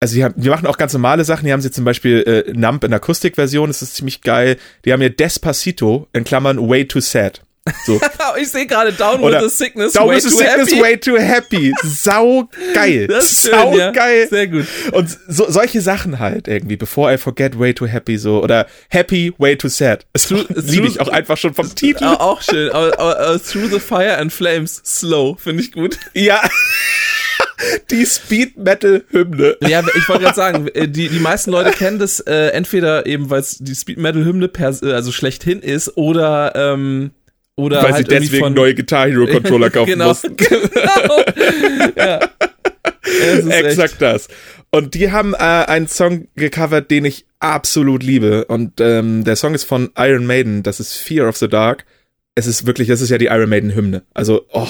also 0.00 0.14
die, 0.14 0.24
haben, 0.24 0.34
die 0.36 0.48
machen 0.48 0.66
auch 0.66 0.78
ganz 0.78 0.92
normale 0.92 1.24
Sachen. 1.24 1.44
Die 1.46 1.52
haben 1.52 1.60
sie 1.60 1.70
zum 1.70 1.84
Beispiel 1.84 2.44
äh, 2.46 2.52
Nump 2.52 2.84
in 2.84 2.92
Akustikversion, 2.94 3.68
das 3.68 3.82
ist 3.82 3.96
ziemlich 3.96 4.22
geil. 4.22 4.56
Die 4.84 4.92
haben 4.92 5.00
hier 5.00 5.10
Despacito 5.10 6.08
in 6.12 6.24
Klammern 6.24 6.58
Way 6.68 6.86
Too 6.88 7.00
Sad. 7.00 7.42
So. 7.84 8.00
ich 8.40 8.48
sehe 8.48 8.66
gerade 8.66 8.92
Down 8.92 9.20
Oder 9.20 9.42
with 9.42 9.52
the 9.52 9.64
Sickness, 9.64 9.92
Down 9.92 10.08
with 10.08 10.22
the 10.22 10.30
sickness, 10.30 10.70
happy. 10.70 10.80
way 10.80 10.96
too 10.96 11.18
happy. 11.18 11.72
Sau 11.82 12.48
geil. 12.74 13.06
Das 13.06 13.30
ist 13.30 13.42
schön, 13.42 13.50
Sau 13.52 13.76
ja. 13.76 13.90
geil. 13.90 14.28
Sehr 14.28 14.48
gut. 14.48 14.66
Und 14.92 15.18
so, 15.28 15.50
solche 15.50 15.80
Sachen 15.80 16.18
halt 16.18 16.48
irgendwie. 16.48 16.76
Before 16.76 17.12
I 17.12 17.18
forget, 17.18 17.58
way 17.58 17.74
too 17.74 17.86
happy 17.86 18.16
so. 18.16 18.42
Oder 18.42 18.66
happy, 18.88 19.32
way 19.38 19.56
too 19.56 19.68
sad. 19.68 20.06
Das 20.50 20.66
liebe 20.66 20.86
ich 20.86 21.00
auch 21.00 21.08
einfach 21.08 21.36
schon 21.36 21.54
vom 21.54 21.74
Titel. 21.74 22.04
Auch 22.04 22.40
schön. 22.42 22.70
Aber, 22.70 22.98
aber, 22.98 23.18
aber 23.18 23.42
Through 23.42 23.68
the 23.70 23.80
Fire 23.80 24.16
and 24.16 24.32
Flames, 24.32 24.80
slow, 24.84 25.36
finde 25.36 25.62
ich 25.62 25.72
gut. 25.72 25.98
Ja. 26.14 26.40
Die 27.90 28.06
Speed 28.06 28.56
Metal 28.56 29.04
Hymne. 29.10 29.56
Ja, 29.66 29.82
ich 29.94 30.08
wollte 30.08 30.24
gerade 30.24 30.36
sagen, 30.36 30.68
äh, 30.68 30.88
die, 30.88 31.08
die 31.08 31.18
meisten 31.18 31.50
Leute 31.50 31.70
kennen 31.72 31.98
das 31.98 32.20
äh, 32.20 32.48
entweder 32.48 33.06
eben, 33.06 33.28
weil 33.28 33.40
es 33.40 33.58
die 33.58 33.74
Speed 33.74 33.98
Metal 33.98 34.24
Hymne 34.24 34.48
per, 34.48 34.68
also 34.68 35.12
schlechthin 35.12 35.60
ist, 35.60 35.96
oder 35.96 36.52
ähm, 36.54 37.10
oder 37.60 37.82
Weil 37.82 37.92
halt 37.92 38.08
sie 38.08 38.18
deswegen 38.18 38.44
von, 38.44 38.54
neue 38.54 38.74
Guitar 38.74 39.08
Hero 39.08 39.26
Controller 39.30 39.70
kaufen 39.70 39.90
genau, 39.90 40.08
mussten. 40.08 40.36
genau. 40.36 41.22
ja. 41.96 42.20
Exakt 43.02 43.92
echt- 43.92 44.02
das. 44.02 44.28
Und 44.70 44.94
die 44.94 45.10
haben 45.10 45.34
äh, 45.34 45.38
einen 45.38 45.88
Song 45.88 46.28
gecovert, 46.36 46.90
den 46.90 47.04
ich 47.04 47.26
absolut 47.40 48.02
liebe. 48.02 48.44
Und 48.44 48.80
ähm, 48.80 49.24
der 49.24 49.36
Song 49.36 49.54
ist 49.54 49.64
von 49.64 49.90
Iron 49.96 50.26
Maiden. 50.26 50.62
Das 50.62 50.78
ist 50.78 50.94
Fear 50.94 51.28
of 51.28 51.36
the 51.36 51.48
Dark. 51.48 51.86
Es 52.36 52.46
ist 52.46 52.66
wirklich, 52.66 52.86
das 52.86 53.00
ist 53.00 53.10
ja 53.10 53.18
die 53.18 53.26
Iron 53.26 53.50
Maiden 53.50 53.74
Hymne. 53.74 54.04
Also, 54.14 54.46
oh, 54.52 54.68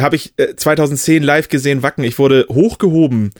habe 0.00 0.16
ich 0.16 0.34
äh, 0.36 0.56
2010 0.56 1.22
live 1.22 1.48
gesehen, 1.48 1.82
Wacken. 1.84 2.02
Ich 2.02 2.18
wurde 2.18 2.46
hochgehoben, 2.48 3.30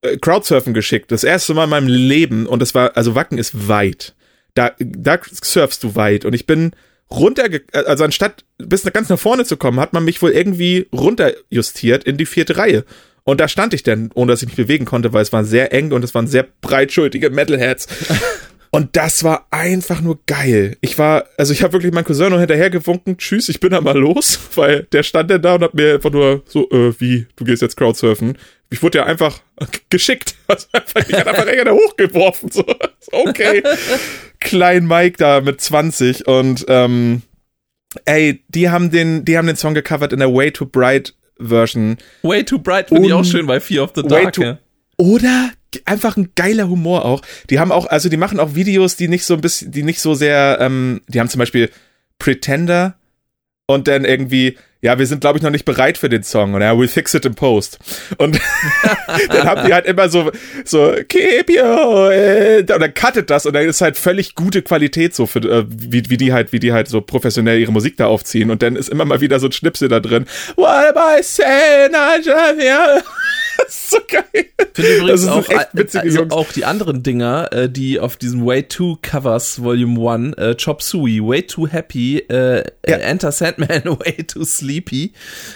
äh, 0.00 0.16
Crowdsurfen 0.16 0.72
geschickt. 0.72 1.12
Das 1.12 1.24
erste 1.24 1.52
Mal 1.52 1.64
in 1.64 1.70
meinem 1.70 1.88
Leben. 1.88 2.46
Und 2.46 2.62
es 2.62 2.74
war, 2.74 2.96
also 2.96 3.14
Wacken 3.14 3.36
ist 3.36 3.68
weit. 3.68 4.14
Da, 4.54 4.72
da 4.78 5.18
surfst 5.30 5.84
du 5.84 5.94
weit. 5.94 6.24
Und 6.24 6.32
ich 6.32 6.46
bin 6.46 6.72
runterge, 7.12 7.62
also 7.72 8.04
anstatt 8.04 8.44
bis 8.58 8.84
ganz 8.84 9.08
nach 9.08 9.18
vorne 9.18 9.44
zu 9.44 9.56
kommen, 9.56 9.80
hat 9.80 9.92
man 9.92 10.04
mich 10.04 10.20
wohl 10.22 10.30
irgendwie 10.30 10.88
runterjustiert 10.92 12.04
in 12.04 12.16
die 12.16 12.26
vierte 12.26 12.56
Reihe. 12.56 12.84
Und 13.24 13.40
da 13.40 13.48
stand 13.48 13.74
ich 13.74 13.82
dann, 13.82 14.10
ohne 14.14 14.32
dass 14.32 14.42
ich 14.42 14.48
mich 14.48 14.56
bewegen 14.56 14.86
konnte, 14.86 15.12
weil 15.12 15.22
es 15.22 15.32
war 15.32 15.44
sehr 15.44 15.72
eng 15.72 15.92
und 15.92 16.04
es 16.04 16.14
waren 16.14 16.26
sehr 16.26 16.46
breitschultige 16.62 17.30
Metalheads. 17.30 17.86
Und 18.72 18.96
das 18.96 19.24
war 19.24 19.48
einfach 19.50 20.00
nur 20.00 20.20
geil. 20.26 20.76
Ich 20.80 20.96
war, 20.96 21.24
also 21.36 21.52
ich 21.52 21.64
habe 21.64 21.72
wirklich 21.72 21.92
meinen 21.92 22.04
Cousin 22.04 22.30
noch 22.30 22.38
hinterher 22.38 22.70
gewunken, 22.70 23.16
tschüss, 23.18 23.48
ich 23.48 23.58
bin 23.58 23.70
da 23.70 23.80
mal 23.80 23.98
los, 23.98 24.38
weil 24.54 24.84
der 24.92 25.02
stand 25.02 25.28
dann 25.30 25.42
da 25.42 25.56
und 25.56 25.62
hat 25.64 25.74
mir 25.74 25.94
einfach 25.94 26.10
nur 26.12 26.42
so, 26.46 26.70
äh, 26.70 26.92
wie, 27.00 27.26
du 27.34 27.44
gehst 27.44 27.62
jetzt 27.62 27.76
Crowdsurfen. 27.76 28.38
Ich 28.70 28.80
wurde 28.82 28.98
ja 28.98 29.06
einfach 29.06 29.40
geschickt. 29.90 30.36
Also 30.46 30.66
einfach, 30.72 31.08
ich 31.08 31.14
hat 31.14 31.26
einfach 31.28 31.46
irgendeiner 31.46 31.74
hochgeworfen. 31.76 32.50
So, 32.50 32.64
okay. 33.12 33.62
Klein 34.40 34.86
Mike 34.86 35.16
da 35.18 35.40
mit 35.40 35.60
20 35.60 36.26
und 36.28 36.64
ähm, 36.68 37.22
ey, 38.04 38.42
die 38.48 38.68
haben 38.70 38.90
den, 38.90 39.24
die 39.24 39.36
haben 39.36 39.46
den 39.46 39.56
Song 39.56 39.74
gecovert 39.74 40.12
in 40.12 40.18
der 40.20 40.32
Way 40.32 40.52
Too 40.52 40.66
Bright 40.66 41.14
Version. 41.38 41.98
Way 42.22 42.44
Too 42.44 42.58
Bright 42.58 42.88
finde 42.88 43.06
ich 43.08 43.12
auch 43.12 43.24
schön 43.24 43.46
bei 43.46 43.60
Fear 43.60 43.84
of 43.84 43.92
the 43.96 44.02
Way 44.04 44.22
Dark. 44.24 44.32
too- 44.34 44.42
ja. 44.42 44.58
Oder 44.96 45.50
einfach 45.84 46.16
ein 46.16 46.32
geiler 46.34 46.68
Humor 46.68 47.04
auch. 47.04 47.22
Die 47.48 47.58
haben 47.58 47.72
auch, 47.72 47.86
also 47.86 48.08
die 48.08 48.16
machen 48.16 48.40
auch 48.40 48.54
Videos, 48.54 48.96
die 48.96 49.08
nicht 49.08 49.24
so 49.24 49.34
ein 49.34 49.40
bisschen, 49.40 49.70
die 49.70 49.82
nicht 49.82 50.00
so 50.00 50.14
sehr, 50.14 50.58
ähm, 50.60 51.02
die 51.08 51.20
haben 51.20 51.28
zum 51.28 51.38
Beispiel 51.38 51.70
Pretender 52.18 52.96
und 53.66 53.86
dann 53.86 54.04
irgendwie, 54.04 54.58
ja, 54.82 54.98
wir 54.98 55.06
sind 55.06 55.20
glaube 55.20 55.38
ich 55.38 55.42
noch 55.44 55.50
nicht 55.50 55.64
bereit 55.64 55.96
für 55.96 56.08
den 56.08 56.22
Song 56.24 56.54
und 56.54 56.60
ja, 56.60 56.72
we'll 56.72 56.88
fix 56.88 57.14
it 57.14 57.24
in 57.24 57.34
post. 57.34 57.78
Und 58.18 58.40
dann 59.28 59.44
haben 59.44 59.66
die 59.66 59.72
halt 59.72 59.86
immer 59.86 60.08
so, 60.08 60.32
so, 60.64 60.94
keep 61.08 61.48
head. 61.48 62.70
und 62.70 62.80
dann 62.80 62.94
cuttet 62.94 63.30
das 63.30 63.46
und 63.46 63.52
dann 63.52 63.68
ist 63.68 63.80
halt 63.80 63.96
völlig 63.96 64.34
gute 64.34 64.62
Qualität 64.62 65.14
so 65.14 65.26
für, 65.26 65.40
äh, 65.40 65.64
wie, 65.68 66.10
wie 66.10 66.16
die 66.16 66.32
halt, 66.32 66.52
wie 66.52 66.58
die 66.58 66.72
halt 66.72 66.88
so 66.88 67.00
professionell 67.00 67.60
ihre 67.60 67.72
Musik 67.72 67.96
da 67.96 68.06
aufziehen 68.06 68.50
und 68.50 68.62
dann 68.62 68.74
ist 68.74 68.88
immer 68.88 69.04
mal 69.04 69.20
wieder 69.20 69.38
so 69.38 69.46
ein 69.46 69.52
Schnipsel 69.52 69.88
da 69.88 70.00
drin. 70.00 70.26
What 70.56 70.96
am 70.96 71.18
I 71.18 71.22
saying? 71.22 71.92
I 71.94 72.16
just, 72.16 72.60
yeah. 72.60 73.02
Das 73.66 73.74
ist 73.74 73.90
so 73.90 73.98
geil. 74.08 74.24
finde 74.74 74.96
übrigens 74.96 75.20
Das 75.22 75.28
auch, 75.30 75.48
also 76.02 76.26
auch 76.30 76.52
die 76.52 76.64
anderen 76.64 77.02
Dinger, 77.02 77.52
äh, 77.52 77.68
die 77.68 77.98
auf 78.00 78.16
diesem 78.16 78.44
Way 78.46 78.64
Too 78.64 78.98
Covers 79.02 79.62
Volume 79.62 80.10
1, 80.10 80.36
äh, 80.38 80.54
Chop 80.56 80.82
Suey, 80.82 81.20
Way 81.20 81.42
Too 81.42 81.68
Happy, 81.68 82.18
äh, 82.28 82.58
Ja. 82.58 82.62
äh, 82.96 83.00
Enter 83.00 83.32
Sandman, 83.32 83.82
Way 83.84 84.24
Too 84.26 84.44
Sleepy, 84.44 85.12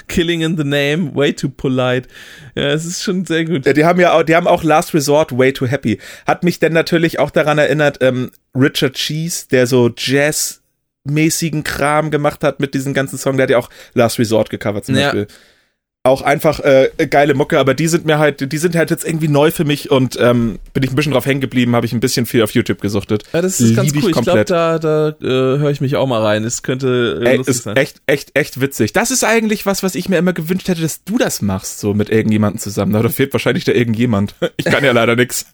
Killing 0.09 0.43
in 0.43 0.57
the 0.57 0.65
Name, 0.65 1.15
Way 1.15 1.33
Too 1.35 1.49
Polite. 1.51 2.09
Ja, 2.55 2.69
es 2.73 2.85
ist 2.85 3.03
schon 3.03 3.25
sehr 3.25 3.45
gut. 3.45 3.67
Ja, 3.67 3.73
die 3.73 3.85
haben 3.85 4.01
ja 4.01 4.13
auch, 4.13 4.23
die 4.23 4.35
haben 4.37 4.47
auch 4.47 4.63
Last 4.65 4.95
Resort 4.95 5.37
Way 5.37 5.53
Too 5.53 5.67
Happy. 5.67 5.99
Hat 6.27 6.45
mich 6.45 6.59
denn 6.59 6.73
natürlich 6.73 7.19
auch 7.19 7.31
daran 7.31 7.59
erinnert, 7.59 7.99
ähm, 8.01 8.31
Richard 8.55 8.95
Cheese, 8.95 9.47
der 9.51 9.67
so 9.67 9.91
Jazz-mäßigen 9.97 11.65
Kram 11.65 12.11
gemacht 12.11 12.43
hat 12.45 12.61
mit 12.61 12.75
diesem 12.75 12.95
ganzen 12.95 13.19
Song, 13.19 13.37
der 13.37 13.45
hat 13.45 13.51
ja 13.51 13.59
auch 13.59 13.71
Last 13.95 14.19
Resort 14.19 14.51
gecovert 14.51 14.85
zum 14.87 14.97
Ja. 14.97 15.05
Beispiel. 15.13 15.27
Auch 16.07 16.21
einfach 16.21 16.61
äh, 16.61 16.91
geile 17.09 17.33
Mucke, 17.33 17.59
aber 17.59 17.73
die 17.73 17.89
sind 17.89 18.05
mir 18.05 18.19
halt, 18.19 18.53
die 18.53 18.59
sind 18.59 18.77
halt 18.77 18.91
jetzt 18.91 19.07
irgendwie 19.07 19.29
neu 19.29 19.51
für 19.51 19.65
mich 19.65 19.91
und 19.91 20.19
ähm, 20.21 20.59
bin 20.75 20.83
ich 20.83 20.91
ein 20.91 20.97
bisschen 20.97 21.13
drauf 21.13 21.25
hängen 21.25 21.41
geblieben, 21.41 21.75
habe 21.75 21.87
ich 21.87 21.95
ein 21.95 22.01
bisschen 22.01 22.27
viel 22.27 22.43
auf 22.43 22.51
YouTube 22.51 22.83
gesuchtet. 22.83 23.23
Ja, 23.33 23.41
das 23.41 23.59
ist 23.59 23.75
ganz 23.75 23.89
Lieb 23.89 23.97
ich 23.97 24.05
cool. 24.05 24.11
Ich 24.11 24.15
glaube, 24.17 24.45
komplett. 24.45 24.51
da, 24.51 24.79
da 24.79 25.09
äh, 25.23 25.59
höre 25.59 25.71
ich 25.71 25.81
mich 25.81 25.97
auch 25.97 26.07
mal 26.07 26.21
rein. 26.21 26.45
Es 26.45 26.63
könnte 26.63 27.23
äh, 27.25 27.37
lustig 27.37 27.57
ist 27.57 27.63
sein. 27.63 27.77
echt, 27.79 28.03
echt, 28.05 28.33
echt 28.35 28.61
witzig. 28.61 28.93
Das 28.93 29.11
ist 29.11 29.25
eigentlich 29.25 29.65
was, 29.65 29.83
was 29.83 29.95
ich 29.95 30.11
mir 30.11 30.19
immer 30.19 30.35
gewünscht 30.35 30.69
hätte, 30.69 30.83
dass 30.83 31.05
du 31.05 31.17
das 31.17 31.41
machst, 31.41 31.81
so 31.81 31.95
mit 31.95 32.11
irgendjemandem 32.11 32.61
zusammen. 32.61 32.93
Da 32.93 33.09
fehlt 33.09 33.33
wahrscheinlich 33.33 33.65
da 33.65 33.73
irgendjemand. 33.73 34.35
Ich 34.59 34.67
kann 34.67 34.85
ja 34.85 34.93
leider 34.93 35.17
nix. 35.17 35.47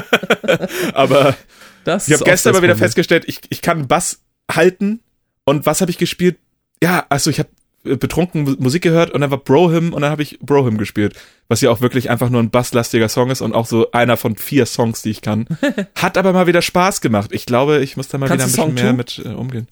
Aber 0.94 1.36
Das 1.84 2.08
ich 2.08 2.14
habe 2.14 2.24
gestern 2.24 2.54
mal 2.54 2.62
wieder 2.62 2.72
Problem. 2.72 2.86
festgestellt, 2.86 3.24
ich, 3.26 3.40
ich 3.50 3.60
kann 3.62 3.88
Bass 3.88 4.20
halten. 4.50 5.00
Und 5.44 5.66
was 5.66 5.82
habe 5.82 5.90
ich 5.90 5.98
gespielt? 5.98 6.38
Ja, 6.82 7.04
also 7.08 7.28
ich 7.30 7.38
habe 7.38 7.50
betrunken 7.84 8.42
Mu- 8.44 8.56
Musik 8.58 8.82
gehört 8.82 9.10
und 9.10 9.20
dann 9.20 9.30
war 9.30 9.38
Brohim 9.38 9.92
und 9.92 10.02
dann 10.02 10.10
habe 10.10 10.22
ich 10.22 10.38
Brohim 10.40 10.78
gespielt, 10.78 11.14
was 11.48 11.60
ja 11.60 11.70
auch 11.70 11.80
wirklich 11.80 12.10
einfach 12.10 12.30
nur 12.30 12.42
ein 12.42 12.50
basslastiger 12.50 13.08
Song 13.08 13.30
ist 13.30 13.40
und 13.40 13.54
auch 13.54 13.66
so 13.66 13.90
einer 13.92 14.16
von 14.16 14.36
vier 14.36 14.66
Songs, 14.66 15.02
die 15.02 15.10
ich 15.10 15.20
kann. 15.22 15.46
Hat 15.96 16.16
aber 16.16 16.32
mal 16.32 16.46
wieder 16.46 16.62
Spaß 16.62 17.00
gemacht. 17.00 17.30
Ich 17.32 17.46
glaube, 17.46 17.80
ich 17.80 17.96
muss 17.96 18.08
da 18.08 18.18
mal 18.18 18.28
Kannst 18.28 18.52
wieder 18.54 18.64
ein 18.64 18.74
bisschen 18.74 18.76
Song 18.78 18.84
mehr 18.84 18.92
mit 18.92 19.22
äh, 19.24 19.28
umgehen. 19.36 19.66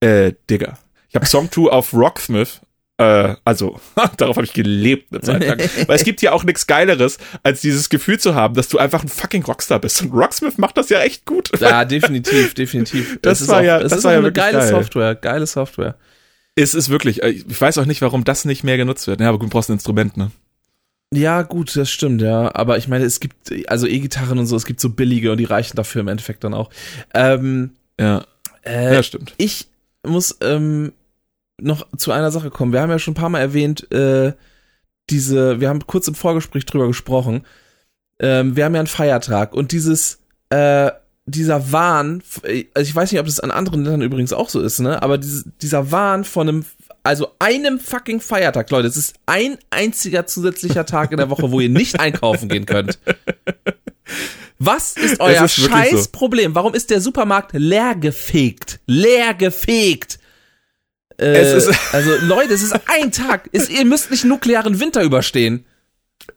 Äh, 0.00 0.32
Digga. 0.50 0.78
Ich 1.08 1.14
habe 1.16 1.26
Song 1.26 1.50
2 1.50 1.70
auf 1.70 1.92
Rocksmith. 1.92 2.60
Äh, 2.98 3.34
also, 3.44 3.80
darauf 4.16 4.36
habe 4.36 4.46
ich 4.46 4.52
gelebt 4.52 5.08
eine 5.12 5.20
Zeit 5.20 5.44
lang. 5.46 5.58
Weil 5.86 5.96
es 5.96 6.04
gibt 6.04 6.22
ja 6.22 6.32
auch 6.32 6.44
nichts 6.44 6.66
Geileres, 6.66 7.18
als 7.42 7.60
dieses 7.60 7.88
Gefühl 7.88 8.18
zu 8.20 8.34
haben, 8.34 8.54
dass 8.54 8.68
du 8.68 8.78
einfach 8.78 9.02
ein 9.02 9.08
fucking 9.08 9.42
Rockstar 9.44 9.78
bist. 9.78 10.00
Und 10.02 10.12
Rocksmith 10.12 10.58
macht 10.58 10.76
das 10.76 10.88
ja 10.90 11.00
echt 11.00 11.24
gut. 11.26 11.50
Ja, 11.60 11.84
definitiv, 11.84 12.54
definitiv. 12.54 13.18
Das 13.22 13.40
ist 13.40 13.48
war 13.48 13.58
auch, 13.58 13.62
ja- 13.64 13.80
das 13.80 13.92
ist 13.92 14.04
war 14.04 14.12
ja 14.12 14.18
eine 14.18 14.32
geile 14.32 14.58
geil. 14.58 14.68
Software, 14.68 15.14
geile 15.16 15.46
Software. 15.46 15.96
Es 16.54 16.74
ist 16.74 16.88
wirklich, 16.88 17.22
äh, 17.22 17.30
ich 17.30 17.60
weiß 17.60 17.78
auch 17.78 17.86
nicht, 17.86 18.02
warum 18.02 18.24
das 18.24 18.44
nicht 18.44 18.64
mehr 18.64 18.76
genutzt 18.76 19.06
wird. 19.06 19.20
Ja, 19.20 19.28
aber 19.28 19.38
gut, 19.38 19.48
du 19.48 19.52
brauchst 19.52 19.70
ein 19.70 19.74
Instrument, 19.74 20.16
ne? 20.16 20.30
Ja, 21.14 21.42
gut, 21.42 21.76
das 21.76 21.90
stimmt, 21.90 22.22
ja. 22.22 22.54
Aber 22.54 22.78
ich 22.78 22.88
meine, 22.88 23.04
es 23.04 23.20
gibt, 23.20 23.52
also 23.68 23.86
E-Gitarren 23.86 24.38
und 24.38 24.46
so, 24.46 24.56
es 24.56 24.64
gibt 24.64 24.80
so 24.80 24.90
billige 24.90 25.30
und 25.32 25.38
die 25.38 25.44
reichen 25.44 25.76
dafür 25.76 26.00
im 26.00 26.08
Endeffekt 26.08 26.42
dann 26.44 26.54
auch. 26.54 26.70
Ähm, 27.14 27.72
Ja, 28.00 28.24
äh, 28.64 28.94
ja, 28.94 29.02
stimmt. 29.02 29.34
ich 29.36 29.66
muss 30.06 30.36
ähm, 30.40 30.92
noch 31.60 31.86
zu 31.96 32.12
einer 32.12 32.30
Sache 32.30 32.50
kommen. 32.50 32.72
Wir 32.72 32.80
haben 32.80 32.90
ja 32.90 32.98
schon 32.98 33.12
ein 33.12 33.16
paar 33.16 33.28
Mal 33.28 33.40
erwähnt, 33.40 33.90
äh, 33.92 34.32
diese, 35.10 35.60
wir 35.60 35.68
haben 35.68 35.86
kurz 35.86 36.08
im 36.08 36.14
Vorgespräch 36.14 36.64
drüber 36.64 36.86
gesprochen. 36.86 37.44
Ähm, 38.18 38.56
wir 38.56 38.64
haben 38.64 38.74
ja 38.74 38.80
einen 38.80 38.86
Feiertag 38.86 39.52
und 39.52 39.72
dieses, 39.72 40.18
äh, 40.50 40.90
dieser 41.24 41.70
Wahn, 41.72 42.22
also 42.42 42.88
ich 42.88 42.94
weiß 42.94 43.12
nicht, 43.12 43.20
ob 43.20 43.26
das 43.26 43.40
an 43.40 43.50
anderen 43.50 43.82
Ländern 43.84 44.02
übrigens 44.02 44.32
auch 44.32 44.48
so 44.48 44.60
ist, 44.60 44.80
ne? 44.80 45.02
Aber 45.02 45.18
dieses, 45.18 45.44
dieser 45.62 45.92
Wahn 45.92 46.24
von 46.24 46.48
einem, 46.48 46.64
also 47.04 47.28
einem 47.38 47.78
fucking 47.78 48.20
Feiertag, 48.20 48.70
Leute, 48.70 48.88
es 48.88 48.96
ist 48.96 49.14
ein 49.26 49.56
einziger 49.70 50.26
zusätzlicher 50.26 50.84
Tag 50.84 51.12
in 51.12 51.18
der 51.18 51.30
Woche, 51.30 51.50
wo 51.52 51.60
ihr 51.60 51.68
nicht 51.68 52.00
einkaufen 52.00 52.48
gehen 52.48 52.66
könnt. 52.66 52.98
Was 54.58 54.96
ist 54.96 55.20
euer 55.20 55.44
ist 55.44 55.58
wirklich 55.60 55.80
scheiß 55.90 56.04
so. 56.04 56.10
Problem? 56.12 56.54
Warum 56.54 56.74
ist 56.74 56.90
der 56.90 57.00
Supermarkt 57.00 57.52
leer 57.54 57.94
gefegt? 57.96 58.80
Leer 58.86 59.34
gefegt! 59.34 60.18
Äh, 61.18 61.32
Es 61.34 61.66
ist- 61.66 61.94
also 61.94 62.10
Leute, 62.22 62.54
es 62.54 62.62
ist 62.62 62.74
ein 62.86 63.10
Tag. 63.12 63.48
Es, 63.52 63.68
ihr 63.68 63.84
müsst 63.84 64.10
nicht 64.10 64.24
nuklearen 64.24 64.78
Winter 64.80 65.02
überstehen. 65.02 65.64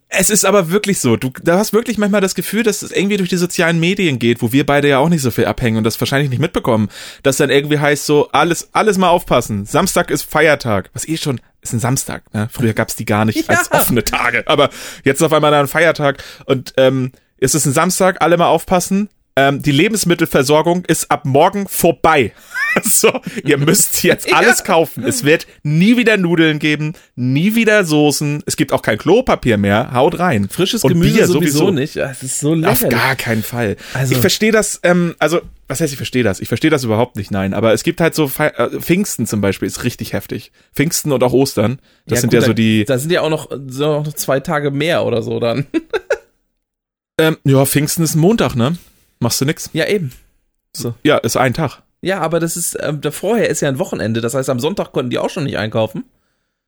Es 0.08 0.30
ist 0.30 0.46
aber 0.46 0.70
wirklich 0.72 1.00
so. 1.00 1.18
Du, 1.18 1.30
du 1.44 1.54
hast 1.54 1.74
wirklich 1.74 1.98
manchmal 1.98 2.22
das 2.22 2.36
Gefühl, 2.36 2.64
dass 2.64 2.82
es 2.84 2.92
irgendwie 2.92 3.18
durch 3.18 3.30
die 3.30 3.36
sozialen 3.38 3.80
Medien 3.80 4.18
geht, 4.20 4.42
wo 4.42 4.52
wir 4.52 4.66
beide 4.66 4.88
ja 4.88 5.00
auch 5.00 5.10
nicht 5.10 5.22
so 5.22 5.32
viel 5.32 5.46
abhängen 5.46 5.78
und 5.78 5.84
das 5.84 6.00
wahrscheinlich 6.00 6.30
nicht 6.30 6.40
mitbekommen, 6.40 6.90
dass 7.24 7.38
dann 7.38 7.50
irgendwie 7.50 7.80
heißt 7.80 8.06
so, 8.06 8.30
alles, 8.32 8.70
alles 8.72 8.98
mal 8.98 9.10
aufpassen. 9.10 9.66
Samstag 9.66 10.12
ist 10.12 10.24
Feiertag. 10.24 10.90
Was 10.94 11.08
eh 11.08 11.18
schon, 11.18 11.42
ist 11.62 11.74
ein 11.74 11.80
Samstag, 11.80 12.24
ne? 12.34 12.48
Früher 12.52 12.74
gab's 12.74 12.96
die 12.96 13.06
gar 13.06 13.26
nicht 13.26 13.50
Ja. 13.50 13.58
als 13.58 13.72
offene 13.72 14.04
Tage. 14.06 14.44
Aber 14.48 14.70
jetzt 15.04 15.22
auf 15.22 15.34
einmal 15.34 15.54
ein 15.54 15.68
Feiertag. 15.68 16.24
Und 16.46 16.74
ähm, 16.78 17.12
es 17.38 17.54
ist 17.54 17.66
ein 17.66 17.74
Samstag, 17.74 18.22
alle 18.22 18.38
mal 18.38 18.48
aufpassen. 18.48 19.10
Ähm, 19.38 19.62
die 19.62 19.72
Lebensmittelversorgung 19.72 20.86
ist 20.86 21.12
ab 21.12 21.26
morgen 21.26 21.68
vorbei. 21.68 22.32
so, 22.84 23.12
ihr 23.44 23.58
müsst 23.58 24.02
jetzt 24.04 24.34
alles 24.34 24.64
kaufen. 24.64 25.04
Es 25.04 25.26
wird 25.26 25.46
nie 25.62 25.98
wieder 25.98 26.16
Nudeln 26.16 26.58
geben, 26.58 26.94
nie 27.16 27.54
wieder 27.54 27.84
Soßen. 27.84 28.44
Es 28.46 28.56
gibt 28.56 28.72
auch 28.72 28.82
kein 28.82 28.98
Klopapier 28.98 29.58
mehr. 29.58 29.92
Haut 29.94 30.20
rein. 30.20 30.48
Frisches 30.48 30.86
Und 30.86 30.94
Gemüse 30.94 31.14
Bier 31.16 31.28
sowieso 31.28 31.58
sowieso. 31.60 31.72
nicht. 31.72 31.96
Ja, 31.96 32.10
Es 32.12 32.24
ist 32.24 32.40
so 32.40 32.52
Auf 32.54 32.58
lächerlich. 32.60 32.98
gar 32.98 33.16
keinen 33.18 33.44
Fall. 33.44 33.76
Also- 33.94 34.14
ich 34.14 34.20
verstehe 34.22 34.54
das, 34.54 34.80
ähm, 34.84 35.16
also, 35.20 35.42
was 35.68 35.82
heißt, 35.82 35.92
ich 35.92 35.98
verstehe 35.98 36.24
das? 36.24 36.40
Ich 36.40 36.48
verstehe 36.48 36.72
das 36.72 36.86
überhaupt 36.86 37.18
nicht, 37.18 37.30
nein. 37.30 37.54
Aber 37.54 37.74
es 37.74 37.84
gibt 37.84 38.00
halt 38.00 38.16
so, 38.16 38.30
Fe 38.30 38.58
äh, 38.58 38.80
Pfingsten 38.80 39.26
zum 39.28 39.42
Beispiel 39.42 39.68
ist 39.68 39.84
richtig 39.84 40.14
heftig. 40.14 40.54
Pfingsten 40.74 41.12
und 41.12 41.22
auch 41.24 41.34
Ostern. 41.34 41.80
Das 42.08 42.22
sind 42.22 42.30
gut, 42.30 42.40
ja 42.40 42.46
so 42.46 42.54
die, 42.54 42.86
Da 42.86 42.98
sind 43.00 43.12
ja 43.12 43.20
auch 43.20 43.30
noch, 43.30 43.50
so 43.68 44.02
noch 44.04 44.14
zwei 44.14 44.40
Tage 44.40 44.72
mehr 44.72 45.04
oder 45.04 45.22
so 45.22 45.42
dann. 45.42 45.66
ähm, 47.20 47.36
ja, 47.44 47.66
Pfingsten 47.66 48.04
ist 48.06 48.16
ein 48.16 48.20
Montag, 48.20 48.56
ne? 48.56 48.78
Machst 49.26 49.42
du 49.42 49.46
nix? 49.46 49.72
Ja, 49.74 49.88
eben. 49.88 50.12
Ja, 51.04 51.18
ist 51.18 51.36
ein 51.36 51.56
Tag. 51.56 51.82
Ja, 52.02 52.20
aber 52.20 52.40
das 52.40 52.56
ist, 52.56 52.78
ähm, 52.80 53.02
da 53.02 53.10
vorher 53.10 53.50
ist 53.50 53.60
ja 53.62 53.70
ein 53.70 53.80
Wochenende. 53.80 54.22
Das 54.22 54.36
heißt, 54.36 54.52
am 54.52 54.60
Sonntag 54.60 54.92
konnten 54.92 55.10
die 55.10 55.18
auch 55.18 55.32
schon 55.32 55.46
nicht 55.46 55.58
einkaufen. 55.58 56.04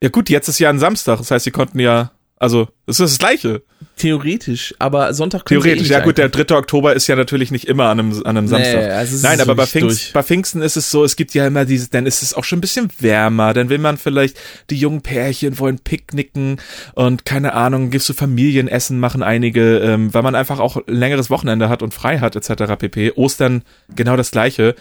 Ja 0.02 0.10
gut, 0.10 0.28
jetzt 0.32 0.48
ist 0.48 0.58
ja 0.58 0.72
ein 0.72 0.80
Samstag. 0.80 1.20
Das 1.20 1.30
heißt, 1.30 1.44
sie 1.44 1.52
konnten 1.52 1.80
ja, 1.80 2.14
also, 2.40 2.68
es 2.86 3.00
ist 3.00 3.14
das 3.14 3.18
Gleiche. 3.18 3.64
Theoretisch, 3.96 4.76
aber 4.78 5.12
Sonntag 5.16 5.42
eh 5.42 5.56
Theoretisch, 5.56 5.90
ja 5.90 6.02
gut, 6.02 6.20
der 6.20 6.26
einkaufen. 6.26 6.48
3. 6.48 6.56
Oktober 6.56 6.96
ist 6.96 7.08
ja 7.08 7.16
natürlich 7.16 7.50
nicht 7.50 7.68
immer 7.68 7.86
an 7.86 8.00
einem, 8.00 8.14
an 8.26 8.38
einem 8.38 8.48
Samstag. 8.48 8.76
Nee, 8.76 8.92
also 8.92 9.28
Nein, 9.28 9.42
aber 9.42 9.56
bei, 9.56 9.66
Pfingst, 9.66 10.14
bei 10.14 10.22
Pfingsten 10.22 10.62
ist 10.62 10.78
es 10.78 10.92
so, 10.92 11.04
es 11.04 11.16
gibt 11.16 11.34
ja 11.34 11.48
immer 11.48 11.66
dieses, 11.66 11.90
dann 11.90 12.06
ist 12.06 12.22
es 12.22 12.36
auch 12.36 12.44
schon 12.44 12.60
ein 12.60 12.62
bisschen 12.62 12.90
wärmer, 13.00 13.54
dann 13.56 13.70
will 13.70 13.80
man 13.80 13.98
vielleicht, 13.98 14.38
die 14.70 14.78
jungen 14.78 15.02
Pärchen 15.02 15.58
wollen 15.58 15.80
picknicken 15.80 16.62
und 16.94 17.26
keine 17.26 17.54
Ahnung, 17.54 17.90
gibst 17.90 18.08
du 18.10 18.14
Familienessen, 18.14 19.00
machen 19.00 19.24
einige, 19.24 19.80
ähm, 19.80 20.14
weil 20.14 20.22
man 20.22 20.36
einfach 20.36 20.60
auch 20.60 20.78
ein 20.78 20.84
längeres 20.94 21.32
Wochenende 21.32 21.70
hat 21.70 21.82
und 21.82 21.96
frei 21.96 22.20
hat, 22.20 22.36
etc. 22.36 22.76
pp. 22.78 23.14
Ostern 23.16 23.64
genau 23.96 24.16
das 24.16 24.30
gleiche. 24.30 24.76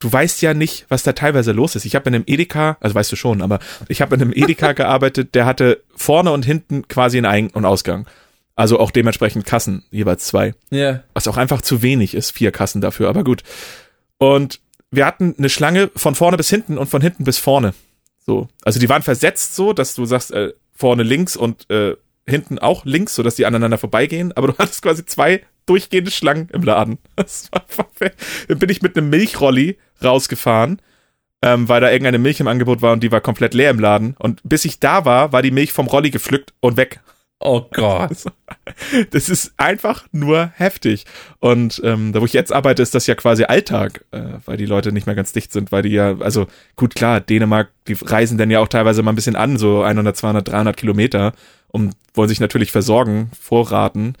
Du 0.00 0.12
weißt 0.12 0.42
ja 0.42 0.54
nicht, 0.54 0.86
was 0.88 1.02
da 1.02 1.12
teilweise 1.12 1.50
los 1.52 1.74
ist. 1.74 1.84
Ich 1.84 1.94
habe 1.96 2.08
in 2.08 2.14
einem 2.14 2.24
Edeka, 2.26 2.76
also 2.80 2.94
weißt 2.94 3.10
du 3.10 3.16
schon, 3.16 3.42
aber 3.42 3.58
ich 3.88 4.00
habe 4.00 4.14
in 4.14 4.22
einem 4.22 4.32
Edeka 4.32 4.72
gearbeitet, 4.74 5.34
der 5.34 5.44
hatte 5.44 5.82
vorne 5.96 6.30
und 6.32 6.44
hinten 6.44 6.86
quasi 6.86 7.18
einen 7.18 7.26
Ein- 7.26 7.50
und 7.50 7.64
Ausgang. 7.64 8.06
Also 8.54 8.78
auch 8.80 8.90
dementsprechend 8.90 9.44
Kassen, 9.44 9.84
jeweils 9.90 10.26
zwei 10.26 10.54
Ja. 10.70 11.02
was 11.14 11.26
auch 11.28 11.36
einfach 11.36 11.62
zu 11.62 11.82
wenig 11.82 12.14
ist, 12.14 12.30
vier 12.32 12.50
Kassen 12.52 12.80
dafür, 12.80 13.08
aber 13.08 13.24
gut. 13.24 13.42
Und 14.18 14.60
wir 14.90 15.04
hatten 15.06 15.34
eine 15.38 15.48
Schlange 15.48 15.90
von 15.94 16.14
vorne 16.14 16.36
bis 16.36 16.48
hinten 16.48 16.78
und 16.78 16.88
von 16.88 17.00
hinten 17.02 17.24
bis 17.24 17.38
vorne. 17.38 17.74
So. 18.24 18.48
Also 18.64 18.80
die 18.80 18.88
waren 18.88 19.02
versetzt 19.02 19.54
so, 19.54 19.72
dass 19.72 19.94
du 19.94 20.04
sagst, 20.06 20.32
äh, 20.32 20.52
vorne 20.74 21.02
links 21.02 21.36
und 21.36 21.68
äh, 21.70 21.96
hinten 22.26 22.58
auch 22.58 22.84
links, 22.84 23.14
sodass 23.14 23.34
die 23.36 23.46
aneinander 23.46 23.78
vorbeigehen, 23.78 24.32
aber 24.36 24.48
du 24.48 24.54
hattest 24.58 24.82
quasi 24.82 25.04
zwei 25.06 25.42
durchgehende 25.68 26.10
Schlangen 26.10 26.48
im 26.52 26.62
Laden. 26.62 26.98
Das 27.16 27.50
war 27.52 27.64
dann 28.48 28.58
bin 28.58 28.70
ich 28.70 28.82
mit 28.82 28.96
einem 28.96 29.10
Milchrolli 29.10 29.76
rausgefahren, 30.02 30.80
ähm, 31.42 31.68
weil 31.68 31.80
da 31.80 31.90
irgendeine 31.90 32.18
Milch 32.18 32.40
im 32.40 32.48
Angebot 32.48 32.80
war 32.80 32.92
und 32.92 33.02
die 33.02 33.12
war 33.12 33.20
komplett 33.20 33.54
leer 33.54 33.70
im 33.70 33.80
Laden. 33.80 34.14
Und 34.18 34.40
bis 34.44 34.64
ich 34.64 34.80
da 34.80 35.04
war, 35.04 35.32
war 35.32 35.42
die 35.42 35.50
Milch 35.50 35.72
vom 35.72 35.86
Rolli 35.86 36.10
gepflückt 36.10 36.54
und 36.60 36.76
weg. 36.76 37.00
Oh 37.40 37.62
Gott. 37.72 38.24
Das 39.10 39.28
ist 39.28 39.52
einfach 39.56 40.06
nur 40.10 40.52
heftig. 40.56 41.04
Und 41.38 41.80
ähm, 41.84 42.12
da, 42.12 42.20
wo 42.20 42.24
ich 42.24 42.32
jetzt 42.32 42.52
arbeite, 42.52 42.82
ist 42.82 42.94
das 42.94 43.06
ja 43.06 43.14
quasi 43.14 43.44
Alltag, 43.44 44.04
äh, 44.10 44.38
weil 44.44 44.56
die 44.56 44.66
Leute 44.66 44.92
nicht 44.92 45.06
mehr 45.06 45.14
ganz 45.14 45.32
dicht 45.32 45.52
sind, 45.52 45.70
weil 45.70 45.82
die 45.82 45.90
ja, 45.90 46.18
also 46.18 46.48
gut, 46.74 46.94
klar, 46.94 47.20
Dänemark, 47.20 47.70
die 47.86 47.96
reisen 48.00 48.38
dann 48.38 48.50
ja 48.50 48.60
auch 48.60 48.68
teilweise 48.68 49.02
mal 49.02 49.12
ein 49.12 49.16
bisschen 49.16 49.36
an, 49.36 49.56
so 49.56 49.82
100, 49.82 50.16
200, 50.16 50.48
300 50.48 50.76
Kilometer 50.76 51.32
und 51.68 51.94
wollen 52.14 52.28
sich 52.28 52.40
natürlich 52.40 52.72
versorgen, 52.72 53.30
vorraten. 53.40 54.16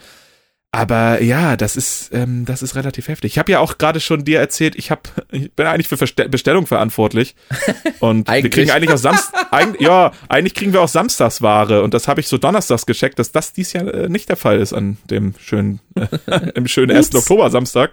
Aber 0.70 1.22
ja, 1.22 1.56
das 1.56 1.76
ist, 1.76 2.10
ähm, 2.12 2.44
das 2.44 2.60
ist 2.60 2.76
relativ 2.76 3.08
heftig. 3.08 3.32
Ich 3.32 3.38
habe 3.38 3.50
ja 3.50 3.60
auch 3.60 3.78
gerade 3.78 4.00
schon 4.00 4.24
dir 4.24 4.38
erzählt, 4.38 4.76
ich, 4.76 4.90
hab, 4.90 5.08
ich 5.32 5.50
bin 5.52 5.66
eigentlich 5.66 5.88
für 5.88 5.96
Verste 5.96 6.28
Bestellung 6.28 6.66
verantwortlich. 6.66 7.34
Und 8.00 8.28
wir 8.28 8.50
kriegen 8.50 8.70
eigentlich 8.70 8.90
auch 8.90 8.98
Samstag, 8.98 9.50
eig 9.50 9.80
ja, 9.80 10.12
eigentlich 10.28 10.54
kriegen 10.54 10.74
wir 10.74 10.82
auch 10.82 10.88
Samstagsware. 10.88 11.82
Und 11.82 11.94
das 11.94 12.06
habe 12.06 12.20
ich 12.20 12.28
so 12.28 12.36
donnerstags 12.36 12.84
gecheckt, 12.84 13.18
dass 13.18 13.32
das 13.32 13.54
dies 13.54 13.72
Jahr 13.72 13.92
äh, 13.92 14.08
nicht 14.10 14.28
der 14.28 14.36
Fall 14.36 14.60
ist 14.60 14.74
an 14.74 14.98
dem 15.08 15.34
schönen, 15.38 15.80
äh, 15.94 16.50
im 16.54 16.68
schönen 16.68 16.94
1. 16.94 17.14
Oktober 17.14 17.48
Samstag. 17.50 17.92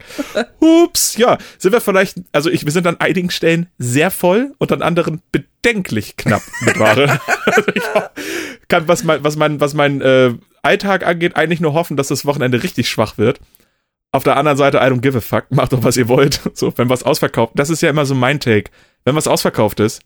Ups, 0.59 1.15
ja, 1.15 1.38
sind 1.57 1.71
wir 1.71 1.80
vielleicht, 1.80 2.17
also 2.34 2.49
ich, 2.49 2.65
wir 2.65 2.73
sind 2.73 2.88
an 2.88 2.99
einigen 2.99 3.30
Stellen 3.30 3.69
sehr 3.78 4.11
voll 4.11 4.53
und 4.57 4.73
an 4.73 4.82
anderen 4.82 5.21
bedenklich 5.32 6.17
knapp 6.17 6.41
mit 6.59 6.78
Ware. 6.78 7.21
also 7.45 7.63
ich 7.73 7.84
kann, 8.67 8.89
was 8.89 9.05
mein, 9.05 9.23
was 9.23 9.38
mein, 9.38 9.61
was 9.61 9.73
mein 9.73 10.01
äh, 10.01 10.34
Alltag 10.66 11.05
angeht, 11.05 11.36
eigentlich 11.36 11.61
nur 11.61 11.74
hoffen, 11.74 11.95
dass 11.97 12.09
das 12.09 12.26
Wochenende 12.26 12.63
richtig 12.63 12.89
schwach 12.89 13.18
wird. 13.18 13.39
Auf 14.11 14.24
der 14.24 14.38
anderen 14.38 14.57
Seite, 14.57 14.78
I 14.78 14.82
don't 14.82 15.01
give 15.01 15.18
a 15.18 15.22
fuck, 15.22 15.45
macht 15.51 15.74
doch, 15.74 15.84
was 15.84 15.97
ihr 15.97 16.07
wollt. 16.07 16.39
So, 16.53 16.74
wenn 16.78 16.89
was 16.89 17.03
ausverkauft, 17.03 17.53
das 17.55 17.70
ist 17.70 17.82
ja 17.82 17.89
immer 17.89 18.05
so 18.05 18.16
mein 18.16 18.39
Take. 18.39 18.72
Wenn 19.03 19.16
was 19.16 19.28
ausverkauft 19.28 19.80
ist, 19.80 20.01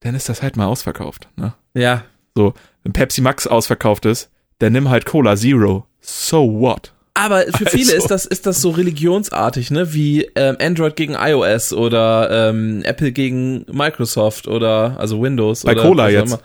dann 0.00 0.14
ist 0.14 0.28
das 0.28 0.42
halt 0.42 0.56
mal 0.56 0.66
ausverkauft. 0.66 1.28
Ne? 1.36 1.54
Ja. 1.74 2.04
So, 2.34 2.54
wenn 2.82 2.92
Pepsi 2.92 3.22
Max 3.22 3.46
ausverkauft 3.46 4.04
ist, 4.04 4.30
dann 4.58 4.72
nimm 4.72 4.88
halt 4.90 5.06
Cola 5.06 5.36
Zero. 5.36 5.86
So 6.00 6.60
what? 6.60 6.92
Aber 7.14 7.40
für 7.46 7.64
viele 7.64 7.92
Also. 7.92 7.96
ist 7.96 8.10
das, 8.10 8.26
ist 8.26 8.44
das 8.44 8.60
so 8.60 8.70
religionsartig, 8.70 9.70
ne? 9.70 9.94
Wie 9.94 10.28
ähm, 10.34 10.58
Android 10.60 10.96
gegen 10.96 11.14
iOS 11.14 11.72
oder 11.72 12.50
ähm, 12.50 12.82
Apple 12.84 13.10
gegen 13.10 13.64
Microsoft 13.72 14.48
oder 14.48 14.96
also 15.00 15.22
Windows. 15.22 15.62
Bei 15.62 15.72
oder 15.72 15.82
Cola 15.82 16.08
jetzt. 16.10 16.38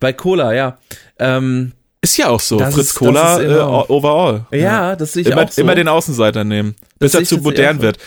Bei 0.00 0.14
Cola, 0.14 0.54
ja. 0.54 0.78
Ähm, 1.18 1.72
Ist 2.04 2.16
ja 2.16 2.28
auch 2.28 2.40
so. 2.40 2.58
Das 2.58 2.74
Fritz 2.74 2.86
ist- 2.88 2.94
Cola 2.94 3.36
das 3.38 3.44
ist 3.46 3.50
äh, 3.56 3.60
overall. 3.60 4.44
ja, 4.52 4.94
das 4.96 5.12
sehe 5.14 5.22
ich 5.22 5.28
immer, 5.28 5.42
auch 5.44 5.50
so. 5.50 5.60
immer 5.60 5.74
den 5.74 5.88
Außenseiter 5.88 6.44
nehmen, 6.44 6.74
bis 6.98 7.12
sehe 7.12 7.20
er 7.22 7.26
zu 7.26 7.38
modern 7.38 7.80
wird. 7.82 7.98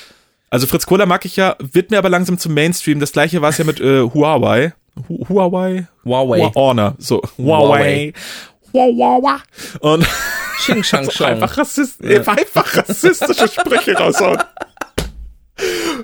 Also 0.50 0.66
Fritz 0.68 0.86
Cola 0.86 1.06
mag 1.06 1.26
ich 1.26 1.36
ja, 1.36 1.56
wird 1.60 1.92
mir 1.92 1.98
aber 1.98 2.10
langsam 2.10 2.38
zum 2.38 2.54
Mainstream. 2.54 3.00
Das 3.00 3.12
gleiche 3.12 3.42
war 3.42 3.50
es 3.50 3.58
ja 3.58 3.66
mit 3.66 3.80
äh, 3.82 4.02
Huawei. 4.02 4.74
Hu 5.10 5.28
Huawei? 5.28 5.88
Huawei. 6.06 6.40
Hua- 6.40 6.56
Honor. 6.56 6.96
So, 7.00 7.22
Huawei. 7.38 8.14
Huawei. 8.74 9.38
Und 9.80 10.06
Xing 10.58 10.84
Shang 10.84 11.06
so 11.12 11.24
einfach, 11.24 11.58
Rassist 11.58 12.04
einfach 12.04 12.78
rassistische 12.78 13.48
Sprüche 13.48 13.94
raushauen. 13.94 14.38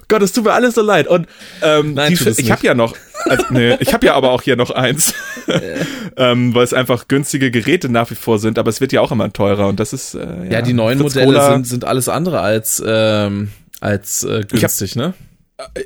Gott, 0.07 0.21
es 0.21 0.31
tut 0.31 0.45
mir 0.45 0.53
alles 0.53 0.75
so 0.75 0.81
leid. 0.81 1.07
Und 1.07 1.27
ähm, 1.61 1.93
Nein, 1.93 2.13
die, 2.13 2.29
ich 2.37 2.51
habe 2.51 2.65
ja 2.65 2.73
noch, 2.73 2.95
also, 3.25 3.45
nee, 3.49 3.75
ich 3.79 3.93
habe 3.93 4.05
ja 4.05 4.13
aber 4.15 4.31
auch 4.31 4.41
hier 4.41 4.55
noch 4.55 4.71
eins, 4.71 5.13
ähm, 6.17 6.53
weil 6.53 6.63
es 6.63 6.73
einfach 6.73 7.07
günstige 7.07 7.51
Geräte 7.51 7.89
nach 7.89 8.09
wie 8.11 8.15
vor 8.15 8.39
sind, 8.39 8.57
aber 8.57 8.69
es 8.69 8.81
wird 8.81 8.91
ja 8.91 9.01
auch 9.01 9.11
immer 9.11 9.31
teurer 9.31 9.67
und 9.67 9.79
das 9.79 9.93
ist 9.93 10.15
äh, 10.15 10.49
Ja, 10.49 10.61
die 10.61 10.73
neuen 10.73 10.99
Fritz 10.99 11.15
Modelle 11.15 11.45
sind, 11.51 11.67
sind 11.67 11.85
alles 11.85 12.09
andere 12.09 12.41
als, 12.41 12.83
ähm, 12.85 13.49
als 13.79 14.23
äh, 14.23 14.43
günstig, 14.49 14.95
ne? 14.95 15.13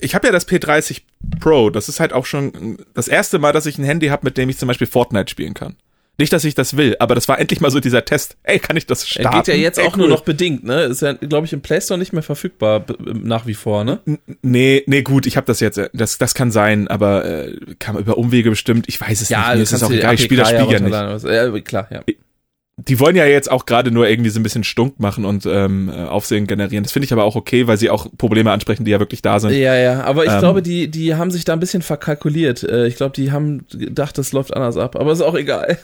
ich 0.01 0.15
habe 0.15 0.27
ja 0.27 0.33
das 0.33 0.47
P30 0.47 1.01
Pro. 1.39 1.69
Das 1.69 1.89
ist 1.89 1.99
halt 1.99 2.13
auch 2.13 2.25
schon 2.25 2.77
das 2.93 3.07
erste 3.07 3.39
Mal, 3.39 3.51
dass 3.51 3.65
ich 3.65 3.77
ein 3.77 3.83
Handy 3.83 4.07
habe, 4.07 4.25
mit 4.25 4.37
dem 4.37 4.49
ich 4.49 4.57
zum 4.57 4.67
Beispiel 4.67 4.87
Fortnite 4.87 5.29
spielen 5.29 5.53
kann. 5.53 5.75
Nicht, 6.19 6.33
dass 6.33 6.43
ich 6.45 6.55
das 6.55 6.75
will, 6.77 6.95
aber 6.99 7.13
das 7.13 7.27
war 7.27 7.39
endlich 7.39 7.61
mal 7.61 7.69
so 7.69 7.79
dieser 7.79 8.03
Test. 8.03 8.37
Ey, 8.41 8.57
kann 8.57 8.75
ich 8.75 8.87
das 8.87 9.03
Er 9.03 9.07
starten? 9.21 9.37
geht 9.37 9.47
ja 9.49 9.53
jetzt 9.53 9.77
Ey, 9.77 9.85
auch 9.85 9.95
nur 9.97 10.07
cool. 10.07 10.11
noch 10.11 10.21
bedingt, 10.21 10.63
ne? 10.63 10.81
Ist 10.83 11.01
ja, 11.03 11.13
glaube 11.13 11.45
ich, 11.45 11.53
im 11.53 11.61
Play 11.61 11.79
Store 11.79 11.99
nicht 11.99 12.11
mehr 12.11 12.23
verfügbar 12.23 12.79
b- 12.79 12.95
nach 13.13 13.45
wie 13.45 13.53
vor, 13.53 13.83
ne? 13.83 13.99
Nee, 14.41 14.83
nee, 14.87 15.03
gut, 15.03 15.27
ich 15.27 15.37
habe 15.37 15.45
das 15.45 15.59
jetzt. 15.59 15.77
äh, 15.77 15.89
Das, 15.93 16.17
das 16.17 16.33
kann 16.33 16.49
sein, 16.51 16.87
aber 16.87 17.23
äh, 17.25 17.55
kam 17.77 17.97
über 17.99 18.17
Umwege 18.17 18.49
bestimmt. 18.49 18.85
Ich 18.87 18.99
weiß 18.99 19.21
es 19.21 19.29
nicht. 19.29 19.37
Mir 19.39 19.53
ist 19.61 19.71
es 19.73 19.83
auch 19.83 19.91
egal. 19.91 20.15
Ich 20.15 20.23
spiele 20.23 20.41
das 20.41 20.49
Spiel 20.49 20.65
ja 20.71 20.79
nicht. 20.79 21.23
Ja, 21.25 21.59
klar, 21.61 21.87
ja. 21.91 22.01
Die 22.79 22.99
wollen 22.99 23.15
ja 23.15 23.25
jetzt 23.25 23.49
auch 23.49 23.65
gerade 23.65 23.89
nur 23.89 24.07
irgendwie 24.07 24.29
so 24.29 24.39
ein 24.39 24.43
bisschen 24.43 24.63
Stunk 24.63 24.99
machen 24.99 25.25
und 25.25 25.47
ähm, 25.47 25.89
äh, 25.89 26.03
Aufsehen 26.03 26.45
generieren. 26.45 26.83
Das 26.83 26.91
finde 26.91 27.05
ich 27.05 27.13
aber 27.13 27.23
auch 27.23 27.35
okay, 27.35 27.65
weil 27.65 27.77
sie 27.77 27.89
auch 27.89 28.07
Probleme 28.19 28.51
ansprechen, 28.51 28.85
die 28.85 28.91
ja 28.91 28.99
wirklich 28.99 29.23
da 29.23 29.39
sind. 29.39 29.51
Ja, 29.53 29.75
ja, 29.75 30.01
aber 30.03 30.25
ich 30.25 30.31
Ähm. 30.31 30.39
glaube, 30.39 30.61
die, 30.61 30.87
die 30.87 31.15
haben 31.15 31.31
sich 31.31 31.43
da 31.43 31.53
ein 31.53 31.59
bisschen 31.59 31.81
verkalkuliert. 31.81 32.61
Äh, 32.63 32.85
Ich 32.87 32.95
glaube, 32.95 33.13
die 33.15 33.31
haben 33.31 33.65
gedacht, 33.71 34.17
das 34.19 34.31
läuft 34.31 34.55
anders 34.55 34.77
ab, 34.77 34.95
aber 34.95 35.11
ist 35.11 35.21
auch 35.21 35.33
egal. 35.35 35.79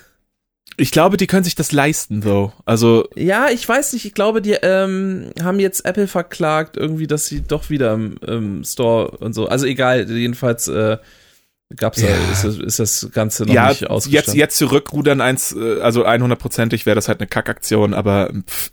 Ich 0.78 0.92
glaube, 0.92 1.18
die 1.18 1.28
können 1.28 1.44
sich 1.44 1.56
das 1.56 1.72
leisten, 1.72 2.22
though. 2.22 2.52
Also 2.66 3.08
Ja, 3.16 3.50
ich 3.50 3.68
weiß 3.68 3.94
nicht, 3.94 4.06
ich 4.06 4.14
glaube, 4.14 4.42
die 4.42 4.54
ähm, 4.54 5.30
haben 5.42 5.60
jetzt 5.60 5.86
Apple 5.86 6.08
verklagt, 6.08 6.78
irgendwie, 6.78 7.08
dass 7.08 7.28
sie 7.28 7.42
doch 7.42 7.70
wieder 7.70 7.94
im, 7.94 8.18
im 8.26 8.64
Store 8.64 9.12
und 9.20 9.34
so. 9.34 9.48
Also 9.48 9.66
egal, 9.66 10.10
jedenfalls 10.10 10.68
äh, 10.68 10.98
gab's 11.76 12.02
Ja. 12.02 12.10
ist, 12.32 12.44
das- 12.44 12.58
ist 12.58 12.80
das 12.80 13.10
Ganze 13.12 13.46
noch 13.46 13.54
ja, 13.54 13.70
nicht 13.70 13.82
jetzt, 13.82 13.90
ausgestanden. 13.90 14.40
jetzt 14.40 14.58
zurückrudern 14.58 15.22
eins, 15.22 15.56
äh, 15.56 15.80
also 15.82 16.06
100%ig 16.06 16.86
wäre 16.86 16.96
das 16.96 17.08
halt 17.08 17.20
eine 17.20 17.28
Kackaktion, 17.28 17.94
aber 17.94 18.32
pff, 18.48 18.72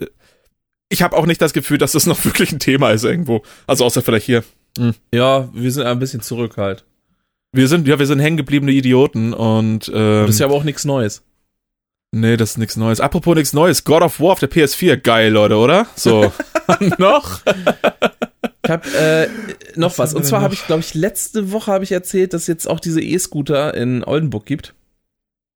ich 0.92 1.02
habe 1.02 1.16
auch 1.16 1.26
nicht 1.26 1.40
das 1.40 1.52
Gefühl, 1.52 1.78
dass 1.78 1.92
das 1.92 2.06
noch 2.06 2.24
wirklich 2.24 2.50
ein 2.52 2.58
Thema 2.60 2.90
ist 2.90 3.04
irgendwo. 3.04 3.42
Also 3.66 3.84
außer 3.84 4.02
vielleicht 4.02 4.26
hier. 4.26 4.42
Ja, 5.12 5.48
wir 5.52 5.70
sind 5.72 5.84
ein 5.86 5.98
bisschen 5.98 6.20
zurück 6.20 6.56
halt. 6.56 6.84
Wir 7.52 7.66
sind, 7.68 7.88
ja, 7.88 7.98
wir 7.98 8.06
sind 8.06 8.20
hängen 8.20 8.36
gebliebene 8.36 8.70
Idioten 8.72 9.32
und 9.34 9.88
ähm, 9.92 10.22
Das 10.26 10.30
ist 10.30 10.38
ja 10.40 10.46
aber 10.46 10.54
auch 10.54 10.62
nichts 10.64 10.84
Neues. 10.84 11.22
Nee, 12.12 12.36
das 12.36 12.50
ist 12.50 12.58
nichts 12.58 12.76
Neues. 12.76 13.00
Apropos 13.00 13.36
nichts 13.36 13.52
Neues, 13.52 13.84
God 13.84 14.02
of 14.02 14.18
War 14.20 14.32
auf 14.32 14.40
der 14.40 14.50
PS4, 14.50 14.96
geil, 14.96 15.32
Leute, 15.32 15.56
oder? 15.56 15.86
So. 15.94 16.32
noch? 16.98 17.40
Ich 18.64 18.70
habe 18.70 18.88
äh, 18.96 19.28
noch 19.76 19.96
was. 19.98 20.12
wir 20.12 20.18
Und 20.18 20.24
zwar 20.24 20.42
habe 20.42 20.54
ich, 20.54 20.66
glaube 20.66 20.80
ich, 20.80 20.94
letzte 20.94 21.52
Woche 21.52 21.72
habe 21.72 21.84
ich 21.84 21.92
erzählt, 21.92 22.32
dass 22.32 22.42
es 22.42 22.48
jetzt 22.48 22.68
auch 22.68 22.80
diese 22.80 23.00
E-Scooter 23.00 23.74
in 23.74 24.04
Oldenburg 24.04 24.46
gibt. 24.46 24.74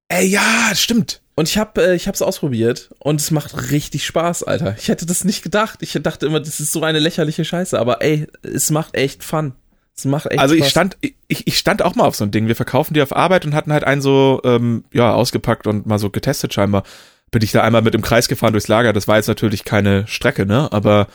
Ey, 0.09 0.27
ja, 0.27 0.71
stimmt. 0.75 1.23
Und 1.35 1.49
ich 1.49 1.59
habe 1.59 1.85
äh, 1.85 1.95
ich 1.97 2.07
habe 2.07 2.15
es 2.15 2.23
ausprobiert 2.23 2.91
und 2.99 3.21
es 3.21 3.33
macht 3.33 3.73
richtig 3.73 4.07
Spaß, 4.07 4.45
Alter. 4.45 4.77
Ich 4.79 4.89
hätte 4.89 5.07
das 5.07 5.25
nicht 5.25 5.43
gedacht. 5.43 5.81
Ich 5.83 5.99
dachte 6.01 6.27
immer, 6.27 6.39
das 6.39 6.61
ist 6.61 6.73
so 6.73 6.83
eine 6.83 7.01
lächerliche 7.01 7.45
Scheiße, 7.45 7.79
aber 7.79 8.03
ey, 8.03 8.29
es 8.43 8.71
macht 8.71 8.95
echt 8.95 9.25
Fun. 9.25 9.55
Es 9.97 10.05
macht 10.05 10.27
echt 10.31 10.41
Also 10.41 10.55
ich 10.55 10.63
Spaß. 10.63 10.71
stand, 10.71 10.97
ich, 11.29 11.47
ich 11.47 11.57
stand 11.59 11.83
auch 11.83 11.95
mal 11.95 12.05
auf 12.05 12.17
so 12.17 12.25
ein 12.25 12.31
Ding. 12.31 12.49
Wir 12.49 12.57
verkaufen 12.57 12.95
die 12.95 13.03
auf 13.03 13.15
Arbeit 13.15 13.45
und 13.45 13.55
hatten 13.55 13.73
halt 13.73 13.85
einen 13.85 14.03
so, 14.03 14.41
ähm, 14.45 14.85
ja, 14.93 15.13
ausgepackt 15.13 15.67
und 15.67 15.87
mal 15.87 15.99
so 15.99 16.11
getestet 16.11 16.53
scheinbar. 16.53 16.83
Bin 17.31 17.43
ich 17.43 17.53
da 17.53 17.63
einmal 17.63 17.83
mit 17.83 17.95
im 17.95 18.03
Kreis 18.03 18.29
gefahren 18.29 18.53
durchs 18.53 18.69
Lager. 18.69 18.93
Das 18.93 19.09
war 19.09 19.17
jetzt 19.17 19.29
natürlich 19.29 19.65
keine 19.65 20.07
Strecke, 20.07 20.47
ne? 20.47 20.69
Aber 20.73 21.07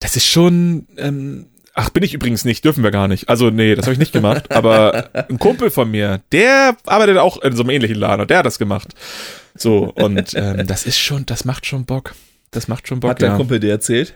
das 0.00 0.16
ist 0.16 0.26
schon, 0.26 0.86
ähm, 0.96 1.46
ach, 1.74 1.90
bin 1.90 2.02
ich 2.02 2.14
übrigens 2.14 2.44
nicht, 2.44 2.64
dürfen 2.64 2.84
wir 2.84 2.90
gar 2.90 3.08
nicht. 3.08 3.28
Also 3.28 3.50
nee, 3.50 3.74
das 3.74 3.86
habe 3.86 3.92
ich 3.94 3.98
nicht 3.98 4.12
gemacht. 4.12 4.52
aber 4.52 5.10
ein 5.28 5.38
Kumpel 5.38 5.70
von 5.70 5.90
mir, 5.90 6.20
der 6.32 6.76
arbeitet 6.86 7.16
auch 7.18 7.42
in 7.42 7.56
so 7.56 7.62
einem 7.62 7.70
ähnlichen 7.70 7.96
Laden 7.96 8.22
und 8.22 8.30
der 8.30 8.38
hat 8.38 8.46
das 8.46 8.58
gemacht. 8.58 8.88
So, 9.54 9.92
und 9.94 10.34
ähm, 10.34 10.66
das 10.66 10.86
ist 10.86 10.98
schon, 10.98 11.26
das 11.26 11.44
macht 11.44 11.66
schon 11.66 11.84
Bock. 11.84 12.14
Das 12.50 12.68
macht 12.68 12.86
schon 12.88 13.00
Bock, 13.00 13.10
Hat 13.10 13.20
der 13.22 13.30
ja. 13.30 13.36
Kumpel 13.36 13.60
dir 13.60 13.70
erzählt? 13.70 14.14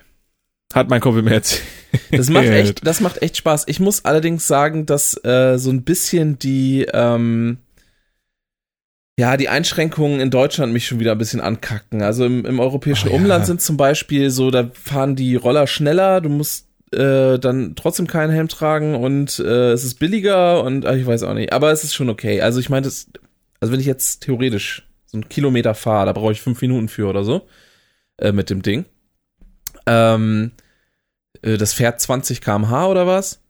Hat 0.75 0.89
mein 0.89 1.01
Kumpel 1.01 1.23
mir 1.23 1.35
erzählt. 1.35 1.62
Das 2.11 2.29
macht 2.31 2.45
echt, 2.49 2.87
das 2.87 3.01
macht 3.01 3.23
echt 3.23 3.37
Spaß. 3.37 3.64
Ich 3.68 3.81
muss 3.81 4.05
allerdings 4.05 4.47
sagen, 4.47 4.87
dass 4.87 5.23
äh, 5.25 5.59
so 5.59 5.70
ein 5.70 5.83
bisschen 5.83 6.39
die, 6.39 6.87
ähm, 6.93 7.59
ja, 9.18 9.37
die 9.37 9.49
Einschränkungen 9.49 10.20
in 10.20 10.31
Deutschland 10.31 10.73
mich 10.73 10.87
schon 10.87 11.01
wieder 11.01 11.12
ein 11.12 11.18
bisschen 11.18 11.41
ankacken. 11.41 12.03
Also 12.03 12.25
im, 12.25 12.45
im 12.47 12.61
europäischen 12.61 13.09
Oh 13.09 13.12
ja. 13.12 13.16
Umland 13.16 13.47
sind 13.47 13.61
zum 13.61 13.77
Beispiel 13.77 14.31
so, 14.31 14.51
da 14.51 14.70
fahren 14.73 15.16
die 15.16 15.37
Roller 15.37 15.66
schneller, 15.66 16.20
du 16.20 16.29
musst 16.29 16.68
äh, 16.93 17.39
dann 17.39 17.75
trotzdem 17.75 18.07
keinen 18.07 18.31
Helm 18.31 18.49
tragen 18.49 18.95
und 18.95 19.39
äh, 19.39 19.73
es 19.73 19.85
ist 19.85 19.99
billiger 19.99 20.62
und 20.62 20.87
ach, 20.87 20.95
ich 20.95 21.07
weiß 21.07 21.23
auch 21.25 21.35
nicht. 21.35 21.53
Aber 21.53 21.73
es 21.73 21.85
ist 21.85 21.95
schon 21.95 22.09
okay. 22.09 22.41
Also 22.41 22.61
ich 22.61 22.68
meine, 22.68 22.85
das, 22.85 23.09
also 23.61 23.73
wenn 23.73 23.81
ich 23.81 23.87
jetzt 23.87 24.20
theoretisch 24.23 24.87
so 25.07 25.16
einen 25.18 25.29
Kilometer 25.29 25.75
fahre, 25.75 26.07
da 26.07 26.12
brauche 26.12 26.33
ich 26.33 26.41
fünf 26.41 26.61
Minuten 26.62 26.89
für 26.89 27.09
oder 27.09 27.25
so 27.25 27.47
äh, 28.18 28.33
mit 28.33 28.51
dem 28.51 28.62
Ding. 28.62 28.87
Ähm, 29.87 30.53
äh, 31.43 31.57
das 31.59 31.72
fährt 31.72 32.01
20 32.01 32.41
km/h 32.41 32.87
oder 32.89 33.07
was? 33.07 33.41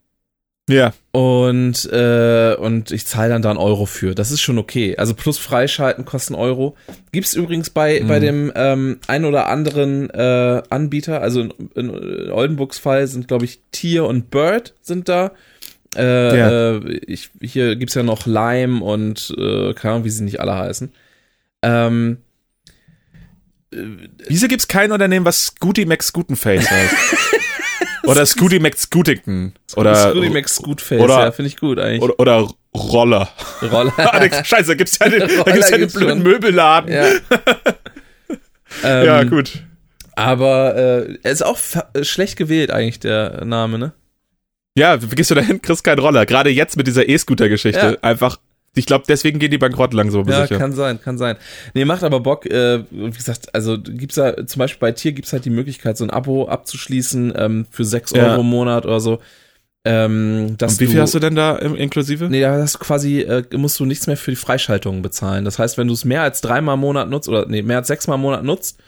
Ja. 0.71 0.93
Und, 1.11 1.91
äh, 1.93 2.55
und 2.55 2.93
ich 2.93 3.05
zahle 3.07 3.31
dann 3.31 3.43
da 3.43 3.51
einen 3.51 3.59
Euro 3.59 3.85
für. 3.85 4.15
Das 4.15 4.31
ist 4.31 4.41
schon 4.41 4.59
okay. 4.59 4.97
Also 4.97 5.13
plus 5.15 5.37
Freischalten 5.37 6.05
kosten 6.05 6.35
Euro. 6.37 6.77
Gibt's 7.11 7.35
übrigens 7.35 7.71
bei, 7.71 8.01
Mhm. 8.01 8.07
bei 8.09 8.21
dem 8.21 8.53
ähm, 8.55 9.01
ein 9.09 9.25
oder 9.25 9.49
anderen 9.49 10.09
äh, 10.11 10.63
Anbieter, 10.71 11.21
also 11.21 11.41
in, 11.41 11.51
in 11.75 12.31
Oldenburgs 12.31 12.79
Fall 12.79 13.07
sind, 13.09 13.27
glaube 13.29 13.45
ich, 13.45 13.61
Tier 13.73 14.05
und 14.07 14.31
Bird 14.31 14.75
sind 14.83 15.09
da. 15.09 15.33
Äh, 15.97 16.39
Ja. 16.39 16.77
äh, 16.77 16.97
ich, 17.07 17.31
hier 17.43 17.75
gibt's 17.77 17.95
ja 17.95 18.05
noch 18.05 18.25
Lime 18.25 18.83
und 18.83 19.35
äh, 19.37 19.75
keine 19.75 19.95
Ahnung, 19.95 20.05
wie 20.05 20.11
sie 20.11 20.25
nicht 20.25 20.41
alle 20.41 20.55
heißen. 20.57 20.93
Ähm, 21.63 22.19
Wieso 24.29 24.49
gibt's 24.49 24.69
kein 24.69 24.93
Unternehmen, 24.93 25.25
was 25.25 25.47
Scooty 25.47 25.85
McScootenface 25.87 26.71
heißt? 26.71 26.95
oder 28.05 28.27
Scooty 28.27 28.59
McScootington. 28.59 29.55
Oder, 29.77 30.11
Scooty 30.11 30.31
McScootface, 30.31 31.01
oder- 31.01 31.25
ja, 31.25 31.33
finde 31.33 31.49
ich 31.49 31.57
gut 31.57 31.79
eigentlich. 31.79 32.03
oder, 32.03 32.19
oder 32.21 32.49
Roller. 32.75 33.29
Roller. 33.71 33.93
Scheiße, 34.45 34.77
gibt's 34.77 34.99
ja 34.99 35.09
den, 35.09 35.21
da 35.45 35.53
gibt's 35.53 35.71
ja 35.71 35.77
den 35.77 35.81
gibt's 35.81 35.95
blöden 35.95 36.23
schon. 36.23 36.23
Möbelladen. 36.23 36.93
ja. 36.93 37.07
ähm, 38.85 39.07
Ja, 39.07 39.23
gut. 39.25 39.63
Aber 40.15 40.77
äh, 40.77 41.19
er 41.23 41.31
ist 41.33 41.43
auch 41.45 41.59
äh, 41.95 42.05
schlecht 42.05 42.37
gewählt 42.37 42.71
eigentlich, 42.71 43.01
der 43.01 43.45
Name, 43.45 43.79
ne? 43.79 43.93
Ja, 44.77 45.03
wie 45.03 45.15
gehst 45.15 45.31
du 45.31 45.35
da 45.35 45.41
hin, 45.43 45.61
kriegst 45.61 45.85
keinen 45.85 45.99
Roller. 45.99 46.25
Gerade 46.27 46.51
jetzt 46.51 46.77
mit 46.77 46.87
dieser 46.87 47.09
E-Scooter-Geschichte. 47.09 47.99
Ja. 48.03 48.09
Einfach, 48.09 48.39
ich 48.75 48.87
glaube, 48.87 49.05
deswegen 49.09 49.39
gehen 49.39 49.51
die 49.51 49.59
bankrott 49.59 49.93
langsam, 49.93 50.27
Ja, 50.29 50.43
sicher. 50.43 50.59
kann 50.59 50.73
sein, 50.73 51.01
kann 51.03 51.19
sein. 51.19 51.37
Nee, 51.75 51.85
macht 51.85 52.03
aber 52.05 52.21
Bock. 52.21 52.47
Äh, 52.47 52.85
wie 52.91 53.11
gesagt, 53.11 53.55
also 53.55 53.79
gibt's 53.79 54.15
da, 54.17 54.47
zum 54.47 54.59
Beispiel 54.61 54.81
bei 54.81 54.93
Tier 54.93 55.13
gibt's 55.13 55.33
halt 55.33 55.45
die 55.45 55.51
Möglichkeit, 55.51 55.97
so 55.99 56.05
ein 56.05 56.11
Abo 56.11 56.49
abzuschließen 56.49 57.33
ähm, 57.37 57.67
für 57.71 57.85
6 57.85 58.13
Ja. 58.13 58.31
Euro 58.31 58.41
im 58.41 58.47
Monat 58.49 58.87
oder 58.87 59.01
so. 59.01 59.21
Ähm, 59.85 60.55
dass 60.59 60.75
Und 60.75 60.81
wie 60.81 60.87
viel 60.87 61.01
hast 61.01 61.13
du 61.15 61.19
denn 61.19 61.35
da 61.35 61.57
inklusive? 61.57 62.29
Nee, 62.31 62.41
da 62.43 62.53
hast 62.55 62.77
du 62.77 62.79
quasi, 62.79 63.21
äh, 63.23 63.43
musst 63.57 63.81
du 63.81 63.85
nichts 63.85 64.07
mehr 64.07 64.17
für 64.17 64.31
die 64.31 64.37
Freischaltungen 64.37 65.03
bezahlen. 65.03 65.45
Das 65.45 65.59
heißt, 65.59 65.77
wenn 65.77 65.89
du 65.89 65.95
es 65.95 66.05
mehr 66.05 66.23
als 66.23 66.41
dreimal 66.41 66.75
im 66.75 66.81
Monat 66.81 67.11
nutzt, 67.11 67.29
oder 67.29 67.47
nee, 67.47 67.63
mehr 67.63 67.79
als 67.79 67.89
sechsmal 67.89 68.15
im 68.15 68.21
Monat 68.23 68.45
nutzt, 68.45 68.79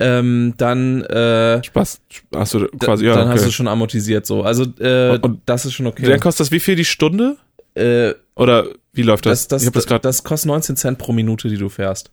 ähm, 0.00 0.54
dann, 0.56 1.02
äh, 1.04 1.62
Spaß. 1.62 2.00
Hast 2.34 2.54
du 2.54 2.66
quasi, 2.78 3.06
ja, 3.06 3.14
dann 3.14 3.28
okay. 3.28 3.36
hast 3.36 3.46
du 3.46 3.52
schon 3.52 3.68
amortisiert 3.68 4.26
so. 4.26 4.42
Also 4.42 4.64
äh, 4.80 5.10
Und- 5.12 5.22
und 5.22 5.40
das 5.46 5.64
ist 5.64 5.74
schon 5.74 5.86
okay. 5.86 6.06
Dann 6.08 6.18
kostet 6.18 6.46
das 6.46 6.50
wie 6.50 6.60
viel 6.60 6.74
die 6.76 6.84
Stunde? 6.84 7.36
äh, 7.74 8.12
Oder 8.34 8.66
wie 8.92 9.02
läuft 9.02 9.26
das? 9.26 9.48
das, 9.48 9.62
das, 9.64 9.72
das 9.72 9.86
gerade 9.86 10.02
das 10.02 10.24
kostet 10.24 10.48
19 10.48 10.76
Cent 10.76 10.98
pro 10.98 11.12
Minute, 11.12 11.48
die 11.48 11.56
du 11.56 11.68
fährst. 11.68 12.10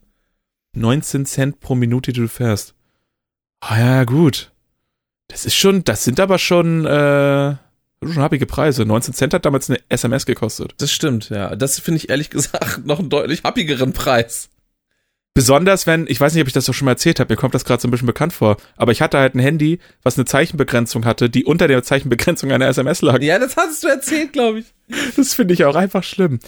19 0.73 1.25
Cent 1.25 1.59
pro 1.59 1.75
Minute, 1.75 2.13
die 2.13 2.21
du 2.21 2.27
fährst. 2.27 2.73
Ah 3.59 3.79
ja, 3.79 4.03
gut. 4.05 4.51
Das 5.27 5.45
ist 5.45 5.55
schon, 5.55 5.83
das 5.83 6.03
sind 6.03 6.19
aber 6.19 6.39
schon, 6.39 6.85
äh, 6.85 7.55
schon 8.03 8.21
happige 8.21 8.45
Preise. 8.45 8.85
19 8.85 9.13
Cent 9.13 9.33
hat 9.33 9.45
damals 9.45 9.69
eine 9.69 9.79
SMS 9.89 10.25
gekostet. 10.25 10.73
Das 10.77 10.91
stimmt, 10.91 11.29
ja. 11.29 11.55
Das 11.55 11.79
finde 11.79 11.97
ich 11.97 12.09
ehrlich 12.09 12.29
gesagt 12.29 12.85
noch 12.85 12.99
einen 12.99 13.09
deutlich 13.09 13.43
happigeren 13.43 13.93
Preis. 13.93 14.49
Besonders 15.35 15.85
wenn, 15.87 16.07
ich 16.07 16.19
weiß 16.19 16.33
nicht, 16.33 16.41
ob 16.41 16.47
ich 16.47 16.53
das 16.53 16.65
doch 16.65 16.73
schon 16.73 16.85
mal 16.85 16.93
erzählt 16.93 17.19
habe, 17.19 17.31
mir 17.31 17.37
kommt 17.37 17.53
das 17.53 17.63
gerade 17.63 17.81
so 17.81 17.87
ein 17.87 17.91
bisschen 17.91 18.07
bekannt 18.07 18.33
vor, 18.33 18.57
aber 18.75 18.91
ich 18.91 19.01
hatte 19.01 19.19
halt 19.19 19.35
ein 19.35 19.39
Handy, 19.39 19.79
was 20.03 20.17
eine 20.17 20.25
Zeichenbegrenzung 20.25 21.05
hatte, 21.05 21.29
die 21.29 21.45
unter 21.45 21.67
der 21.67 21.83
Zeichenbegrenzung 21.83 22.51
einer 22.51 22.67
SMS 22.67 23.01
lag. 23.01 23.21
Ja, 23.21 23.39
das 23.39 23.55
hattest 23.55 23.83
du 23.83 23.87
erzählt, 23.87 24.33
glaube 24.33 24.59
ich. 24.59 24.65
Das 25.15 25.35
finde 25.35 25.53
ich 25.53 25.63
auch 25.65 25.75
einfach 25.75 26.03
schlimm. 26.03 26.39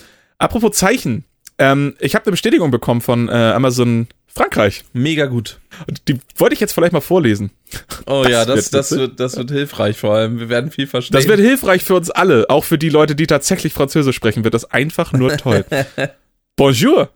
Apropos 0.41 0.71
Zeichen, 0.77 1.23
ähm, 1.57 1.95
ich 1.99 2.15
habe 2.15 2.25
eine 2.25 2.31
Bestätigung 2.31 2.71
bekommen 2.71 3.01
von 3.01 3.29
äh, 3.29 3.31
Amazon 3.31 4.07
Frankreich. 4.33 4.85
Mega 4.93 5.25
gut. 5.25 5.59
Und 5.87 6.07
die 6.07 6.19
wollte 6.37 6.53
ich 6.53 6.59
jetzt 6.61 6.73
vielleicht 6.73 6.93
mal 6.93 7.01
vorlesen. 7.01 7.51
Oh 8.05 8.23
Das 8.23 8.31
ja, 8.31 8.45
das, 8.45 8.55
wird 8.55 8.73
das, 8.73 8.91
wird, 8.91 9.19
das 9.19 9.37
wird 9.37 9.51
hilfreich 9.51 9.97
vor 9.97 10.15
allem. 10.15 10.39
Wir 10.39 10.49
werden 10.49 10.71
viel 10.71 10.87
verstehen. 10.87 11.15
Das 11.15 11.27
wird 11.27 11.39
hilfreich 11.39 11.83
für 11.83 11.95
uns 11.95 12.09
alle, 12.09 12.49
auch 12.49 12.63
für 12.63 12.77
die 12.77 12.89
Leute, 12.89 13.15
die 13.15 13.27
tatsächlich 13.27 13.73
Französisch 13.73 14.15
sprechen, 14.15 14.43
wird 14.43 14.53
das 14.53 14.71
einfach 14.71 15.11
nur 15.11 15.35
toll. 15.37 15.65
Bonjour. 16.55 17.09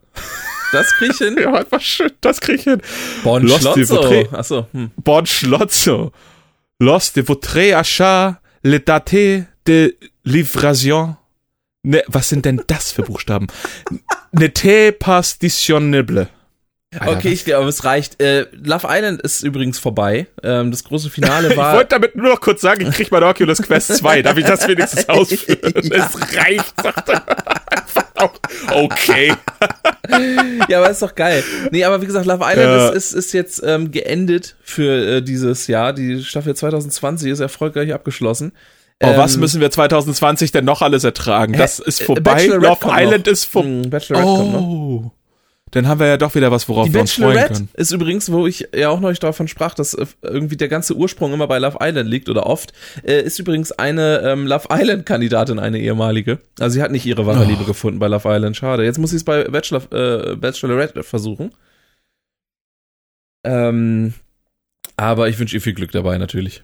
das 0.74 0.88
krieg 0.98 1.12
ich 1.12 1.18
hin. 1.18 1.38
Ja, 1.42 1.54
einfach 1.54 1.82
schön, 1.82 2.12
das 2.22 2.42
krieg 2.42 2.60
ich 2.60 2.64
hin. 2.64 2.82
Bon 3.24 3.42
Los 3.42 3.62
de 3.74 3.86
Schlotzo. 3.86 4.36
Achso, 4.36 4.68
hm. 4.74 4.92
Bon 4.98 5.26
Schlotzo. 5.26 6.12
Los 6.80 7.14
de 7.14 7.24
votre 7.28 7.76
achat, 7.76 8.42
le 8.62 8.80
date 8.80 9.46
de 9.66 9.96
livraison. 10.26 11.16
Ne, 11.86 12.04
was 12.08 12.30
sind 12.30 12.46
denn 12.46 12.62
das 12.68 12.92
für 12.92 13.04
Buchstaben? 13.04 13.46
N'était 14.34 14.92
pas 14.92 15.38
disponible. 15.38 16.28
Alter, 16.98 17.18
Okay, 17.18 17.30
ich 17.30 17.46
glaube, 17.46 17.68
es 17.70 17.84
reicht. 17.84 18.22
Äh, 18.22 18.48
Love 18.54 18.88
Island 18.90 19.22
ist 19.22 19.44
übrigens 19.44 19.78
vorbei. 19.78 20.28
Ähm, 20.42 20.72
das 20.72 20.84
große 20.84 21.10
Finale 21.10 21.50
Ich 21.52 21.58
war. 21.58 21.76
wollte 21.76 21.90
damit 21.90 22.16
nur 22.16 22.30
noch 22.30 22.42
kurz 22.42 22.62
sagen, 22.62 22.88
ich 22.88 22.96
krieg 22.96 23.12
meine 23.12 23.28
Oculus 23.28 23.62
Quest 23.62 23.96
2. 23.98 24.22
Darf 24.24 24.38
ich 24.38 24.46
das 24.46 24.68
wenigstens 24.68 25.08
ausführen? 25.10 25.60
Ja. 25.84 26.10
Es 26.10 26.36
reicht, 26.38 26.74
sagt 26.82 27.10
er. 27.10 27.24
Okay. 28.72 29.34
ja, 30.70 30.78
aber 30.80 30.90
ist 30.90 31.02
doch 31.02 31.14
geil. 31.14 31.44
Nee, 31.72 31.84
aber 31.84 32.02
wie 32.02 32.06
gesagt, 32.06 32.26
Love 32.26 32.44
Island 32.44 32.58
Ja. 32.58 32.90
ist, 32.90 32.96
ist, 32.96 33.14
ist 33.14 33.34
jetzt 33.34 33.62
ähm, 33.66 33.92
geendet 33.92 34.56
für 34.64 35.18
äh, 35.18 35.22
dieses 35.22 35.68
Jahr. 35.68 35.94
Die 35.94 36.24
Staffel 36.24 36.56
2020 36.56 37.32
ist 37.32 37.42
erfolgreich 37.42 37.94
abgeschlossen. 37.94 38.54
Oh, 39.04 39.18
was 39.18 39.36
Ähm, 39.36 39.42
müssen 39.42 39.62
wir 39.62 39.70
2020 39.72 40.52
denn 40.52 40.66
noch 40.66 40.82
alles 40.82 41.04
ertragen? 41.04 41.54
Das 41.54 41.80
ist 41.80 42.02
äh, 42.02 42.06
vorbei. 42.06 42.22
Bachelorette 42.22 42.66
Love 42.88 43.02
Island 43.02 43.26
noch. 43.26 43.34
ist 43.34 43.46
vorbei. 43.46 43.70
Hm, 43.70 43.90
Bachelorette 43.90 44.28
kommt 44.30 44.52
noch. 44.54 44.62
Oh. 44.62 45.12
Dann 45.72 45.88
haben 45.90 46.00
wir 46.00 46.08
ja 46.08 46.16
doch 46.16 46.34
wieder 46.36 46.52
was, 46.52 46.70
worauf 46.70 46.88
Die 46.88 46.94
wir 46.94 47.02
uns 47.02 47.12
freuen 47.14 47.34
Bachelorette 47.34 47.54
können. 47.56 47.70
ist 47.74 47.92
übrigens, 47.92 48.32
wo 48.32 48.48
ich 48.48 48.70
ja 48.74 48.88
auch 48.90 49.02
neulich 49.02 49.20
davon 49.20 49.50
sprach, 49.50 49.74
dass 49.74 49.94
äh, 49.96 50.06
irgendwie 50.22 50.56
der 50.56 50.70
ganze 50.70 50.96
Ursprung 50.96 51.34
immer 51.34 51.48
bei 51.48 51.58
Love 51.60 51.80
Island 51.82 52.10
liegt 52.10 52.30
oder 52.30 52.46
oft, 52.46 52.72
äh, 53.04 53.22
ist 53.22 53.38
übrigens 53.40 53.74
eine 53.74 54.20
ähm, 54.24 54.48
Love 54.48 54.68
Island-Kandidatin, 54.72 55.60
eine 55.60 55.80
ehemalige. 55.80 56.40
Also 56.60 56.76
sie 56.76 56.82
hat 56.82 56.92
nicht 56.92 57.06
ihre 57.06 57.26
wahre 57.26 57.44
Oh. 57.44 57.50
Liebe 57.50 57.66
gefunden 57.66 58.00
bei 58.00 58.08
Love 58.08 58.30
Island, 58.30 58.56
schade. 58.56 58.86
Jetzt 58.86 59.00
muss 59.00 59.10
sie 59.10 59.18
es 59.18 59.26
bei 59.26 59.44
Bachelor, 59.46 59.82
äh, 59.92 60.36
Bachelorette 60.38 61.04
versuchen. 61.04 61.52
Ähm, 63.44 64.14
aber 64.98 65.28
ich 65.30 65.38
wünsche 65.40 65.56
ihr 65.58 65.62
viel 65.62 65.74
Glück 65.74 65.92
dabei, 65.92 66.18
natürlich. 66.18 66.64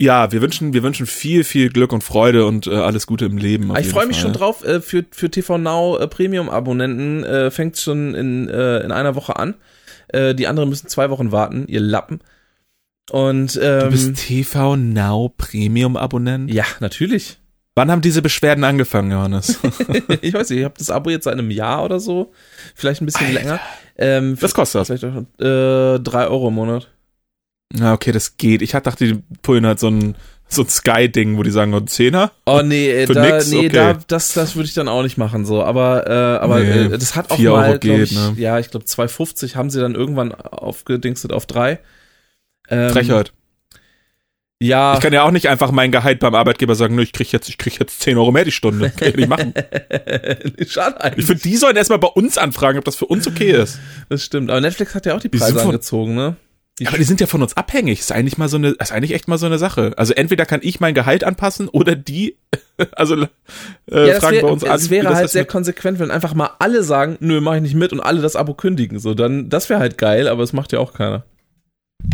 Ja, 0.00 0.30
wir 0.30 0.40
wünschen, 0.40 0.72
wir 0.72 0.84
wünschen 0.84 1.06
viel, 1.06 1.42
viel 1.42 1.70
Glück 1.70 1.92
und 1.92 2.04
Freude 2.04 2.46
und 2.46 2.68
äh, 2.68 2.74
alles 2.74 3.06
Gute 3.08 3.24
im 3.24 3.36
Leben. 3.36 3.72
auf 3.72 3.78
ich 3.80 3.88
freue 3.88 4.06
mich 4.06 4.18
schon 4.18 4.32
drauf. 4.32 4.64
Äh, 4.64 4.80
für, 4.80 5.04
für 5.10 5.28
TV 5.28 5.58
Now 5.58 5.98
äh, 5.98 6.06
Premium-Abonnenten 6.06 7.24
äh, 7.24 7.50
fängt 7.50 7.78
schon 7.78 8.14
in, 8.14 8.48
äh, 8.48 8.78
in 8.80 8.92
einer 8.92 9.16
Woche 9.16 9.36
an. 9.36 9.54
Äh, 10.08 10.36
die 10.36 10.46
anderen 10.46 10.68
müssen 10.68 10.86
zwei 10.88 11.10
Wochen 11.10 11.32
warten, 11.32 11.66
ihr 11.66 11.80
Lappen. 11.80 12.20
Und 13.10 13.58
ähm, 13.60 13.80
Du 13.84 13.90
bist 13.90 14.14
TV 14.16 14.76
Now 14.76 15.32
Premium 15.36 15.96
Abonnent? 15.96 16.52
ja, 16.52 16.64
natürlich. 16.78 17.38
Wann 17.74 17.90
haben 17.90 18.00
diese 18.02 18.22
Beschwerden 18.22 18.64
angefangen, 18.64 19.10
Johannes? 19.12 19.58
ich 20.20 20.34
weiß 20.34 20.50
nicht, 20.50 20.58
ich 20.58 20.64
habe 20.64 20.74
das 20.78 20.90
Abo 20.90 21.10
jetzt 21.10 21.24
seit 21.24 21.34
einem 21.34 21.50
Jahr 21.50 21.84
oder 21.84 22.00
so. 22.00 22.32
Vielleicht 22.74 23.00
ein 23.00 23.06
bisschen 23.06 23.28
Alter. 23.28 23.38
länger. 23.40 23.60
Ähm, 23.96 24.36
Was 24.40 24.52
kostet 24.52 24.80
das? 24.80 24.88
Vielleicht 24.88 25.04
auch, 25.04 25.44
äh, 25.44 26.00
drei 26.00 26.26
Euro 26.26 26.48
im 26.48 26.54
Monat. 26.54 26.88
Na, 27.72 27.92
okay, 27.92 28.12
das 28.12 28.36
geht. 28.36 28.62
Ich 28.62 28.72
dachte, 28.72 29.04
die 29.06 29.22
pullen 29.42 29.66
halt 29.66 29.78
so 29.78 29.88
ein, 29.88 30.14
so 30.48 30.62
ein 30.62 30.68
Sky-Ding, 30.68 31.36
wo 31.36 31.42
die 31.42 31.50
sagen, 31.50 31.74
oh, 31.74 31.78
ein 31.78 31.86
Zehner? 31.86 32.32
Oh 32.46 32.62
nee, 32.64 33.06
Für 33.06 33.12
da, 33.12 33.22
nix? 33.36 33.50
nee, 33.50 33.58
Okay. 33.66 33.68
da, 33.68 33.92
das, 34.06 34.32
das 34.32 34.56
würde 34.56 34.66
ich 34.68 34.74
dann 34.74 34.88
auch 34.88 35.02
nicht 35.02 35.18
machen, 35.18 35.44
so. 35.44 35.62
Aber, 35.62 36.06
äh, 36.06 36.42
aber 36.42 36.60
Nee, 36.60 36.86
äh, 36.86 36.98
das 36.98 37.14
hat 37.14 37.30
auch 37.30 37.38
mal, 37.38 37.78
geht, 37.78 38.04
ich, 38.04 38.12
ne? 38.12 38.34
ja, 38.38 38.58
ich 38.58 38.70
glaube 38.70 38.86
2,50 38.86 39.54
haben 39.54 39.68
sie 39.68 39.80
dann 39.80 39.94
irgendwann 39.94 40.32
aufgedingstet 40.32 41.32
auf 41.32 41.44
drei. 41.44 41.78
Ähm, 42.70 42.90
Frechheit. 42.90 43.32
Ja. 44.60 44.94
Ich 44.94 45.00
kann 45.00 45.12
ja 45.12 45.22
auch 45.22 45.30
nicht 45.30 45.48
einfach 45.48 45.70
mein 45.70 45.92
Gehalt 45.92 46.18
beim 46.18 46.34
Arbeitgeber 46.34 46.74
sagen, 46.74 46.96
nö, 46.96 47.02
ich 47.02 47.12
krieg 47.12 47.30
jetzt, 47.30 47.48
ich 47.48 47.58
krieg 47.58 47.78
jetzt 47.78 48.00
10 48.00 48.16
Euro 48.18 48.32
mehr 48.32 48.44
die 48.44 48.50
Stunde. 48.50 48.90
Kann 48.96 49.08
ich 49.10 49.16
nicht 49.16 49.28
machen. 49.28 49.52
Schade 50.66 51.00
eigentlich. 51.00 51.18
Ich 51.18 51.26
finde, 51.26 51.42
die 51.42 51.56
sollen 51.56 51.76
erstmal 51.76 52.00
bei 52.00 52.08
uns 52.08 52.38
anfragen, 52.38 52.78
ob 52.78 52.84
das 52.84 52.96
für 52.96 53.06
uns 53.06 53.28
okay 53.28 53.52
ist. 53.52 53.78
Das 54.08 54.24
stimmt. 54.24 54.50
Aber 54.50 54.60
Netflix 54.60 54.94
hat 54.96 55.06
ja 55.06 55.14
auch 55.14 55.20
die 55.20 55.30
Die 55.30 55.38
Preise 55.38 55.52
von- 55.54 55.66
angezogen, 55.66 56.14
ne? 56.16 56.36
Die 56.78 56.86
Aber 56.86 56.96
die 56.98 57.04
sind 57.04 57.20
ja 57.20 57.26
von 57.26 57.42
uns 57.42 57.56
abhängig. 57.56 58.00
Ist 58.00 58.12
eigentlich 58.12 58.38
mal 58.38 58.48
so 58.48 58.56
eine, 58.56 58.68
ist 58.70 58.92
eigentlich 58.92 59.12
echt 59.14 59.26
mal 59.28 59.38
so 59.38 59.46
eine 59.46 59.58
Sache. 59.58 59.92
Also 59.96 60.14
entweder 60.14 60.46
kann 60.46 60.60
ich 60.62 60.80
mein 60.80 60.94
Gehalt 60.94 61.24
anpassen 61.24 61.68
oder 61.68 61.96
die, 61.96 62.36
also 62.92 63.16
äh, 63.16 64.08
ja, 64.08 64.20
fragen 64.20 64.36
wär, 64.36 64.42
bei 64.42 64.48
uns 64.48 64.64
an. 64.64 64.76
Es 64.76 64.90
wäre 64.90 65.14
halt 65.14 65.30
sehr 65.30 65.42
mit- 65.42 65.48
konsequent, 65.50 65.98
wenn 65.98 66.10
einfach 66.10 66.34
mal 66.34 66.50
alle 66.58 66.82
sagen, 66.82 67.16
nö, 67.20 67.40
mach 67.40 67.54
ich 67.56 67.62
nicht 67.62 67.74
mit 67.74 67.92
und 67.92 68.00
alle 68.00 68.20
das 68.20 68.36
Abo 68.36 68.54
kündigen. 68.54 68.98
So, 68.98 69.14
dann, 69.14 69.48
das 69.48 69.68
wäre 69.68 69.80
halt 69.80 69.98
geil, 69.98 70.28
aber 70.28 70.42
das 70.42 70.52
macht 70.52 70.72
ja 70.72 70.78
auch 70.78 70.92
keiner. 70.94 71.24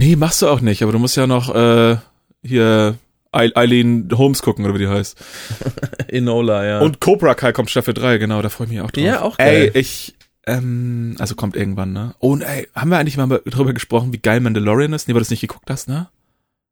Nee, 0.01 0.17
machst 0.17 0.41
du 0.41 0.49
auch 0.49 0.61
nicht, 0.63 0.83
aber 0.83 0.93
du 0.93 0.99
musst 0.99 1.17
ja 1.17 1.27
noch 1.27 1.55
äh, 1.55 1.97
hier 2.43 2.95
Eil- 3.33 3.53
Eileen 3.57 4.09
Holmes 4.17 4.41
gucken, 4.43 4.65
oder 4.65 4.75
wie 4.75 4.79
die 4.79 4.89
heißt. 4.89 5.19
Enola, 6.09 6.65
ja. 6.65 6.81
Und 6.81 7.01
Cobra 7.01 7.35
Kai 7.35 7.53
kommt 7.53 7.71
Staffel 7.71 7.93
3, 7.95 8.19
genau, 8.19 8.41
da 8.43 8.49
freue 8.49 8.67
ich 8.67 8.73
mich 8.73 8.81
auch 8.81 8.91
drauf. 8.91 9.05
Ja, 9.05 9.23
auch 9.23 9.39
Ey, 9.39 9.67
geil. 9.67 9.71
ich, 9.75 10.15
ähm, 10.47 11.17
also 11.19 11.35
kommt 11.35 11.57
irgendwann, 11.57 11.93
ne? 11.93 12.15
Oh, 12.21 12.33
und 12.33 12.43
ey, 12.43 12.69
haben 12.75 12.91
wir 12.91 12.99
eigentlich 12.99 13.17
mal 13.17 13.27
drüber 13.47 13.73
gesprochen, 13.73 14.13
wie 14.13 14.19
geil 14.19 14.41
Mandalorian 14.41 14.93
ist? 14.93 15.09
Nee, 15.09 15.15
weil 15.15 15.21
du 15.21 15.25
das 15.25 15.31
nicht 15.31 15.41
geguckt 15.41 15.71
hast, 15.71 15.89
ne? 15.89 16.09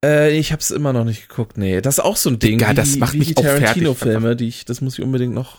Äh, 0.05 0.36
ich 0.36 0.53
hab's 0.53 0.70
immer 0.70 0.93
noch 0.93 1.05
nicht 1.05 1.28
geguckt, 1.28 1.57
nee. 1.57 1.81
Das 1.81 1.99
ist 1.99 2.05
auch 2.05 2.16
so 2.16 2.28
ein 2.31 2.39
Ding. 2.39 2.61
Wie 2.69 2.74
das 2.74 2.97
macht 2.97 3.15
wie 3.15 3.19
mich 3.19 3.28
die 3.28 3.36
auch 3.36 3.43
fertig, 3.43 3.61
Tarantino-Filme, 3.66 4.36
die 4.36 4.49
ich, 4.49 4.65
das 4.65 4.81
muss 4.81 4.99
ich 4.99 5.05
unbedingt 5.05 5.32
noch. 5.35 5.59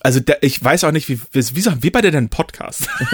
Also 0.00 0.20
da, 0.20 0.34
ich 0.42 0.62
weiß 0.62 0.84
auch 0.84 0.92
nicht, 0.92 1.08
wie, 1.08 1.18
wie- 1.32 1.44
wieso 1.54 1.70
haben 1.70 1.82
wir 1.82 1.92
beide 1.92 2.10
denn 2.10 2.18
einen 2.18 2.28
Podcast? 2.28 2.88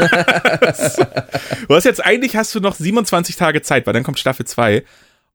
du 1.69 1.75
hast 1.75 1.85
jetzt 1.85 2.05
eigentlich 2.05 2.37
hast 2.37 2.55
du 2.55 2.61
noch 2.61 2.75
27 2.75 3.37
Tage 3.37 3.63
Zeit, 3.63 3.87
weil 3.87 3.93
dann 3.95 4.03
kommt 4.03 4.19
Staffel 4.19 4.47
2 4.47 4.83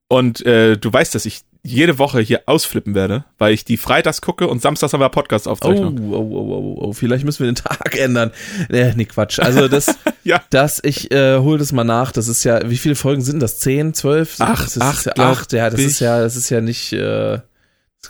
und 0.07 0.45
äh, 0.45 0.77
du 0.77 0.91
weißt, 0.91 1.15
dass 1.15 1.25
ich 1.25 1.41
jede 1.65 1.97
Woche 1.97 2.19
hier 2.19 2.43
ausflippen 2.45 2.93
werde, 2.95 3.25
weil 3.37 3.53
ich 3.53 3.65
die 3.65 3.77
freitags 3.77 4.21
gucke 4.21 4.47
und 4.47 4.61
samstags 4.61 4.93
haben 4.93 4.99
wir 5.01 5.09
Podcast 5.09 5.47
Oh, 5.47 5.51
Aufzeichnung. 5.51 5.99
oh, 6.13 6.15
oh, 6.15 6.53
oh, 6.53 6.77
oh, 6.87 6.93
vielleicht 6.93 7.25
müssen 7.25 7.39
wir 7.45 7.51
den 7.51 7.55
Tag 7.63 7.97
ändern. 7.97 8.31
Nee, 8.69 8.93
nee 8.95 9.05
Quatsch. 9.05 9.39
Also 9.39 9.67
das, 9.67 9.97
Ja. 10.23 10.43
das, 10.49 10.79
ich 10.83 11.11
äh, 11.11 11.39
hol 11.39 11.57
das 11.57 11.71
mal 11.71 11.83
nach. 11.83 12.11
Das 12.11 12.27
ist 12.27 12.43
ja, 12.43 12.69
wie 12.69 12.77
viele 12.77 12.95
Folgen 12.95 13.21
sind 13.21 13.39
das? 13.39 13.59
Zehn, 13.59 13.93
zwölf? 13.93 14.39
Acht, 14.39 14.65
das 14.65 14.75
ist 14.77 14.81
acht, 14.81 15.05
ja, 15.05 15.13
acht, 15.31 15.53
ja, 15.53 15.69
das 15.69 15.79
ich. 15.79 15.87
ist 15.87 15.99
ja, 15.99 16.19
das 16.21 16.35
ist 16.35 16.49
ja 16.49 16.61
nicht, 16.61 16.93
äh, 16.93 17.39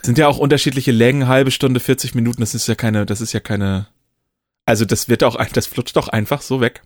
Sind 0.02 0.18
ja 0.18 0.28
auch 0.28 0.38
unterschiedliche 0.38 0.92
Längen, 0.92 1.28
halbe 1.28 1.52
Stunde, 1.52 1.80
40 1.80 2.14
Minuten, 2.16 2.42
das 2.42 2.54
ist 2.56 2.68
ja 2.68 2.76
keine, 2.76 3.06
das 3.06 3.22
ist 3.22 3.34
ja 3.34 3.40
keine, 3.40 3.88
also 4.66 4.84
das 4.86 5.08
wird 5.10 5.24
auch, 5.24 5.38
das 5.54 5.68
flutscht 5.68 5.96
doch 5.96 6.08
einfach 6.10 6.42
so 6.42 6.60
weg. 6.62 6.82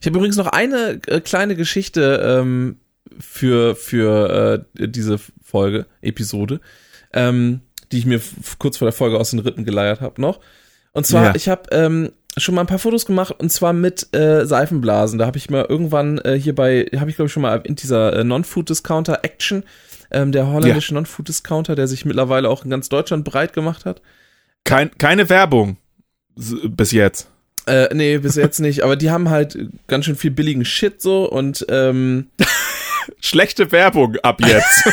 Ich 0.00 0.06
habe 0.06 0.16
übrigens 0.18 0.36
noch 0.36 0.46
eine 0.48 1.00
äh, 1.06 1.20
kleine 1.20 1.56
Geschichte 1.56 2.38
ähm, 2.40 2.78
für, 3.18 3.74
für 3.76 4.64
äh, 4.78 4.88
diese 4.88 5.18
Folge, 5.42 5.86
Episode, 6.02 6.60
ähm, 7.12 7.60
die 7.92 7.98
ich 7.98 8.06
mir 8.06 8.20
kurz 8.58 8.76
vor 8.76 8.86
der 8.86 8.92
Folge 8.92 9.18
aus 9.18 9.30
den 9.30 9.38
Rippen 9.40 9.64
geleiert 9.64 10.00
habe 10.00 10.20
noch. 10.20 10.40
Und 10.92 11.06
zwar, 11.06 11.26
Ja. 11.26 11.34
ich 11.34 11.48
habe 11.48 11.62
ähm, 11.72 12.10
schon 12.36 12.54
mal 12.54 12.62
ein 12.62 12.66
paar 12.66 12.78
Fotos 12.78 13.06
gemacht 13.06 13.34
und 13.38 13.50
zwar 13.50 13.72
mit 13.72 14.14
äh, 14.14 14.44
Seifenblasen. 14.46 15.18
Da 15.18 15.26
habe 15.26 15.38
ich 15.38 15.50
mal 15.50 15.64
irgendwann 15.68 16.18
äh, 16.18 16.34
hier 16.38 16.54
bei, 16.54 16.86
habe 16.96 17.10
ich 17.10 17.16
glaube 17.16 17.26
ich 17.26 17.32
schon 17.32 17.42
mal 17.42 17.60
in 17.64 17.76
dieser 17.76 18.12
äh, 18.14 18.24
Non-Food-Discounter 18.24 19.20
Action, 19.24 19.64
ähm, 20.10 20.32
der 20.32 20.46
holländische 20.46 20.94
Non-Food-Discounter, 20.94 21.74
der 21.74 21.88
sich 21.88 22.04
mittlerweile 22.04 22.48
auch 22.48 22.64
in 22.64 22.70
ganz 22.70 22.88
Deutschland 22.88 23.24
breit 23.24 23.52
gemacht 23.52 23.84
hat. 23.84 24.02
Kein, 24.64 24.90
keine 24.98 25.28
Werbung 25.30 25.76
bis 26.36 26.92
jetzt. 26.92 27.28
Äh, 27.66 27.94
nee, 27.94 28.18
bis 28.18 28.36
jetzt 28.36 28.60
nicht, 28.60 28.82
aber 28.82 28.96
die 28.96 29.10
haben 29.10 29.28
halt 29.28 29.58
ganz 29.88 30.04
schön 30.06 30.16
viel 30.16 30.30
billigen 30.30 30.64
Shit 30.64 31.02
so 31.02 31.28
und 31.30 31.66
ähm, 31.68 32.28
Schlechte 33.20 33.70
Werbung 33.72 34.16
ab 34.22 34.40
jetzt. 34.44 34.84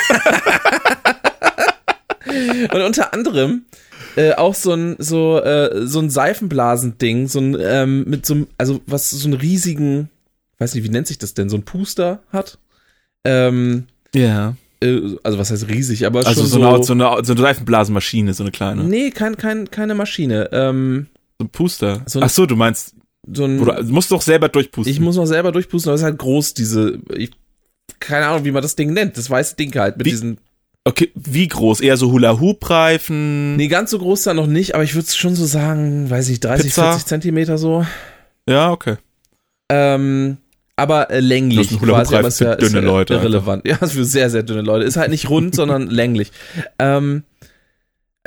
Und 2.73 2.81
unter 2.81 3.13
anderem 3.13 3.65
äh, 4.15 4.33
auch 4.33 4.55
so 4.55 4.73
ein 4.73 4.95
so 4.97 5.39
äh, 5.41 5.85
so 5.87 5.99
ein 5.99 6.09
Seifenblasending, 6.09 7.27
so 7.27 7.39
ein 7.39 7.57
ähm, 7.59 8.03
mit 8.07 8.25
so 8.25 8.33
einem 8.33 8.47
also 8.57 8.81
was 8.87 9.09
so 9.11 9.25
einen 9.27 9.33
riesigen, 9.37 10.09
weiß 10.59 10.73
nicht, 10.75 10.83
wie 10.83 10.89
nennt 10.89 11.07
sich 11.07 11.17
das 11.19 11.33
denn, 11.33 11.49
so 11.49 11.57
ein 11.57 11.63
Puster 11.63 12.23
hat. 12.31 12.57
Ähm, 13.25 13.85
ja. 14.13 14.55
äh, 14.81 15.01
also 15.23 15.37
was 15.37 15.51
heißt 15.51 15.67
riesig, 15.67 16.05
aber 16.05 16.25
Also 16.25 16.41
schon 16.41 16.49
so, 16.49 16.61
eine, 16.67 16.83
so, 16.83 16.93
eine, 16.93 17.23
so 17.25 17.33
eine 17.33 17.41
Seifenblasenmaschine, 17.41 18.33
so 18.33 18.43
eine 18.43 18.51
kleine. 18.51 18.83
Nee, 18.83 19.11
kein, 19.11 19.37
kein, 19.37 19.69
keine 19.69 19.95
Maschine. 19.95 20.49
Ähm, 20.51 21.07
So 21.39 21.45
ein 21.45 21.49
Puster. 21.49 22.01
So 22.05 22.19
ein- 22.19 22.23
Ach 22.25 22.29
so, 22.29 22.45
du 22.45 22.55
meinst, 22.55 22.95
so 23.31 23.45
ein, 23.45 23.57
du 23.57 23.65
du 23.65 23.83
musst 23.93 24.11
doch 24.11 24.21
selber 24.21 24.49
durchpusten. 24.49 24.91
ich 24.91 24.99
muss 24.99 25.15
noch 25.15 25.25
selber 25.25 25.51
durchpusten, 25.51 25.89
aber 25.89 25.95
es 25.95 26.01
ist 26.01 26.05
halt 26.05 26.17
groß, 26.19 26.53
diese, 26.53 26.99
ich, 27.15 27.31
keine 27.99 28.27
Ahnung, 28.27 28.45
wie 28.45 28.51
man 28.51 28.61
das 28.61 28.75
Ding 28.75 28.93
nennt, 28.93 29.17
das 29.17 29.29
weiße 29.29 29.55
Ding 29.55 29.73
halt 29.75 29.97
mit 29.97 30.05
Wie- 30.05 30.11
diesen, 30.11 30.37
okay, 30.83 31.11
wie 31.15 31.47
groß? 31.47 31.81
Eher 31.81 31.97
so 31.97 32.11
Hula-Hoop-Reifen? 32.11 33.55
nee, 33.55 33.67
ganz 33.67 33.91
so 33.91 33.99
groß 33.99 34.23
dann 34.23 34.35
noch 34.35 34.47
nicht, 34.47 34.75
aber 34.75 34.83
ich 34.83 34.95
würde 34.95 35.09
schon 35.11 35.35
so 35.35 35.45
sagen, 35.45 36.09
weiß 36.09 36.29
ich, 36.29 36.39
30, 36.39 36.65
Pizza? 36.67 36.89
40 36.91 37.05
Zentimeter 37.05 37.57
so. 37.57 37.85
Ja, 38.47 38.71
okay. 38.71 38.95
Ähm, 39.69 40.37
aber 40.75 41.09
äh, 41.09 41.19
länglich 41.21 41.57
Das 41.57 41.67
ist 41.67 41.73
ein 41.73 41.81
Hula-Hoop-Reifen 41.81 42.15
aber 42.17 42.27
ist 42.27 42.37
für 42.37 42.43
ja, 42.45 42.53
ist 42.53 42.61
dünne 42.73 42.85
ja 42.85 42.91
Leute 42.91 43.13
irrelevant. 43.15 43.65
Ja, 43.67 43.77
für 43.77 44.05
sehr, 44.05 44.29
sehr 44.29 44.43
dünne 44.43 44.61
Leute. 44.61 44.85
Ist 44.85 44.97
halt 44.97 45.09
nicht 45.09 45.29
rund, 45.29 45.55
sondern 45.55 45.87
länglich. 45.87 46.31
Ähm, 46.79 47.23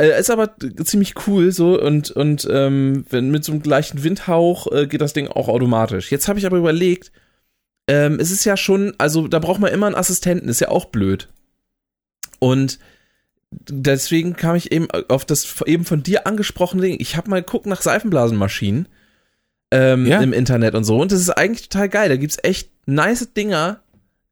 äh, 0.00 0.18
ist 0.18 0.30
aber 0.30 0.54
ziemlich 0.84 1.14
cool 1.26 1.52
so 1.52 1.80
und, 1.80 2.10
und 2.10 2.48
ähm, 2.50 3.04
wenn 3.10 3.30
mit 3.30 3.44
so 3.44 3.52
einem 3.52 3.62
gleichen 3.62 4.02
Windhauch 4.04 4.70
äh, 4.72 4.86
geht 4.86 5.00
das 5.00 5.12
Ding 5.12 5.28
auch 5.28 5.48
automatisch. 5.48 6.10
Jetzt 6.10 6.28
habe 6.28 6.38
ich 6.38 6.46
aber 6.46 6.56
überlegt, 6.56 7.12
ähm, 7.88 8.18
es 8.20 8.30
ist 8.30 8.44
ja 8.44 8.56
schon, 8.56 8.94
also 8.98 9.26
da 9.28 9.38
braucht 9.40 9.60
man 9.60 9.72
immer 9.72 9.86
einen 9.86 9.96
Assistenten, 9.96 10.48
ist 10.48 10.60
ja 10.60 10.68
auch 10.68 10.86
blöd. 10.86 11.28
Und 12.38 12.78
deswegen 13.50 14.36
kam 14.36 14.54
ich 14.56 14.70
eben 14.72 14.88
auf 15.08 15.24
das 15.24 15.62
eben 15.66 15.84
von 15.84 16.02
dir 16.02 16.26
angesprochene 16.26 16.82
Ding. 16.82 16.96
Ich 17.00 17.16
habe 17.16 17.30
mal 17.30 17.42
geguckt 17.42 17.66
nach 17.66 17.82
Seifenblasenmaschinen 17.82 18.86
ähm, 19.70 20.06
Ja. 20.06 20.20
im 20.20 20.32
Internet 20.32 20.74
und 20.74 20.84
so. 20.84 21.00
Und 21.00 21.12
das 21.12 21.20
ist 21.20 21.30
eigentlich 21.30 21.68
total 21.68 21.88
geil. 21.88 22.08
Da 22.08 22.16
gibt's 22.16 22.38
echt 22.42 22.70
nice 22.86 23.32
Dinger, 23.34 23.80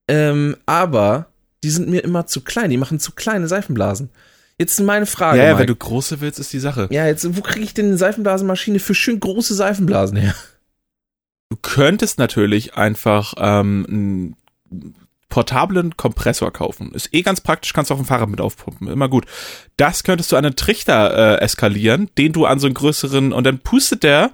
ähm, 0.08 0.56
aber 0.66 1.30
die 1.64 1.70
sind 1.70 1.88
mir 1.88 2.04
immer 2.04 2.26
zu 2.26 2.42
klein. 2.42 2.70
Die 2.70 2.76
machen 2.76 3.00
zu 3.00 3.12
kleine 3.12 3.48
Seifenblasen. 3.48 4.10
Jetzt 4.58 4.80
meine 4.80 5.04
Frage. 5.06 5.38
ja, 5.38 5.44
ja, 5.44 5.58
wenn 5.58 5.66
du 5.66 5.76
große 5.76 6.20
willst, 6.20 6.38
ist 6.38 6.52
die 6.52 6.60
Sache. 6.60 6.88
ja, 6.90 7.06
jetzt, 7.06 7.36
wo 7.36 7.42
kriege 7.42 7.64
ich 7.64 7.74
denn 7.74 7.86
eine 7.86 7.96
Seifenblasenmaschine 7.98 8.78
für 8.78 8.94
schön 8.94 9.20
große 9.20 9.54
Seifenblasen 9.54 10.16
her? 10.16 10.34
Du 11.48 11.56
könntest 11.62 12.18
natürlich 12.18 12.74
einfach 12.74 13.34
ähm, 13.38 13.86
einen 13.88 14.94
portablen 15.28 15.96
Kompressor 15.96 16.52
kaufen. 16.52 16.92
Ist 16.92 17.12
eh 17.12 17.22
ganz 17.22 17.40
praktisch, 17.40 17.72
kannst 17.72 17.90
du 17.90 17.94
auf 17.94 18.00
dem 18.00 18.06
Fahrrad 18.06 18.28
mit 18.28 18.40
aufpumpen. 18.40 18.88
Immer 18.88 19.08
gut. 19.08 19.26
Das 19.76 20.02
könntest 20.02 20.32
du 20.32 20.36
an 20.36 20.44
einen 20.44 20.56
Trichter 20.56 21.36
äh, 21.38 21.40
eskalieren, 21.42 22.10
den 22.16 22.32
du 22.32 22.46
an 22.46 22.58
so 22.58 22.66
einen 22.66 22.74
größeren 22.74 23.32
und 23.32 23.44
dann 23.44 23.58
pustet 23.58 24.02
der 24.02 24.32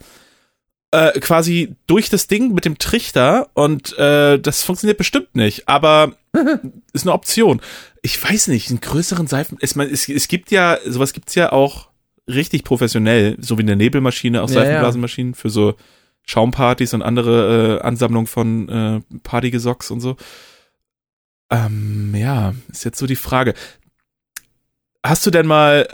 äh, 0.90 1.18
quasi 1.20 1.74
durch 1.86 2.08
das 2.10 2.26
Ding 2.26 2.54
mit 2.54 2.64
dem 2.64 2.78
Trichter 2.78 3.48
und 3.54 3.96
äh, 3.98 4.38
das 4.38 4.62
funktioniert 4.62 4.98
bestimmt 4.98 5.34
nicht, 5.34 5.68
aber 5.68 6.12
ist 6.92 7.02
eine 7.02 7.12
Option. 7.12 7.60
Ich 8.02 8.22
weiß 8.22 8.48
nicht, 8.48 8.68
einen 8.68 8.80
größeren 8.80 9.26
Seifen. 9.26 9.58
Ich 9.60 9.74
meine, 9.74 9.90
es, 9.90 10.08
es 10.08 10.28
gibt 10.28 10.50
ja, 10.50 10.78
sowas 10.86 11.12
gibt's 11.12 11.34
ja 11.34 11.52
auch 11.52 11.88
richtig 12.28 12.64
professionell, 12.64 13.36
so 13.40 13.58
wie 13.58 13.62
eine 13.62 13.76
Nebelmaschine, 13.76 14.42
auch 14.42 14.48
Ja. 14.48 14.54
Seifenblasenmaschinen 14.54 15.34
für 15.34 15.50
so 15.50 15.74
Schaumpartys 16.26 16.94
und 16.94 17.02
andere 17.02 17.78
äh, 17.78 17.82
Ansammlungen 17.82 18.26
von 18.26 18.68
äh, 18.68 19.00
Partygesocks 19.22 19.90
und 19.90 20.00
so. 20.00 20.16
Ähm, 21.50 22.14
ja, 22.16 22.54
ist 22.70 22.84
jetzt 22.84 22.98
so 22.98 23.06
die 23.06 23.16
Frage. 23.16 23.54
Hast 25.04 25.26
du 25.26 25.30
denn 25.30 25.46
mal, 25.46 25.88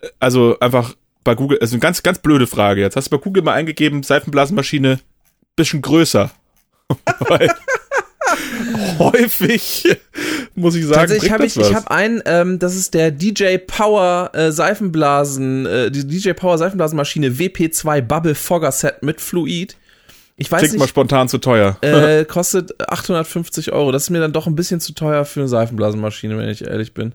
äh, 0.00 0.08
also 0.20 0.58
einfach 0.60 0.94
bei 1.24 1.34
Google, 1.34 1.58
also 1.60 1.74
eine 1.74 1.80
ganz, 1.80 2.02
ganz 2.02 2.18
blöde 2.18 2.46
Frage 2.46 2.80
jetzt. 2.80 2.96
Hast 2.96 3.12
du 3.12 3.16
bei 3.16 3.22
Google 3.22 3.42
mal 3.42 3.54
eingegeben, 3.54 4.02
Seifenblasenmaschine 4.02 5.00
bisschen 5.56 5.82
größer? 5.82 6.30
Häufig, 8.98 9.84
muss 10.54 10.74
ich 10.74 10.84
sagen, 10.84 11.00
Tatsächlich 11.00 11.30
habe 11.32 11.46
ich, 11.46 11.56
ich 11.56 11.62
was. 11.62 11.74
habe 11.74 11.90
einen, 11.90 12.22
ähm, 12.26 12.58
das 12.58 12.76
ist 12.76 12.94
der 12.94 13.10
DJ 13.10 13.58
Power 13.58 14.30
äh, 14.34 14.52
Seifenblasen, 14.52 15.66
äh, 15.66 15.90
die 15.90 16.06
DJ 16.06 16.32
Power 16.32 16.58
Seifenblasenmaschine 16.58 17.30
WP2 17.30 18.02
Bubble 18.02 18.34
Fogger 18.34 18.72
Set 18.72 19.02
mit 19.02 19.20
Fluid. 19.20 19.76
Ich 20.36 20.50
weiß 20.50 20.60
Klingt 20.60 20.78
mal 20.78 20.84
nicht, 20.84 20.90
spontan 20.90 21.28
zu 21.28 21.38
teuer. 21.38 21.76
äh, 21.82 22.24
kostet 22.28 22.72
850 22.88 23.72
Euro. 23.72 23.92
Das 23.92 24.04
ist 24.04 24.10
mir 24.10 24.20
dann 24.20 24.32
doch 24.32 24.46
ein 24.46 24.54
bisschen 24.56 24.80
zu 24.80 24.92
teuer 24.92 25.24
für 25.24 25.40
eine 25.40 25.48
Seifenblasenmaschine, 25.48 26.36
wenn 26.38 26.48
ich 26.48 26.64
ehrlich 26.64 26.94
bin. 26.94 27.12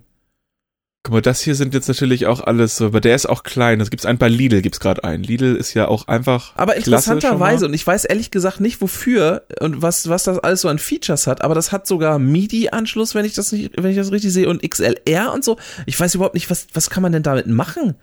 Guck 1.08 1.14
mal, 1.14 1.22
das 1.22 1.40
hier 1.40 1.56
sind 1.56 1.74
jetzt 1.74 1.88
natürlich 1.88 2.26
auch 2.26 2.42
alles 2.42 2.76
so, 2.76 2.88
aber 2.88 3.00
der 3.00 3.16
ist 3.16 3.30
auch 3.30 3.44
klein. 3.44 3.80
Das 3.80 3.90
gibt's 3.90 4.06
einen 4.06 4.18
bei 4.18 4.28
Lidl, 4.28 4.62
gibt's 4.62 4.82
gerade 4.82 5.06
einen. 5.06 5.24
Lidl 5.24 5.56
ist 5.56 5.74
ja 5.74 5.88
auch 5.88 6.10
einfach. 6.10 6.52
Aber 6.58 6.76
interessanterweise, 6.76 7.66
und 7.66 7.74
ich 7.74 7.88
weiß 7.88 8.04
ehrlich 8.04 8.30
gesagt 8.30 8.60
nicht 8.60 8.82
wofür 8.82 9.44
und 9.62 9.82
was, 9.82 10.10
was 10.10 10.26
das 10.26 10.38
alles 10.40 10.60
so 10.60 10.68
an 10.68 10.80
Features 10.80 11.26
hat, 11.26 11.44
aber 11.44 11.56
das 11.56 11.72
hat 11.72 11.88
sogar 11.88 12.20
MIDI-Anschluss, 12.20 13.16
wenn 13.16 13.24
ich 13.24 13.36
das 13.36 13.54
nicht, 13.54 13.72
wenn 13.82 13.92
ich 13.92 13.96
das 13.96 14.12
richtig 14.12 14.34
sehe, 14.34 14.50
und 14.50 14.62
XLR 14.62 15.32
und 15.34 15.46
so. 15.46 15.56
Ich 15.86 15.98
weiß 15.98 16.14
überhaupt 16.14 16.34
nicht, 16.34 16.50
was, 16.50 16.68
was 16.74 16.90
kann 16.90 17.04
man 17.04 17.14
denn 17.14 17.24
damit 17.24 17.48
machen? 17.48 17.96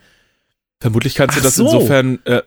Vermutlich 0.85 1.15
kannst 1.15 1.35
du 1.37 1.41
Ach 1.41 1.45
das 1.45 1.55
so. 1.55 1.65
insofern 1.65 2.19
äh, 2.27 2.43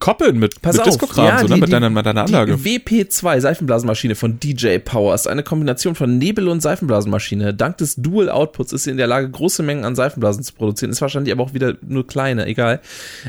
koppeln 0.00 0.40
mit, 0.40 0.60
Pass 0.60 0.72
mit 0.76 0.80
auf, 0.82 0.88
Disco-Kram, 0.88 1.24
ja, 1.24 1.38
so, 1.38 1.46
ne? 1.46 1.54
die- 1.54 1.60
mit 1.60 1.68
die- 1.68 1.70
deiner, 1.70 1.88
mit 1.88 2.04
deiner 2.04 2.22
Anlage. 2.24 2.56
Die 2.56 2.80
WP2 2.80 3.40
Seifenblasenmaschine 3.40 4.16
von 4.16 4.40
DJ 4.40 4.78
Power 4.78 5.14
ist 5.14 5.28
eine 5.28 5.44
Kombination 5.44 5.94
von 5.94 6.18
Nebel- 6.18 6.48
und 6.48 6.60
Seifenblasenmaschine. 6.62 7.54
Dank 7.54 7.76
des 7.76 7.94
Dual 7.94 8.28
Outputs 8.28 8.72
ist 8.72 8.82
sie 8.84 8.90
in 8.90 8.96
der 8.96 9.06
Lage, 9.06 9.30
große 9.30 9.62
Mengen 9.62 9.84
an 9.84 9.94
Seifenblasen 9.94 10.42
zu 10.42 10.52
produzieren. 10.54 10.90
Ist 10.90 11.00
wahrscheinlich 11.00 11.32
aber 11.32 11.44
auch 11.44 11.54
wieder 11.54 11.76
nur 11.86 12.04
kleine, 12.08 12.46
egal. 12.46 12.80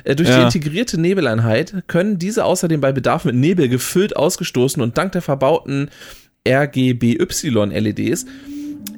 Äh, 0.05 0.15
durch 0.15 0.27
die 0.29 0.33
Ja. 0.35 0.45
integrierte 0.45 0.99
Nebeleinheit 0.99 1.83
können 1.85 2.17
diese 2.17 2.43
außerdem 2.43 2.81
bei 2.81 2.91
Bedarf 2.91 3.25
mit 3.25 3.35
Nebel 3.35 3.69
gefüllt, 3.69 4.17
ausgestoßen 4.17 4.81
und 4.81 4.97
dank 4.97 5.11
der 5.11 5.21
verbauten 5.21 5.91
RGBY-LEDs 6.47 8.25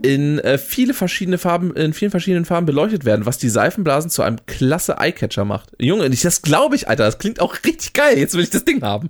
in 0.02 0.40
äh, 0.40 0.57
viele 0.57 0.94
verschiedene 0.94 1.38
Farben, 1.38 1.76
in 1.76 1.94
vielen 1.94 2.11
verschiedenen 2.11 2.45
Farben 2.45 2.66
beleuchtet 2.66 3.06
werden, 3.06 3.26
was 3.26 3.38
die 3.38 3.49
Seifenblasen 3.49 4.10
zu 4.11 4.22
einem 4.22 4.38
klasse 4.45 4.98
Eyecatcher 4.99 5.45
macht. 5.45 5.72
Junge, 5.80 6.07
ich- 6.07 6.22
das 6.22 6.41
glaube 6.41 6.76
ich, 6.76 6.88
Alter, 6.88 7.06
das 7.06 7.18
klingt 7.20 7.40
auch 7.40 7.56
richtig 7.66 7.94
geil. 7.94 8.18
Jetzt 8.18 8.34
will 8.36 8.44
ich 8.44 8.49
das 8.49 8.66
Ding 8.66 8.82
haben. 8.82 9.10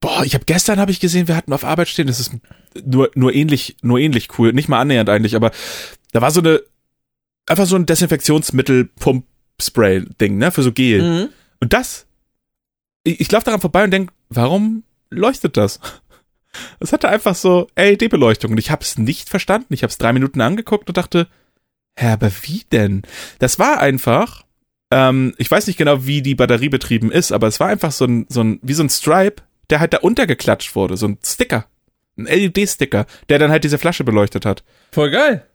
Boah, 0.00 0.24
ich 0.24 0.34
habe 0.34 0.44
gestern 0.46 0.80
habe 0.80 0.90
ich 0.90 0.98
gesehen, 1.00 1.28
wir 1.28 1.36
hatten 1.36 1.52
auf 1.52 1.64
Arbeit 1.64 1.88
stehen, 1.88 2.08
das 2.08 2.18
ist 2.18 2.32
nur 2.84 3.10
nur 3.14 3.32
ähnlich 3.34 3.76
nur 3.82 3.98
ähnlich 4.00 4.36
cool, 4.38 4.52
nicht 4.52 4.68
mal 4.68 4.80
annähernd 4.80 5.08
eigentlich, 5.08 5.36
aber 5.36 5.52
da 6.12 6.20
war 6.20 6.30
so 6.32 6.40
eine 6.40 6.60
einfach 7.46 7.66
so 7.66 7.76
ein 7.76 7.86
Desinfektionsmittel 7.86 8.86
Pump 8.98 9.26
Spray 9.60 10.04
Ding, 10.20 10.38
ne, 10.38 10.50
für 10.50 10.62
so 10.62 10.72
Gel. 10.72 11.02
Mhm. 11.02 11.28
Und 11.60 11.72
das 11.72 12.06
ich, 13.04 13.20
ich 13.20 13.30
laufe 13.30 13.44
daran 13.44 13.60
vorbei 13.60 13.84
und 13.84 13.90
denk, 13.92 14.10
warum 14.28 14.82
leuchtet 15.10 15.56
das? 15.56 15.78
Das 16.80 16.92
hatte 16.92 17.08
einfach 17.08 17.34
so 17.34 17.68
LED-Beleuchtung 17.76 18.52
und 18.52 18.58
ich 18.58 18.70
habe 18.70 18.82
es 18.82 18.98
nicht 18.98 19.28
verstanden. 19.28 19.72
Ich 19.72 19.82
habe 19.82 19.90
es 19.90 19.98
drei 19.98 20.12
Minuten 20.12 20.40
angeguckt 20.40 20.88
und 20.88 20.96
dachte, 20.96 21.28
hä, 21.96 22.08
aber 22.08 22.30
wie 22.42 22.62
denn? 22.70 23.02
Das 23.38 23.58
war 23.58 23.80
einfach, 23.80 24.44
ähm, 24.90 25.34
ich 25.38 25.50
weiß 25.50 25.66
nicht 25.66 25.76
genau, 25.76 26.06
wie 26.06 26.22
die 26.22 26.34
Batterie 26.34 26.68
betrieben 26.68 27.10
ist, 27.10 27.32
aber 27.32 27.46
es 27.46 27.60
war 27.60 27.68
einfach 27.68 27.92
so 27.92 28.04
ein, 28.04 28.26
so 28.28 28.42
ein, 28.42 28.60
wie 28.62 28.74
so 28.74 28.82
ein 28.82 28.90
Stripe, 28.90 29.42
der 29.70 29.80
halt 29.80 29.94
da 29.94 29.98
untergeklatscht 29.98 30.74
wurde, 30.76 30.96
so 30.96 31.06
ein 31.08 31.18
Sticker, 31.24 31.66
ein 32.18 32.26
LED-Sticker, 32.26 33.06
der 33.28 33.38
dann 33.38 33.50
halt 33.50 33.64
diese 33.64 33.78
Flasche 33.78 34.04
beleuchtet 34.04 34.44
hat. 34.44 34.64
Voll 34.92 35.10
geil. 35.10 35.46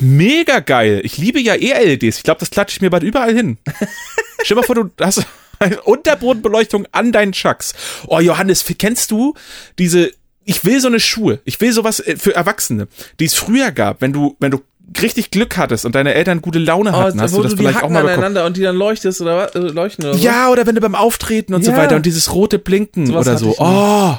Mega 0.00 0.58
geil. 0.58 1.02
Ich 1.04 1.18
liebe 1.18 1.40
ja 1.40 1.54
eh 1.54 1.72
LEDs. 1.84 2.16
Ich 2.18 2.24
glaube, 2.24 2.40
das 2.40 2.50
klatsche 2.50 2.76
ich 2.76 2.80
mir 2.80 2.90
bald 2.90 3.04
überall 3.04 3.34
hin. 3.34 3.58
Stell 4.42 4.56
dir 4.56 4.60
mal 4.60 4.62
vor, 4.62 4.74
du 4.74 4.90
hast 5.00 5.24
Unterbodenbeleuchtung 5.84 6.86
an 6.92 7.12
deinen 7.12 7.32
Chucks. 7.32 7.74
Oh, 8.06 8.20
Johannes, 8.20 8.64
kennst 8.78 9.10
du 9.10 9.34
diese, 9.78 10.10
ich 10.44 10.64
will 10.64 10.80
so 10.80 10.88
eine 10.88 11.00
Schuhe. 11.00 11.40
Ich 11.44 11.60
will 11.60 11.72
sowas 11.72 12.00
äh, 12.00 12.16
für 12.16 12.34
Erwachsene, 12.34 12.88
die 13.20 13.24
es 13.26 13.34
früher 13.34 13.70
gab, 13.72 14.00
wenn 14.00 14.12
du, 14.12 14.36
wenn 14.40 14.50
du 14.50 14.60
richtig 15.00 15.30
Glück 15.30 15.56
hattest 15.56 15.86
und 15.86 15.94
deine 15.94 16.12
Eltern 16.14 16.42
gute 16.42 16.58
Laune 16.58 16.90
Oh, 16.90 16.96
hatten, 16.96 17.20
hast 17.20 17.32
wo 17.32 17.38
du 17.38 17.44
das 17.44 17.52
du 17.52 17.56
die 17.56 17.62
vielleicht 17.62 17.78
auch 17.78 17.82
Hacken 17.84 17.94
mal 17.94 18.00
bekommen. 18.02 18.18
aneinander 18.18 18.44
und 18.46 18.56
die 18.56 18.62
dann 18.62 18.76
leuchtest 18.76 19.20
oder 19.22 19.36
was? 19.38 19.54
Äh, 19.54 19.58
leuchten 19.60 20.04
oder 20.04 20.14
so. 20.14 20.22
Ja, 20.24 20.50
oder 20.50 20.66
wenn 20.66 20.74
du 20.74 20.80
beim 20.82 20.94
Auftreten 20.94 21.54
und 21.54 21.64
so 21.64 21.70
Ja. 21.70 21.76
weiter 21.78 21.96
und 21.96 22.04
dieses 22.04 22.32
rote 22.34 22.58
Blinken 22.58 23.06
Sowas 23.06 23.26
oder 23.26 23.38
so. 23.38 23.54
Oh, 23.58 24.16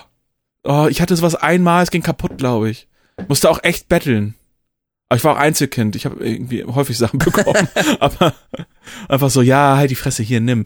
oh, 0.64 0.88
ich 0.90 1.02
hatte 1.02 1.16
sowas 1.16 1.36
einmal, 1.36 1.84
es 1.84 1.92
ging 1.92 2.02
kaputt, 2.02 2.38
glaube 2.40 2.70
ich. 2.72 2.88
Musste 3.28 3.50
auch 3.50 3.60
echt 3.64 3.88
betteln. 3.88 4.34
Aber 5.10 5.18
ich 5.18 5.24
war 5.24 5.34
auch 5.36 5.40
Einzelkind, 5.40 5.96
ich 5.96 6.06
habe 6.06 6.26
irgendwie 6.26 6.64
häufig 6.64 6.98
Sachen 6.98 7.20
bekommen. 7.20 7.68
aber 8.00 8.34
einfach 9.08 9.30
so, 9.30 9.42
ja, 9.42 9.78
halt 9.78 9.92
die 9.92 9.96
Fresse 9.96 10.24
hier, 10.24 10.40
nimm. 10.42 10.64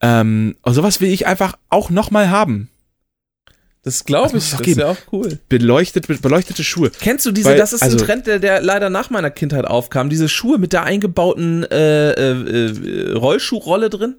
Ähm, 0.00 0.56
und 0.62 0.74
sowas 0.74 1.00
will 1.00 1.10
ich 1.10 1.26
einfach 1.26 1.58
auch 1.68 1.90
nochmal 1.90 2.30
haben. 2.30 2.68
Das 3.84 4.04
glaube 4.04 4.32
Das 4.34 4.44
ich, 4.44 4.50
das 4.50 4.60
doch 4.60 4.66
ist 4.66 4.76
ja 4.78 4.90
auch 4.90 4.96
cool. 5.12 5.38
Beleuchtet, 5.48 6.06
beleuchtete 6.06 6.62
Schuhe. 6.62 6.90
Kennst 7.00 7.26
du 7.26 7.32
diese, 7.32 7.50
Weil, 7.50 7.58
das 7.58 7.72
ist 7.72 7.82
also- 7.82 7.98
ein 7.98 8.04
Trend, 8.04 8.26
der, 8.28 8.38
der 8.38 8.62
leider 8.62 8.90
nach 8.90 9.10
meiner 9.10 9.30
Kindheit 9.30 9.64
aufkam, 9.66 10.08
diese 10.08 10.28
Schuhe 10.28 10.58
mit 10.58 10.72
der 10.72 10.84
eingebauten 10.84 11.64
äh, 11.64 12.10
äh, 12.12 12.70
äh, 12.70 13.12
Rollschuhrolle 13.12 13.90
drin? 13.90 14.16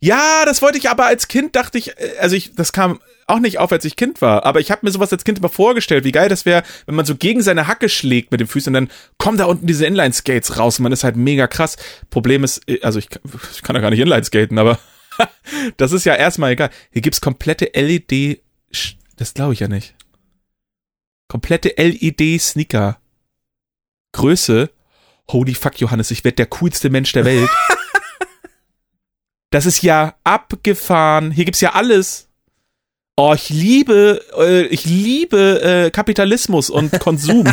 Ja, 0.00 0.44
das 0.44 0.60
wollte 0.62 0.76
ich 0.78 0.90
aber 0.90 1.06
als 1.06 1.28
Kind, 1.28 1.56
dachte 1.56 1.78
ich, 1.78 1.96
äh, 1.98 2.16
also 2.20 2.36
ich, 2.36 2.54
das 2.54 2.72
kam 2.72 3.00
auch 3.26 3.38
nicht 3.38 3.58
auf, 3.58 3.72
als 3.72 3.84
ich 3.86 3.96
Kind 3.96 4.20
war, 4.20 4.44
aber 4.44 4.60
ich 4.60 4.70
habe 4.70 4.84
mir 4.84 4.90
sowas 4.92 5.10
als 5.12 5.24
Kind 5.24 5.38
immer 5.38 5.48
vorgestellt, 5.48 6.04
wie 6.04 6.12
geil 6.12 6.28
das 6.28 6.44
wäre, 6.44 6.62
wenn 6.84 6.94
man 6.94 7.06
so 7.06 7.14
gegen 7.16 7.40
seine 7.42 7.66
Hacke 7.66 7.88
schlägt 7.88 8.30
mit 8.32 8.40
den 8.40 8.46
Füßen 8.46 8.68
und 8.70 8.74
dann 8.74 8.90
kommen 9.16 9.38
da 9.38 9.46
unten 9.46 9.66
diese 9.66 9.86
Inline-Skates 9.86 10.58
raus 10.58 10.78
und 10.78 10.82
man 10.82 10.92
ist 10.92 11.04
halt 11.04 11.16
mega 11.16 11.46
krass. 11.46 11.76
Problem 12.10 12.44
ist, 12.44 12.68
äh, 12.68 12.80
also 12.82 12.98
ich, 12.98 13.08
kann- 13.08 13.22
ich 13.52 13.62
kann 13.62 13.76
ja 13.76 13.80
gar 13.82 13.90
nicht 13.90 14.00
Inline-Skaten, 14.00 14.58
aber 14.58 14.78
das 15.78 15.92
ist 15.92 16.04
ja 16.04 16.14
erstmal 16.14 16.52
egal. 16.52 16.70
Hier 16.90 17.00
gibt's 17.02 17.20
komplette 17.22 17.70
LED, 17.74 18.42
das 19.16 19.32
glaube 19.32 19.54
ich 19.54 19.60
ja 19.60 19.68
nicht. 19.68 19.94
Komplette 21.28 21.74
LED-Sneaker. 21.78 22.98
Größe. 24.12 24.70
Holy 25.30 25.54
fuck, 25.54 25.80
Johannes, 25.80 26.10
ich 26.10 26.22
werde 26.24 26.36
der 26.36 26.46
coolste 26.46 26.90
Mensch 26.90 27.12
der 27.12 27.24
Welt. 27.24 27.48
Das 29.54 29.66
ist 29.66 29.82
ja 29.82 30.16
abgefahren. 30.24 31.30
Hier 31.30 31.44
gibt's 31.44 31.60
ja 31.60 31.74
alles. 31.74 32.26
Oh, 33.14 33.34
ich 33.36 33.50
liebe, 33.50 34.20
äh, 34.36 34.62
ich 34.62 34.84
liebe 34.84 35.62
äh, 35.62 35.90
Kapitalismus 35.92 36.70
und 36.70 36.90
Konsum. 36.98 37.44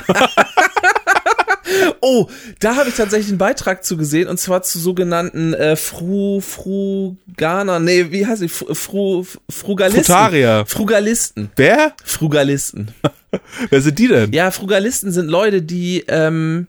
Oh, 2.02 2.28
da 2.60 2.76
habe 2.76 2.90
ich 2.90 2.96
tatsächlich 2.96 3.30
einen 3.30 3.38
Beitrag 3.38 3.86
zu 3.86 3.98
gesehen 3.98 4.28
und 4.28 4.40
zwar 4.40 4.64
zu 4.64 4.80
sogenannten 4.80 5.54
äh, 5.54 5.76
Fru, 5.76 6.42
Fruganer, 6.42 7.80
nee, 7.80 8.08
wie 8.10 8.26
heißt 8.26 8.42
die? 8.42 8.50
Fru, 8.50 8.74
Fru, 8.74 9.26
Frugalisten. 9.48 10.04
Frutarier. 10.04 10.66
Frugalisten. 10.66 11.52
Wer? 11.56 11.94
Frugalisten. 12.04 12.96
Wer 13.70 13.82
sind 13.82 14.00
die 14.00 14.08
denn? 14.08 14.34
Ja, 14.34 14.50
Frugalisten 14.50 15.12
sind 15.12 15.28
Leute, 15.28 15.62
die 15.62 16.04
ähm, 16.08 16.66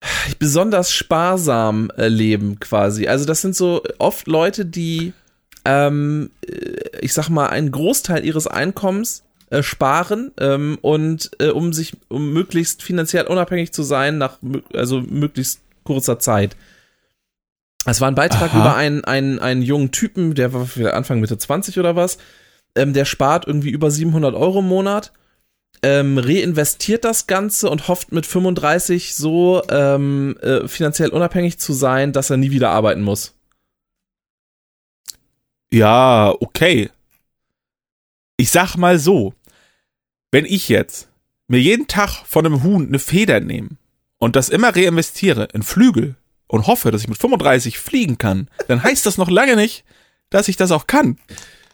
besonders 0.38 0.92
sparsam 0.92 1.90
äh, 1.96 2.08
leben 2.08 2.60
quasi. 2.60 3.06
Also 3.06 3.24
das 3.24 3.42
sind 3.42 3.56
so 3.56 3.82
oft 3.98 4.26
Leute, 4.26 4.64
die, 4.64 5.12
ähm, 5.64 6.30
äh, 6.46 6.98
ich 7.00 7.12
sag 7.12 7.28
mal, 7.28 7.48
einen 7.48 7.70
Großteil 7.70 8.24
ihres 8.24 8.46
Einkommens 8.46 9.22
äh, 9.50 9.62
sparen 9.62 10.32
ähm, 10.40 10.78
und 10.82 11.30
äh, 11.38 11.48
um 11.48 11.72
sich, 11.72 11.96
um 12.08 12.32
möglichst 12.32 12.82
finanziell 12.82 13.26
unabhängig 13.26 13.72
zu 13.72 13.82
sein, 13.82 14.18
nach 14.18 14.38
also 14.74 15.00
möglichst 15.00 15.60
kurzer 15.84 16.18
Zeit. 16.18 16.56
Es 17.84 18.00
war 18.00 18.08
ein 18.08 18.16
Beitrag 18.16 18.52
Aha. 18.52 18.60
über 18.60 18.76
einen, 18.76 19.04
einen, 19.04 19.38
einen 19.38 19.62
jungen 19.62 19.92
Typen, 19.92 20.34
der 20.34 20.52
war 20.52 20.66
Anfang 20.92 21.20
Mitte 21.20 21.38
20 21.38 21.78
oder 21.78 21.94
was, 21.94 22.18
ähm, 22.74 22.92
der 22.92 23.04
spart 23.04 23.46
irgendwie 23.46 23.70
über 23.70 23.90
700 23.90 24.34
Euro 24.34 24.58
im 24.58 24.66
Monat 24.66 25.12
ähm, 25.82 26.18
reinvestiert 26.18 27.04
das 27.04 27.26
Ganze 27.26 27.70
und 27.70 27.88
hofft 27.88 28.12
mit 28.12 28.26
35 28.26 29.14
so 29.14 29.62
ähm, 29.70 30.36
äh, 30.42 30.66
finanziell 30.68 31.10
unabhängig 31.10 31.58
zu 31.58 31.72
sein, 31.72 32.12
dass 32.12 32.30
er 32.30 32.36
nie 32.36 32.50
wieder 32.50 32.70
arbeiten 32.70 33.02
muss. 33.02 33.34
Ja, 35.70 36.34
okay. 36.40 36.90
Ich 38.36 38.50
sag 38.50 38.76
mal 38.76 38.98
so, 38.98 39.34
wenn 40.30 40.44
ich 40.44 40.68
jetzt 40.68 41.08
mir 41.48 41.60
jeden 41.60 41.86
Tag 41.86 42.24
von 42.26 42.46
einem 42.46 42.62
Huhn 42.62 42.86
eine 42.86 42.98
Feder 42.98 43.40
nehme 43.40 43.70
und 44.18 44.36
das 44.36 44.48
immer 44.48 44.74
reinvestiere 44.74 45.48
in 45.52 45.62
Flügel 45.62 46.16
und 46.48 46.66
hoffe, 46.66 46.90
dass 46.90 47.02
ich 47.02 47.08
mit 47.08 47.18
35 47.18 47.78
fliegen 47.78 48.18
kann, 48.18 48.48
dann 48.68 48.82
heißt 48.82 49.06
das 49.06 49.18
noch 49.18 49.30
lange 49.30 49.56
nicht, 49.56 49.84
dass 50.30 50.48
ich 50.48 50.56
das 50.56 50.70
auch 50.70 50.86
kann. 50.86 51.18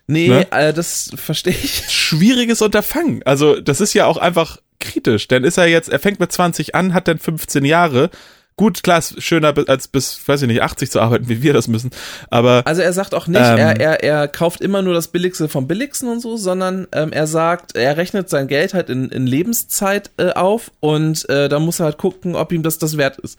Nee, 0.07 0.29
Ne? 0.29 0.47
äh, 0.53 0.73
das 0.73 1.11
verstehe 1.15 1.55
ich. 1.55 1.85
Schwieriges 1.91 2.61
Unterfangen. 2.63 3.23
Also, 3.25 3.61
das 3.61 3.81
ist 3.81 3.95
ja 3.95 4.07
auch 4.07 4.17
einfach 4.17 4.59
kritisch. 4.81 5.29
Dann 5.29 5.45
ist 5.45 5.59
er 5.59 5.67
jetzt, 5.67 5.89
er 5.89 5.99
fängt 6.01 6.19
mit 6.21 6.33
20 6.33 6.75
an, 6.75 6.93
hat 6.95 7.09
dann 7.09 7.19
15 7.19 7.65
Jahre. 7.65 8.11
Gut, 8.57 8.83
klar, 8.83 8.99
ist 8.99 9.23
schöner 9.23 9.55
als 9.67 9.89
bis, 9.89 10.21
weiß 10.29 10.43
ich 10.43 10.49
nicht, 10.49 10.61
80 10.61 10.91
zu 10.91 11.01
arbeiten, 11.01 11.29
wie 11.31 11.43
wir 11.43 11.55
das 11.55 11.69
müssen. 11.69 11.91
Aber 12.29 12.63
Also 12.67 12.83
er 12.83 12.93
sagt 12.93 13.15
auch 13.15 13.27
nicht, 13.27 13.41
Ähm. 13.41 13.57
er, 13.59 13.81
er, 13.81 14.03
er 14.05 14.29
kauft 14.29 14.61
immer 14.61 14.83
nur 14.83 14.93
das 14.93 15.09
Billigste 15.09 15.49
vom 15.49 15.67
Billigsten 15.67 16.07
und 16.09 16.21
so, 16.21 16.37
sondern 16.37 16.87
ähm, 16.93 17.13
er 17.13 17.27
sagt, 17.27 17.77
er 17.77 17.97
rechnet 17.97 18.29
sein 18.29 18.49
Geld 18.49 18.75
halt 18.75 18.91
in, 18.91 19.09
in 19.09 19.27
Lebenszeit 19.27 20.11
äh, 20.19 20.33
auf 20.33 20.71
und 20.81 21.27
äh, 21.31 21.49
da 21.49 21.61
muss 21.61 21.81
er 21.81 21.87
halt 21.87 21.97
gucken, 21.99 22.35
ob 22.37 22.53
ihm 22.53 22.63
das 22.63 22.77
das 22.79 22.99
wert 22.99 23.17
ist. 23.21 23.39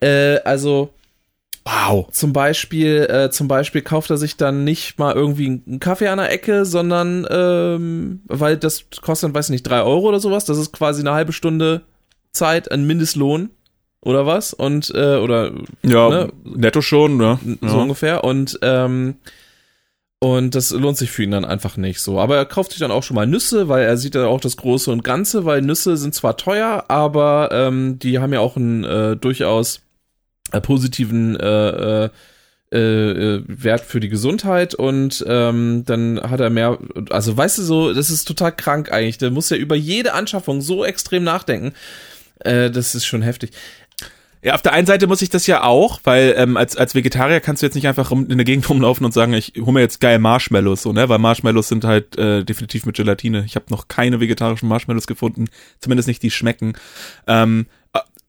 Äh, 0.00 0.36
also 0.44 0.90
wow. 1.64 2.08
zum 2.10 2.32
Beispiel, 2.32 3.06
äh, 3.10 3.30
zum 3.30 3.48
Beispiel 3.48 3.82
kauft 3.82 4.10
er 4.10 4.16
sich 4.16 4.36
dann 4.36 4.64
nicht 4.64 4.98
mal 4.98 5.14
irgendwie 5.14 5.46
einen 5.66 5.80
Kaffee 5.80 6.08
an 6.08 6.18
der 6.18 6.30
Ecke, 6.32 6.64
sondern 6.64 7.26
ähm, 7.30 8.20
weil 8.26 8.56
das 8.56 8.84
kostet, 9.00 9.28
dann, 9.28 9.34
weiß 9.34 9.50
nicht, 9.50 9.62
drei 9.62 9.82
Euro 9.82 10.08
oder 10.08 10.20
sowas. 10.20 10.44
Das 10.44 10.58
ist 10.58 10.72
quasi 10.72 11.00
eine 11.00 11.12
halbe 11.12 11.32
Stunde 11.32 11.82
Zeit, 12.32 12.70
ein 12.70 12.86
Mindestlohn 12.86 13.50
oder 14.00 14.26
was 14.26 14.52
und 14.54 14.90
äh, 14.94 15.16
oder 15.16 15.52
Ja, 15.82 16.08
Ne? 16.08 16.32
netto 16.44 16.80
schon, 16.82 17.16
ne? 17.16 17.38
so 17.60 17.66
Ja. 17.66 17.72
ungefähr 17.82 18.24
und 18.24 18.58
ähm, 18.62 19.16
Und 20.18 20.54
das 20.54 20.70
lohnt 20.70 20.96
sich 20.96 21.10
für 21.10 21.24
ihn 21.24 21.32
dann 21.32 21.44
einfach 21.44 21.76
nicht 21.76 22.00
so. 22.00 22.20
Aber 22.20 22.36
er 22.36 22.44
kauft 22.46 22.70
sich 22.70 22.78
dann 22.80 22.92
auch 22.92 23.02
schon 23.02 23.16
mal 23.16 23.26
Nüsse, 23.26 23.68
weil 23.68 23.84
er 23.84 23.96
sieht 23.96 24.14
ja 24.14 24.26
auch 24.26 24.40
das 24.40 24.56
Große 24.56 24.88
und 24.92 25.02
Ganze, 25.02 25.44
weil 25.44 25.62
Nüsse 25.62 25.96
sind 25.96 26.14
zwar 26.14 26.36
teuer, 26.36 26.84
aber 26.86 27.48
ähm, 27.52 27.98
die 27.98 28.20
haben 28.20 28.32
ja 28.32 28.38
auch 28.38 28.56
einen 28.56 28.84
äh, 28.84 29.16
durchaus 29.16 29.80
positiven 30.60 31.36
äh, 31.38 32.10
äh, 32.72 32.78
äh, 32.78 33.44
Wert 33.46 33.82
für 33.82 34.00
die 34.00 34.08
Gesundheit 34.08 34.74
und 34.74 35.22
ähm, 35.28 35.84
dann 35.84 36.18
hat 36.22 36.40
er 36.40 36.48
mehr, 36.48 36.78
also 37.10 37.36
weißt 37.36 37.58
du 37.58 37.62
so, 37.62 37.92
das 37.92 38.08
ist 38.08 38.24
total 38.24 38.52
krank 38.52 38.90
eigentlich. 38.90 39.18
Der 39.18 39.30
muss 39.30 39.50
ja 39.50 39.58
über 39.58 39.76
jede 39.76 40.14
Anschaffung 40.14 40.62
so 40.62 40.82
extrem 40.82 41.22
nachdenken. 41.22 41.74
Äh, 42.40 42.70
das 42.70 42.94
ist 42.94 43.04
schon 43.04 43.20
heftig. 43.20 43.50
Ja, 44.44 44.54
auf 44.54 44.62
der 44.62 44.72
einen 44.72 44.86
Seite 44.86 45.06
muss 45.06 45.20
ich 45.20 45.28
das 45.28 45.46
ja 45.46 45.62
auch, 45.62 46.00
weil 46.02 46.34
ähm, 46.36 46.56
als, 46.56 46.76
als 46.76 46.94
Vegetarier 46.94 47.40
kannst 47.40 47.62
du 47.62 47.66
jetzt 47.66 47.74
nicht 47.74 47.86
einfach 47.86 48.10
in 48.10 48.26
der 48.26 48.44
Gegend 48.44 48.68
rumlaufen 48.68 49.04
und 49.04 49.12
sagen, 49.12 49.34
ich 49.34 49.52
hole 49.60 49.72
mir 49.72 49.80
jetzt 49.80 50.00
geil 50.00 50.18
Marshmallows, 50.18 50.82
so, 50.82 50.92
ne? 50.92 51.08
Weil 51.08 51.18
Marshmallows 51.18 51.68
sind 51.68 51.84
halt 51.84 52.18
äh, 52.18 52.42
definitiv 52.42 52.86
mit 52.86 52.96
Gelatine. 52.96 53.44
Ich 53.46 53.54
habe 53.54 53.66
noch 53.68 53.86
keine 53.86 54.18
vegetarischen 54.18 54.68
Marshmallows 54.68 55.06
gefunden, 55.06 55.48
zumindest 55.78 56.08
nicht 56.08 56.22
die 56.22 56.30
schmecken. 56.32 56.72
Ähm, 57.28 57.66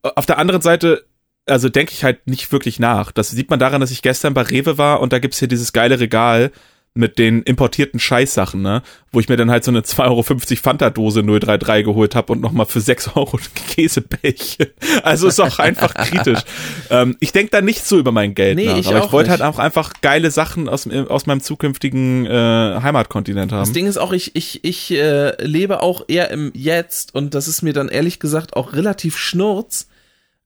auf 0.03 0.25
der 0.25 0.37
anderen 0.37 0.61
Seite 0.61 1.05
also 1.45 1.69
denke 1.69 1.93
ich 1.93 2.03
halt 2.03 2.27
nicht 2.27 2.51
wirklich 2.51 2.79
nach. 2.79 3.11
Das 3.11 3.31
sieht 3.31 3.49
man 3.49 3.59
daran, 3.59 3.81
dass 3.81 3.91
ich 3.91 4.01
gestern 4.01 4.33
bei 4.33 4.43
Rewe 4.43 4.77
war 4.77 5.01
und 5.01 5.13
da 5.13 5.19
gibt's 5.19 5.39
hier 5.39 5.47
dieses 5.47 5.73
geile 5.73 5.99
Regal 5.99 6.51
mit 6.95 7.17
den 7.17 7.41
importierten 7.41 7.99
Scheißsachen, 7.99 8.61
ne? 8.61 8.83
Wo 9.11 9.19
ich 9.19 9.27
mir 9.27 9.35
dann 9.35 9.49
halt 9.49 9.63
so 9.63 9.71
eine 9.71 9.81
2,50 9.81 10.01
Euro 10.03 10.23
Fanta-Dose 10.23 11.23
033 11.23 11.83
geholt 11.83 12.13
habe 12.13 12.33
und 12.33 12.41
nochmal 12.41 12.67
für 12.67 12.81
6 12.81 13.15
Euro 13.15 13.39
Käsebällchen. 13.67 14.67
Also 15.01 15.27
ist 15.27 15.39
auch 15.39 15.59
einfach 15.59 15.93
kritisch. 15.93 16.41
Ähm, 16.89 17.15
ich 17.19 17.31
denke 17.31 17.49
da 17.49 17.61
nicht 17.61 17.85
so 17.85 17.97
über 17.97 18.11
mein 18.11 18.35
Geld 18.35 18.57
nee, 18.57 18.65
nach, 18.65 18.77
ich 18.77 18.87
aber 18.87 19.05
ich 19.05 19.11
wollte 19.11 19.31
halt 19.31 19.41
auch 19.41 19.57
einfach 19.57 19.93
geile 20.01 20.31
Sachen 20.31 20.67
aus, 20.67 20.87
aus 20.87 21.25
meinem 21.25 21.41
zukünftigen 21.41 22.25
äh, 22.25 22.29
Heimatkontinent 22.29 23.51
haben. 23.51 23.61
Das 23.61 23.71
Ding 23.71 23.87
ist 23.87 23.97
auch, 23.97 24.11
ich, 24.11 24.35
ich, 24.35 24.63
ich 24.63 24.91
äh, 24.91 25.41
lebe 25.43 25.81
auch 25.81 26.03
eher 26.07 26.29
im 26.29 26.51
Jetzt 26.53 27.15
und 27.15 27.33
das 27.33 27.47
ist 27.47 27.61
mir 27.61 27.73
dann 27.73 27.89
ehrlich 27.89 28.19
gesagt 28.19 28.55
auch 28.55 28.73
relativ 28.73 29.17
schnurz. 29.17 29.87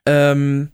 Ähm, 0.06 0.70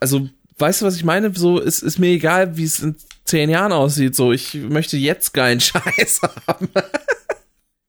also 0.00 0.28
weißt 0.58 0.82
du, 0.82 0.86
was 0.86 0.96
ich 0.96 1.04
meine? 1.04 1.32
So, 1.34 1.60
es 1.60 1.82
ist 1.82 1.98
mir 1.98 2.10
egal, 2.10 2.56
wie 2.56 2.64
es 2.64 2.80
in 2.80 2.96
zehn 3.24 3.50
Jahren 3.50 3.72
aussieht. 3.72 4.14
So, 4.14 4.32
ich 4.32 4.54
möchte 4.54 4.96
jetzt 4.96 5.32
geilen 5.34 5.60
Scheiß 5.60 6.20
haben. 6.46 6.68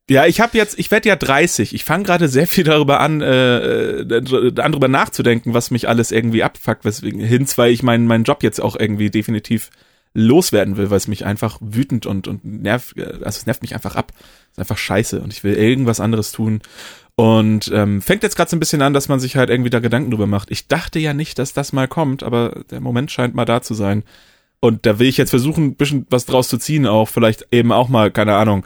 Ja, 0.09 0.25
ich 0.25 0.41
habe 0.41 0.57
jetzt, 0.57 0.79
ich 0.79 0.89
werde 0.89 1.09
ja 1.09 1.15
30. 1.15 1.75
Ich 1.75 1.85
fange 1.85 2.03
gerade 2.03 2.27
sehr 2.29 2.47
viel 2.47 2.63
darüber 2.63 2.99
an, 2.99 3.21
äh, 3.21 3.99
äh, 4.01 4.51
darüber 4.51 4.87
nachzudenken, 4.87 5.53
was 5.53 5.69
mich 5.69 5.87
alles 5.87 6.11
irgendwie 6.11 6.41
abfuckt, 6.41 6.83
weswegen 6.83 7.21
hinz, 7.21 7.57
weil 7.59 7.71
ich 7.71 7.83
meinen 7.83 8.07
meinen 8.07 8.23
Job 8.23 8.41
jetzt 8.41 8.59
auch 8.59 8.75
irgendwie 8.75 9.11
definitiv 9.11 9.69
loswerden 10.15 10.77
will, 10.77 10.89
weil 10.89 10.97
es 10.97 11.07
mich 11.07 11.25
einfach 11.25 11.59
wütend 11.61 12.07
und 12.07 12.27
und 12.27 12.43
nervt, 12.43 12.97
äh, 12.97 13.19
also 13.23 13.37
es 13.37 13.45
nervt 13.45 13.61
mich 13.61 13.75
einfach 13.75 13.95
ab. 13.95 14.11
Es 14.17 14.53
ist 14.53 14.59
einfach 14.59 14.79
scheiße 14.79 15.21
und 15.21 15.31
ich 15.31 15.43
will 15.43 15.53
irgendwas 15.53 15.99
anderes 15.99 16.31
tun. 16.31 16.61
Und 17.19 17.69
ähm, 17.73 18.01
fängt 18.01 18.23
jetzt 18.23 18.37
gerade 18.37 18.49
so 18.49 18.55
ein 18.55 18.61
bisschen 18.61 18.81
an, 18.81 18.93
dass 18.93 19.09
man 19.09 19.19
sich 19.19 19.35
halt 19.35 19.49
irgendwie 19.49 19.69
da 19.69 19.79
Gedanken 19.79 20.09
drüber 20.09 20.25
macht. 20.25 20.49
Ich 20.51 20.69
dachte 20.69 20.99
ja 20.99 21.13
nicht, 21.13 21.37
dass 21.37 21.51
das 21.51 21.73
mal 21.73 21.89
kommt, 21.89 22.23
aber 22.23 22.63
der 22.71 22.79
Moment 22.79 23.11
scheint 23.11 23.35
mal 23.35 23.43
da 23.43 23.61
zu 23.61 23.73
sein. 23.73 24.03
Und 24.61 24.85
da 24.85 24.99
will 24.99 25.07
ich 25.09 25.17
jetzt 25.17 25.31
versuchen, 25.31 25.65
ein 25.65 25.75
bisschen 25.75 26.07
was 26.09 26.25
draus 26.25 26.47
zu 26.47 26.57
ziehen, 26.57 26.87
auch 26.87 27.09
vielleicht 27.09 27.47
eben 27.51 27.73
auch 27.73 27.89
mal, 27.89 28.09
keine 28.09 28.35
Ahnung, 28.35 28.65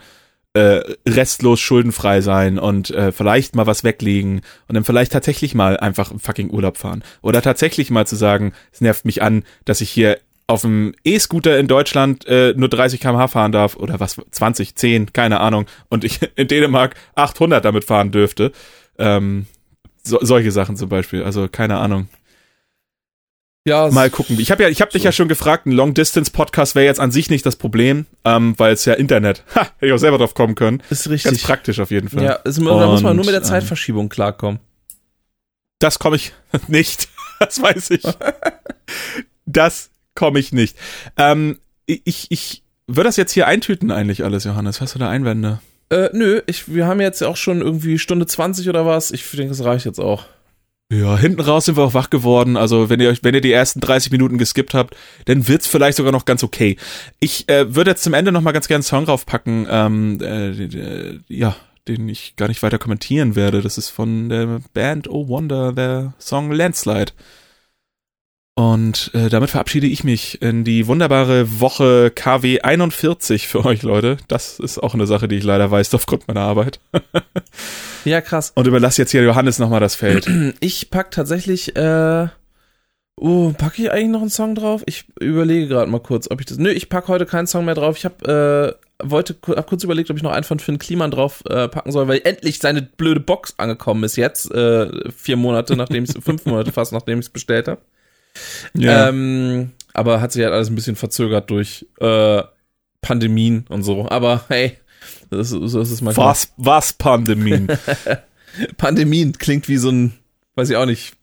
äh, 0.53 0.81
restlos 1.07 1.61
schuldenfrei 1.61 2.21
sein 2.21 2.59
und 2.59 2.91
äh, 2.91 3.11
vielleicht 3.11 3.55
mal 3.55 3.65
was 3.65 3.83
weglegen 3.83 4.41
und 4.67 4.75
dann 4.75 4.83
vielleicht 4.83 5.13
tatsächlich 5.13 5.55
mal 5.55 5.77
einfach 5.77 6.13
fucking 6.15 6.51
Urlaub 6.51 6.77
fahren. 6.77 7.03
Oder 7.23 7.41
tatsächlich 7.41 7.89
mal 7.89 8.05
zu 8.05 8.15
sagen, 8.15 8.53
es 8.71 8.81
nervt 8.81 9.03
mich 9.03 9.23
an, 9.23 9.45
dass 9.65 9.81
ich 9.81 9.89
hier 9.89 10.19
auf 10.47 10.61
dem 10.61 10.93
E-Scooter 11.03 11.57
in 11.57 11.67
Deutschland 11.67 12.25
äh, 12.27 12.53
nur 12.55 12.69
30 12.69 12.99
km/h 12.99 13.27
fahren 13.27 13.51
darf 13.51 13.75
oder 13.75 13.99
was 13.99 14.17
20, 14.31 14.75
10, 14.75 15.13
keine 15.13 15.39
Ahnung 15.39 15.65
und 15.89 16.03
ich 16.03 16.19
in 16.35 16.47
Dänemark 16.47 16.95
800 17.15 17.63
damit 17.63 17.85
fahren 17.85 18.11
dürfte. 18.11 18.51
Ähm, 18.97 19.45
so, 20.03 20.19
solche 20.21 20.51
Sachen 20.51 20.75
zum 20.75 20.89
Beispiel, 20.89 21.23
also 21.23 21.47
keine 21.47 21.77
Ahnung. 21.77 22.07
Ja, 23.65 23.89
mal 23.89 24.09
gucken. 24.09 24.37
Ich 24.39 24.51
habe 24.51 24.63
ja, 24.63 24.69
ich 24.69 24.81
habe 24.81 24.91
so. 24.91 24.97
dich 24.97 25.03
ja 25.03 25.13
schon 25.13 25.29
gefragt. 25.29 25.65
Ein 25.65 25.71
Long 25.71 25.93
Distance 25.93 26.31
Podcast 26.31 26.75
wäre 26.75 26.85
jetzt 26.85 26.99
an 26.99 27.11
sich 27.11 27.29
nicht 27.29 27.45
das 27.45 27.55
Problem, 27.55 28.05
ähm, 28.25 28.55
weil 28.57 28.73
es 28.73 28.83
ja 28.83 28.93
Internet. 28.93 29.43
Ha, 29.55 29.61
hätte 29.61 29.85
ich 29.85 29.93
auch 29.93 29.97
selber 29.97 30.17
drauf 30.17 30.33
kommen 30.33 30.55
können. 30.55 30.83
Ist 30.89 31.09
richtig. 31.09 31.31
Ganz 31.31 31.43
praktisch 31.43 31.79
auf 31.79 31.89
jeden 31.89 32.09
Fall. 32.09 32.23
Ja, 32.23 32.39
es, 32.43 32.55
da 32.55 32.87
muss 32.87 33.03
man 33.03 33.15
nur 33.15 33.23
mit 33.23 33.33
der 33.33 33.43
Zeitverschiebung 33.43 34.05
ähm, 34.05 34.09
klarkommen. 34.09 34.59
Das 35.79 35.97
komme 35.97 36.17
ich 36.17 36.33
nicht. 36.67 37.07
Das 37.39 37.61
weiß 37.61 37.91
ich. 37.91 38.03
Das 39.45 39.89
komme 40.15 40.39
ich 40.39 40.51
nicht. 40.51 40.77
Ähm, 41.17 41.59
ich, 41.85 42.27
ich 42.29 42.63
würde 42.87 43.07
das 43.07 43.17
jetzt 43.17 43.31
hier 43.31 43.47
eintüten 43.47 43.91
eigentlich 43.91 44.23
alles, 44.23 44.43
Johannes. 44.43 44.81
Hast 44.81 44.95
du 44.95 44.99
da 44.99 45.09
Einwände? 45.09 45.59
Äh, 45.89 46.09
nö, 46.13 46.41
ich, 46.47 46.73
wir 46.73 46.87
haben 46.87 47.01
jetzt 47.01 47.23
auch 47.23 47.37
schon 47.37 47.61
irgendwie 47.61 47.99
Stunde 47.99 48.25
20 48.25 48.69
oder 48.69 48.85
was. 48.85 49.11
Ich 49.11 49.29
denke, 49.31 49.49
das 49.49 49.63
reicht 49.63 49.85
jetzt 49.85 49.99
auch. 49.99 50.25
Ja, 50.91 51.17
hinten 51.17 51.41
raus 51.41 51.65
sind 51.65 51.77
wir 51.77 51.83
auch 51.83 51.93
wach 51.93 52.09
geworden. 52.09 52.57
Also, 52.57 52.89
wenn 52.89 52.99
ihr 52.99 53.09
euch, 53.09 53.23
wenn 53.23 53.33
ihr 53.33 53.41
die 53.41 53.51
ersten 53.51 53.79
30 53.79 54.11
Minuten 54.11 54.37
geskippt 54.37 54.73
habt, 54.73 54.95
dann 55.25 55.47
wird's 55.47 55.67
vielleicht 55.67 55.97
sogar 55.97 56.11
noch 56.11 56.25
ganz 56.25 56.43
okay. 56.43 56.77
Ich 57.19 57.49
äh, 57.49 57.73
würde 57.75 57.91
jetzt 57.91 58.03
zum 58.03 58.13
Ende 58.13 58.31
noch 58.31 58.41
mal 58.41 58.51
ganz 58.51 58.67
gerne 58.67 58.77
einen 58.77 58.83
Song 58.83 59.05
draufpacken, 59.05 59.65
ähm, 59.69 60.19
äh, 60.21 61.19
ja, 61.27 61.55
den 61.87 62.07
ich 62.09 62.35
gar 62.35 62.47
nicht 62.47 62.61
weiter 62.61 62.77
kommentieren 62.77 63.35
werde. 63.35 63.61
Das 63.61 63.77
ist 63.77 63.89
von 63.89 64.29
der 64.29 64.61
Band 64.73 65.09
Oh 65.09 65.27
Wonder, 65.27 65.73
der 65.73 66.13
Song 66.19 66.51
Landslide. 66.51 67.13
Und 68.55 69.09
äh, 69.15 69.29
damit 69.29 69.49
verabschiede 69.49 69.87
ich 69.87 70.03
mich 70.03 70.41
in 70.43 70.63
die 70.63 70.85
wunderbare 70.85 71.59
Woche 71.59 72.11
KW 72.11 72.61
41 72.61 73.47
für 73.47 73.65
euch, 73.65 73.81
Leute. 73.81 74.17
Das 74.27 74.59
ist 74.59 74.77
auch 74.77 74.93
eine 74.93 75.07
Sache, 75.07 75.27
die 75.27 75.37
ich 75.37 75.43
leider 75.43 75.71
weiß 75.71 75.93
aufgrund 75.95 76.27
meiner 76.27 76.41
Arbeit. 76.41 76.79
ja, 78.05 78.21
krass. 78.21 78.51
Und 78.53 78.67
überlasse 78.67 79.01
jetzt 79.01 79.11
hier 79.11 79.23
Johannes 79.23 79.57
nochmal 79.57 79.79
das 79.79 79.95
Feld. 79.95 80.29
Ich 80.59 80.91
pack 80.91 81.09
tatsächlich, 81.09 81.75
äh, 81.75 82.27
oh, 83.19 83.53
packe 83.57 83.81
ich 83.81 83.91
eigentlich 83.91 84.09
noch 84.09 84.21
einen 84.21 84.29
Song 84.29 84.53
drauf? 84.53 84.83
Ich 84.85 85.05
überlege 85.19 85.67
gerade 85.67 85.89
mal 85.89 85.99
kurz, 85.99 86.29
ob 86.29 86.39
ich 86.39 86.45
das. 86.45 86.57
Nö, 86.57 86.69
ich 86.69 86.89
pack 86.89 87.07
heute 87.07 87.25
keinen 87.25 87.47
Song 87.47 87.65
mehr 87.65 87.75
drauf. 87.75 87.97
Ich 87.97 88.05
habe 88.05 88.77
äh, 88.77 88.83
wollte 89.03 89.35
hab 89.47 89.67
kurz 89.67 89.83
überlegt, 89.83 90.11
ob 90.11 90.17
ich 90.17 90.23
noch 90.23 90.31
einen 90.31 90.43
von 90.43 90.59
Finn 90.59 90.77
Kliman 90.77 91.11
drauf 91.11 91.43
äh, 91.49 91.67
packen 91.67 91.91
soll, 91.91 92.07
weil 92.07 92.21
endlich 92.23 92.59
seine 92.59 92.83
blöde 92.83 93.19
Box 93.19 93.55
angekommen 93.57 94.03
ist 94.03 94.15
jetzt, 94.15 94.51
äh, 94.51 95.11
vier 95.11 95.37
Monate 95.37 95.75
nachdem 95.75 96.03
ich 96.03 96.11
fünf 96.21 96.45
Monate 96.45 96.71
fast 96.71 96.91
nachdem 96.91 97.19
ich 97.19 97.25
es 97.25 97.31
bestellt 97.31 97.67
habe. 97.67 97.81
Ja. 98.73 99.09
Ähm, 99.09 99.71
aber 99.93 100.21
hat 100.21 100.31
sich 100.31 100.43
halt 100.43 100.53
alles 100.53 100.69
ein 100.69 100.75
bisschen 100.75 100.95
verzögert 100.95 101.49
durch 101.49 101.85
äh, 101.99 102.41
Pandemien 103.01 103.65
und 103.69 103.83
so. 103.83 104.07
Aber 104.09 104.45
hey, 104.47 104.77
das, 105.29 105.51
ist, 105.51 105.75
das 105.75 105.91
ist 105.91 106.01
manchmal. 106.01 106.27
Was, 106.27 106.51
was 106.57 106.93
Pandemien? 106.93 107.67
Pandemien 108.77 109.33
klingt 109.33 109.67
wie 109.67 109.77
so 109.77 109.89
ein, 109.89 110.13
weiß 110.55 110.69
ich 110.69 110.75
auch 110.75 110.85
nicht, 110.85 111.13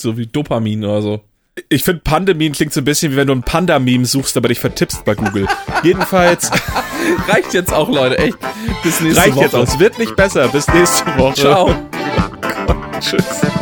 so 0.00 0.16
wie 0.16 0.26
Dopamin 0.26 0.84
oder 0.84 1.02
so. 1.02 1.20
Ich 1.68 1.84
finde, 1.84 2.02
Pandemin 2.02 2.52
klingt 2.52 2.72
so 2.72 2.80
ein 2.80 2.84
bisschen 2.84 3.12
wie 3.12 3.16
wenn 3.16 3.28
du 3.28 3.32
ein 3.32 3.44
Panda-Meme 3.44 4.06
suchst, 4.06 4.36
aber 4.36 4.48
dich 4.48 4.58
vertippst 4.58 5.04
bei 5.04 5.14
Google. 5.14 5.46
Jedenfalls. 5.84 6.50
Reicht 7.28 7.54
jetzt 7.54 7.72
auch, 7.72 7.88
Leute, 7.88 8.18
echt. 8.18 8.38
Bis 8.82 9.00
nächste 9.00 9.20
Reicht 9.20 9.36
Woche. 9.36 9.44
Reicht 9.44 9.52
jetzt 9.52 9.54
auch. 9.54 9.74
Es 9.74 9.78
wird 9.78 9.98
nicht 9.98 10.16
besser. 10.16 10.48
Bis 10.48 10.66
nächste 10.68 11.06
Woche. 11.16 11.34
Ciao. 11.34 11.74
Tschüss. 13.00 13.53